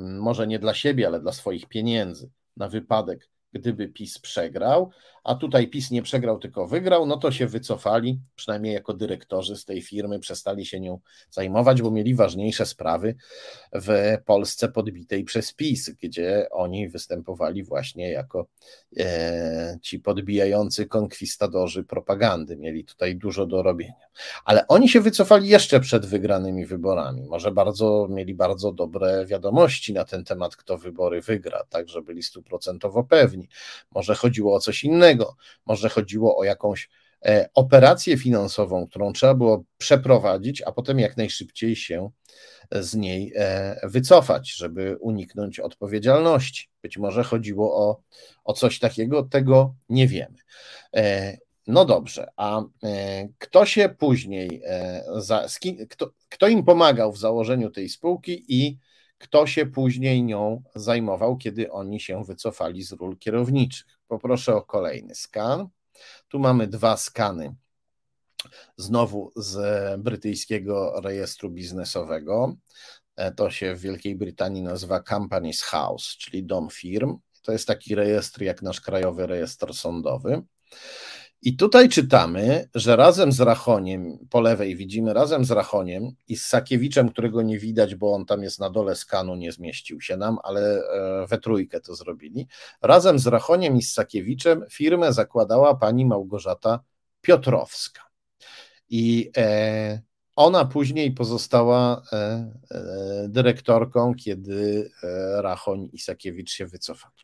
może 0.00 0.46
nie 0.46 0.58
dla 0.58 0.74
siebie, 0.74 1.06
ale 1.06 1.20
dla 1.20 1.32
swoich 1.32 1.66
pieniędzy, 1.66 2.30
na 2.56 2.68
wypadek, 2.68 3.28
gdyby 3.52 3.88
PiS 3.88 4.18
przegrał, 4.18 4.90
a 5.24 5.34
tutaj 5.34 5.68
PiS 5.68 5.90
nie 5.90 6.02
przegrał, 6.02 6.38
tylko 6.38 6.66
wygrał, 6.66 7.06
no 7.06 7.16
to 7.16 7.32
się 7.32 7.46
wycofali, 7.46 8.20
przynajmniej 8.36 8.74
jako 8.74 8.94
dyrektorzy 8.94 9.56
z 9.56 9.64
tej 9.64 9.82
firmy, 9.82 10.18
przestali 10.18 10.66
się 10.66 10.80
nią 10.80 11.00
zajmować, 11.30 11.82
bo 11.82 11.90
mieli 11.90 12.14
ważniejsze 12.14 12.66
sprawy 12.66 13.14
w 13.72 14.16
Polsce 14.24 14.68
podbitej 14.68 15.24
przez 15.24 15.54
PiS, 15.54 15.90
gdzie 16.02 16.46
oni 16.50 16.88
występowali 16.88 17.64
właśnie 17.64 18.10
jako 18.10 18.46
e, 18.98 19.78
ci 19.82 20.00
podbijający 20.00 20.86
konkwistadorzy 20.86 21.84
propagandy. 21.84 22.56
Mieli 22.56 22.84
tutaj 22.84 23.16
dużo 23.16 23.46
do 23.46 23.62
robienia. 23.62 23.94
Ale 24.44 24.66
oni 24.68 24.88
się 24.88 25.00
wycofali 25.00 25.48
jeszcze 25.48 25.80
przed 25.80 26.06
wygranymi 26.06 26.66
wyborami. 26.66 27.22
Może 27.22 27.50
bardzo 27.50 28.06
mieli 28.10 28.34
bardzo 28.34 28.72
dobre 28.72 29.26
wiadomości 29.26 29.92
na 29.92 30.04
ten 30.04 30.24
temat, 30.24 30.56
kto 30.56 30.78
wybory 30.78 31.20
wygra, 31.20 31.64
tak, 31.68 31.88
że 31.88 32.02
byli 32.02 32.22
stuprocentowo 32.22 33.04
pewni. 33.04 33.48
Może 33.94 34.14
chodziło 34.14 34.54
o 34.54 34.60
coś 34.60 34.84
innego 34.84 35.13
innego. 35.14 35.36
Może 35.66 35.88
chodziło 35.88 36.38
o 36.38 36.44
jakąś 36.44 36.88
e, 37.24 37.48
operację 37.54 38.16
finansową, 38.18 38.86
którą 38.86 39.12
trzeba 39.12 39.34
było 39.34 39.64
przeprowadzić, 39.78 40.62
a 40.62 40.72
potem 40.72 40.98
jak 40.98 41.16
najszybciej 41.16 41.76
się 41.76 42.10
z 42.72 42.94
niej 42.94 43.32
e, 43.36 43.80
wycofać, 43.88 44.54
żeby 44.56 44.96
uniknąć 45.00 45.60
odpowiedzialności. 45.60 46.68
Być 46.82 46.98
może 46.98 47.24
chodziło 47.24 47.76
o, 47.76 48.02
o 48.44 48.52
coś 48.52 48.78
takiego, 48.78 49.22
tego 49.22 49.74
nie 49.88 50.08
wiemy. 50.08 50.36
E, 50.96 51.36
no 51.66 51.84
dobrze, 51.84 52.26
a 52.36 52.62
kto 53.38 53.66
się 53.66 53.88
później, 53.88 54.62
za, 55.16 55.46
kto, 55.90 56.10
kto 56.28 56.48
im 56.48 56.64
pomagał 56.64 57.12
w 57.12 57.18
założeniu 57.18 57.70
tej 57.70 57.88
spółki 57.88 58.44
i 58.48 58.78
kto 59.18 59.46
się 59.46 59.66
później 59.66 60.22
nią 60.22 60.62
zajmował, 60.74 61.36
kiedy 61.36 61.72
oni 61.72 62.00
się 62.00 62.24
wycofali 62.24 62.82
z 62.82 62.92
ról 62.92 63.18
kierowniczych? 63.18 63.93
Poproszę 64.08 64.54
o 64.54 64.62
kolejny 64.62 65.14
skan. 65.14 65.68
Tu 66.28 66.38
mamy 66.38 66.66
dwa 66.66 66.96
skany. 66.96 67.54
Znowu 68.76 69.32
z 69.36 69.56
brytyjskiego 70.00 71.00
rejestru 71.00 71.50
biznesowego. 71.50 72.54
E, 73.16 73.32
to 73.32 73.50
się 73.50 73.74
w 73.74 73.80
Wielkiej 73.80 74.16
Brytanii 74.16 74.62
nazywa 74.62 75.02
Companies 75.02 75.62
House, 75.62 76.16
czyli 76.16 76.44
dom 76.44 76.68
firm. 76.70 77.18
To 77.42 77.52
jest 77.52 77.66
taki 77.66 77.94
rejestr 77.94 78.42
jak 78.42 78.62
nasz 78.62 78.80
krajowy 78.80 79.26
rejestr 79.26 79.74
sądowy. 79.74 80.42
I 81.46 81.56
tutaj 81.56 81.88
czytamy, 81.88 82.68
że 82.74 82.96
razem 82.96 83.32
z 83.32 83.40
Rachoniem, 83.40 84.18
po 84.30 84.40
lewej 84.40 84.76
widzimy, 84.76 85.14
razem 85.14 85.44
z 85.44 85.50
Rachoniem 85.50 86.10
i 86.28 86.36
z 86.36 86.46
Sakiewiczem, 86.46 87.08
którego 87.08 87.42
nie 87.42 87.58
widać, 87.58 87.94
bo 87.94 88.14
on 88.14 88.26
tam 88.26 88.42
jest 88.42 88.60
na 88.60 88.70
dole 88.70 88.94
skanu, 88.94 89.36
nie 89.36 89.52
zmieścił 89.52 90.00
się 90.00 90.16
nam, 90.16 90.38
ale 90.42 90.60
e, 90.60 91.26
we 91.26 91.38
trójkę 91.38 91.80
to 91.80 91.94
zrobili. 91.94 92.46
Razem 92.82 93.18
z 93.18 93.26
Rachoniem 93.26 93.76
i 93.76 93.82
z 93.82 93.92
Sakiewiczem 93.92 94.64
firmę 94.70 95.12
zakładała 95.12 95.74
pani 95.74 96.06
Małgorzata 96.06 96.80
Piotrowska. 97.20 98.02
I 98.88 99.30
e, 99.36 100.02
ona 100.36 100.64
później 100.64 101.12
pozostała 101.12 102.02
e, 102.12 102.50
dyrektorką, 103.28 104.14
kiedy 104.14 104.90
Rachoń 105.36 105.88
i 105.92 105.98
Sakiewicz 105.98 106.50
się 106.50 106.66
wycofali. 106.66 107.23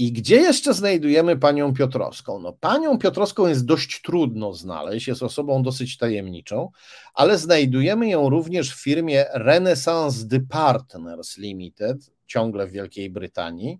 I 0.00 0.12
gdzie 0.12 0.36
jeszcze 0.36 0.74
znajdujemy 0.74 1.36
panią 1.36 1.74
Piotrowską? 1.74 2.38
No, 2.38 2.52
panią 2.52 2.98
Piotrowską 2.98 3.46
jest 3.46 3.64
dość 3.64 4.02
trudno 4.02 4.52
znaleźć, 4.52 5.08
jest 5.08 5.22
osobą 5.22 5.62
dosyć 5.62 5.98
tajemniczą, 5.98 6.70
ale 7.14 7.38
znajdujemy 7.38 8.08
ją 8.08 8.30
również 8.30 8.74
w 8.74 8.82
firmie 8.82 9.26
Renaissance 9.34 10.28
The 10.28 10.40
Partners 10.40 11.36
Limited, 11.36 12.10
ciągle 12.26 12.66
w 12.66 12.70
Wielkiej 12.70 13.10
Brytanii, 13.10 13.78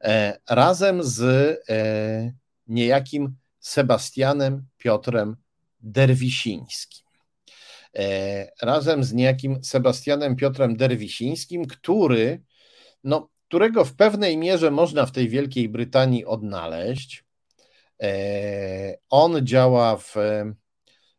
e, 0.00 0.38
razem 0.48 1.02
z 1.02 1.22
e, 1.68 2.32
niejakim 2.66 3.36
Sebastianem 3.60 4.66
Piotrem 4.78 5.36
Derwisińskim. 5.80 7.06
E, 7.94 8.48
razem 8.62 9.04
z 9.04 9.12
niejakim 9.12 9.64
Sebastianem 9.64 10.36
Piotrem 10.36 10.76
Derwisińskim, 10.76 11.66
który 11.66 12.42
no, 13.04 13.28
którego 13.48 13.84
w 13.84 13.94
pewnej 13.94 14.36
mierze 14.38 14.70
można 14.70 15.06
w 15.06 15.12
tej 15.12 15.28
Wielkiej 15.28 15.68
Brytanii 15.68 16.24
odnaleźć. 16.24 17.24
E, 18.02 18.98
on 19.10 19.46
działa 19.46 19.96
w, 19.96 20.14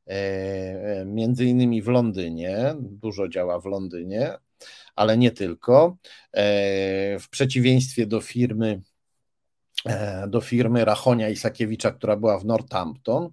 e, 0.07 1.05
między 1.05 1.45
innymi 1.45 1.81
w 1.81 1.87
Londynie, 1.87 2.75
dużo 2.79 3.27
działa 3.27 3.59
w 3.59 3.65
Londynie, 3.65 4.37
ale 4.95 5.17
nie 5.17 5.31
tylko. 5.31 5.97
W 7.19 7.25
przeciwieństwie 7.29 8.07
do 8.07 8.21
firmy 8.21 8.81
do 10.27 10.41
firmy 10.41 10.85
Rachonia 10.85 11.29
i 11.29 11.35
Sakiewicza, 11.35 11.91
która 11.91 12.15
była 12.15 12.39
w 12.39 12.45
Northampton, 12.45 13.29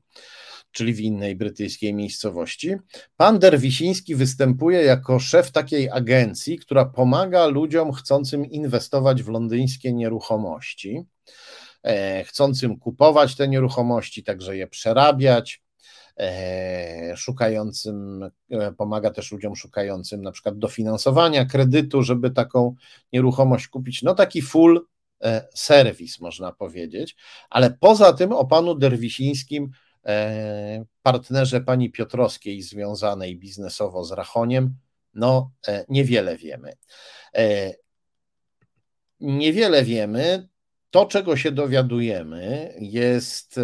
czyli 0.74 0.94
w 0.94 1.01
innej 1.01 1.36
brytyjskiej 1.36 1.94
miejscowości. 1.94 2.74
Pan 3.16 3.38
Derwisiński 3.38 4.14
występuje 4.14 4.82
jako 4.82 5.18
szef 5.18 5.52
takiej 5.52 5.90
agencji, 5.90 6.59
która 6.59 6.84
pomaga 6.84 7.46
ludziom 7.46 7.92
chcącym 7.92 8.46
inwestować 8.46 9.22
w 9.22 9.28
londyńskie 9.28 9.92
nieruchomości, 9.92 11.05
e, 11.82 12.24
chcącym 12.24 12.78
kupować 12.78 13.36
te 13.36 13.48
nieruchomości, 13.48 14.24
także 14.24 14.56
je 14.56 14.66
przerabiać, 14.66 15.62
e, 16.20 17.16
szukającym, 17.16 18.30
e, 18.51 18.72
pomaga 18.72 19.10
też 19.10 19.32
ludziom 19.32 19.56
szukającym 19.56 20.22
na 20.22 20.32
przykład 20.32 20.59
dofinansowania, 20.59 21.44
kredytu, 21.44 22.02
żeby 22.02 22.30
taką 22.30 22.74
nieruchomość 23.12 23.68
kupić. 23.68 24.02
No 24.02 24.14
taki 24.14 24.42
full 24.42 24.86
serwis, 25.55 26.20
można 26.20 26.52
powiedzieć, 26.52 27.16
ale 27.51 27.70
poza 27.80 28.12
tym 28.12 28.32
o 28.32 28.44
panu 28.44 28.74
Derwisińskim 28.74 29.70
partnerze 31.02 31.60
pani 31.60 31.90
Piotrowskiej 31.90 32.62
związanej 32.62 33.36
biznesowo 33.36 34.05
z 34.05 34.12
Rachoniem, 34.12 34.74
no 35.14 35.51
e, 35.68 35.85
niewiele 35.89 36.36
wiemy. 36.36 36.72
E, 37.35 37.74
niewiele 39.20 39.85
wiemy. 39.85 40.48
To, 40.90 41.06
czego 41.06 41.36
się 41.36 41.52
dowiadujemy, 41.52 42.74
jest 42.81 43.60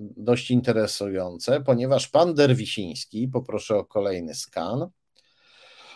dość 0.00 0.50
interesujące, 0.50 1.60
ponieważ 1.60 2.08
pan 2.08 2.34
Derwisiński, 2.34 3.28
poproszę 3.28 3.76
o 3.76 3.84
kolejny 3.84 4.34
skan, 4.34 4.90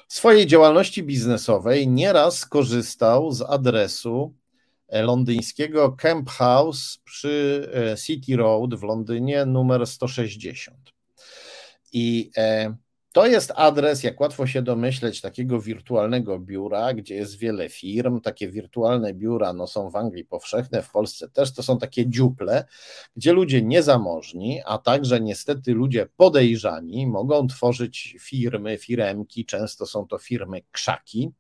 w 0.09 0.15
swojej 0.15 0.47
działalności 0.47 1.03
biznesowej 1.03 1.89
nieraz 1.89 2.47
korzystał 2.47 3.33
z 3.33 3.43
adresu 3.43 4.35
E, 4.35 4.46
londyńskiego 4.89 5.93
Camp 5.93 6.31
House 6.31 6.99
przy 7.05 7.69
e, 7.93 7.97
City 7.97 8.37
Road 8.37 8.75
w 8.75 8.83
Londynie 8.83 9.47
numer 9.47 9.87
160. 9.87 10.93
I 11.93 12.31
e, 12.37 12.77
to 13.17 13.27
jest 13.27 13.53
adres, 13.55 14.03
jak 14.03 14.21
łatwo 14.21 14.47
się 14.47 14.63
domyśleć, 14.63 15.21
takiego 15.21 15.61
wirtualnego 15.61 16.39
biura, 16.39 16.95
gdzie 16.95 17.15
jest 17.15 17.39
wiele 17.39 17.69
firm. 17.69 18.21
Takie 18.21 18.49
wirtualne 18.49 19.15
biura 19.15 19.53
no, 19.53 19.67
są 19.67 19.91
w 19.91 19.97
Anglii 19.97 20.25
powszechne, 20.25 20.83
w 20.83 20.91
Polsce 20.91 21.29
też. 21.29 21.53
To 21.55 21.63
są 21.63 21.79
takie 21.79 22.07
dziuple, 22.11 22.65
gdzie 23.17 23.33
ludzie 23.33 23.63
niezamożni, 23.63 24.61
a 24.67 24.79
także 24.79 25.21
niestety 25.21 25.73
ludzie 25.73 26.09
podejrzani 26.17 27.07
mogą 27.07 27.47
tworzyć 27.47 28.17
firmy, 28.21 28.79
firemki. 28.79 29.47
Często 29.47 29.87
są 29.87 30.07
to 30.07 30.19
firmy 30.19 30.63
krzaki, 30.73 31.31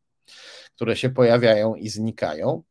które 0.75 0.97
się 0.97 1.11
pojawiają 1.11 1.75
i 1.75 1.89
znikają. 1.89 2.63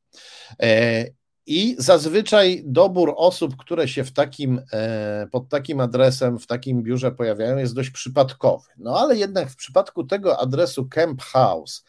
E, 0.59 1.05
I 1.45 1.75
zazwyczaj 1.79 2.63
dobór 2.65 3.13
osób, 3.17 3.55
które 3.55 3.87
się 3.87 4.03
w 4.03 4.13
takim, 4.13 4.61
e, 4.73 5.27
pod 5.31 5.49
takim 5.49 5.79
adresem, 5.79 6.39
w 6.39 6.47
takim 6.47 6.83
biurze 6.83 7.11
pojawiają, 7.11 7.57
jest 7.57 7.75
dość 7.75 7.89
przypadkowy. 7.89 8.69
No 8.77 8.99
ale 8.99 9.15
jednak 9.15 9.49
w 9.49 9.55
przypadku 9.55 10.03
tego 10.03 10.39
adresu 10.39 10.85
Camp 10.85 11.21
House, 11.21 11.83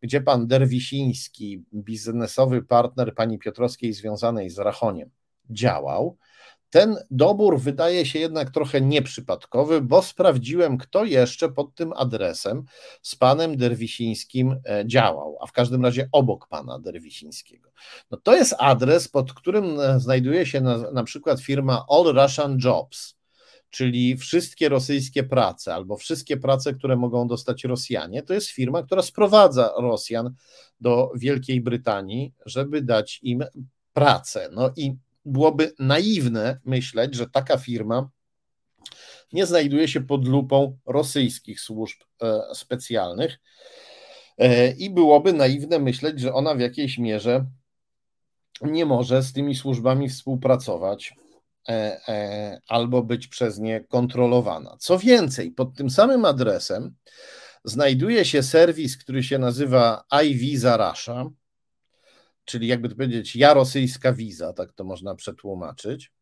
gdzie 0.00 0.20
pan 0.20 0.46
Derwisiński, 0.46 1.64
biznesowy 1.74 2.62
partner 2.62 3.14
pani 3.14 3.38
Piotrowskiej 3.38 3.92
związanej 3.92 4.50
z 4.50 4.58
Rachoniem, 4.58 5.10
działał, 5.50 6.16
ten 6.72 6.96
dobór 7.10 7.60
wydaje 7.60 8.06
się 8.06 8.18
jednak 8.18 8.50
trochę 8.50 8.80
nieprzypadkowy, 8.80 9.80
bo 9.80 10.02
sprawdziłem, 10.02 10.78
kto 10.78 11.04
jeszcze 11.04 11.48
pod 11.48 11.74
tym 11.74 11.92
adresem 11.96 12.64
z 13.02 13.16
panem 13.16 13.56
Derwisińskim 13.56 14.60
e, 14.68 14.84
działał, 14.86 15.38
a 15.40 15.46
w 15.46 15.52
każdym 15.52 15.84
razie 15.84 16.08
obok 16.12 16.48
pana 16.48 16.78
Derwisińskiego. 16.78 17.70
No 18.10 18.18
to 18.22 18.34
jest 18.34 18.54
adres, 18.58 19.08
pod 19.08 19.32
którym 19.32 19.80
e, 19.80 20.00
znajduje 20.00 20.46
się 20.46 20.60
na, 20.60 20.90
na 20.90 21.04
przykład 21.04 21.40
firma 21.40 21.84
All 21.90 22.04
Russian 22.14 22.58
Jobs, 22.64 23.14
czyli 23.70 24.16
wszystkie 24.16 24.68
rosyjskie 24.68 25.22
prace, 25.22 25.74
albo 25.74 25.96
wszystkie 25.96 26.36
prace, 26.36 26.72
które 26.72 26.96
mogą 26.96 27.28
dostać 27.28 27.64
Rosjanie. 27.64 28.22
To 28.22 28.34
jest 28.34 28.48
firma, 28.48 28.82
która 28.82 29.02
sprowadza 29.02 29.72
Rosjan 29.78 30.34
do 30.80 31.12
Wielkiej 31.16 31.60
Brytanii, 31.60 32.34
żeby 32.46 32.82
dać 32.82 33.20
im 33.22 33.44
pracę. 33.92 34.48
No 34.52 34.70
i 34.76 34.96
byłoby 35.24 35.72
naiwne 35.78 36.60
myśleć, 36.64 37.14
że 37.14 37.30
taka 37.30 37.58
firma 37.58 38.10
nie 39.32 39.46
znajduje 39.46 39.88
się 39.88 40.00
pod 40.00 40.28
lupą 40.28 40.78
rosyjskich 40.86 41.60
służb 41.60 42.00
e, 42.22 42.40
specjalnych 42.54 43.38
e, 44.38 44.70
i 44.70 44.90
byłoby 44.90 45.32
naiwne 45.32 45.78
myśleć, 45.78 46.20
że 46.20 46.34
ona 46.34 46.54
w 46.54 46.60
jakiejś 46.60 46.98
mierze 46.98 47.46
nie 48.62 48.86
może 48.86 49.22
z 49.22 49.32
tymi 49.32 49.54
służbami 49.54 50.08
współpracować 50.08 51.14
e, 51.68 52.60
albo 52.68 53.02
być 53.02 53.28
przez 53.28 53.58
nie 53.58 53.80
kontrolowana. 53.80 54.76
Co 54.80 54.98
więcej, 54.98 55.50
pod 55.50 55.74
tym 55.74 55.90
samym 55.90 56.24
adresem 56.24 56.94
znajduje 57.64 58.24
się 58.24 58.42
serwis, 58.42 58.96
który 58.96 59.22
się 59.22 59.38
nazywa 59.38 60.04
iVisa 60.24 60.90
Russia, 60.90 61.30
czyli 62.44 62.66
jakby 62.66 62.88
to 62.88 62.96
powiedzieć, 62.96 63.36
ja 63.36 63.54
rosyjska 63.54 64.12
wiza, 64.12 64.52
tak 64.52 64.72
to 64.72 64.84
można 64.84 65.14
przetłumaczyć. 65.14 66.12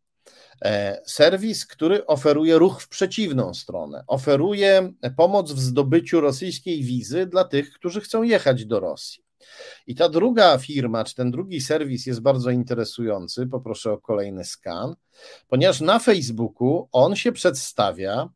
E, 0.65 1.01
serwis, 1.07 1.67
który 1.67 2.07
oferuje 2.07 2.59
ruch 2.59 2.83
w 2.83 2.89
przeciwną 2.89 3.55
stronę. 3.55 4.05
Oferuje 4.07 4.93
pomoc 5.17 5.53
w 5.53 5.61
zdobyciu 5.61 6.21
rosyjskiej 6.21 6.83
wizy 6.83 7.27
dla 7.27 7.45
tych, 7.45 7.73
którzy 7.73 8.01
chcą 8.01 8.23
jechać 8.23 8.67
do 8.67 8.81
Rosji. 8.81 9.25
I 9.87 9.95
ta 9.95 10.09
druga 10.09 10.59
firma, 10.59 11.05
czy 11.05 11.15
ten 11.15 11.31
drugi 11.31 11.61
serwis 11.61 12.07
jest 12.07 12.21
bardzo 12.21 12.51
interesujący. 12.51 13.47
Poproszę 13.47 13.93
o 13.93 13.99
kolejny 13.99 14.45
skan, 14.45 14.95
ponieważ 15.49 15.81
na 15.81 15.99
Facebooku 15.99 16.89
on 16.93 17.17
się 17.17 17.33
przedstawia 17.33 18.29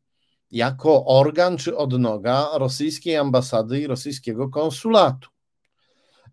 jako 0.51 1.05
organ 1.05 1.57
czy 1.57 1.77
odnoga 1.77 2.49
rosyjskiej 2.53 3.17
ambasady 3.17 3.79
i 3.79 3.87
rosyjskiego 3.87 4.49
konsulatu. 4.49 5.29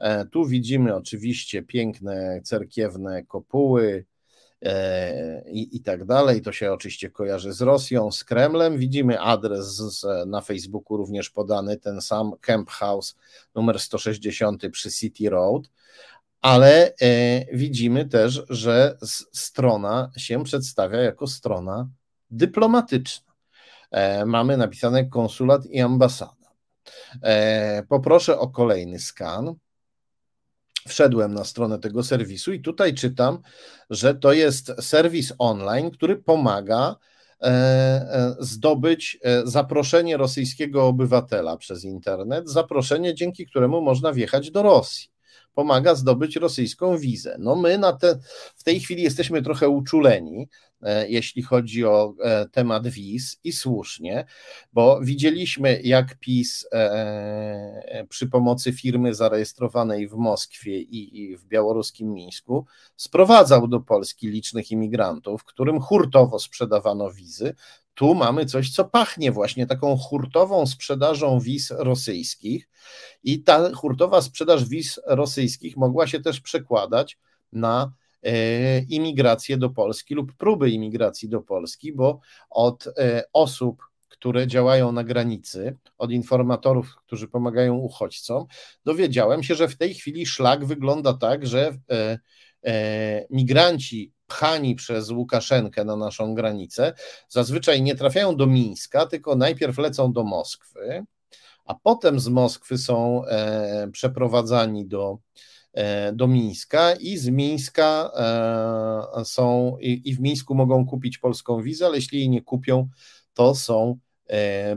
E, 0.02 0.24
tu 0.24 0.46
widzimy 0.46 0.94
oczywiście 0.94 1.62
piękne 1.62 2.40
cerkiewne 2.44 3.22
kopuły 3.24 4.04
e, 4.62 5.50
i, 5.50 5.76
i 5.76 5.80
tak 5.80 6.04
dalej. 6.04 6.42
To 6.42 6.52
się 6.52 6.72
oczywiście 6.72 7.10
kojarzy 7.10 7.52
z 7.52 7.60
Rosją, 7.60 8.12
z 8.12 8.24
Kremlem. 8.24 8.78
Widzimy 8.78 9.20
adres 9.20 9.66
z, 9.66 10.06
na 10.28 10.40
Facebooku 10.40 10.96
również 10.96 11.30
podany, 11.30 11.76
ten 11.76 12.00
sam 12.00 12.32
Camp 12.40 12.70
House 12.70 13.16
numer 13.54 13.80
160 13.80 14.62
przy 14.72 14.90
City 14.90 15.30
Road. 15.30 15.62
Ale 16.40 16.94
e, 17.00 17.56
widzimy 17.56 18.08
też, 18.08 18.42
że 18.48 18.96
strona 19.32 20.10
się 20.16 20.44
przedstawia 20.44 21.00
jako 21.00 21.26
strona 21.26 21.88
dyplomatyczna. 22.30 23.32
Mamy 24.26 24.56
napisane 24.56 25.04
konsulat 25.04 25.66
i 25.66 25.80
ambasada. 25.80 26.52
Poproszę 27.88 28.38
o 28.38 28.48
kolejny 28.48 28.98
skan 28.98 29.54
wszedłem 30.88 31.34
na 31.34 31.44
stronę 31.44 31.78
tego 31.78 32.02
serwisu 32.02 32.52
i 32.52 32.60
tutaj 32.60 32.94
czytam, 32.94 33.38
że 33.90 34.14
to 34.14 34.32
jest 34.32 34.72
serwis 34.80 35.32
online, 35.38 35.90
który 35.90 36.16
pomaga 36.16 36.96
e, 37.40 37.46
e, 37.46 38.36
zdobyć 38.40 39.18
e, 39.22 39.42
zaproszenie 39.44 40.16
rosyjskiego 40.16 40.86
obywatela 40.86 41.56
przez 41.56 41.84
internet, 41.84 42.50
zaproszenie, 42.50 43.14
dzięki 43.14 43.46
któremu 43.46 43.80
można 43.80 44.12
wjechać 44.12 44.50
do 44.50 44.62
Rosji 44.62 45.11
pomaga 45.54 45.94
zdobyć 45.94 46.36
rosyjską 46.36 46.98
wizę. 46.98 47.36
No 47.38 47.56
my 47.56 47.78
na 47.78 47.92
te, 47.92 48.18
w 48.56 48.64
tej 48.64 48.80
chwili 48.80 49.02
jesteśmy 49.02 49.42
trochę 49.42 49.68
uczuleni, 49.68 50.48
e, 50.82 51.08
jeśli 51.08 51.42
chodzi 51.42 51.84
o 51.84 52.14
e, 52.20 52.48
temat 52.48 52.88
wiz 52.88 53.40
i 53.44 53.52
słusznie, 53.52 54.24
bo 54.72 55.00
widzieliśmy 55.02 55.80
jak 55.82 56.18
PiS 56.18 56.66
e, 56.72 58.06
przy 58.08 58.26
pomocy 58.26 58.72
firmy 58.72 59.14
zarejestrowanej 59.14 60.08
w 60.08 60.14
Moskwie 60.14 60.80
i 60.80 61.36
w 61.36 61.44
białoruskim 61.44 62.12
Mińsku 62.12 62.66
sprowadzał 62.96 63.68
do 63.68 63.80
Polski 63.80 64.28
licznych 64.28 64.70
imigrantów, 64.70 65.44
którym 65.44 65.80
hurtowo 65.80 66.38
sprzedawano 66.38 67.12
wizy, 67.12 67.54
tu 67.94 68.14
mamy 68.14 68.46
coś, 68.46 68.70
co 68.70 68.84
pachnie 68.84 69.32
właśnie 69.32 69.66
taką 69.66 69.96
hurtową 69.96 70.66
sprzedażą 70.66 71.40
wiz 71.40 71.70
rosyjskich, 71.70 72.68
i 73.24 73.42
ta 73.42 73.74
hurtowa 73.74 74.22
sprzedaż 74.22 74.68
wiz 74.68 75.00
rosyjskich 75.06 75.76
mogła 75.76 76.06
się 76.06 76.20
też 76.20 76.40
przekładać 76.40 77.18
na 77.52 77.92
e, 78.22 78.78
imigrację 78.78 79.56
do 79.56 79.70
Polski 79.70 80.14
lub 80.14 80.32
próby 80.32 80.70
imigracji 80.70 81.28
do 81.28 81.40
Polski, 81.40 81.92
bo 81.92 82.20
od 82.50 82.86
e, 82.86 83.24
osób, 83.32 83.82
które 84.08 84.46
działają 84.46 84.92
na 84.92 85.04
granicy, 85.04 85.76
od 85.98 86.10
informatorów, 86.10 86.96
którzy 87.06 87.28
pomagają 87.28 87.74
uchodźcom, 87.74 88.46
dowiedziałem 88.84 89.42
się, 89.42 89.54
że 89.54 89.68
w 89.68 89.76
tej 89.76 89.94
chwili 89.94 90.26
szlak 90.26 90.64
wygląda 90.64 91.14
tak, 91.14 91.46
że 91.46 91.78
e, 92.64 93.26
migranci 93.30 94.12
pchani 94.32 94.74
przez 94.74 95.10
Łukaszenkę 95.10 95.84
na 95.84 95.96
naszą 95.96 96.34
granicę, 96.34 96.92
zazwyczaj 97.28 97.82
nie 97.82 97.94
trafiają 97.94 98.36
do 98.36 98.46
Mińska, 98.46 99.06
tylko 99.06 99.36
najpierw 99.36 99.78
lecą 99.78 100.12
do 100.12 100.24
Moskwy, 100.24 101.04
a 101.64 101.74
potem 101.74 102.20
z 102.20 102.28
Moskwy 102.28 102.78
są 102.78 103.22
przeprowadzani 103.92 104.86
do, 104.86 105.18
do 106.12 106.26
Mińska 106.28 106.92
i 106.92 107.16
z 107.16 107.28
Mińska 107.28 108.10
są 109.24 109.76
i 109.80 110.14
w 110.14 110.20
Mińsku 110.20 110.54
mogą 110.54 110.86
kupić 110.86 111.18
polską 111.18 111.62
wizę, 111.62 111.86
ale 111.86 111.96
jeśli 111.96 112.18
jej 112.18 112.28
nie 112.28 112.42
kupią, 112.42 112.88
to 113.34 113.54
są 113.54 113.98
E, 114.11 114.11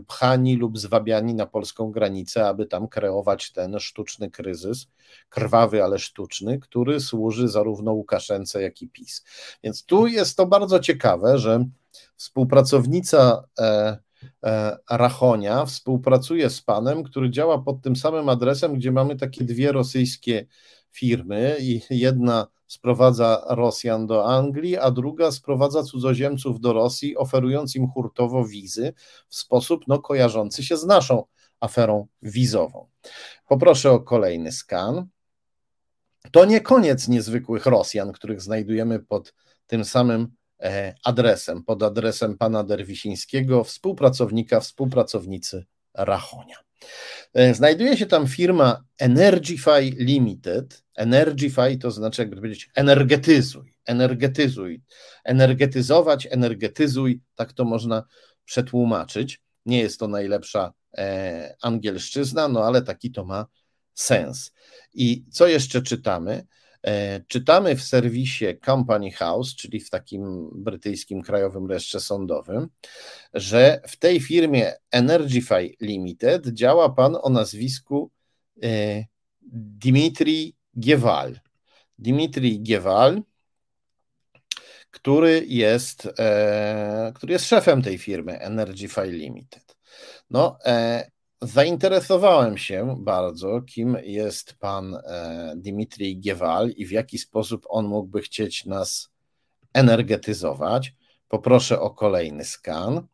pchani 0.08 0.56
lub 0.56 0.78
zwabiani 0.78 1.36
na 1.36 1.46
polską 1.46 1.92
granicę, 1.92 2.48
aby 2.48 2.66
tam 2.66 2.88
kreować 2.88 3.52
ten 3.52 3.80
sztuczny 3.80 4.32
kryzys, 4.32 4.88
krwawy, 5.30 5.84
ale 5.84 6.00
sztuczny, 6.00 6.60
który 6.60 7.00
służy 7.00 7.48
zarówno 7.48 7.94
Łukaszence, 7.94 8.62
jak 8.62 8.82
i 8.82 8.90
PiS. 8.90 9.24
Więc 9.64 9.86
tu 9.86 10.08
jest 10.08 10.38
to 10.38 10.48
bardzo 10.48 10.80
ciekawe, 10.80 11.38
że 11.38 11.66
współpracownica 12.16 13.44
e, 13.60 13.98
e, 14.44 14.78
Rachonia 14.90 15.66
współpracuje 15.66 16.50
z 16.50 16.62
panem, 16.62 17.04
który 17.04 17.30
działa 17.30 17.62
pod 17.62 17.82
tym 17.82 17.96
samym 17.96 18.30
adresem, 18.30 18.74
gdzie 18.74 18.92
mamy 18.92 19.16
takie 19.16 19.44
dwie 19.44 19.72
rosyjskie 19.72 20.46
firmy 20.96 21.58
i 21.60 21.82
jedna 21.90 22.48
sprowadza 22.68 23.46
Rosjan 23.50 24.08
do 24.08 24.26
Anglii, 24.26 24.78
a 24.78 24.92
druga 24.92 25.32
sprowadza 25.32 25.84
cudzoziemców 25.84 26.60
do 26.60 26.74
Rosji, 26.74 27.18
oferując 27.18 27.76
im 27.76 27.88
hurtowo 27.88 28.46
wizy 28.46 28.94
w 29.30 29.36
sposób 29.36 29.84
no, 29.88 30.00
kojarzący 30.00 30.64
się 30.64 30.78
z 30.78 30.86
naszą 30.86 31.24
aferą 31.60 32.08
wizową. 32.22 32.88
Poproszę 33.48 33.92
o 33.92 34.00
kolejny 34.00 34.52
skan. 34.52 35.08
To 36.32 36.46
nie 36.46 36.62
koniec 36.62 37.08
niezwykłych 37.08 37.66
Rosjan, 37.66 38.12
których 38.12 38.42
znajdujemy 38.42 39.00
pod 39.00 39.34
tym 39.68 39.86
samym 39.86 40.28
e, 40.60 40.96
adresem, 41.04 41.64
pod 41.64 41.84
adresem 41.84 42.38
pana 42.38 42.64
Derwisińskiego, 42.64 43.64
współpracownika, 43.64 44.60
współpracownicy 44.60 45.66
Rachonia. 45.98 46.58
E, 47.34 47.54
znajduje 47.54 47.98
się 47.98 48.06
tam 48.06 48.28
firma 48.28 48.84
Energify 48.98 49.82
Limited. 49.82 50.84
Energify 50.96 51.78
to 51.78 51.92
znaczy, 51.92 52.22
jakby 52.22 52.36
powiedzieć, 52.36 52.70
energetyzuj, 52.76 53.76
energetyzuj, 53.86 54.82
energetyzować, 55.24 56.28
energetyzuj, 56.32 57.22
tak 57.36 57.54
to 57.54 57.66
można 57.66 58.04
przetłumaczyć. 58.46 59.42
Nie 59.66 59.80
jest 59.80 60.00
to 60.00 60.08
najlepsza 60.08 60.74
e, 60.98 61.56
angielszczyzna, 61.62 62.48
no 62.48 62.64
ale 62.64 62.82
taki 62.82 63.12
to 63.12 63.26
ma 63.26 63.46
sens. 63.94 64.52
I 64.94 65.26
co 65.32 65.48
jeszcze 65.48 65.82
czytamy? 65.82 66.46
E, 66.86 67.22
czytamy 67.28 67.76
w 67.76 67.84
serwisie 67.84 68.46
Company 68.66 69.12
House, 69.12 69.56
czyli 69.56 69.80
w 69.80 69.90
takim 69.90 70.50
brytyjskim 70.54 71.22
krajowym 71.22 71.68
reszcie 71.68 72.00
sądowym, 72.00 72.70
że 73.34 73.82
w 73.88 73.98
tej 73.98 74.20
firmie 74.20 74.74
Energify 74.92 75.76
Limited 75.82 76.48
działa 76.48 76.90
pan 76.90 77.18
o 77.22 77.30
nazwisku 77.30 78.12
e, 78.64 79.06
Dimitri 79.52 80.56
Giewal. 80.80 81.40
Dimitri 82.00 82.64
Giewal, 82.64 83.22
który 84.92 85.46
jest, 85.48 86.08
e, 86.20 87.12
który 87.16 87.34
jest 87.34 87.46
szefem 87.46 87.82
tej 87.82 87.98
firmy 87.98 88.40
Energify 88.40 89.06
Limited. 89.06 89.78
No, 90.30 90.58
Zainteresowałem 91.42 92.58
się 92.58 92.96
bardzo, 93.00 93.62
kim 93.62 93.98
jest 94.04 94.54
pan 94.54 94.96
e, 94.96 95.54
Dmitrij 95.58 96.20
Giewal 96.20 96.70
i 96.70 96.86
w 96.86 96.92
jaki 96.92 97.18
sposób 97.18 97.66
on 97.70 97.86
mógłby 97.86 98.22
chcieć 98.22 98.66
nas 98.66 99.10
energetyzować. 99.74 100.94
Poproszę 101.28 101.80
o 101.80 101.90
kolejny 101.90 102.46
skan. 102.46 103.08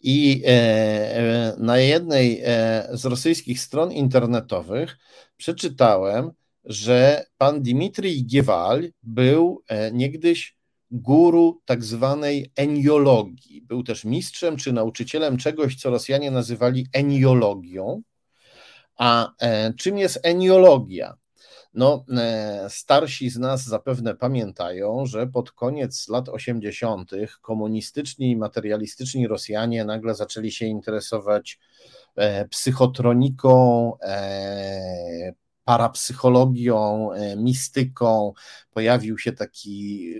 I 0.00 0.42
e, 0.46 0.50
e, 0.50 1.56
na 1.58 1.78
jednej 1.78 2.42
z 2.90 3.04
rosyjskich 3.04 3.60
stron 3.60 3.92
internetowych 3.92 4.98
przeczytałem, 5.36 6.30
że 6.64 7.26
pan 7.38 7.62
Dmitrij 7.62 8.26
Giewal 8.26 8.92
był 9.02 9.62
niegdyś 9.92 10.56
guru 10.92 11.60
tak 11.64 11.84
zwanej 11.84 12.52
eniologii. 12.56 13.62
Był 13.62 13.82
też 13.82 14.04
mistrzem 14.04 14.56
czy 14.56 14.72
nauczycielem 14.72 15.36
czegoś, 15.36 15.76
co 15.76 15.90
Rosjanie 15.90 16.30
nazywali 16.30 16.86
eniologią. 16.92 18.02
A 18.96 19.32
e, 19.40 19.74
czym 19.74 19.98
jest 19.98 20.20
eniologia? 20.22 21.14
No, 21.74 22.04
e, 22.16 22.66
starsi 22.68 23.30
z 23.30 23.38
nas 23.38 23.64
zapewne 23.64 24.14
pamiętają, 24.14 25.06
że 25.06 25.26
pod 25.26 25.52
koniec 25.52 26.08
lat 26.08 26.28
80. 26.28 27.10
komunistyczni 27.40 28.30
i 28.30 28.36
materialistyczni 28.36 29.28
Rosjanie 29.28 29.84
nagle 29.84 30.14
zaczęli 30.14 30.50
się 30.50 30.66
interesować 30.66 31.58
e, 32.16 32.48
psychotroniką, 32.48 33.92
parapsychologią, 35.72 37.12
e, 37.12 37.36
mistyką. 37.36 38.32
Pojawił 38.72 39.18
się 39.18 39.32
taki 39.32 40.14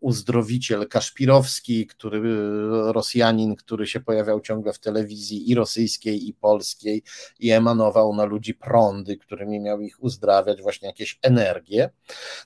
uzdrowiciel 0.00 0.88
Kaszpirowski, 0.88 1.86
który, 1.86 2.20
Rosjanin, 2.92 3.56
który 3.56 3.86
się 3.86 4.00
pojawiał 4.00 4.40
ciągle 4.40 4.72
w 4.72 4.78
telewizji 4.78 5.50
i 5.50 5.54
rosyjskiej, 5.54 6.28
i 6.28 6.34
polskiej 6.34 7.02
i 7.38 7.50
emanował 7.50 8.14
na 8.14 8.24
ludzi 8.24 8.54
prądy, 8.54 9.16
którymi 9.16 9.60
miał 9.60 9.80
ich 9.80 10.02
uzdrawiać, 10.02 10.62
właśnie 10.62 10.88
jakieś 10.88 11.18
energie. 11.22 11.90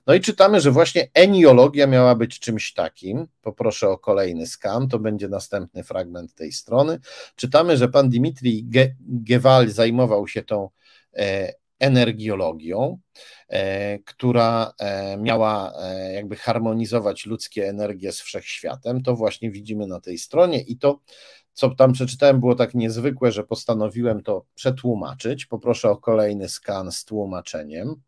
No 0.06 0.14
i 0.14 0.20
czytamy, 0.20 0.60
że 0.60 0.70
właśnie 0.70 1.08
eniologia 1.14 1.86
miała 1.86 2.14
być 2.14 2.38
czymś 2.38 2.72
takim. 2.72 3.26
Poproszę 3.42 3.88
o 3.88 3.98
kolejny 3.98 4.46
skan, 4.46 4.88
to 4.88 4.98
będzie 4.98 5.28
następny 5.28 5.84
fragment 5.84 6.34
tej 6.34 6.52
strony. 6.52 6.98
Czytamy, 7.36 7.76
że 7.76 7.88
pan 7.88 8.08
Dmitrij 8.10 8.66
Gewal 9.00 9.68
zajmował 9.68 10.28
się 10.28 10.42
tą 10.42 10.68
e, 11.16 11.61
energiologią, 11.82 12.98
e, 13.48 13.98
która 13.98 14.72
e, 14.78 15.16
miała 15.16 15.72
e, 15.78 16.12
jakby 16.12 16.36
harmonizować 16.36 17.26
ludzkie 17.26 17.68
energie 17.68 18.12
z 18.12 18.20
wszechświatem. 18.20 19.02
To 19.02 19.16
właśnie 19.16 19.50
widzimy 19.50 19.86
na 19.86 20.00
tej 20.00 20.18
stronie 20.18 20.60
i 20.60 20.76
to, 20.78 21.00
co 21.52 21.74
tam 21.74 21.92
przeczytałem, 21.92 22.40
było 22.40 22.54
tak 22.54 22.74
niezwykłe, 22.74 23.32
że 23.32 23.44
postanowiłem 23.44 24.22
to 24.22 24.44
przetłumaczyć. 24.54 25.46
Poproszę 25.46 25.90
o 25.90 25.96
kolejny 25.96 26.48
skan 26.48 26.92
z 26.92 27.04
tłumaczeniem. 27.04 28.02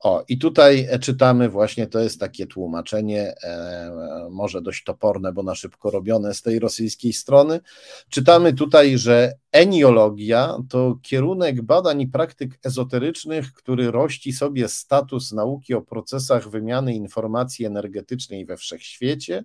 O, 0.00 0.24
i 0.28 0.38
tutaj 0.38 0.88
czytamy 1.00 1.48
właśnie, 1.48 1.86
to 1.86 2.00
jest 2.00 2.20
takie 2.20 2.46
tłumaczenie, 2.46 3.34
e, 3.42 4.28
może 4.30 4.62
dość 4.62 4.84
toporne, 4.84 5.32
bo 5.32 5.42
na 5.42 5.54
szybko 5.54 5.90
robione 5.90 6.34
z 6.34 6.42
tej 6.42 6.58
rosyjskiej 6.58 7.12
strony. 7.12 7.60
Czytamy 8.08 8.52
tutaj, 8.52 8.98
że 8.98 9.32
eniologia 9.52 10.56
to 10.68 10.98
kierunek 11.02 11.62
badań 11.62 12.00
i 12.00 12.06
praktyk 12.06 12.58
ezoterycznych, 12.64 13.52
który 13.52 13.90
rości 13.90 14.32
sobie 14.32 14.68
status 14.68 15.32
nauki 15.32 15.74
o 15.74 15.82
procesach 15.82 16.48
wymiany 16.48 16.94
informacji 16.94 17.66
energetycznej 17.66 18.46
we 18.46 18.56
wszechświecie. 18.56 19.44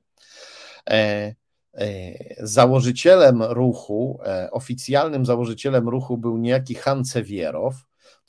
E, 0.89 1.35
e, 1.73 2.45
założycielem 2.45 3.43
ruchu, 3.43 4.19
e, 4.25 4.51
oficjalnym 4.51 5.25
założycielem 5.25 5.89
ruchu 5.89 6.17
był 6.17 6.37
niejaki 6.37 6.75
Hancewierow, 6.75 7.75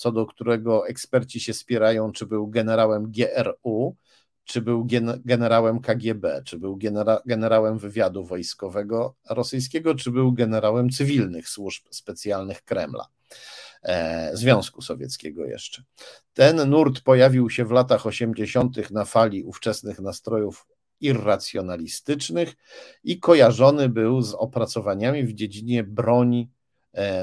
co 0.02 0.12
do 0.12 0.26
którego 0.26 0.88
eksperci 0.88 1.40
się 1.40 1.54
spierają, 1.54 2.12
czy 2.12 2.26
był 2.26 2.48
generałem 2.48 3.12
GRU, 3.12 3.96
czy 4.44 4.60
był 4.60 4.86
generałem 5.24 5.80
KGB, 5.80 6.42
czy 6.44 6.58
był 6.58 6.76
genera 6.76 7.22
generałem 7.26 7.78
wywiadu 7.78 8.24
wojskowego 8.24 9.14
rosyjskiego, 9.30 9.94
czy 9.94 10.10
był 10.10 10.32
generałem 10.32 10.90
cywilnych 10.90 11.48
służb 11.48 11.84
specjalnych 11.90 12.62
Kremla. 12.62 13.06
E, 13.82 14.30
Związku 14.36 14.82
Sowieckiego 14.82 15.44
jeszcze. 15.44 15.82
Ten 16.34 16.70
nurt 16.70 17.00
pojawił 17.00 17.50
się 17.50 17.64
w 17.64 17.70
latach 17.70 18.06
80. 18.06 18.90
na 18.90 19.04
fali 19.04 19.44
ówczesnych 19.44 19.98
nastrojów 19.98 20.66
irracjonalistycznych 21.00 22.54
i 23.04 23.20
kojarzony 23.20 23.88
był 23.88 24.22
z 24.22 24.34
opracowaniami 24.34 25.24
w 25.24 25.34
dziedzinie 25.34 25.84
broni 25.84 26.50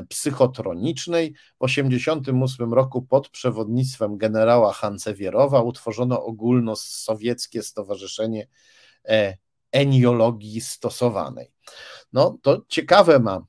psychotronicznej. 0.09 1.33
W 1.33 1.67
1988 1.67 2.73
roku 2.73 3.01
pod 3.01 3.29
przewodnictwem 3.29 4.17
generała 4.17 4.73
Hancewierowa 4.73 5.61
utworzono 5.61 6.23
ogólnosowieckie 6.23 7.63
Stowarzyszenie 7.63 8.47
e, 9.07 9.37
Eniologii 9.71 10.61
Stosowanej. 10.61 11.51
No 12.13 12.37
to 12.41 12.65
ciekawe 12.67 13.19
ma 13.19 13.45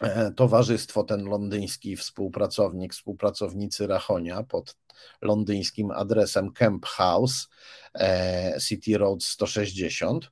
e, 0.00 0.32
towarzystwo, 0.32 1.04
ten 1.04 1.24
londyński 1.24 1.96
współpracownik, 1.96 2.94
współpracownicy 2.94 3.86
Rachonia 3.86 4.42
pod 4.42 4.76
londyńskim 5.22 5.90
adresem 5.90 6.52
Camp 6.52 6.86
House, 6.86 7.48
City 8.68 8.98
Road 8.98 9.24
160. 9.24 10.30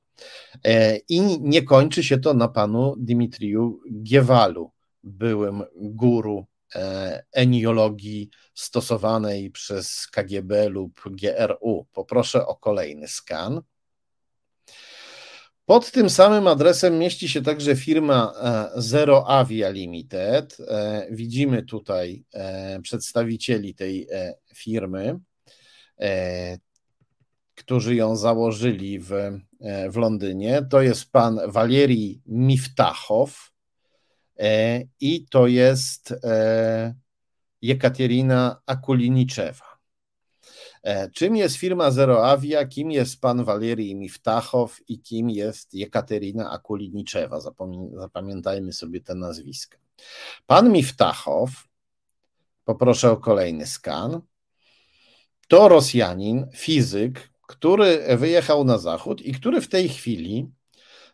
I 1.09 1.21
nie 1.41 1.63
kończy 1.63 2.03
się 2.03 2.17
to 2.17 2.33
na 2.33 2.47
panu 2.47 2.95
Dimitriju 2.97 3.79
Giewalu, 4.03 4.74
byłym 5.05 5.63
guru 5.75 6.45
e, 6.75 7.23
eniologii 7.31 8.29
stosowanej 8.53 9.51
przez 9.51 10.07
KGB 10.07 10.69
lub 10.69 11.01
GRU. 11.05 11.87
Poproszę 11.93 12.47
o 12.47 12.55
kolejny 12.55 13.07
skan. 13.07 13.61
Pod 15.65 15.91
tym 15.91 16.09
samym 16.09 16.47
adresem 16.47 16.99
mieści 16.99 17.29
się 17.29 17.41
także 17.41 17.75
firma 17.75 18.33
e, 18.75 18.81
Zero 18.81 19.27
Avia 19.27 19.69
Limited. 19.69 20.57
E, 20.59 21.07
widzimy 21.11 21.63
tutaj 21.63 22.25
przedstawicieli 22.81 23.75
tej 23.75 24.07
firmy, 24.55 25.19
którzy 27.55 27.95
ją 27.95 28.15
założyli 28.15 28.99
w, 28.99 29.11
w 29.89 29.97
Londynie. 29.97 30.65
To 30.69 30.81
jest 30.81 31.11
pan 31.11 31.39
Walerii 31.47 32.21
Miftachow 32.25 33.54
i 34.99 35.25
to 35.29 35.47
jest 35.47 36.13
Jekaterina 37.61 38.61
Akuliniczewa. 38.65 39.75
E, 40.83 41.09
czym 41.09 41.35
jest 41.35 41.55
firma 41.55 41.91
Zeroavia, 41.91 42.65
kim 42.65 42.91
jest 42.91 43.21
pan 43.21 43.43
Walerii 43.43 43.95
Miftachow 43.95 44.79
i 44.87 44.99
kim 44.99 45.29
jest 45.29 45.73
Jekaterina 45.73 46.51
Akuliniczewa? 46.51 47.39
Zapamiętajmy 47.95 48.73
sobie 48.73 49.01
te 49.01 49.15
nazwiska. 49.15 49.77
Pan 50.45 50.71
Miftachow, 50.71 51.49
poproszę 52.65 53.11
o 53.11 53.17
kolejny 53.17 53.65
skan, 53.65 54.21
to 55.47 55.69
Rosjanin, 55.69 56.47
fizyk, 56.53 57.29
który 57.47 58.17
wyjechał 58.17 58.63
na 58.63 58.77
zachód 58.77 59.21
i 59.21 59.33
który 59.33 59.61
w 59.61 59.67
tej 59.67 59.89
chwili 59.89 60.51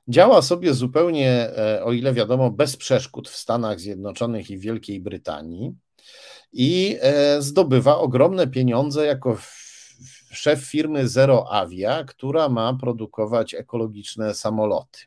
działa 0.07 0.41
sobie 0.41 0.73
zupełnie, 0.73 1.29
e, 1.29 1.83
o 1.83 1.91
ile 1.93 2.13
wiadomo, 2.13 2.51
bez 2.51 2.77
przeszkód 2.77 3.29
w 3.29 3.35
Stanach 3.35 3.79
Zjednoczonych 3.79 4.49
i 4.49 4.57
Wielkiej 4.57 4.99
Brytanii 4.99 5.75
i 6.53 6.97
e, 7.01 7.41
zdobywa 7.41 7.97
ogromne 7.97 8.47
pieniądze 8.47 9.05
jako 9.05 9.37
szef 10.31 10.59
firmy 10.59 11.07
Zero 11.07 11.51
Avia, 11.51 12.03
która 12.03 12.49
ma 12.49 12.73
produkować 12.73 13.53
ekologiczne 13.53 14.33
samoloty. 14.33 14.99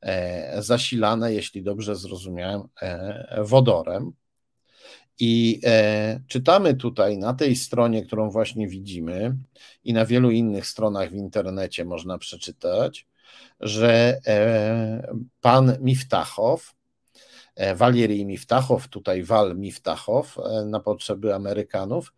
E, 0.00 0.62
zasilane, 0.62 1.34
jeśli 1.34 1.62
dobrze 1.62 1.96
zrozumiałem, 1.96 2.62
wodorem. 3.38 4.12
I 5.18 5.60
czytamy 6.28 6.74
tutaj 6.74 7.18
na 7.18 7.34
tej 7.34 7.56
stronie, 7.56 8.02
którą 8.06 8.30
właśnie 8.30 8.68
widzimy, 8.68 9.36
i 9.84 9.92
na 9.92 10.06
wielu 10.06 10.30
innych 10.30 10.66
stronach 10.66 11.10
w 11.10 11.14
internecie 11.14 11.84
można 11.84 12.18
przeczytać, 12.18 13.06
że 13.60 14.20
pan 15.40 15.76
Miftachow 15.80 16.74
Walierij 17.76 18.26
Miftachow, 18.26 18.88
tutaj 18.88 19.22
Wal 19.22 19.56
Miftachow 19.56 20.38
e, 20.38 20.64
na 20.64 20.80
potrzeby 20.80 21.34
Amerykanów. 21.34 22.12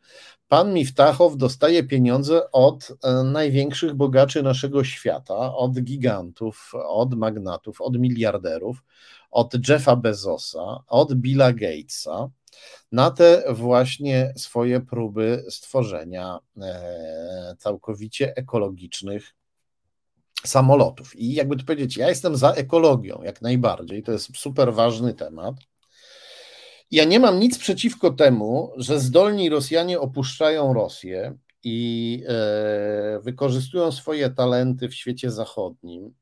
Pan 0.49 0.75
Miftachow 0.75 1.37
dostaje 1.37 1.85
pieniądze 1.85 2.51
od 2.53 2.93
e, 3.05 3.23
największych 3.23 3.95
bogaczy 3.95 4.43
naszego 4.43 4.85
świata, 4.85 5.55
od 5.55 5.73
gigantów, 5.73 6.73
od 6.75 7.15
magnatów, 7.15 7.81
od 7.81 7.99
miliarderów, 7.99 8.83
od 9.31 9.69
Jeffa 9.69 9.97
Bezosa, 9.97 10.83
od 10.87 11.15
Billa 11.15 11.53
Gatesa 11.53 12.29
na 12.93 13.11
te 13.11 13.45
właśnie 13.55 14.33
swoje 14.37 14.81
próby 14.81 15.45
stworzenia 15.49 16.39
e, 16.61 17.57
całkowicie 17.59 18.37
ekologicznych 18.37 19.36
samolotów. 20.45 21.17
I 21.17 21.35
jakby 21.35 21.57
to 21.57 21.65
powiedzieć, 21.65 21.97
ja 21.97 22.09
jestem 22.09 22.37
za 22.37 22.53
ekologią 22.53 23.21
jak 23.25 23.43
najbardziej, 23.43 24.03
to 24.03 24.13
jest 24.13 24.37
super 24.37 24.75
ważny 24.75 25.15
temat. 25.15 25.55
Ja 26.91 27.05
nie 27.05 27.21
mam 27.21 27.41
nic 27.41 27.59
przeciwko 27.59 28.11
temu, 28.11 28.73
że 28.77 29.01
zdolni 29.01 29.49
Rosjanie 29.49 30.01
opuszczają 30.01 30.75
Rosję 30.75 31.39
i 31.65 32.23
e, 32.29 33.21
wykorzystują 33.21 33.93
swoje 33.93 34.31
talenty 34.31 34.89
w 34.89 34.95
świecie 34.95 35.31
zachodnim, 35.31 36.15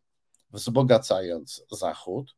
wzbogacając 0.51 1.66
Zachód. 1.70 2.36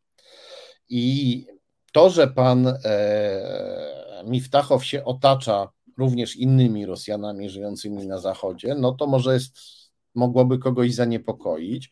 I 0.88 1.46
to, 1.92 2.10
że 2.10 2.28
pan 2.28 2.66
e, 2.66 4.24
Miftachow 4.24 4.84
się 4.84 5.04
otacza 5.04 5.68
również 5.98 6.36
innymi 6.36 6.86
Rosjanami 6.86 7.50
żyjącymi 7.50 8.06
na 8.06 8.18
Zachodzie, 8.18 8.74
no 8.74 8.92
to 8.92 9.06
może 9.06 9.34
jest 9.34 9.58
mogłoby 10.16 10.58
kogoś 10.58 10.94
zaniepokoić. 10.94 11.90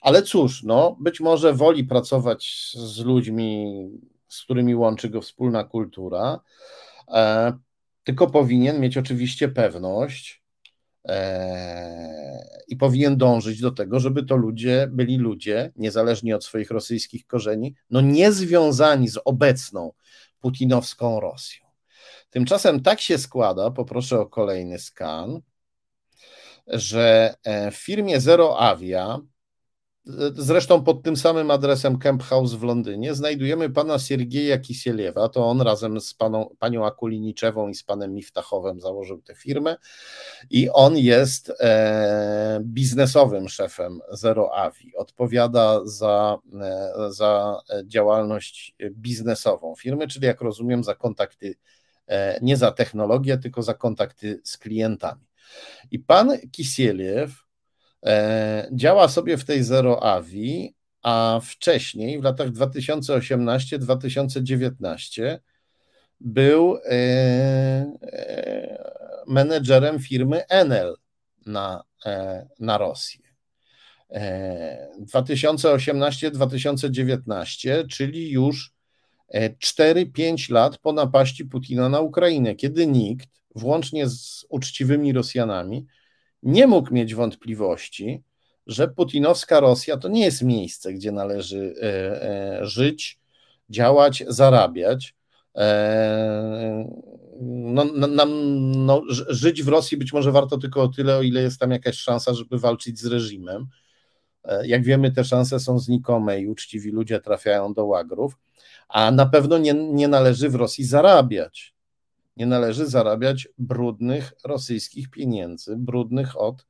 Ale 0.00 0.22
cóż, 0.22 0.62
no, 0.62 0.96
być 1.00 1.20
może 1.20 1.54
woli 1.54 1.84
pracować 1.84 2.72
z 2.74 2.98
ludźmi, 2.98 3.76
z 4.28 4.42
którymi 4.42 4.74
łączy 4.74 5.08
go 5.08 5.20
wspólna 5.22 5.64
kultura, 5.64 6.40
e, 7.08 7.52
tylko 8.04 8.26
powinien 8.26 8.80
mieć 8.80 8.96
oczywiście 8.96 9.48
pewność 9.48 10.42
e, 11.08 12.46
i 12.68 12.76
powinien 12.76 13.16
dążyć 13.16 13.60
do 13.60 13.70
tego, 13.70 14.00
żeby 14.00 14.22
to 14.22 14.36
ludzie 14.36 14.88
byli 14.92 15.16
ludzie, 15.16 15.72
niezależnie 15.76 16.36
od 16.36 16.44
swoich 16.44 16.70
rosyjskich 16.70 17.26
korzeni, 17.26 17.74
no 17.90 18.00
nie 18.00 18.32
związani 18.32 19.08
z 19.08 19.18
obecną 19.24 19.92
putinowską 20.40 21.20
Rosją. 21.20 21.66
Tymczasem 22.30 22.82
tak 22.82 23.00
się 23.00 23.18
składa, 23.18 23.70
poproszę 23.70 24.20
o 24.20 24.26
kolejny 24.26 24.78
skan, 24.78 25.40
że 26.66 27.34
e, 27.44 27.70
w 27.70 27.76
firmie 27.76 28.20
Zero 28.20 28.58
Avia, 28.58 29.20
zresztą 30.34 30.84
pod 30.84 31.02
tym 31.02 31.16
samym 31.16 31.50
adresem 31.50 31.98
Camp 31.98 32.22
House 32.22 32.54
w 32.54 32.62
Londynie, 32.62 33.14
znajdujemy 33.14 33.70
pana 33.70 33.98
Siergieja 33.98 34.58
Kisieliewa, 34.58 35.28
to 35.28 35.46
on 35.46 35.60
razem 35.60 36.00
z 36.00 36.14
paną, 36.14 36.56
panią 36.58 36.86
Akuliniczewą 36.86 37.68
i 37.68 37.74
z 37.74 37.82
panem 37.82 38.14
Miftachowem 38.14 38.80
założył 38.80 39.22
tę 39.22 39.34
firmę. 39.34 39.76
I 40.50 40.70
on 40.70 40.96
jest 40.96 41.52
e, 41.60 42.60
biznesowym 42.64 43.48
szefem 43.48 44.00
Zero 44.12 44.54
Avi, 44.54 44.96
odpowiada 44.96 45.80
za, 45.84 46.38
e, 46.60 46.92
za 47.12 47.60
działalność 47.84 48.74
biznesową 48.90 49.74
firmy, 49.78 50.08
czyli 50.08 50.26
jak 50.26 50.40
rozumiem 50.40 50.84
za 50.84 50.94
kontakty, 50.94 51.54
e, 52.06 52.38
nie 52.42 52.56
za 52.56 52.72
technologię, 52.72 53.38
tylko 53.38 53.62
za 53.62 53.74
kontakty 53.74 54.40
z 54.44 54.58
klientami. 54.58 55.26
I 55.90 55.98
pan 55.98 56.38
Kisieliew 56.52 57.46
e, 58.06 58.68
działa 58.72 59.08
sobie 59.08 59.36
w 59.36 59.44
tej 59.44 59.62
Zero 59.62 60.02
Avi, 60.02 60.74
a 61.02 61.40
wcześniej, 61.42 62.20
w 62.20 62.24
latach 62.24 62.50
2018-2019, 62.50 65.38
był 66.20 66.76
e, 66.76 66.80
e, 68.02 68.84
menedżerem 69.26 69.98
firmy 69.98 70.46
Enel 70.46 70.96
na, 71.46 71.82
na 72.60 72.78
Rosję. 72.78 73.26
2018-2019, 75.00 77.86
czyli 77.86 78.30
już 78.30 78.72
4-5 79.34 80.52
lat 80.52 80.78
po 80.78 80.92
napaści 80.92 81.44
Putina 81.44 81.88
na 81.88 82.00
Ukrainę, 82.00 82.54
kiedy 82.54 82.86
nikt 82.86 83.35
włącznie 83.56 84.08
z 84.08 84.46
uczciwymi 84.48 85.12
Rosjanami, 85.12 85.86
nie 86.42 86.66
mógł 86.66 86.94
mieć 86.94 87.14
wątpliwości, 87.14 88.22
że 88.66 88.88
putinowska 88.88 89.60
Rosja 89.60 89.96
to 89.96 90.08
nie 90.08 90.24
jest 90.24 90.42
miejsce, 90.42 90.92
gdzie 90.92 91.12
należy 91.12 91.74
e, 91.82 91.86
e, 92.22 92.66
żyć, 92.66 93.20
działać, 93.70 94.24
zarabiać. 94.28 95.14
E, 95.56 96.88
no, 97.40 97.84
no, 97.84 98.26
no, 98.76 99.02
żyć 99.28 99.62
w 99.62 99.68
Rosji 99.68 99.96
być 99.96 100.12
może 100.12 100.32
warto 100.32 100.58
tylko 100.58 100.82
o 100.82 100.88
tyle, 100.88 101.16
o 101.16 101.22
ile 101.22 101.42
jest 101.42 101.60
tam 101.60 101.70
jakaś 101.70 101.96
szansa, 101.96 102.34
żeby 102.34 102.58
walczyć 102.58 102.98
z 102.98 103.06
reżimem. 103.06 103.66
Jak 104.64 104.84
wiemy, 104.84 105.12
te 105.12 105.24
szanse 105.24 105.60
są 105.60 105.78
znikome 105.78 106.40
i 106.40 106.48
uczciwi 106.48 106.90
ludzie 106.90 107.20
trafiają 107.20 107.74
do 107.74 107.84
łagrów, 107.84 108.38
a 108.88 109.10
na 109.10 109.26
pewno 109.26 109.58
nie, 109.58 109.74
nie 109.74 110.08
należy 110.08 110.48
w 110.48 110.54
Rosji 110.54 110.84
zarabiać 110.84 111.75
nie 112.36 112.46
należy 112.46 112.86
zarabiać 112.86 113.48
brudnych 113.58 114.32
rosyjskich 114.44 115.10
pieniędzy, 115.10 115.76
brudnych 115.76 116.40
od 116.40 116.66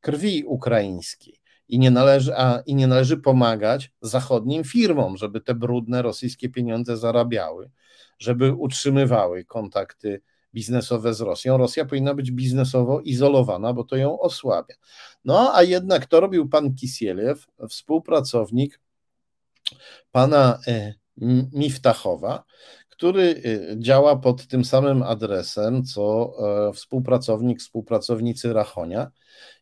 krwi 0.00 0.44
ukraińskiej. 0.44 1.40
I 1.68 1.78
nie, 1.78 1.90
należy, 1.90 2.36
a, 2.36 2.62
I 2.66 2.74
nie 2.74 2.86
należy 2.86 3.16
pomagać 3.16 3.92
zachodnim 4.00 4.64
firmom, 4.64 5.16
żeby 5.16 5.40
te 5.40 5.54
brudne 5.54 6.02
rosyjskie 6.02 6.48
pieniądze 6.48 6.96
zarabiały, 6.96 7.70
żeby 8.18 8.52
utrzymywały 8.52 9.44
kontakty 9.44 10.22
biznesowe 10.54 11.14
z 11.14 11.20
Rosją. 11.20 11.56
Rosja 11.56 11.84
powinna 11.84 12.14
być 12.14 12.30
biznesowo 12.30 13.00
izolowana, 13.00 13.72
bo 13.72 13.84
to 13.84 13.96
ją 13.96 14.20
osłabia. 14.20 14.74
No 15.24 15.54
a 15.54 15.62
jednak 15.62 16.06
to 16.06 16.20
robił 16.20 16.48
pan 16.48 16.74
Kisieliew, 16.74 17.46
współpracownik 17.68 18.80
pana 20.12 20.58
e, 20.66 20.94
Miftachowa, 21.52 22.44
który 23.00 23.22
y, 23.22 23.76
działa 23.78 24.16
pod 24.16 24.46
tym 24.46 24.64
samym 24.64 25.02
adresem, 25.02 25.84
co 25.84 26.32
e, 26.68 26.72
współpracownik, 26.72 27.60
współpracownicy 27.60 28.52
Rachonia 28.52 29.10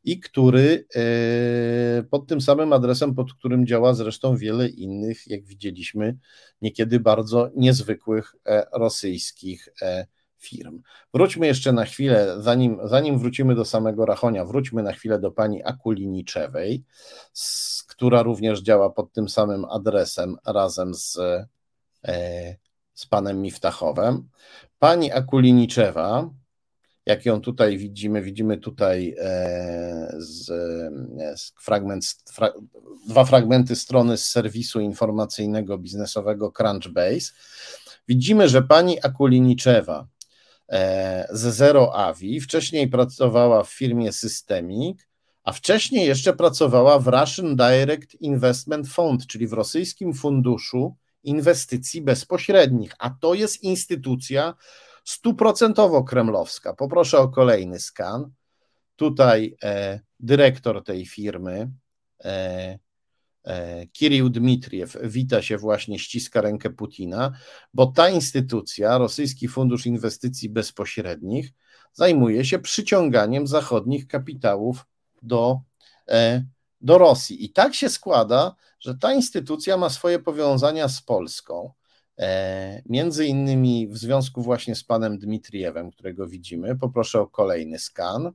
i 0.05 0.21
który 0.21 0.87
e, 0.95 2.03
pod 2.03 2.27
tym 2.27 2.41
samym 2.41 2.73
adresem, 2.73 3.15
pod 3.15 3.35
którym 3.35 3.67
działa 3.67 3.95
zresztą 3.95 4.37
wiele 4.37 4.69
innych, 4.69 5.27
jak 5.27 5.45
widzieliśmy, 5.45 6.17
niekiedy 6.63 7.01
bardzo 7.01 7.51
niezwykłych 7.57 8.35
e, 8.47 8.67
rosyjskich 8.73 9.69
firm. 10.39 10.83
Wróćmy 11.15 11.47
jeszcze 11.47 11.73
na 11.73 11.85
chwilę, 11.85 12.37
zanim, 12.39 12.79
zanim 12.85 13.19
wrócimy 13.19 13.55
do 13.55 13.65
samego 13.65 14.07
Rachonia, 14.07 14.45
wróćmy 14.45 14.83
na 14.83 14.93
chwilę 14.93 15.19
do 15.19 15.31
pani 15.31 15.65
Akuliniczewej, 15.65 16.85
która 17.89 18.23
również 18.23 18.61
działa 18.63 18.91
pod 18.91 19.13
tym 19.13 19.29
samym 19.29 19.65
adresem 19.65 20.37
razem 20.47 20.95
z, 20.95 21.19
z 22.99 23.07
panem 23.07 23.43
Miftachowem. 23.43 24.29
Pani 24.79 25.13
Akuliniczewa, 25.13 26.31
jak 27.07 27.27
ją 27.27 27.41
tutaj 27.41 27.79
widzimy, 27.79 28.23
widzimy 28.23 28.59
tutaj 28.59 29.15
z, 30.17 30.47
z 31.41 31.53
fragment, 31.61 32.17
fra, 32.33 32.53
dwa 33.09 33.25
fragmenty 33.25 33.77
strony 33.77 34.17
z 34.17 34.25
serwisu 34.25 34.81
informacyjnego 34.81 35.79
biznesowego 35.79 36.53
Crunchbase. 36.53 37.33
Widzimy, 38.09 38.49
że 38.49 38.63
pani 38.63 39.05
Akuliniczewa 39.05 40.07
e, 40.69 41.29
z 41.31 41.55
Zero 41.55 41.95
Avi 41.95 42.41
wcześniej 42.41 42.89
pracowała 42.89 43.65
w 43.65 43.71
firmie 43.71 44.13
Systemic, 44.13 44.99
a 45.45 45.53
wcześniej 45.53 46.07
jeszcze 46.07 46.33
pracowała 46.33 46.99
w 46.99 47.09
Russian 47.09 47.57
Direct 47.57 48.15
Investment 48.15 48.89
Fund, 48.89 49.27
czyli 49.27 49.47
w 49.47 49.53
rosyjskim 49.53 50.15
funduszu 50.15 50.97
inwestycji 51.23 52.03
bezpośrednich, 52.03 52.93
a 52.99 53.11
to 53.11 53.35
jest 53.35 53.63
instytucja 53.63 54.55
stuprocentowo 55.05 56.05
kremlowska. 56.05 56.75
Poproszę 56.75 57.19
o 57.19 57.29
kolejny 57.29 57.81
skan. 57.81 58.31
Tutaj 58.97 59.57
e, 59.63 60.01
dyrektor 60.21 60.85
tej 60.85 61.07
firmy, 61.07 61.71
e, 62.25 62.79
E, 63.49 63.87
Kirill 63.87 64.31
Dmitriew 64.31 64.97
wita 65.03 65.43
się 65.43 65.59
właśnie, 65.59 65.99
ściska 65.99 66.41
rękę 66.41 66.71
Putina, 66.71 67.33
bo 67.75 67.87
ta 67.87 68.09
instytucja, 68.09 68.99
Rosyjski 68.99 69.49
Fundusz 69.49 69.87
Inwestycji 69.87 70.49
Bezpośrednich, 70.49 71.53
zajmuje 71.93 72.45
się 72.45 72.59
przyciąganiem 72.59 73.47
zachodnich 73.47 74.09
kapitałów 74.09 74.87
do, 75.23 75.61
e, 76.09 76.45
do 76.81 76.99
Rosji. 76.99 77.45
I 77.45 77.53
tak 77.53 77.75
się 77.75 77.89
składa, 77.89 78.55
że 78.81 78.95
ta 78.95 79.13
instytucja 79.15 79.77
ma 79.77 79.91
swoje 79.91 80.19
powiązania 80.19 80.89
z 80.89 81.03
Polską. 81.03 81.73
E, 82.19 82.83
między 82.87 83.27
innymi 83.27 83.89
w 83.89 83.99
związku 83.99 84.43
właśnie 84.43 84.75
z 84.75 84.85
panem 84.85 85.19
Dmitriewem, 85.19 85.91
którego 85.91 86.27
widzimy. 86.27 86.79
Poproszę 86.79 87.21
o 87.21 87.27
kolejny 87.27 87.79
skan. 87.79 88.33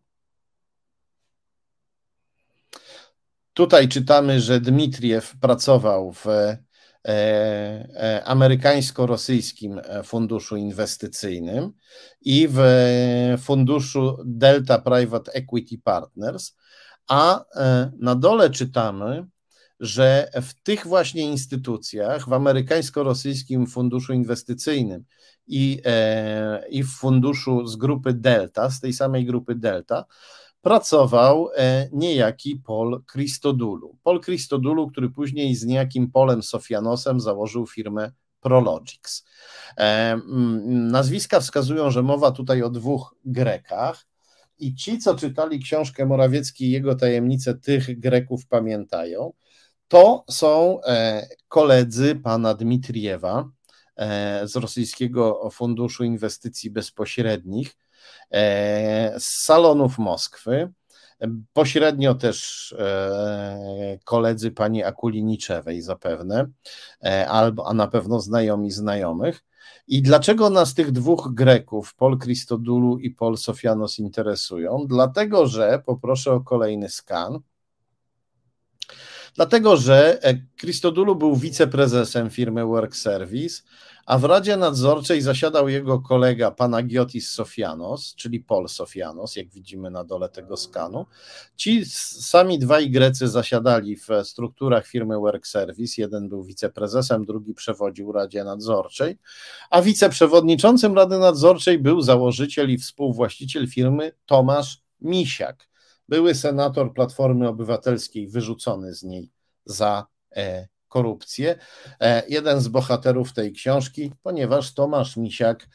Tutaj 3.54 3.88
czytamy, 3.88 4.42
że 4.42 4.60
Dmitriew 4.62 5.36
pracował 5.42 6.12
w 6.12 6.28
e, 6.28 6.58
e, 7.06 8.24
amerykańsko-rosyjskim 8.26 9.82
funduszu 10.04 10.56
inwestycyjnym 10.56 11.74
i 12.22 12.48
w 12.52 12.60
funduszu 13.44 14.18
Delta 14.26 14.80
Private 14.80 15.32
Equity 15.32 15.78
Partners, 15.84 16.56
a 17.08 17.46
na 18.00 18.16
dole 18.16 18.50
czytamy, 18.50 19.28
że 19.80 20.30
w 20.42 20.54
tych 20.54 20.88
właśnie 20.88 21.22
instytucjach, 21.22 22.30
w 22.30 22.34
amerykańsko-rosyjskim 22.34 23.68
funduszu 23.68 24.14
inwestycyjnym 24.14 25.04
i, 25.48 25.82
i 26.70 26.84
w 26.84 26.90
funduszu 26.90 27.68
z 27.68 27.76
grupy 27.76 28.14
Delta, 28.14 28.70
z 28.70 28.80
tej 28.80 28.94
samej 28.94 29.26
grupy 29.26 29.56
Delta, 29.56 30.06
pracował 30.64 31.50
e, 31.56 31.90
niejaki 31.92 32.56
Paul 32.56 33.04
Christodoulou. 33.12 33.98
Paul 34.04 34.22
Christodoulou, 34.22 34.88
który 34.88 35.10
później 35.10 35.56
z 35.56 35.66
niejakim 35.66 36.12
Polem 36.12 36.44
Sofianosem 36.44 37.20
założył 37.20 37.68
firmę 37.68 38.12
Prologics. 38.40 39.26
E, 39.78 40.20
nazwiska 40.66 41.40
wskazują, 41.40 41.92
że 41.92 42.04
mowa 42.04 42.32
tutaj 42.32 42.62
o 42.62 42.70
dwóch 42.70 43.16
Grekach 43.26 44.06
i 44.60 44.76
ci, 44.76 44.98
co 44.98 45.16
czytali 45.16 45.60
książkę 45.60 46.06
Morawiecki 46.06 46.66
i 46.66 46.72
jego 46.72 46.96
tajemnice, 46.96 47.54
tych 47.56 48.00
Greków 48.00 48.48
pamiętają. 48.48 49.34
To 49.94 50.26
są 50.30 50.82
e, 50.84 51.28
koledzy 51.48 52.16
pana 52.16 52.54
Dmitriewa 52.54 53.50
z 54.44 54.56
Rosyjskiego 54.56 55.50
Funduszu 55.52 56.04
Inwestycji 56.04 56.72
Bezpośrednich, 56.72 57.76
E, 58.32 59.20
z 59.20 59.26
salonów 59.26 59.98
Moskwy. 59.98 60.72
Pośrednio 61.54 62.16
też 62.16 62.72
e, 62.80 63.98
koledzy 64.04 64.52
pani 64.52 64.84
Akuliniczewej 64.84 65.82
zapewne, 65.82 66.48
e, 67.04 67.30
albo, 67.30 67.68
a 67.68 67.74
na 67.74 67.88
pewno 67.88 68.20
znajomi 68.20 68.72
znajomych. 68.72 69.44
I 69.88 70.02
dlaczego 70.02 70.50
nas 70.50 70.74
tych 70.74 70.92
dwóch 70.92 71.34
Greków, 71.34 71.96
Pol 71.96 72.20
Christodoulou 72.20 72.98
i 72.98 73.10
Pol 73.10 73.38
Sofianos, 73.38 74.00
interesują? 74.00 74.86
Dlatego, 74.88 75.48
że 75.48 75.82
poproszę 75.86 76.32
o 76.32 76.42
kolejny 76.42 76.90
skan. 76.90 77.40
Dlatego, 79.36 79.78
że 79.78 80.20
Christodoulou 80.60 81.16
był 81.16 81.36
wiceprezesem 81.36 82.30
firmy 82.30 82.66
Work 82.66 82.96
Service, 82.96 83.64
a 84.06 84.18
w 84.18 84.24
Radzie 84.24 84.58
Nadzorczej 84.58 85.22
zasiadał 85.22 85.70
jego 85.70 86.00
kolega 86.00 86.52
Panagiotis 86.52 87.32
Sofianos, 87.32 88.16
czyli 88.16 88.40
Paul 88.40 88.70
Sofianos, 88.70 89.36
jak 89.36 89.50
widzimy 89.50 89.92
na 89.92 90.04
dole 90.04 90.30
tego 90.30 90.58
skanu. 90.58 91.06
Ci 91.56 91.86
sami 91.86 92.60
dwaj 92.60 92.92
Grecy 92.92 93.28
zasiadali 93.28 93.96
w 93.96 94.08
strukturach 94.24 94.88
firmy 94.88 95.18
Work 95.18 95.48
Service, 95.48 96.02
jeden 96.02 96.30
był 96.30 96.44
wiceprezesem, 96.44 97.26
drugi 97.26 97.54
przewodził 97.54 98.12
Radzie 98.12 98.44
Nadzorczej, 98.44 99.18
a 99.70 99.82
wiceprzewodniczącym 99.82 100.96
Rady 100.96 101.18
Nadzorczej 101.20 101.80
był 101.80 102.02
założyciel 102.02 102.70
i 102.70 102.78
współwłaściciel 102.78 103.68
firmy 103.68 104.12
Tomasz 104.26 104.82
Misiak, 105.02 105.70
były 106.10 106.36
senator 106.36 106.94
Platformy 106.94 107.48
Obywatelskiej, 107.48 108.28
wyrzucony 108.28 108.94
z 108.94 109.04
niej 109.04 109.32
za 109.66 110.06
e, 110.36 110.68
korupcję. 110.88 111.60
E, 112.00 112.24
jeden 112.30 112.62
z 112.62 112.68
bohaterów 112.68 113.34
tej 113.34 113.52
książki, 113.52 114.12
ponieważ 114.24 114.74
Tomasz 114.74 115.18
Misiak 115.18 115.68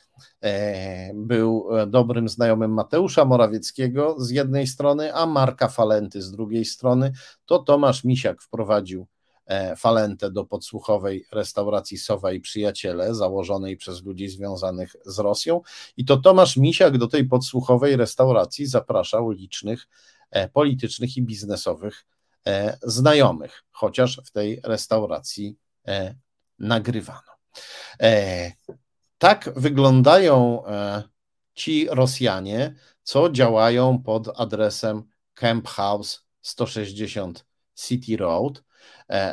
e, 0.42 1.10
był 1.14 1.68
dobrym 1.86 2.28
znajomym 2.28 2.72
Mateusza 2.74 3.24
Morawieckiego 3.24 4.20
z 4.20 4.30
jednej 4.30 4.66
strony, 4.66 5.14
a 5.14 5.26
Marka 5.26 5.68
Falenty 5.68 6.22
z 6.22 6.30
drugiej 6.30 6.64
strony, 6.64 7.12
to 7.46 7.59
Tomasz 7.59 8.05
Misiak 8.05 8.42
wprowadził 8.42 9.06
Falentę 9.76 10.30
do 10.30 10.44
podsłuchowej 10.44 11.26
restauracji 11.32 11.98
Sowa 11.98 12.32
i 12.32 12.40
Przyjaciele, 12.40 13.14
założonej 13.14 13.76
przez 13.76 14.05
ludzi 14.05 14.28
związanych 14.28 14.96
z 15.06 15.18
Rosją. 15.18 15.60
I 15.96 16.05
to 16.05 16.16
Tomasz 16.16 16.56
Misiak 16.56 16.98
do 16.98 17.06
tej 17.06 17.24
podsłuchowej 17.24 17.96
restauracji 17.96 18.66
zapraszał 18.66 19.30
licznych 19.30 19.88
politycznych 20.52 21.16
i 21.16 21.22
biznesowych 21.22 22.05
E, 22.48 22.78
znajomych, 22.82 23.64
chociaż 23.70 24.20
w 24.24 24.30
tej 24.30 24.60
restauracji 24.64 25.56
e, 25.88 26.14
nagrywano. 26.59 27.32
E, 28.02 28.52
tak 29.18 29.50
wyglądają 29.56 30.62
ci 31.55 31.86
Rosjanie, 31.90 32.74
co 33.02 33.30
działają 33.30 34.02
pod 34.02 34.40
adresem 34.40 35.02
Camp 35.34 35.68
House 35.68 36.26
160 36.42 37.46
City 37.74 38.16
Road 38.16 38.64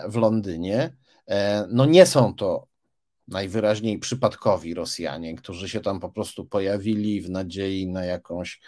w 0.08 0.16
Londynie. 0.16 0.98
No 1.70 1.86
nie 1.86 2.06
są 2.06 2.36
to 2.36 2.68
najwyraźniej 3.28 4.00
przypadkowi 4.00 4.74
Rosjanie, 4.74 5.36
którzy 5.36 5.70
się 5.70 5.82
tam 5.82 6.00
po 6.00 6.10
prostu 6.10 6.46
pojawili 6.46 7.22
w 7.22 7.30
nadziei 7.30 7.88
na 7.88 8.06
jakąś 8.06 8.62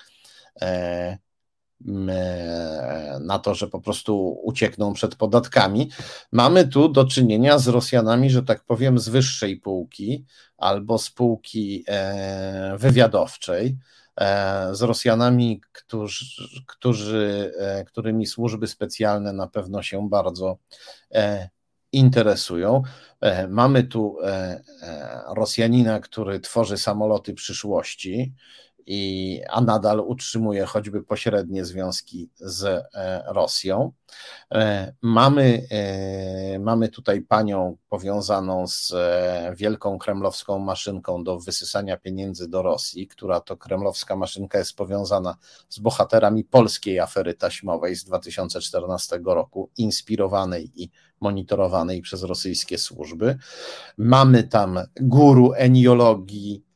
na 3.20 3.40
to, 3.40 3.56
że 3.56 3.68
po 3.68 3.82
prostu 3.82 4.40
uciekną 4.44 4.94
przed 4.94 5.16
podatkami. 5.16 5.90
Mamy 6.32 6.68
tu 6.68 6.90
do 6.90 7.06
czynienia 7.06 7.60
z 7.60 7.68
Rosjanami, 7.68 8.30
że 8.30 8.44
tak 8.44 8.64
powiem, 8.64 9.00
z 9.00 9.10
wyższej 9.10 9.58
półki 9.58 10.26
albo 10.58 10.98
z 10.98 11.10
półki 11.10 11.84
e, 11.88 12.78
wywiadowczej, 12.78 13.78
e, 14.16 14.76
z 14.76 14.82
Rosjanami, 14.82 15.62
którzy, 15.72 16.26
którzy, 16.68 17.54
e, 17.60 17.86
którymi 17.86 18.26
służby 18.26 18.68
specjalne 18.68 19.34
na 19.34 19.48
pewno 19.48 19.82
się 19.82 20.10
bardzo 20.10 20.58
interesują. 21.92 22.82
Mamy 23.50 23.84
tu 23.84 24.18
Rosjanina, 25.36 26.00
który 26.00 26.40
tworzy 26.40 26.78
samoloty 26.78 27.34
przyszłości 27.34 28.34
i, 28.88 29.42
a 29.50 29.62
nadal 29.62 30.00
utrzymuje 30.00 30.66
choćby 30.66 31.04
pośrednie 31.04 31.66
związki 31.66 32.30
z 32.36 32.64
e, 32.64 33.24
Rosją. 33.28 33.92
E, 34.52 34.94
mamy, 35.02 35.68
e, 35.72 36.60
mamy 36.60 36.90
tutaj 36.90 37.22
panią 37.22 37.78
powiązaną 37.90 38.68
z 38.68 38.94
wielką 39.56 39.98
kremlowską 39.98 40.60
maszynką 40.60 41.24
do 41.24 41.40
wysysania 41.40 41.98
pieniędzy 41.98 42.48
do 42.48 42.62
Rosji, 42.62 43.08
która 43.08 43.40
to 43.40 43.58
kremlowska 43.58 44.16
maszynka 44.16 44.58
jest 44.58 44.76
powiązana 44.76 45.38
z 45.70 45.80
bohaterami 45.80 46.44
polskiej 46.44 47.00
afery 47.00 47.34
taśmowej 47.34 47.96
z 47.96 48.04
2014 48.04 49.20
roku, 49.26 49.70
inspirowanej 49.78 50.72
i 50.76 50.90
monitorowanej 51.22 52.02
przez 52.02 52.24
rosyjskie 52.24 52.78
służby. 52.78 53.38
Mamy 53.98 54.44
tam 54.44 54.80
guru 55.02 55.54
eniologii, 55.56 56.67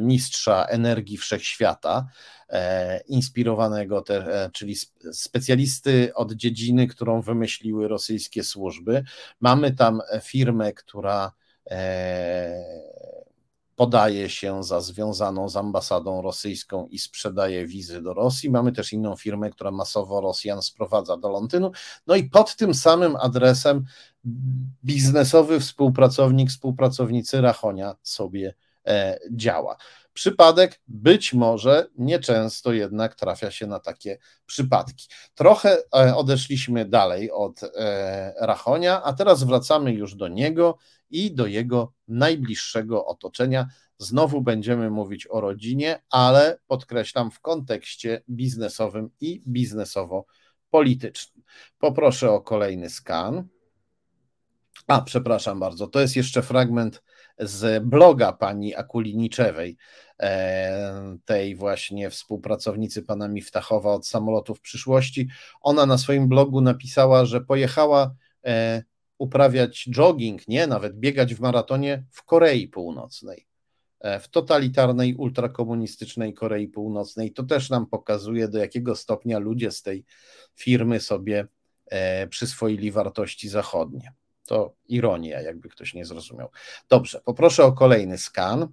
mistrza 0.00 0.64
energii 0.64 1.16
wszechświata, 1.16 2.06
inspirowanego, 3.06 4.02
te, 4.02 4.50
czyli 4.52 4.76
specjalisty 5.12 6.14
od 6.14 6.32
dziedziny, 6.32 6.86
którą 6.86 7.20
wymyśliły 7.20 7.88
rosyjskie 7.88 8.44
służby. 8.44 9.04
Mamy 9.40 9.70
tam 9.70 10.00
firmę, 10.22 10.72
która 10.72 11.32
podaje 13.76 14.28
się 14.28 14.64
za 14.64 14.80
związaną 14.80 15.48
z 15.48 15.56
ambasadą 15.56 16.22
rosyjską 16.22 16.86
i 16.86 16.98
sprzedaje 16.98 17.66
wizy 17.66 18.02
do 18.02 18.14
Rosji. 18.14 18.50
Mamy 18.50 18.72
też 18.72 18.92
inną 18.92 19.16
firmę, 19.16 19.50
która 19.50 19.70
masowo 19.70 20.20
Rosjan 20.20 20.62
sprowadza 20.62 21.16
do 21.16 21.28
Londynu. 21.28 21.72
No 22.06 22.16
i 22.16 22.24
pod 22.24 22.56
tym 22.56 22.74
samym 22.74 23.16
adresem 23.16 23.84
biznesowy 24.84 25.60
współpracownik, 25.60 26.50
współpracownicy 26.50 27.40
Rachonia 27.40 27.96
sobie 28.02 28.48
e, 28.48 28.54
działa. 29.30 29.76
Przypadek 30.12 30.80
być 30.88 31.34
może 31.34 31.86
nieczęsto 31.98 32.72
jednak 32.72 33.14
trafia 33.14 33.50
się 33.50 33.66
na 33.66 33.80
takie 33.80 34.18
przypadki. 34.46 35.08
Trochę 35.34 35.78
e, 35.96 36.16
odeszliśmy 36.16 36.84
dalej 36.84 37.30
od 37.30 37.60
e, 37.62 38.34
Rachonia, 38.40 39.02
a 39.02 39.12
teraz 39.12 39.44
wracamy 39.44 39.92
już 39.92 40.14
do 40.14 40.28
niego 40.28 40.78
i 41.10 41.34
do 41.34 41.46
jego 41.46 41.92
najbliższego 42.08 43.06
otoczenia. 43.06 43.66
Znowu 43.98 44.40
będziemy 44.40 44.90
mówić 44.90 45.26
o 45.30 45.40
rodzinie, 45.40 46.02
ale 46.10 46.58
podkreślam 46.66 47.30
w 47.30 47.40
kontekście 47.40 48.22
biznesowym 48.30 49.10
i 49.20 49.42
biznesowo-politycznym. 49.48 51.42
Poproszę 51.78 52.30
o 52.30 52.40
kolejny 52.40 52.90
skan. 52.90 53.48
A, 54.86 55.00
przepraszam 55.00 55.60
bardzo, 55.60 55.86
to 55.86 56.00
jest 56.00 56.16
jeszcze 56.16 56.42
fragment 56.42 57.02
z 57.38 57.84
bloga 57.84 58.32
pani 58.32 58.74
Akuliniczewej, 58.74 59.76
e, 60.20 61.16
tej 61.24 61.56
właśnie 61.56 62.10
współpracownicy 62.10 63.02
pana 63.02 63.28
Miftachowa 63.28 63.92
od 63.92 64.06
samolotów 64.06 64.60
przyszłości. 64.60 65.28
Ona 65.60 65.86
na 65.86 65.98
swoim 65.98 66.28
blogu 66.28 66.60
napisała, 66.60 67.24
że 67.24 67.40
pojechała 67.40 68.14
e, 68.46 68.82
uprawiać 69.18 69.88
jogging, 69.90 70.48
nie, 70.48 70.66
nawet 70.66 70.96
biegać 70.96 71.34
w 71.34 71.40
maratonie 71.40 72.04
w 72.10 72.24
Korei 72.24 72.68
Północnej, 72.68 73.46
e, 74.00 74.20
w 74.20 74.28
totalitarnej, 74.28 75.14
ultrakomunistycznej 75.14 76.34
Korei 76.34 76.68
Północnej. 76.68 77.32
To 77.32 77.42
też 77.42 77.70
nam 77.70 77.86
pokazuje, 77.86 78.48
do 78.48 78.58
jakiego 78.58 78.96
stopnia 78.96 79.38
ludzie 79.38 79.70
z 79.70 79.82
tej 79.82 80.04
firmy 80.56 81.00
sobie 81.00 81.46
przyswoili 82.30 82.92
wartości 82.92 83.48
zachodnie. 83.48 84.12
To 84.52 84.74
ironia, 84.88 85.40
jakby 85.40 85.68
ktoś 85.68 85.94
nie 85.94 86.04
zrozumiał. 86.04 86.48
Dobrze, 86.88 87.20
poproszę 87.24 87.64
o 87.64 87.72
kolejny 87.72 88.18
skan. 88.18 88.68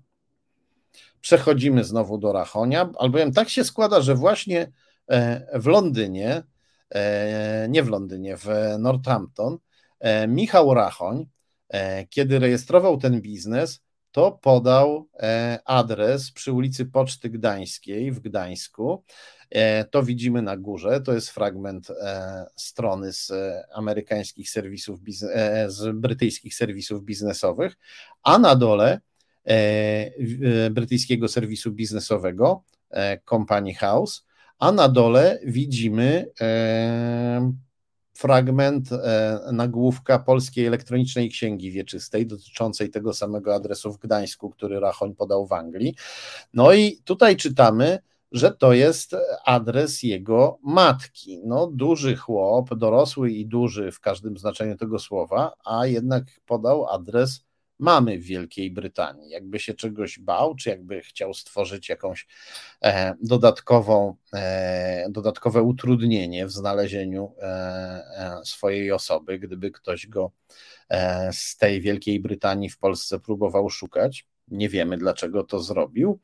Przechodzimy 1.22 1.84
znowu 1.84 2.18
do 2.18 2.34
Rachonia, 2.34 2.90
albowiem 2.98 3.34
tak 3.34 3.50
się 3.50 3.64
składa, 3.64 4.02
że 4.02 4.16
właśnie 4.16 4.72
e, 5.08 5.60
w 5.60 5.68
Londynie, 5.68 6.44
e, 6.90 7.68
nie 7.70 7.84
w 7.84 7.90
Londynie, 7.90 8.38
w 8.38 8.48
Northampton, 8.80 9.58
e, 10.00 10.28
Michał 10.28 10.74
Rachoń, 10.74 11.26
kiedy 12.10 12.40
rejestrował 12.40 12.98
ten 12.98 13.22
biznes, 13.22 13.82
to 14.12 14.32
podał 14.32 15.10
adres 15.66 16.32
przy 16.32 16.54
ulicy 16.54 16.86
Poczty 16.86 17.30
Gdańskiej 17.30 18.12
w 18.12 18.20
Gdańsku. 18.20 19.04
E, 19.50 19.86
to 19.86 20.04
widzimy 20.04 20.42
na 20.42 20.58
górze, 20.58 21.02
to 21.02 21.14
jest 21.14 21.30
fragment 21.30 21.90
e, 21.90 22.46
strony 22.56 23.14
z 23.14 23.32
amerykańskich 23.74 24.50
serwisów, 24.50 25.00
e, 25.34 25.70
z 25.70 25.98
brytyjskich 25.98 26.56
serwisów 26.56 27.04
biznesowych, 27.04 27.78
a 28.24 28.40
na 28.40 28.56
dole 28.56 29.00
brytyjskiego 30.72 31.28
serwisu 31.28 31.72
biznesowego 31.72 32.64
Company 33.30 33.74
House, 33.74 34.26
a 34.60 34.72
na 34.72 34.90
dole 34.90 35.40
widzimy 35.46 36.32
fragment 38.20 38.90
nagłówka 39.52 40.20
Polskiej 40.20 40.66
Elektronicznej 40.66 41.30
Księgi 41.30 41.72
Wieczystej 41.72 42.28
dotyczącej 42.28 42.90
tego 42.90 43.14
samego 43.14 43.56
adresu 43.56 43.94
w 43.94 43.98
Gdańsku, 43.98 44.50
który 44.50 44.80
Rachoń 44.80 45.16
podał 45.16 45.48
w 45.48 45.54
Anglii. 45.54 45.96
No 46.54 46.74
i 46.74 46.98
tutaj 47.04 47.38
czytamy, 47.38 48.00
że 48.32 48.52
to 48.52 48.74
jest 48.74 49.16
adres 49.46 50.04
jego 50.04 50.60
matki. 50.64 51.42
No, 51.46 51.68
duży 51.68 52.16
chłop, 52.16 52.76
dorosły 52.76 53.32
i 53.32 53.46
duży 53.46 53.92
w 53.92 54.00
każdym 54.00 54.38
znaczeniu 54.38 54.78
tego 54.78 55.00
słowa, 55.00 55.54
a 55.66 55.86
jednak 55.86 56.24
podał 56.46 56.90
adres 56.90 57.49
mamy 57.80 58.20
w 58.20 58.24
Wielkiej 58.24 58.72
Brytanii. 58.72 59.30
Jakby 59.30 59.60
się 59.60 59.74
czegoś 59.74 60.20
bał, 60.20 60.56
czy 60.56 60.70
jakby 60.70 61.02
chciał 61.02 61.34
stworzyć 61.34 61.90
jakąś 61.90 62.28
e, 62.84 63.16
dodatkową, 63.22 64.16
e, 64.34 65.10
dodatkowe 65.10 65.62
utrudnienie 65.62 66.46
w 66.46 66.52
znalezieniu 66.52 67.36
e, 67.42 68.42
swojej 68.44 68.92
osoby, 68.92 69.40
gdyby 69.40 69.72
ktoś 69.72 70.08
go 70.08 70.32
z 71.32 71.58
tej 71.58 71.82
Wielkiej 71.82 72.20
Brytanii 72.20 72.70
w 72.70 72.78
Polsce 72.78 73.20
próbował 73.20 73.70
szukać. 73.70 74.26
Nie 74.52 74.70
wiemy, 74.70 74.98
dlaczego 74.98 75.44
to 75.44 75.60
zrobił. 75.60 76.20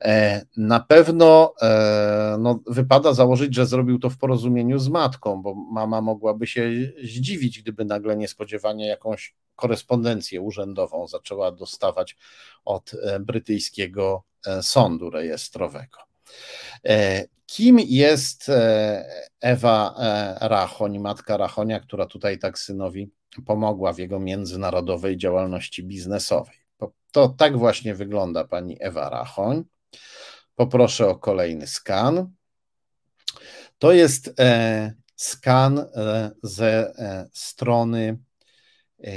E, 0.00 0.46
na 0.56 0.80
pewno 0.80 1.54
e, 1.62 2.36
no, 2.40 2.60
wypada 2.66 3.12
założyć, 3.12 3.54
że 3.54 3.66
zrobił 3.66 3.98
to 3.98 4.10
w 4.10 4.18
porozumieniu 4.18 4.78
z 4.78 4.88
matką, 4.88 5.42
bo 5.42 5.54
mama 5.54 6.00
mogłaby 6.00 6.46
się 6.46 6.70
zdziwić, 7.04 7.62
gdyby 7.62 7.84
nagle 7.84 8.16
niespodziewanie 8.16 8.86
jakąś 8.86 9.34
korespondencję 9.56 10.40
urzędową 10.40 11.06
zaczęła 11.06 11.52
dostawać 11.52 12.16
od 12.64 12.94
e, 12.94 13.20
brytyjskiego 13.20 14.22
sądu 14.62 15.10
rejestrowego. 15.10 15.98
Kim 17.46 17.78
jest 17.80 18.50
Ewa 19.40 19.94
Rachoń, 20.40 20.98
matka 20.98 21.36
Rachonia, 21.36 21.80
która 21.80 22.06
tutaj 22.06 22.38
tak 22.38 22.58
synowi 22.58 23.10
pomogła 23.46 23.92
w 23.92 23.98
jego 23.98 24.20
międzynarodowej 24.20 25.16
działalności 25.16 25.84
biznesowej? 25.84 26.67
To 27.12 27.28
tak 27.28 27.58
właśnie 27.58 27.94
wygląda 27.94 28.44
pani 28.44 28.76
Ewa 28.80 29.10
Rachoń. 29.10 29.64
Poproszę 30.54 31.06
o 31.06 31.16
kolejny 31.16 31.66
skan. 31.66 32.32
To 33.78 33.92
jest 33.92 34.40
e, 34.40 34.92
skan 35.16 35.78
e, 35.78 36.30
ze 36.42 36.94
e, 36.98 37.28
strony 37.32 38.18
e, 39.04 39.10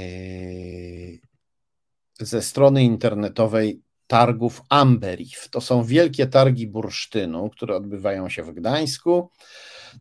ze 2.20 2.42
strony 2.42 2.84
internetowej 2.84 3.82
targów 4.06 4.62
Amberif. 4.68 5.48
To 5.48 5.60
są 5.60 5.84
wielkie 5.84 6.26
targi 6.26 6.66
bursztynu, 6.66 7.50
które 7.50 7.76
odbywają 7.76 8.28
się 8.28 8.42
w 8.42 8.52
Gdańsku. 8.52 9.30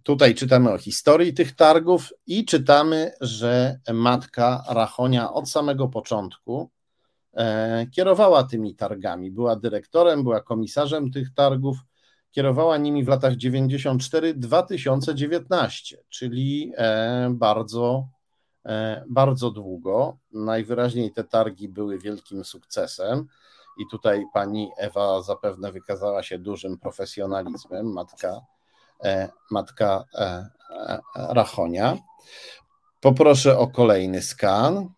Tutaj 0.04 0.36
czytamy 0.36 0.72
o 0.72 0.78
historii 0.78 1.34
tych 1.34 1.56
targów 1.56 2.14
i 2.28 2.46
czytamy, 2.46 3.12
że 3.22 3.80
matka 3.94 4.64
Rachonia 4.70 5.34
od 5.34 5.50
samego 5.50 5.88
początku 5.88 6.72
kierowała 7.92 8.44
tymi 8.44 8.76
targami. 8.76 9.32
Była 9.32 9.56
dyrektorem, 9.56 10.24
była 10.24 10.42
komisarzem 10.42 11.12
tych 11.12 11.34
targów, 11.34 11.78
kierowała 12.32 12.78
nimi 12.78 13.04
w 13.04 13.08
latach 13.08 13.34
94-2019, 13.34 15.96
czyli 16.10 16.74
e, 16.78 17.30
bardzo, 17.34 18.08
e, 18.66 19.04
bardzo 19.10 19.52
długo. 19.52 20.18
Najwyraźniej 20.34 21.12
te 21.12 21.24
targi 21.24 21.70
były 21.70 22.00
wielkim 22.00 22.46
sukcesem. 22.46 23.28
I 23.80 23.84
tutaj 23.92 24.26
pani 24.34 24.70
Ewa 24.78 25.22
zapewne 25.22 25.72
wykazała 25.72 26.24
się 26.24 26.40
dużym 26.40 26.78
profesjonalizmem, 26.78 27.94
matka, 27.94 28.42
matka 29.52 30.04
Rachonia. 31.16 31.98
Poproszę 33.02 33.58
o 33.58 33.68
kolejny 33.68 34.22
skan. 34.22 34.90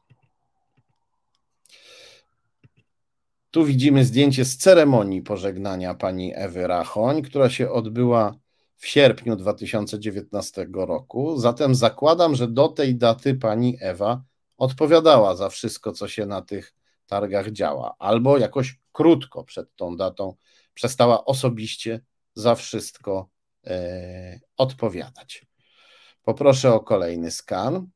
Tu 3.54 3.66
widzimy 3.66 4.06
zdjęcie 4.06 4.46
z 4.46 4.58
ceremonii 4.58 5.22
pożegnania 5.22 5.94
pani 5.94 6.32
Ewy 6.36 6.68
Rachoń, 6.68 7.22
która 7.22 7.50
się 7.50 7.72
odbyła 7.72 8.36
w 8.76 8.88
sierpniu 8.88 9.36
2019 9.36 10.68
roku. 10.74 11.38
Zatem 11.38 11.76
zakładam, 11.76 12.36
że 12.36 12.48
do 12.48 12.68
tej 12.68 12.96
daty 12.96 13.36
pani 13.36 13.78
Ewa 13.82 14.24
odpowiadała 14.58 15.36
za 15.36 15.50
wszystko, 15.50 15.92
co 15.92 16.08
się 16.08 16.26
na 16.26 16.42
tych 16.42 16.74
targach 17.08 17.52
działa, 17.52 17.96
albo 18.00 18.38
jakoś 18.38 18.80
krótko 18.92 19.44
przed 19.44 19.76
tą 19.76 19.98
datą 19.98 20.36
przestała 20.74 21.26
osobiście 21.26 22.02
za 22.36 22.56
wszystko 22.56 23.30
e, 23.68 24.40
odpowiadać. 24.58 25.46
Poproszę 26.24 26.74
o 26.74 26.80
kolejny 26.80 27.32
skan. 27.32 27.88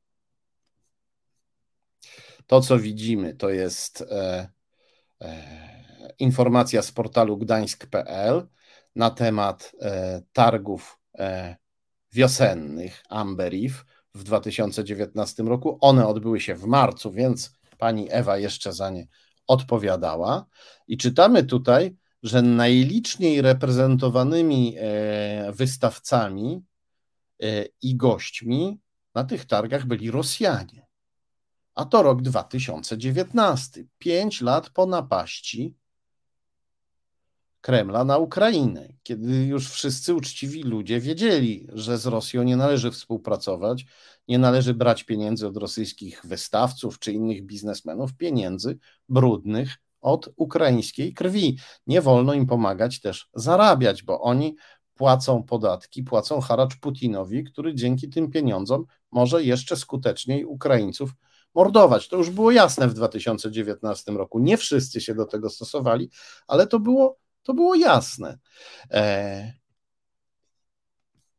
To, 2.48 2.62
co 2.62 2.80
widzimy, 2.80 3.36
to 3.36 3.50
jest. 3.50 4.02
E, 4.02 4.57
informacja 6.20 6.82
z 6.82 6.92
portalu 6.92 7.38
gdańsk.pl 7.38 8.48
na 8.96 9.10
temat 9.10 9.72
e, 9.82 10.22
targów 10.34 11.00
e, 11.20 11.56
wiosennych 12.12 13.04
Amberif 13.10 13.86
w 14.16 14.24
2019 14.24 15.44
roku. 15.44 15.78
One 15.82 16.08
odbyły 16.08 16.40
się 16.40 16.56
w 16.56 16.66
marcu, 16.66 17.12
więc 17.12 17.52
pani 17.78 18.08
Ewa 18.12 18.38
jeszcze 18.38 18.74
za 18.74 18.90
nie 18.90 19.08
odpowiadała. 19.48 20.46
I 20.88 20.98
czytamy 20.98 21.44
tutaj, 21.44 21.96
że 22.24 22.42
najliczniej 22.42 23.42
reprezentowanymi 23.42 24.76
e, 24.78 25.52
wystawcami 25.52 26.64
e, 27.44 27.66
i 27.82 27.96
gośćmi 27.96 28.80
na 29.16 29.24
tych 29.24 29.46
targach 29.46 29.86
byli 29.86 30.12
Rosjanie. 30.12 30.87
A 31.78 31.86
to 31.86 32.04
rok 32.04 32.22
2019, 32.22 33.86
pięć 33.98 34.42
lat 34.42 34.70
po 34.70 34.86
napaści 34.86 35.76
Kremla 37.62 38.04
na 38.04 38.18
Ukrainę, 38.18 38.94
kiedy 39.04 39.46
już 39.46 39.70
wszyscy 39.70 40.16
uczciwi 40.16 40.64
ludzie 40.64 41.00
wiedzieli, 41.00 41.68
że 41.74 41.98
z 41.98 42.06
Rosją 42.06 42.44
nie 42.44 42.58
należy 42.58 42.92
współpracować, 42.92 43.86
nie 44.28 44.40
należy 44.40 44.74
brać 44.74 45.04
pieniędzy 45.04 45.48
od 45.48 45.58
rosyjskich 45.58 46.22
wystawców 46.26 47.00
czy 47.00 47.12
innych 47.12 47.46
biznesmenów, 47.46 48.14
pieniędzy 48.14 48.78
brudnych 49.10 49.76
od 50.02 50.30
ukraińskiej 50.36 51.14
krwi. 51.14 51.58
Nie 51.88 52.02
wolno 52.02 52.34
im 52.34 52.48
pomagać 52.48 53.02
też 53.02 53.30
zarabiać, 53.34 54.04
bo 54.04 54.22
oni 54.22 54.56
płacą 54.96 55.44
podatki, 55.44 56.04
płacą 56.04 56.42
haracz 56.42 56.76
Putinowi, 56.80 57.44
który 57.44 57.76
dzięki 57.76 58.10
tym 58.10 58.32
pieniądzom 58.32 58.86
może 59.12 59.44
jeszcze 59.44 59.76
skuteczniej 59.76 60.46
Ukraińców 60.46 61.12
mordować. 61.56 62.08
To 62.08 62.18
już 62.18 62.30
było 62.30 62.52
jasne 62.52 62.88
w 62.88 62.94
2019 62.94 64.12
roku. 64.12 64.40
Nie 64.40 64.58
wszyscy 64.58 65.02
się 65.02 65.16
do 65.16 65.26
tego 65.26 65.50
stosowali, 65.50 66.10
ale 66.48 66.68
to 66.68 66.80
było, 66.80 67.18
to 67.44 67.54
było 67.54 67.76
jasne. 67.76 68.38
E, 68.92 69.54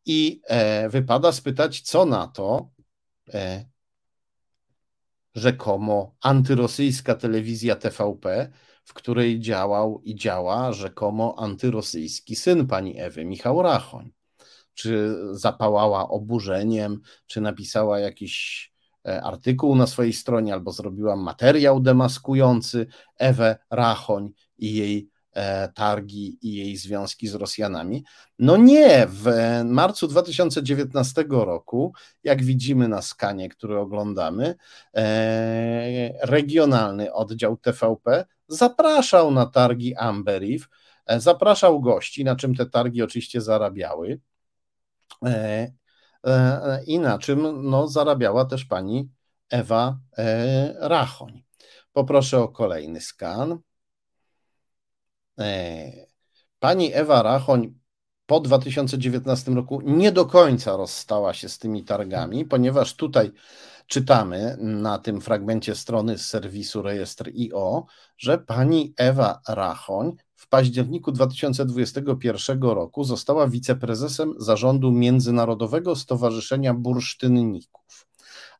I 0.06 0.40
e, 0.46 0.88
wypada 0.88 1.32
spytać, 1.32 1.80
co 1.80 2.04
na 2.04 2.26
to 2.26 2.70
e, 3.34 3.64
rzekomo 5.34 6.16
antyrosyjska 6.20 7.14
telewizja 7.14 7.76
TVP, 7.76 8.52
w 8.84 8.94
której 8.94 9.40
działał 9.40 10.00
i 10.04 10.14
działa 10.14 10.72
rzekomo 10.72 11.34
antyrosyjski 11.38 12.36
syn 12.36 12.66
pani 12.66 13.00
Ewy, 13.00 13.24
Michał 13.24 13.62
Rachoń. 13.62 14.12
Czy 14.74 15.16
zapałała 15.30 16.08
oburzeniem, 16.08 17.00
czy 17.26 17.40
napisała 17.40 18.00
jakiś 18.00 18.67
artykuł 19.04 19.74
na 19.74 19.86
swojej 19.86 20.12
stronie, 20.12 20.52
albo 20.52 20.72
zrobiła 20.72 21.16
materiał 21.16 21.80
demaskujący 21.80 22.86
Ewę 23.18 23.58
Rachoń 23.70 24.30
i 24.58 24.74
jej 24.74 25.10
E, 25.38 25.68
targi 25.68 26.38
i 26.42 26.54
jej 26.54 26.76
związki 26.76 27.28
z 27.28 27.34
Rosjanami. 27.34 28.04
No 28.38 28.56
nie, 28.56 29.06
w 29.08 29.30
marcu 29.64 30.08
2019 30.08 31.24
roku, 31.28 31.92
jak 32.24 32.42
widzimy 32.42 32.88
na 32.88 33.02
skanie, 33.02 33.48
który 33.48 33.78
oglądamy, 33.78 34.54
e, 34.94 36.26
regionalny 36.26 37.12
oddział 37.12 37.56
TVP 37.56 38.24
zapraszał 38.48 39.30
na 39.30 39.46
targi 39.46 39.94
Amberiv, 39.94 40.68
e, 41.06 41.20
zapraszał 41.20 41.80
gości, 41.80 42.24
na 42.24 42.36
czym 42.36 42.54
te 42.54 42.66
targi 42.66 43.02
oczywiście 43.02 43.40
zarabiały. 43.40 44.20
I 46.86 46.98
na 46.98 47.18
czym 47.18 47.70
no, 47.70 47.88
zarabiała 47.88 48.44
też 48.44 48.64
pani 48.64 49.10
Ewa 49.50 49.98
Rachoń. 50.80 51.42
Poproszę 51.92 52.38
o 52.38 52.48
kolejny 52.48 53.00
skan. 53.00 53.58
E, 55.38 55.92
pani 56.58 56.94
Ewa 56.94 57.22
Rachoń 57.22 57.74
po 58.26 58.40
2019 58.40 59.50
roku 59.50 59.80
nie 59.84 60.12
do 60.12 60.26
końca 60.26 60.76
rozstała 60.76 61.34
się 61.34 61.48
z 61.48 61.58
tymi 61.58 61.84
targami, 61.84 62.44
ponieważ 62.44 62.94
tutaj 62.96 63.32
czytamy 63.86 64.56
na 64.60 64.98
tym 64.98 65.20
fragmencie 65.20 65.74
strony 65.74 66.18
z 66.18 66.26
serwisu 66.26 66.82
rejestr.io, 66.82 67.86
że 68.18 68.38
pani 68.38 68.94
Ewa 68.96 69.40
Rachoń 69.48 70.16
w 70.38 70.48
październiku 70.48 71.12
2021 71.12 72.62
roku 72.62 73.04
została 73.04 73.48
wiceprezesem 73.48 74.34
zarządu 74.38 74.92
Międzynarodowego 74.92 75.96
Stowarzyszenia 75.96 76.74
Bursztynników. 76.74 78.06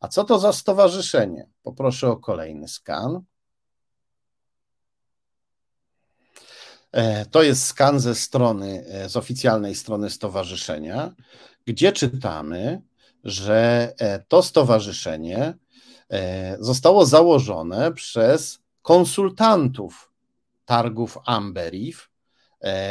A 0.01 0.09
co 0.09 0.25
to 0.25 0.39
za 0.39 0.53
stowarzyszenie? 0.53 1.49
Poproszę 1.63 2.09
o 2.09 2.17
kolejny 2.17 2.69
skan. 2.69 3.21
E, 6.93 7.27
to 7.27 7.43
jest 7.43 7.67
skan 7.67 8.01
ze 8.01 8.15
strony, 8.15 8.85
e, 8.87 9.09
z 9.09 9.17
oficjalnej 9.17 9.75
strony 9.75 10.11
stowarzyszenia, 10.11 11.15
gdzie 11.65 11.93
czytamy, 11.93 12.83
że 13.25 13.93
e, 13.99 14.19
to 14.29 14.43
stowarzyszenie 14.43 15.55
zostało 16.61 17.07
założone 17.07 17.93
przez 17.93 18.59
konsultantów 18.83 20.08
targów 20.69 21.19
Amberiv 21.25 21.99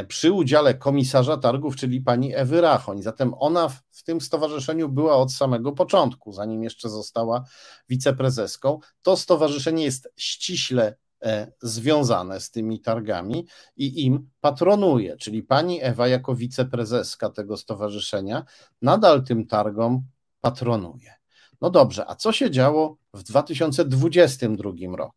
przy 0.07 0.31
udziale 0.31 0.73
komisarza 0.73 1.37
targów, 1.37 1.75
czyli 1.75 2.01
pani 2.01 2.35
Ewy 2.35 2.61
Rachoń. 2.61 3.01
Zatem 3.01 3.33
ona 3.39 3.69
w 3.69 4.03
tym 4.03 4.21
stowarzyszeniu 4.21 4.89
była 4.89 5.15
od 5.15 5.33
samego 5.33 5.71
początku, 5.71 6.31
zanim 6.33 6.63
jeszcze 6.63 6.89
została 6.89 7.43
wiceprezeską. 7.89 8.79
To 9.01 9.17
stowarzyszenie 9.17 9.83
jest 9.83 10.13
ściśle 10.15 10.95
E, 11.23 11.51
związane 11.61 12.39
z 12.39 12.51
tymi 12.51 12.81
targami 12.81 13.47
i 13.75 14.05
im 14.05 14.29
patronuje, 14.41 15.17
czyli 15.17 15.43
pani 15.43 15.83
Ewa 15.83 16.07
jako 16.07 16.35
wiceprezeska 16.35 17.29
tego 17.29 17.57
stowarzyszenia 17.57 18.45
nadal 18.81 19.23
tym 19.23 19.47
targom 19.47 20.03
patronuje. 20.41 21.13
No 21.61 21.69
dobrze, 21.69 22.05
a 22.07 22.15
co 22.15 22.31
się 22.31 22.51
działo 22.51 22.97
w 23.13 23.23
2022 23.23 24.71
roku? 24.97 25.16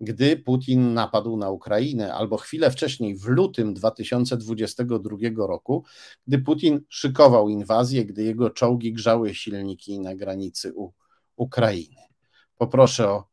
Gdy 0.00 0.36
Putin 0.36 0.94
napadł 0.94 1.36
na 1.36 1.50
Ukrainę, 1.50 2.14
albo 2.14 2.36
chwilę 2.36 2.70
wcześniej, 2.70 3.16
w 3.16 3.24
lutym 3.24 3.74
2022 3.74 5.16
roku, 5.36 5.84
gdy 6.26 6.38
Putin 6.38 6.80
szykował 6.88 7.48
inwazję, 7.48 8.04
gdy 8.04 8.22
jego 8.22 8.50
czołgi 8.50 8.92
grzały 8.92 9.34
silniki 9.34 10.00
na 10.00 10.14
granicy 10.14 10.72
u 10.74 10.92
Ukrainy. 11.36 12.02
Poproszę 12.56 13.10
o 13.10 13.24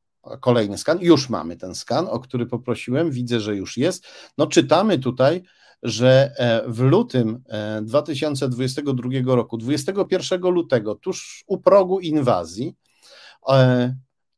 kolejny 0.41 0.77
skan. 0.77 0.97
Już 1.01 1.29
mamy 1.29 1.57
ten 1.57 1.75
skan, 1.75 2.07
o 2.09 2.19
który 2.19 2.45
poprosiłem. 2.45 3.11
Widzę, 3.11 3.39
że 3.39 3.55
już 3.55 3.77
jest. 3.77 4.05
No, 4.37 4.47
czytamy 4.47 4.99
tutaj, 4.99 5.43
że 5.83 6.31
e, 6.37 6.63
w 6.67 6.79
lutym 6.79 7.43
2022 7.81 9.09
e, 9.09 9.21
roku, 9.35 9.57
21 9.57 10.41
lutego, 10.41 10.95
tuż 10.95 11.43
u 11.47 11.57
progu 11.57 11.99
inwazji, 11.99 12.75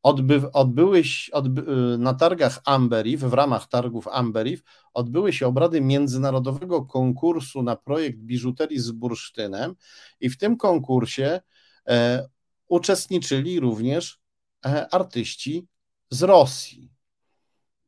e, 0.03 0.09
odby, 0.09 0.51
odbyły 0.51 1.03
odby, 1.31 1.63
na 1.97 2.13
targach 2.13 2.59
Amberiv, 2.65 3.21
w 3.21 3.33
ramach 3.33 3.67
targów 3.67 4.07
Amberiv, 4.07 4.63
odbyły 4.93 5.33
się 5.33 5.47
obrady 5.47 5.81
międzynarodowego 5.81 6.85
konkursu 6.85 7.63
na 7.63 7.75
projekt 7.75 8.19
biżuterii 8.19 8.79
z 8.79 8.91
bursztynem 8.91 9.75
i 10.19 10.29
w 10.29 10.37
tym 10.37 10.57
konkursie 10.57 11.41
e, 11.87 12.27
uczestniczyli 12.67 13.59
również 13.59 14.19
e, 14.65 14.93
artyści 14.93 15.67
z 16.09 16.23
Rosji. 16.23 16.91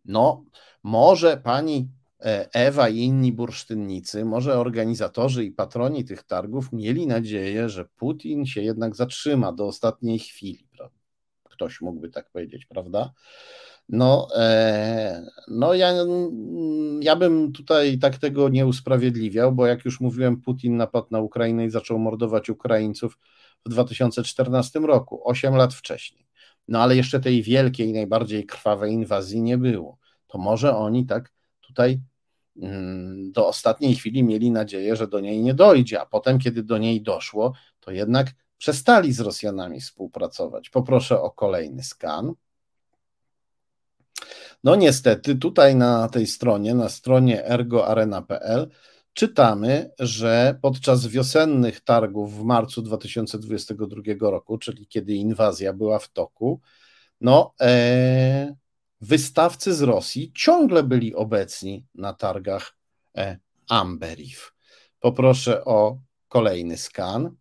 No, 0.06 0.46
może 0.84 1.38
pani 1.38 1.90
e, 2.20 2.50
Ewa 2.54 2.90
i 2.90 2.98
inni 2.98 3.34
bursztynnicy, 3.34 4.26
może 4.26 4.60
organizatorzy 4.60 5.46
i 5.46 5.52
patroni 5.52 6.06
tych 6.06 6.24
targów 6.24 6.74
mieli 6.74 7.08
nadzieję, 7.08 7.70
że 7.70 7.86
Putin 7.86 8.46
się 8.46 8.62
jednak 8.62 8.96
zatrzyma 8.96 9.52
do 9.52 9.68
ostatniej 9.68 10.20
chwili. 10.20 10.69
Ktoś 11.60 11.82
mógłby 11.82 12.10
tak 12.10 12.30
powiedzieć, 12.30 12.66
prawda? 12.66 13.14
No, 13.90 14.28
e, 14.36 15.26
no 15.48 15.74
ja, 15.74 15.94
ja 17.02 17.16
bym 17.16 17.52
tutaj 17.52 17.98
tak 18.00 18.18
tego 18.18 18.50
nie 18.50 18.68
usprawiedliwiał, 18.68 19.52
bo 19.52 19.68
jak 19.68 19.86
już 19.86 20.00
mówiłem, 20.00 20.42
Putin 20.42 20.78
napadł 20.78 21.08
na 21.12 21.20
Ukrainę 21.20 21.66
i 21.66 21.70
zaczął 21.70 22.00
mordować 22.00 22.50
Ukraińców 22.50 23.20
w 23.66 23.70
2014 23.70 24.80
roku, 24.80 25.22
8 25.30 25.56
lat 25.56 25.74
wcześniej. 25.74 26.28
No 26.68 26.82
ale 26.82 26.96
jeszcze 26.96 27.20
tej 27.20 27.44
wielkiej, 27.44 27.94
najbardziej 27.94 28.46
krwawej 28.46 28.94
inwazji 28.94 29.42
nie 29.42 29.58
było. 29.58 29.98
To 30.28 30.38
może 30.38 30.76
oni 30.76 31.06
tak 31.06 31.32
tutaj 31.62 32.00
mm, 32.62 33.32
do 33.32 33.48
ostatniej 33.48 33.96
chwili 33.96 34.24
mieli 34.24 34.52
nadzieję, 34.52 34.96
że 34.96 35.08
do 35.08 35.20
niej 35.20 35.42
nie 35.42 35.54
dojdzie, 35.54 36.02
a 36.02 36.06
potem, 36.06 36.40
kiedy 36.40 36.64
do 36.64 36.78
niej 36.78 37.02
doszło, 37.02 37.54
to 37.80 37.92
jednak 37.92 38.34
przestali 38.60 39.14
z 39.14 39.20
Rosjanami 39.20 39.82
współpracować. 39.82 40.70
Poproszę 40.70 41.22
o 41.22 41.32
kolejny 41.32 41.84
skan. 41.84 42.34
No 44.64 44.76
niestety, 44.76 45.36
tutaj 45.36 45.76
na 45.76 46.10
tej 46.10 46.28
stronie, 46.28 46.74
na 46.74 46.90
stronie 46.90 47.46
ergoarena.pl 47.46 48.70
czytamy, 49.14 49.92
że 50.00 50.60
podczas 50.62 51.08
wiosennych 51.08 51.82
targów 51.82 52.40
w 52.40 52.44
marcu 52.44 52.82
2022 52.82 54.02
roku, 54.20 54.58
czyli 54.58 54.88
kiedy 54.88 55.14
inwazja 55.14 55.74
była 55.74 56.00
w 56.00 56.12
toku, 56.12 56.60
no, 57.22 57.54
e, 57.62 58.56
wystawcy 59.02 59.74
z 59.74 59.82
Rosji 59.82 60.32
ciągle 60.36 60.84
byli 60.84 61.16
obecni 61.16 61.86
na 61.96 62.14
targach 62.14 62.78
e, 63.18 63.38
Amberiv. 63.70 64.52
Poproszę 65.00 65.66
o 65.66 65.98
kolejny 66.28 66.78
skan. 66.78 67.36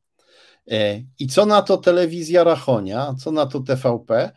E, 0.71 1.03
I 1.19 1.27
co 1.27 1.47
na 1.47 1.63
to 1.63 1.77
telewizja 1.77 2.45
Rachonia, 2.45 3.15
co 3.19 3.33
na 3.33 3.47
to 3.47 3.61
TVP? 3.61 4.33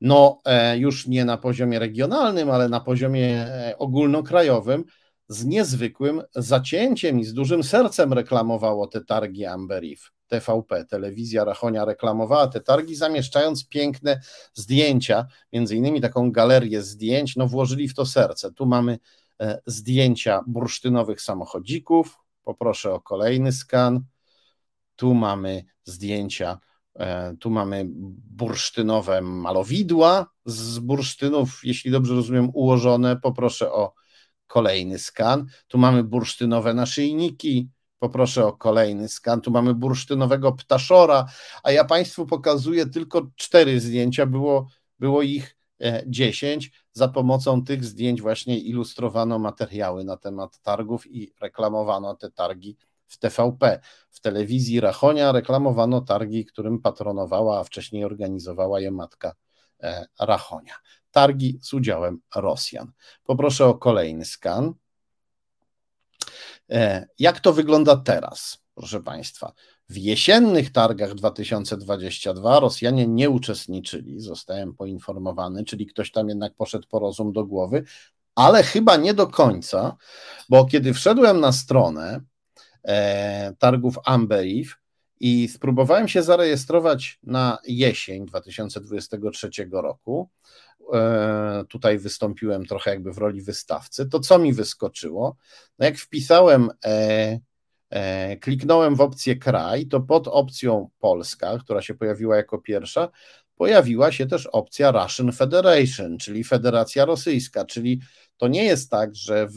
no 0.00 0.40
już 0.76 1.06
nie 1.06 1.24
na 1.24 1.36
poziomie 1.36 1.78
regionalnym, 1.78 2.50
ale 2.50 2.68
na 2.68 2.80
poziomie 2.80 3.46
ogólnokrajowym, 3.78 4.84
z 5.28 5.44
niezwykłym 5.44 6.22
zacięciem 6.34 7.20
i 7.20 7.24
z 7.24 7.34
dużym 7.34 7.62
sercem 7.62 8.12
reklamowało 8.12 8.86
te 8.86 9.04
targi 9.04 9.44
Amberif. 9.44 10.12
TVP, 10.26 10.84
telewizja 10.84 11.44
Rachonia 11.44 11.84
reklamowała 11.84 12.46
te 12.46 12.60
targi, 12.60 12.94
zamieszczając 12.94 13.68
piękne 13.68 14.20
zdjęcia, 14.54 15.26
między 15.52 15.76
innymi 15.76 16.00
taką 16.00 16.32
galerię 16.32 16.82
zdjęć, 16.82 17.36
no 17.36 17.46
włożyli 17.46 17.88
w 17.88 17.94
to 17.94 18.06
serce. 18.06 18.52
Tu 18.52 18.66
mamy 18.66 18.98
e, 19.40 19.60
zdjęcia 19.66 20.40
bursztynowych 20.46 21.20
samochodzików, 21.20 22.18
poproszę 22.42 22.92
o 22.92 23.00
kolejny 23.00 23.52
skan. 23.52 24.04
Tu 24.96 25.14
mamy 25.14 25.64
zdjęcia, 25.84 26.58
e, 26.94 27.36
tu 27.36 27.50
mamy 27.50 27.84
bursztynowe 28.30 29.20
malowidła 29.20 30.26
z 30.44 30.78
bursztynów, 30.78 31.60
jeśli 31.64 31.90
dobrze 31.90 32.14
rozumiem, 32.14 32.50
ułożone. 32.54 33.16
Poproszę 33.16 33.72
o 33.72 33.94
kolejny 34.46 34.98
skan. 34.98 35.46
Tu 35.68 35.78
mamy 35.78 36.04
bursztynowe 36.04 36.74
naszyjniki, 36.74 37.70
Poproszę 37.98 38.46
o 38.46 38.52
kolejny 38.52 39.08
skan. 39.08 39.40
Tu 39.40 39.50
mamy 39.50 39.74
bursztynowego 39.74 40.52
ptaszora, 40.52 41.26
a 41.62 41.72
ja 41.72 41.84
Państwu 41.84 42.26
pokazuję 42.26 42.86
tylko 42.86 43.30
cztery 43.36 43.80
zdjęcia, 43.80 44.26
było, 44.26 44.68
było 44.98 45.22
ich 45.22 45.56
e, 45.80 46.02
dziesięć. 46.06 46.72
Za 46.92 47.08
pomocą 47.08 47.64
tych 47.64 47.84
zdjęć 47.84 48.22
właśnie 48.22 48.58
ilustrowano 48.58 49.38
materiały 49.38 50.04
na 50.04 50.16
temat 50.16 50.58
targów 50.58 51.06
i 51.06 51.32
reklamowano 51.40 52.14
te 52.14 52.30
targi 52.30 52.76
w 53.06 53.18
TVP. 53.18 53.80
W 54.10 54.20
telewizji 54.20 54.80
Rachonia 54.80 55.32
reklamowano 55.32 56.00
targi, 56.00 56.44
którym 56.44 56.80
patronowała, 56.80 57.60
a 57.60 57.64
wcześniej 57.64 58.04
organizowała 58.04 58.80
je 58.80 58.90
matka 58.90 59.34
e, 59.82 60.06
Rachonia. 60.20 60.74
Targi 61.10 61.58
z 61.62 61.74
udziałem 61.74 62.20
Rosjan. 62.34 62.92
Poproszę 63.24 63.66
o 63.66 63.74
kolejny 63.74 64.24
skan. 64.24 64.74
E, 66.70 67.06
jak 67.18 67.40
to 67.40 67.52
wygląda 67.52 67.96
teraz, 67.96 68.58
proszę 68.74 69.02
Państwa? 69.02 69.52
W 69.88 69.96
jesiennych 69.96 70.72
targach 70.72 71.14
2022 71.14 72.60
Rosjanie 72.60 73.06
nie 73.06 73.30
uczestniczyli, 73.30 74.20
zostałem 74.20 74.74
poinformowany, 74.74 75.64
czyli 75.64 75.86
ktoś 75.86 76.10
tam 76.12 76.28
jednak 76.28 76.54
poszedł 76.54 76.88
po 76.88 76.98
rozum 76.98 77.32
do 77.32 77.44
głowy, 77.44 77.84
ale 78.34 78.62
chyba 78.62 78.96
nie 78.96 79.14
do 79.14 79.26
końca, 79.26 79.96
bo 80.48 80.64
kiedy 80.64 80.94
wszedłem 80.94 81.40
na 81.40 81.52
stronę 81.52 82.20
targów 83.58 83.98
Amberif 84.04 84.76
i 85.20 85.48
spróbowałem 85.48 86.08
się 86.08 86.22
zarejestrować 86.22 87.18
na 87.22 87.58
jesień 87.66 88.26
2023 88.26 89.50
roku, 89.72 90.30
E, 90.94 91.64
tutaj 91.68 91.98
wystąpiłem 91.98 92.66
trochę 92.66 92.90
jakby 92.90 93.12
w 93.12 93.18
roli 93.18 93.42
wystawcy, 93.42 94.06
to 94.06 94.20
co 94.20 94.38
mi 94.38 94.52
wyskoczyło? 94.52 95.36
No 95.78 95.86
jak 95.86 95.98
wpisałem, 95.98 96.70
e, 96.84 97.38
e, 97.90 98.36
kliknąłem 98.36 98.94
w 98.94 99.00
opcję 99.00 99.36
kraj, 99.36 99.86
to 99.86 100.00
pod 100.00 100.28
opcją 100.28 100.88
Polska, 100.98 101.58
która 101.58 101.82
się 101.82 101.94
pojawiła 101.94 102.36
jako 102.36 102.58
pierwsza, 102.58 103.08
pojawiła 103.56 104.12
się 104.12 104.26
też 104.26 104.46
opcja 104.46 104.90
Russian 104.90 105.32
Federation, 105.32 106.18
czyli 106.18 106.44
Federacja 106.44 107.04
Rosyjska, 107.04 107.64
czyli 107.64 108.00
to 108.36 108.48
nie 108.48 108.64
jest 108.64 108.90
tak, 108.90 109.14
że 109.14 109.48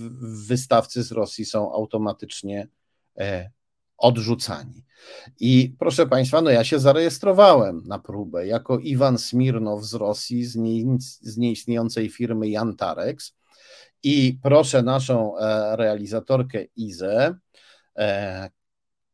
wystawcy 0.48 1.04
z 1.04 1.12
Rosji 1.12 1.46
są 1.46 1.74
automatycznie 1.74 2.62
e, 2.62 2.68
odrzucani. 3.98 4.86
I 5.40 5.76
proszę 5.80 6.08
Państwa, 6.08 6.42
no 6.42 6.50
ja 6.50 6.64
się 6.64 6.80
zarejestrowałem 6.80 7.84
na 7.86 8.00
próbę 8.00 8.48
jako 8.48 8.80
Iwan 8.80 9.18
Smirnow 9.18 9.84
z 9.84 9.94
Rosji, 9.94 10.46
z, 10.46 10.56
nie, 10.56 10.98
z 11.22 11.38
nieistniejącej 11.38 12.10
firmy 12.10 12.50
Jantarex. 12.50 13.36
I 14.04 14.40
proszę 14.44 14.84
naszą 14.84 15.38
e, 15.38 15.76
realizatorkę 15.76 16.64
Izę, 16.76 17.36
e, 17.98 18.50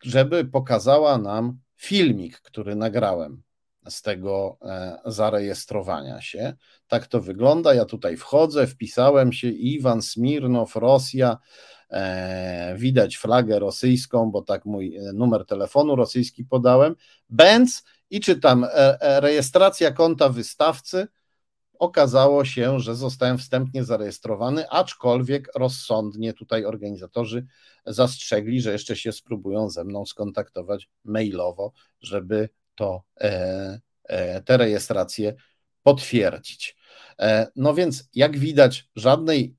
żeby 0.03 0.45
pokazała 0.45 1.17
nam 1.17 1.59
filmik, 1.75 2.39
który 2.39 2.75
nagrałem 2.75 3.43
z 3.89 4.01
tego 4.01 4.57
e, 4.61 4.97
zarejestrowania 5.05 6.21
się. 6.21 6.53
Tak 6.87 7.07
to 7.07 7.21
wygląda. 7.21 7.73
Ja 7.73 7.85
tutaj 7.85 8.17
wchodzę, 8.17 8.67
wpisałem 8.67 9.33
się 9.33 9.49
Iwan 9.49 10.01
Smirnow, 10.01 10.75
Rosja. 10.75 11.37
E, 11.91 12.75
widać 12.77 13.17
flagę 13.17 13.59
rosyjską, 13.59 14.31
bo 14.31 14.41
tak 14.41 14.65
mój 14.65 14.97
e, 14.97 15.13
numer 15.13 15.45
telefonu 15.45 15.95
rosyjski 15.95 16.45
podałem. 16.45 16.95
Benz 17.29 17.83
i 18.09 18.19
czytam 18.19 18.65
rejestracja 18.99 19.91
konta 19.91 20.29
wystawcy. 20.29 21.07
Okazało 21.79 22.45
się, 22.45 22.79
że 22.79 22.95
zostałem 22.95 23.37
wstępnie 23.37 23.83
zarejestrowany, 23.83 24.69
aczkolwiek 24.69 25.51
rozsądnie 25.55 26.33
tutaj 26.33 26.65
organizatorzy 26.65 27.45
zastrzegli, 27.85 28.61
że 28.61 28.71
jeszcze 28.71 28.95
się 28.95 29.11
spróbują 29.11 29.69
ze 29.69 29.83
mną 29.83 30.05
skontaktować 30.05 30.89
mailowo, 31.03 31.71
żeby 32.01 32.49
to 32.75 33.03
e, 33.21 33.79
e, 34.03 34.41
te 34.41 34.57
rejestracje 34.57 35.35
potwierdzić. 35.83 36.75
E, 37.19 37.47
no 37.55 37.73
więc, 37.73 38.09
jak 38.13 38.37
widać, 38.37 38.89
żadnej 38.95 39.55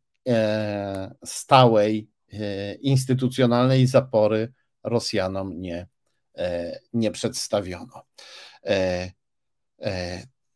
stałej, 1.25 2.11
instytucjonalnej 2.81 3.87
zapory 3.87 4.53
Rosjanom 4.85 5.61
nie, 5.61 5.87
nie 6.93 7.11
przedstawiono. 7.11 8.03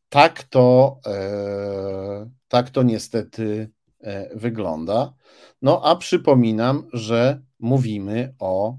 Tak 0.09 0.42
to, 0.42 1.01
tak 2.48 2.70
to 2.70 2.82
niestety 2.82 3.70
wygląda. 4.34 5.12
No 5.62 5.84
a 5.84 5.97
przypominam, 5.97 6.88
że 6.92 7.42
mówimy 7.59 8.34
o 8.38 8.78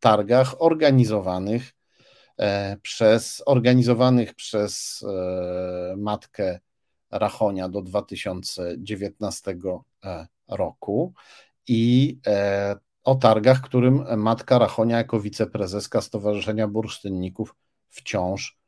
targach 0.00 0.62
organizowanych 0.62 1.74
E, 2.40 2.76
przez 2.82 3.42
organizowanych 3.46 4.34
przez 4.34 5.04
e, 5.08 5.94
matkę 5.96 6.60
Rachonia 7.10 7.68
do 7.68 7.82
2019 7.82 9.56
e, 10.04 10.26
roku 10.48 11.12
i 11.68 12.18
o 13.04 13.14
targach, 13.14 13.60
którym 13.60 14.04
matka 14.16 14.58
Rachonia 14.58 14.96
jako 14.98 15.20
wiceprezeska 15.20 16.00
Stowarzyszenia 16.00 16.68
Bursztynników 16.68 17.54
wciąż 17.90 18.58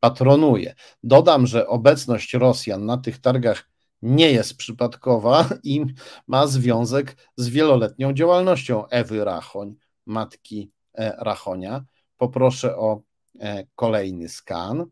patronuje. 0.00 0.74
Dodam, 1.02 1.46
że 1.46 1.66
obecność 1.66 2.34
Rosjan 2.34 2.86
na 2.86 2.98
tych 2.98 3.20
targach 3.20 3.70
nie 4.02 4.32
jest 4.32 4.56
przypadkowa 4.56 5.48
i 5.62 5.84
ma 6.26 6.46
związek 6.46 7.16
z 7.36 7.48
wieloletnią 7.48 8.12
działalnością 8.12 8.88
Ewy 8.88 9.24
Rachoń, 9.24 9.74
matki 10.06 10.70
Rachonia. 11.18 11.84
Poproszę 12.16 12.76
o 12.76 13.00
e, 13.40 13.66
kolejny 13.74 14.28
skan. 14.28 14.86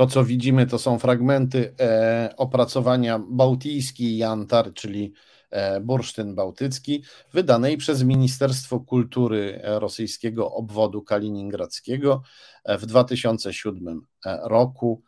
To, 0.00 0.06
co 0.06 0.24
widzimy, 0.24 0.66
to 0.66 0.78
są 0.78 0.98
fragmenty 0.98 1.74
e, 1.80 2.34
opracowania 2.36 3.20
Bałtyjski 3.30 4.18
i 4.18 4.22
Antar, 4.22 4.74
czyli 4.74 5.12
e, 5.50 5.80
bursztyn 5.80 6.34
bałtycki, 6.34 7.04
wydanej 7.32 7.76
przez 7.76 8.02
Ministerstwo 8.02 8.80
Kultury 8.80 9.60
rosyjskiego 9.64 10.52
obwodu 10.52 11.02
kaliningradzkiego 11.02 12.22
w 12.64 12.86
2007 12.86 14.00
roku. 14.42 15.02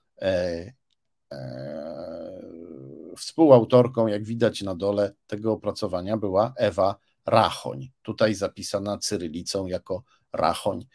Współautorką, 3.17 4.07
jak 4.07 4.25
widać 4.25 4.63
na 4.63 4.75
dole 4.75 5.15
tego 5.27 5.53
opracowania, 5.53 6.17
była 6.17 6.53
Ewa 6.57 6.97
Rachoń, 7.27 7.89
tutaj 8.03 8.35
zapisana 8.35 8.99
cyrylicą 8.99 9.67
jako 9.67 10.03
Rachoń. 10.33 10.87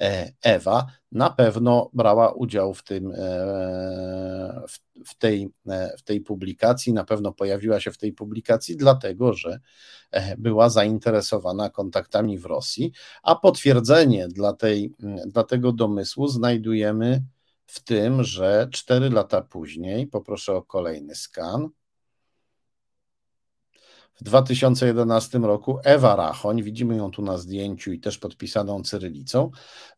E, 0.00 0.32
Ewa 0.42 0.86
na 1.12 1.30
pewno 1.30 1.90
brała 1.92 2.32
udział 2.32 2.74
w, 2.74 2.82
tym, 2.82 3.10
e, 3.10 4.62
w, 5.06 5.14
tej, 5.18 5.50
e, 5.68 5.96
w 5.98 6.02
tej 6.02 6.20
publikacji, 6.20 6.92
na 6.92 7.04
pewno 7.04 7.32
pojawiła 7.32 7.80
się 7.80 7.90
w 7.90 7.98
tej 7.98 8.12
publikacji, 8.12 8.76
dlatego 8.76 9.32
że 9.32 9.60
była 10.38 10.68
zainteresowana 10.68 11.70
kontaktami 11.70 12.38
w 12.38 12.44
Rosji, 12.44 12.92
a 13.22 13.34
potwierdzenie 13.34 14.28
dla, 14.28 14.52
tej, 14.52 14.94
dla 15.26 15.44
tego 15.44 15.72
domysłu 15.72 16.28
znajdujemy 16.28 17.22
w 17.66 17.80
tym, 17.80 18.22
że 18.22 18.68
cztery 18.72 19.10
lata 19.10 19.42
później, 19.42 20.06
poproszę 20.06 20.54
o 20.54 20.62
kolejny 20.62 21.14
skan, 21.14 21.68
w 24.14 24.24
2011 24.24 25.38
roku 25.38 25.78
Ewa 25.84 26.16
Rachoń, 26.16 26.62
widzimy 26.62 26.96
ją 26.96 27.10
tu 27.10 27.22
na 27.22 27.38
zdjęciu 27.38 27.92
i 27.92 28.00
też 28.00 28.18
podpisaną 28.18 28.82
cyrylicą, 28.82 29.50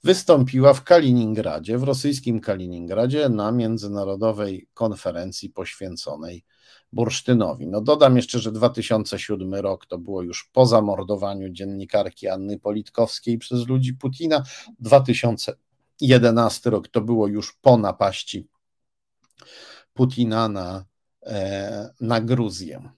wystąpiła 0.05 0.75
w 0.75 0.85
Kaliningradzie, 0.85 1.79
w 1.79 1.83
rosyjskim 1.83 2.41
Kaliningradzie 2.41 3.29
na 3.29 3.53
międzynarodowej 3.53 4.69
konferencji 4.75 5.51
poświęconej 5.51 6.45
bursztynowi. 6.93 7.67
No 7.67 7.81
dodam 7.81 8.17
jeszcze, 8.17 8.39
że 8.39 8.53
2007 8.53 9.55
rok 9.55 9.87
to 9.87 9.99
było 9.99 10.23
już 10.23 10.51
po 10.53 10.67
zamordowaniu 10.67 11.51
dziennikarki 11.51 12.29
Anny 12.29 12.59
Politkowskiej 12.59 13.39
przez 13.39 13.67
ludzi 13.67 13.95
Putina. 13.95 14.43
2000 14.79 15.57
2011 15.99 16.71
rok 16.71 16.89
to 16.89 17.01
było 17.01 17.27
już 17.27 17.53
po 17.53 17.77
napaści 17.77 18.49
Putina 19.95 20.49
na, 20.49 20.85
na 22.01 22.21
Gruzję. 22.21 22.91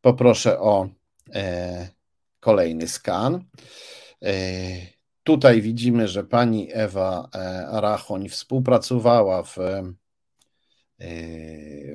Poproszę 0.00 0.60
o 0.60 0.88
kolejny 2.40 2.88
skan. 2.88 3.44
Tutaj 5.24 5.62
widzimy, 5.62 6.08
że 6.08 6.24
pani 6.24 6.68
Ewa 6.72 7.28
Rachoń 7.72 8.28
współpracowała 8.28 9.42
w 9.42 9.56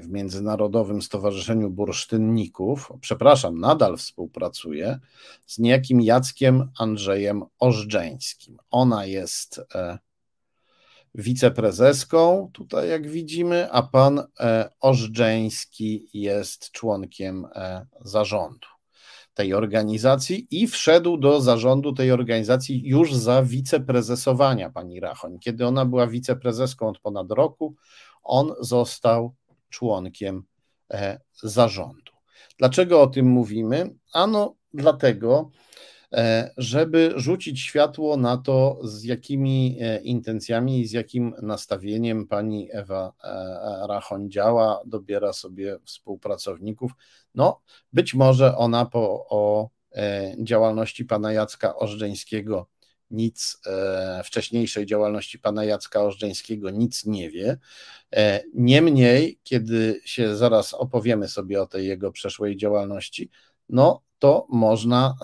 w 0.02 0.08
Międzynarodowym 0.08 1.02
Stowarzyszeniu 1.02 1.70
Bursztynników, 1.70 2.92
przepraszam, 3.02 3.60
nadal 3.60 3.98
współpracuje 3.98 5.00
z 5.46 5.60
niejakim 5.60 6.02
Jackiem 6.02 6.72
Andrzejem 6.80 7.44
Ożdżeńskim. 7.60 8.58
Ona 8.72 9.06
jest 9.06 9.62
e, 9.76 9.98
wiceprezeską, 11.16 12.50
tutaj 12.54 12.90
jak 12.90 13.10
widzimy, 13.10 13.72
a 13.72 13.84
pan 13.84 14.24
e, 14.40 14.70
Ożdżeński 14.80 16.10
jest 16.14 16.72
członkiem 16.72 17.48
e, 17.56 17.86
zarządu 18.02 18.68
tej 19.34 19.54
organizacji 19.54 20.48
i 20.52 20.68
wszedł 20.68 21.18
do 21.18 21.42
zarządu 21.42 21.94
tej 21.94 22.12
organizacji 22.12 22.88
już 22.88 23.16
za 23.16 23.44
wiceprezesowania 23.44 24.70
pani 24.70 25.00
Rachoń. 25.00 25.40
Kiedy 25.40 25.68
ona 25.68 25.86
była 25.86 26.08
wiceprezeską 26.08 26.88
od 26.88 27.00
ponad 27.00 27.32
roku, 27.32 27.76
on 28.24 28.54
został 28.60 29.36
członkiem 29.70 30.44
e, 30.94 31.20
zarządu. 31.44 32.12
Dlaczego 32.58 33.02
o 33.02 33.08
tym 33.08 33.26
mówimy? 33.26 33.96
Ano 34.14 34.56
dlatego, 34.74 35.50
żeby 36.58 37.14
rzucić 37.16 37.60
światło 37.60 38.18
na 38.18 38.38
to, 38.38 38.80
z 38.84 39.04
jakimi 39.04 39.78
e, 39.82 40.02
intencjami 40.02 40.80
i 40.80 40.88
z 40.88 40.92
jakim 40.92 41.34
nastawieniem 41.42 42.28
pani 42.28 42.70
Ewa 42.72 43.14
Rachoń 43.88 44.32
działa, 44.32 44.82
dobiera 44.86 45.34
sobie 45.34 45.78
współpracowników. 45.86 46.92
No, 47.36 47.62
być 47.94 48.14
może 48.14 48.58
ona 48.58 48.86
po 48.86 49.26
o 49.30 49.70
działalności 50.40 51.06
pana 51.06 51.34
Jacka 51.34 51.76
Ożdżeńskiego 51.76 52.68
nic, 53.12 53.58
e, 53.66 54.22
wcześniejszej 54.24 54.86
działalności 54.86 55.40
pana 55.40 55.66
Jacka 55.66 56.04
Ożdżeńskiego 56.04 56.70
nic 56.70 57.06
nie 57.06 57.32
wie. 57.32 57.58
E, 58.16 58.44
niemniej, 58.54 59.40
kiedy 59.44 60.02
się 60.06 60.36
zaraz 60.36 60.74
opowiemy 60.74 61.28
sobie 61.28 61.62
o 61.62 61.66
tej 61.66 61.88
jego 61.88 62.12
przeszłej 62.12 62.58
działalności, 62.58 63.30
no 63.72 64.02
to 64.20 64.48
można 64.50 65.16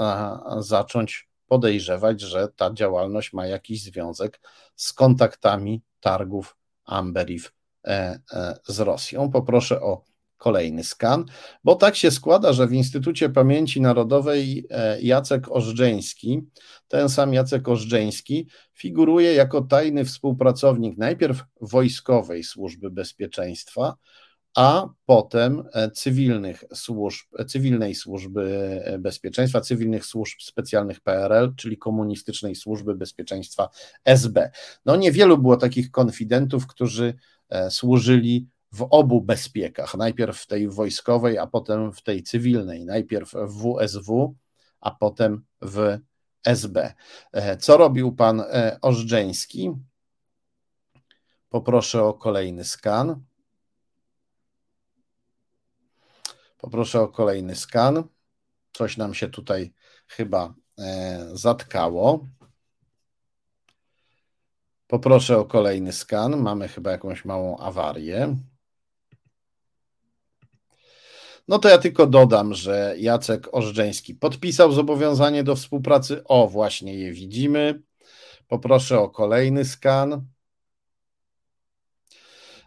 zacząć 0.60 1.30
podejrzewać, 1.48 2.22
że 2.22 2.48
ta 2.56 2.74
działalność 2.74 3.34
ma 3.34 3.48
jakiś 3.48 3.84
związek 3.84 4.40
z 4.76 4.94
kontaktami 4.94 5.82
targów 6.00 6.58
Amberiv 6.86 7.52
e, 7.88 8.20
z 8.68 8.80
Rosją. 8.80 9.32
Poproszę 9.32 9.82
o 9.82 10.04
kolejny 10.38 10.84
skan, 10.84 11.26
bo 11.64 11.76
tak 11.76 11.96
się 11.96 12.12
składa, 12.12 12.54
że 12.54 12.68
w 12.68 12.74
Instytucie 12.74 13.30
Pamięci 13.30 13.82
Narodowej 13.82 14.68
e, 14.70 15.02
Jacek 15.02 15.52
Ożdżeński, 15.52 16.42
ten 16.88 17.10
sam 17.10 17.34
Jacek 17.34 17.68
Ożdżeński, 17.68 18.48
figuruje 18.74 19.34
jako 19.34 19.62
tajny 19.62 20.06
współpracownik 20.06 20.98
najpierw 20.98 21.44
Wojskowej 21.62 22.44
Służby 22.44 22.92
Bezpieczeństwa, 22.92 23.96
a 24.58 24.90
potem 25.06 25.64
e, 25.74 25.92
cywilnych 25.92 26.64
służb, 26.74 27.26
cywilnej 27.48 27.96
służby 27.96 28.42
e, 28.86 29.00
bezpieczeństwa, 29.00 29.62
cywilnych 29.62 30.06
służb 30.06 30.40
specjalnych 30.42 31.00
PRL, 31.00 31.56
czyli 31.56 31.78
komunistycznej 31.78 32.56
służby 32.56 32.96
bezpieczeństwa 32.96 33.70
SB. 34.06 34.52
No 34.86 34.96
niewielu 34.96 35.38
było 35.38 35.58
takich 35.58 35.92
konfidentów, 35.92 36.68
którzy 36.68 37.14
służyli 37.70 38.48
w 38.72 38.88
obu 38.90 39.22
bezpiekach, 39.22 39.96
najpierw 39.96 40.38
w 40.38 40.48
tej 40.48 40.70
wojskowej, 40.70 41.38
a 41.38 41.48
potem 41.48 41.94
w 41.94 42.02
tej 42.02 42.24
cywilnej, 42.24 42.86
najpierw 42.86 43.34
w 43.34 43.62
WSW, 43.62 44.36
a 44.82 44.92
potem 44.92 45.44
w 45.62 45.98
SB. 46.46 46.94
E, 47.32 47.58
co 47.58 47.78
robił 47.78 48.12
pan 48.12 48.42
e, 48.42 48.78
Ożdżeński? 48.82 49.72
Poproszę 51.50 52.04
o 52.04 52.14
kolejny 52.14 52.64
skan. 52.64 53.22
Poproszę 56.58 57.02
o 57.02 57.08
kolejny 57.08 57.56
skan. 57.56 58.04
Coś 58.74 58.98
nam 58.98 59.14
się 59.14 59.30
tutaj 59.30 59.74
chyba 60.08 60.54
e, 60.80 61.28
zatkało. 61.34 62.28
Poproszę 64.88 65.38
o 65.38 65.46
kolejny 65.46 65.94
skan. 65.94 66.38
Mamy 66.38 66.68
chyba 66.68 66.92
jakąś 66.92 67.26
małą 67.26 67.58
awarię. 67.58 68.36
No 71.48 71.60
to 71.60 71.70
ja 71.70 71.78
tylko 71.78 72.08
dodam, 72.08 72.54
że 72.54 72.96
Jacek 72.98 73.48
Ożdżeński 73.52 74.16
podpisał 74.16 74.72
zobowiązanie 74.72 75.44
do 75.44 75.56
współpracy. 75.56 76.24
O, 76.26 76.48
właśnie 76.48 76.96
je 76.96 77.12
widzimy. 77.12 77.82
Poproszę 78.48 79.00
o 79.00 79.10
kolejny 79.10 79.66
skan. 79.66 80.28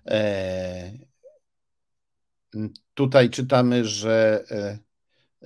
E, 0.06 1.09
tutaj 2.94 3.30
czytamy, 3.30 3.84
że 3.84 4.44
e, 4.50 4.78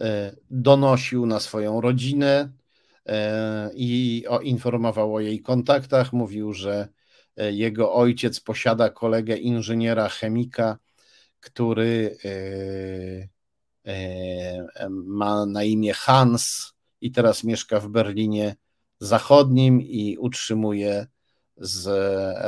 e, 0.05 0.37
donosił 0.51 1.27
na 1.27 1.41
swoją 1.41 1.81
rodzinę 1.81 2.53
i 3.75 4.25
informował 4.43 5.15
o 5.15 5.21
jej 5.21 5.43
kontaktach. 5.43 6.13
Mówił, 6.13 6.53
że 6.53 6.89
jego 7.37 7.95
ojciec 7.95 8.41
posiada 8.41 8.91
kolegę 8.91 9.37
inżyniera 9.37 10.09
chemika 10.09 10.79
który 11.45 12.17
e, 12.25 13.91
e, 13.91 14.89
ma 14.91 15.47
na 15.47 15.65
imię 15.65 15.95
Hans 15.95 16.73
i 17.01 17.13
teraz 17.13 17.45
mieszka 17.45 17.81
w 17.81 17.89
Berlinie 17.89 18.57
Zachodnim 19.01 19.81
i 19.83 20.17
utrzymuje 20.19 21.07
z 21.57 21.87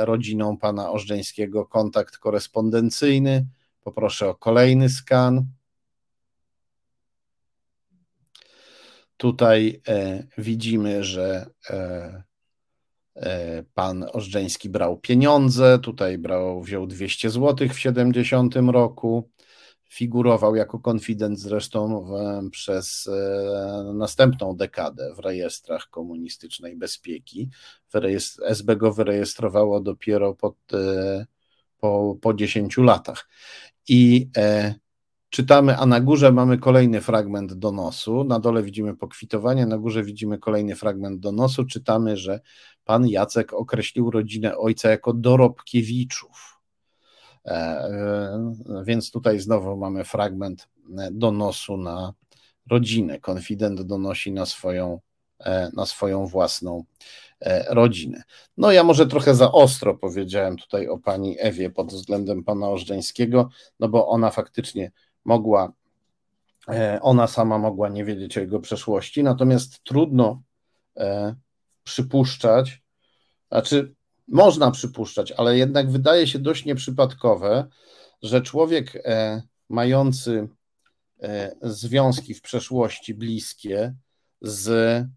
rodziną 0.05 0.57
pana 0.57 0.91
Ożdżeńskiego 0.91 1.65
kontakt 1.65 2.17
korespondencyjny. 2.17 3.45
Poproszę 3.87 4.29
o 4.29 4.35
kolejny 4.35 4.89
skan. 4.89 5.45
Tutaj 9.17 9.81
e, 9.87 10.23
widzimy, 10.37 11.03
że 11.03 11.45
E, 13.17 13.63
pan 13.73 14.05
Ożdżeński 14.13 14.69
brał 14.69 14.97
pieniądze, 14.97 15.79
tutaj 15.79 16.17
brał, 16.17 16.61
wziął 16.61 16.87
200 16.87 17.29
zł 17.29 17.69
w 17.69 17.79
70 17.79 18.55
roku, 18.55 19.29
figurował 19.89 20.55
jako 20.55 20.79
konfident 20.79 21.39
zresztą 21.39 22.05
w, 22.05 22.49
przez 22.49 23.07
e, 23.07 23.93
następną 23.93 24.55
dekadę 24.55 25.13
w 25.15 25.19
rejestrach 25.19 25.89
komunistycznej 25.89 26.75
bezpieki. 26.75 27.49
Rejestr, 27.93 28.43
SB 28.45 28.75
go 28.75 28.93
wyrejestrowało 28.93 29.79
dopiero 29.79 30.33
pod, 30.33 30.55
e, 30.73 31.25
po, 31.79 32.17
po 32.21 32.33
10 32.33 32.77
latach. 32.77 33.29
I 33.87 34.29
e, 34.37 34.75
czytamy, 35.29 35.77
a 35.77 35.85
na 35.85 35.99
górze 35.99 36.31
mamy 36.31 36.57
kolejny 36.57 37.01
fragment 37.01 37.53
donosu. 37.53 38.23
Na 38.23 38.39
dole 38.39 38.63
widzimy 38.63 38.95
pokwitowanie, 38.95 39.65
na 39.65 39.77
górze 39.77 40.03
widzimy 40.03 40.37
kolejny 40.37 40.75
fragment 40.75 41.19
donosu. 41.19 41.65
Czytamy, 41.65 42.17
że 42.17 42.39
pan 42.85 43.07
Jacek 43.07 43.53
określił 43.53 44.11
rodzinę 44.11 44.57
ojca 44.57 44.89
jako 44.89 45.13
dorobkiewiczów. 45.13 46.59
E, 47.45 47.51
e, 47.51 48.53
więc 48.83 49.11
tutaj 49.11 49.39
znowu 49.39 49.77
mamy 49.77 50.03
fragment 50.03 50.67
donosu 51.11 51.77
na 51.77 52.13
rodzinę. 52.69 53.19
Konfident 53.19 53.81
donosi 53.81 54.31
na 54.31 54.45
swoją, 54.45 54.93
e, 54.93 54.99
na 55.73 55.85
swoją 55.85 56.27
własną 56.27 56.83
rodzinę. 57.67 58.23
No 58.57 58.71
ja 58.71 58.83
może 58.83 59.07
trochę 59.07 59.35
za 59.35 59.51
ostro 59.51 59.97
powiedziałem 59.97 60.57
tutaj 60.57 60.87
o 60.87 60.97
pani 60.97 61.35
Ewie 61.39 61.69
pod 61.69 61.93
względem 61.93 62.43
pana 62.43 62.69
Ożdżeńskiego, 62.69 63.49
no 63.79 63.89
bo 63.89 64.07
ona 64.07 64.31
faktycznie 64.31 64.91
mogła, 65.25 65.73
ona 67.01 67.27
sama 67.27 67.57
mogła 67.57 67.89
nie 67.89 68.05
wiedzieć 68.05 68.37
o 68.37 68.41
jego 68.41 68.59
przeszłości, 68.59 69.23
natomiast 69.23 69.83
trudno 69.83 70.41
przypuszczać, 71.83 72.81
znaczy 73.51 73.95
można 74.27 74.71
przypuszczać, 74.71 75.31
ale 75.31 75.57
jednak 75.57 75.91
wydaje 75.91 76.27
się 76.27 76.39
dość 76.39 76.65
nieprzypadkowe, 76.65 77.67
że 78.21 78.41
człowiek 78.41 78.95
e, 78.95 79.41
mający 79.69 80.47
e, 81.21 81.55
związki 81.61 82.33
w 82.33 82.41
przeszłości 82.41 83.13
bliskie 83.13 83.95
z, 84.41 84.67
e, 84.67 85.09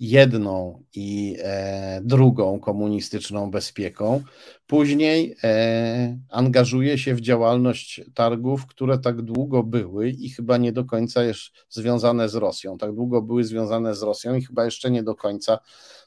jedną 0.00 0.82
i 0.94 1.36
e, 1.42 2.00
drugą 2.04 2.60
komunistyczną 2.60 3.50
bezpieką. 3.50 4.22
Później 4.66 5.36
e, 5.44 6.18
angażuje 6.30 6.98
się 6.98 7.14
w 7.14 7.20
działalność 7.20 8.00
targów, 8.14 8.66
które 8.66 8.98
tak 8.98 9.22
długo 9.22 9.62
były 9.62 10.10
i 10.10 10.30
chyba 10.30 10.56
nie 10.56 10.72
do 10.72 10.84
końca 10.84 11.22
jeszcze 11.22 11.60
związane 11.68 12.28
z 12.28 12.34
Rosją. 12.34 12.78
Tak 12.78 12.94
długo 12.94 13.22
były 13.22 13.44
związane 13.44 13.94
z 13.94 14.02
Rosją 14.02 14.34
i 14.34 14.44
chyba 14.44 14.64
jeszcze 14.64 14.90
nie 14.90 15.02
do 15.02 15.14
końca 15.14 15.58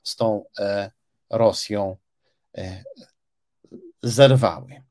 z 0.04 0.16
tą 0.16 0.44
e, 0.60 0.92
Rosją 1.30 1.98
e, 2.58 2.84
zerwały. 4.04 4.84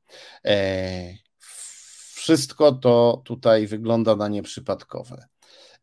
E, 0.45 1.13
wszystko 2.13 2.71
to 2.71 3.21
tutaj 3.25 3.67
wygląda 3.67 4.15
na 4.15 4.27
nieprzypadkowe. 4.27 5.27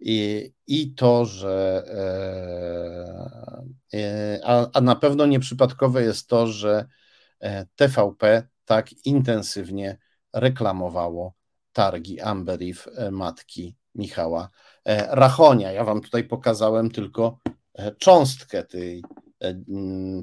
I, 0.00 0.52
i 0.66 0.94
to, 0.94 1.24
że 1.24 1.84
e, 3.92 3.98
e, 3.98 4.40
a, 4.44 4.66
a 4.72 4.80
na 4.80 4.96
pewno 4.96 5.26
nieprzypadkowe 5.26 6.02
jest 6.02 6.28
to, 6.28 6.46
że 6.46 6.86
e, 7.40 7.66
TVP 7.76 8.48
tak 8.64 8.92
intensywnie 9.04 9.98
reklamowało 10.32 11.34
targi 11.72 12.20
Amberiv 12.20 12.88
matki 13.10 13.76
Michała 13.94 14.50
Rachonia. 15.08 15.72
Ja 15.72 15.84
wam 15.84 16.00
tutaj 16.00 16.24
pokazałem 16.24 16.90
tylko 16.90 17.38
cząstkę 17.98 18.64
tej 18.64 19.02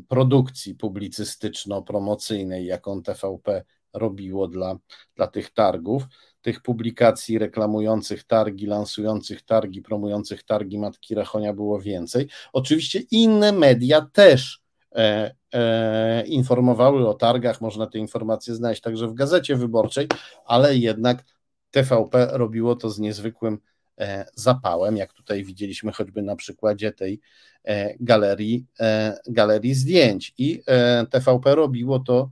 produkcji 0.08 0.76
publicystyczno-promocyjnej, 0.76 2.66
jaką 2.66 3.02
TVP 3.02 3.64
robiło 3.94 4.48
dla, 4.48 4.76
dla 5.16 5.28
tych 5.28 5.54
targów 5.54 6.04
tych 6.44 6.62
publikacji 6.62 7.40
reklamujących 7.40 8.24
targi, 8.24 8.66
lansujących 8.66 9.42
targi, 9.42 9.82
promujących 9.82 10.44
targi 10.44 10.80
Matki 10.80 11.16
Rachonia 11.16 11.54
było 11.54 11.82
więcej. 11.82 12.28
Oczywiście 12.54 13.00
inne 13.12 13.52
media 13.52 14.02
też 14.14 14.62
e, 14.96 15.36
e, 15.54 16.26
informowały 16.26 17.08
o 17.08 17.14
targach, 17.14 17.62
można 17.62 17.88
te 17.88 17.98
informacje 17.98 18.56
znaleźć 18.56 18.82
także 18.82 19.08
w 19.08 19.14
Gazecie 19.14 19.56
Wyborczej, 19.56 20.08
ale 20.46 20.78
jednak 20.78 21.24
TVP 21.72 22.28
robiło 22.32 22.76
to 22.76 22.90
z 22.90 23.00
niezwykłym 23.00 23.60
e, 24.00 24.26
zapałem, 24.36 24.98
jak 24.98 25.14
tutaj 25.14 25.44
widzieliśmy 25.44 25.92
choćby 25.92 26.22
na 26.22 26.36
przykładzie 26.36 26.92
tej 26.92 27.20
e, 27.64 27.96
galerii, 28.00 28.66
e, 28.80 29.18
galerii 29.28 29.74
zdjęć. 29.74 30.34
I 30.38 30.64
TVP 31.10 31.56
robiło 31.56 32.00
to, 32.00 32.30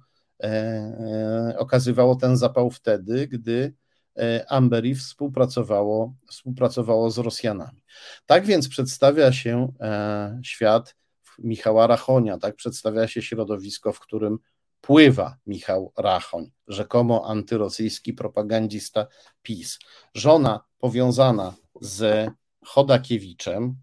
okazywało 1.58 2.16
ten 2.16 2.38
zapał 2.38 2.70
wtedy, 2.70 3.28
gdy 3.28 3.74
E, 4.18 4.46
Amberi 4.52 4.96
współpracowało, 4.96 6.14
współpracowało 6.30 7.12
z 7.12 7.18
Rosjanami. 7.18 7.84
Tak 8.26 8.46
więc 8.46 8.70
przedstawia 8.70 9.32
się 9.32 9.74
e, 9.80 10.40
świat 10.44 10.96
Michała 11.40 11.88
Rachonia, 11.88 12.38
tak 12.38 12.56
przedstawia 12.56 13.08
się 13.08 13.22
środowisko, 13.22 13.94
w 13.94 14.00
którym 14.00 14.38
pływa 14.82 15.38
Michał 15.46 15.94
Rachoń, 15.98 16.52
rzekomo 16.68 17.30
antyrosyjski 17.30 18.14
propagandista 18.14 19.08
PiS. 19.42 19.80
Żona 20.14 20.64
powiązana 20.80 21.54
z 21.82 22.30
Chodakiewiczem, 22.66 23.76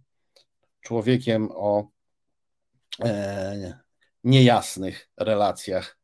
człowiekiem 0.81 1.49
o 1.53 1.89
e, 3.05 3.81
niejasnych 4.25 5.09
relacjach 5.17 5.98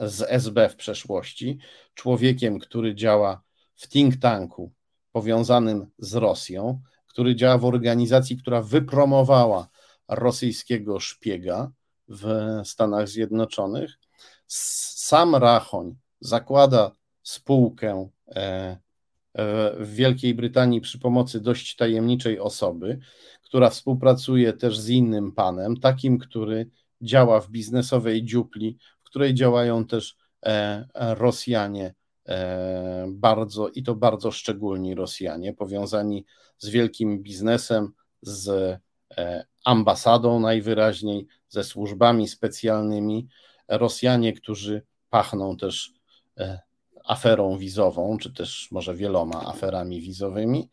z 0.00 0.22
SB 0.28 0.68
w 0.68 0.76
przeszłości, 0.76 1.58
człowiekiem, 1.94 2.58
który 2.58 2.94
działa 2.94 3.42
w 3.74 3.88
think 3.88 4.16
tanku 4.16 4.72
powiązanym 5.12 5.86
z 5.98 6.14
Rosją, 6.14 6.80
który 7.06 7.36
działa 7.36 7.58
w 7.58 7.64
organizacji, 7.64 8.36
która 8.36 8.62
wypromowała 8.62 9.68
rosyjskiego 10.08 11.00
szpiega 11.00 11.70
w 12.08 12.26
Stanach 12.64 13.08
Zjednoczonych. 13.08 13.98
Sam 14.46 15.36
Rachoń 15.36 15.96
zakłada 16.20 16.90
spółkę 17.22 18.08
e, 18.28 18.36
e, 18.36 18.78
w 19.84 19.94
Wielkiej 19.94 20.34
Brytanii 20.34 20.80
przy 20.80 20.98
pomocy 20.98 21.40
dość 21.40 21.76
tajemniczej 21.76 22.40
osoby, 22.40 22.98
która 23.42 23.70
współpracuje 23.70 24.52
też 24.52 24.78
z 24.78 24.88
innym 24.88 25.32
panem, 25.32 25.76
takim, 25.76 26.18
który 26.18 26.70
działa 27.02 27.40
w 27.40 27.50
biznesowej 27.50 28.24
dziupli, 28.24 28.78
której 29.12 29.34
działają 29.34 29.84
też 29.84 30.16
e, 30.46 30.84
Rosjanie 30.94 31.94
e, 32.28 33.06
bardzo 33.08 33.68
i 33.68 33.82
to 33.82 33.94
bardzo 33.94 34.30
szczególni 34.30 34.94
Rosjanie, 34.94 35.52
powiązani 35.52 36.24
z 36.58 36.68
wielkim 36.68 37.22
biznesem, 37.22 37.92
z 38.22 38.48
e, 39.16 39.46
ambasadą 39.64 40.40
najwyraźniej, 40.40 41.26
ze 41.48 41.64
służbami 41.64 42.28
specjalnymi. 42.28 43.28
Rosjanie, 43.68 44.32
którzy 44.32 44.82
pachną 45.10 45.56
też 45.56 45.92
aferą 47.04 47.58
wizową, 47.58 48.18
czy 48.18 48.32
też 48.32 48.68
może 48.70 48.94
wieloma 48.94 49.46
aferami 49.46 50.00
wizowymi. 50.00 50.70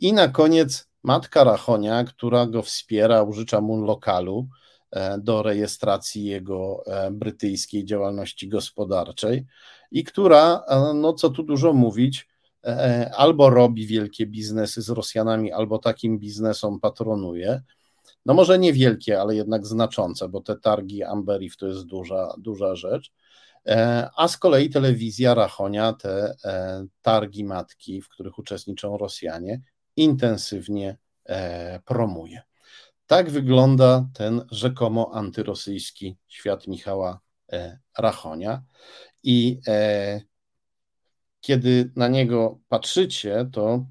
I 0.00 0.12
na 0.12 0.28
koniec 0.28 0.88
matka 1.02 1.44
Rachonia, 1.44 2.04
która 2.04 2.46
go 2.46 2.62
wspiera, 2.62 3.22
użycza 3.22 3.60
mu 3.60 3.84
lokalu, 3.84 4.48
do 5.18 5.42
rejestracji 5.42 6.24
jego 6.24 6.82
e, 6.86 7.10
brytyjskiej 7.10 7.84
działalności 7.84 8.48
gospodarczej 8.48 9.46
i 9.90 10.04
która, 10.04 10.64
e, 10.68 10.94
no 10.94 11.12
co 11.12 11.30
tu 11.30 11.42
dużo 11.42 11.72
mówić, 11.72 12.28
albo 13.16 13.50
robi 13.50 13.86
wielkie 13.86 14.26
biznesy 14.26 14.82
z 14.82 14.88
Rosjanami, 14.88 15.52
albo 15.52 15.78
takim 15.78 16.18
biznesom 16.18 16.80
patronuje. 16.80 17.62
No 18.26 18.34
może 18.34 18.58
nie 18.58 18.72
wielkie, 18.72 19.20
ale 19.20 19.34
jednak 19.36 19.66
znaczące, 19.66 20.28
bo 20.28 20.40
te 20.40 20.56
targi 20.56 21.02
Amberiv 21.02 21.56
to 21.56 21.66
jest 21.66 21.84
duża, 21.84 22.34
duża 22.38 22.74
rzecz. 22.74 23.12
A 24.16 24.28
z 24.28 24.38
kolei 24.38 24.70
telewizja 24.70 25.34
Rachonia 25.34 25.92
te 25.92 26.34
targi 27.02 27.44
matki, 27.44 28.02
w 28.02 28.08
których 28.08 28.38
uczestniczą 28.38 28.98
Rosjanie, 28.98 29.60
intensywnie 29.96 30.96
promuje. 31.84 32.42
Tak 33.06 33.30
wygląda 33.30 34.08
ten 34.14 34.42
rzekomo 34.50 35.10
antyrosyjski 35.14 36.16
świat 36.28 36.66
Michała 36.66 37.20
e, 37.52 37.78
Rachonia. 37.98 38.62
I 39.22 39.60
e, 39.66 40.20
kiedy 41.40 41.92
na 41.96 42.08
niego 42.08 42.58
patrzycie, 42.68 43.48
to 43.52 43.86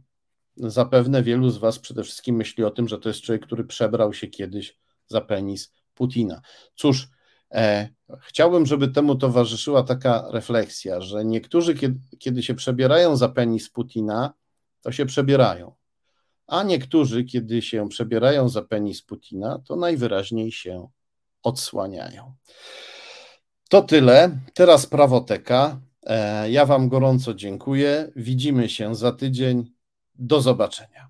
zapewne 0.57 1.23
wielu 1.23 1.49
z 1.49 1.57
Was 1.57 1.79
przede 1.79 2.03
wszystkim 2.03 2.35
myśli 2.35 2.63
o 2.63 2.71
tym, 2.71 2.87
że 2.87 2.99
to 2.99 3.09
jest 3.09 3.21
człowiek, 3.21 3.45
który 3.45 3.63
przebrał 3.63 4.13
się 4.13 4.27
kiedyś 4.27 4.77
za 5.07 5.21
penis 5.21 5.73
Putina. 5.93 6.41
Cóż, 6.75 7.09
e, 7.51 7.89
chciałbym, 8.21 8.65
żeby 8.65 8.87
temu 8.87 9.15
towarzyszyła 9.15 9.83
taka 9.83 10.27
refleksja, 10.31 11.01
że 11.01 11.25
niektórzy, 11.25 11.75
kiedy, 11.75 11.99
kiedy 12.19 12.43
się 12.43 12.53
przebierają 12.53 13.15
za 13.15 13.29
penis 13.29 13.69
Putina, 13.69 14.33
to 14.81 14.91
się 14.91 15.05
przebierają 15.05 15.75
a 16.47 16.63
niektórzy, 16.63 17.23
kiedy 17.23 17.61
się 17.61 17.89
przebierają 17.89 18.49
za 18.49 18.61
penis 18.61 19.01
Putina, 19.01 19.59
to 19.65 19.75
najwyraźniej 19.75 20.51
się 20.51 20.87
odsłaniają. 21.43 22.33
To 23.69 23.81
tyle. 23.81 24.39
Teraz 24.53 24.85
prawoteka. 24.85 25.81
E, 26.03 26.51
ja 26.51 26.65
Wam 26.65 26.89
gorąco 26.89 27.33
dziękuję. 27.33 28.11
Widzimy 28.15 28.69
się 28.69 28.95
za 28.95 29.11
tydzień. 29.11 29.71
Do 30.15 30.41
zobaczenia. 30.41 31.01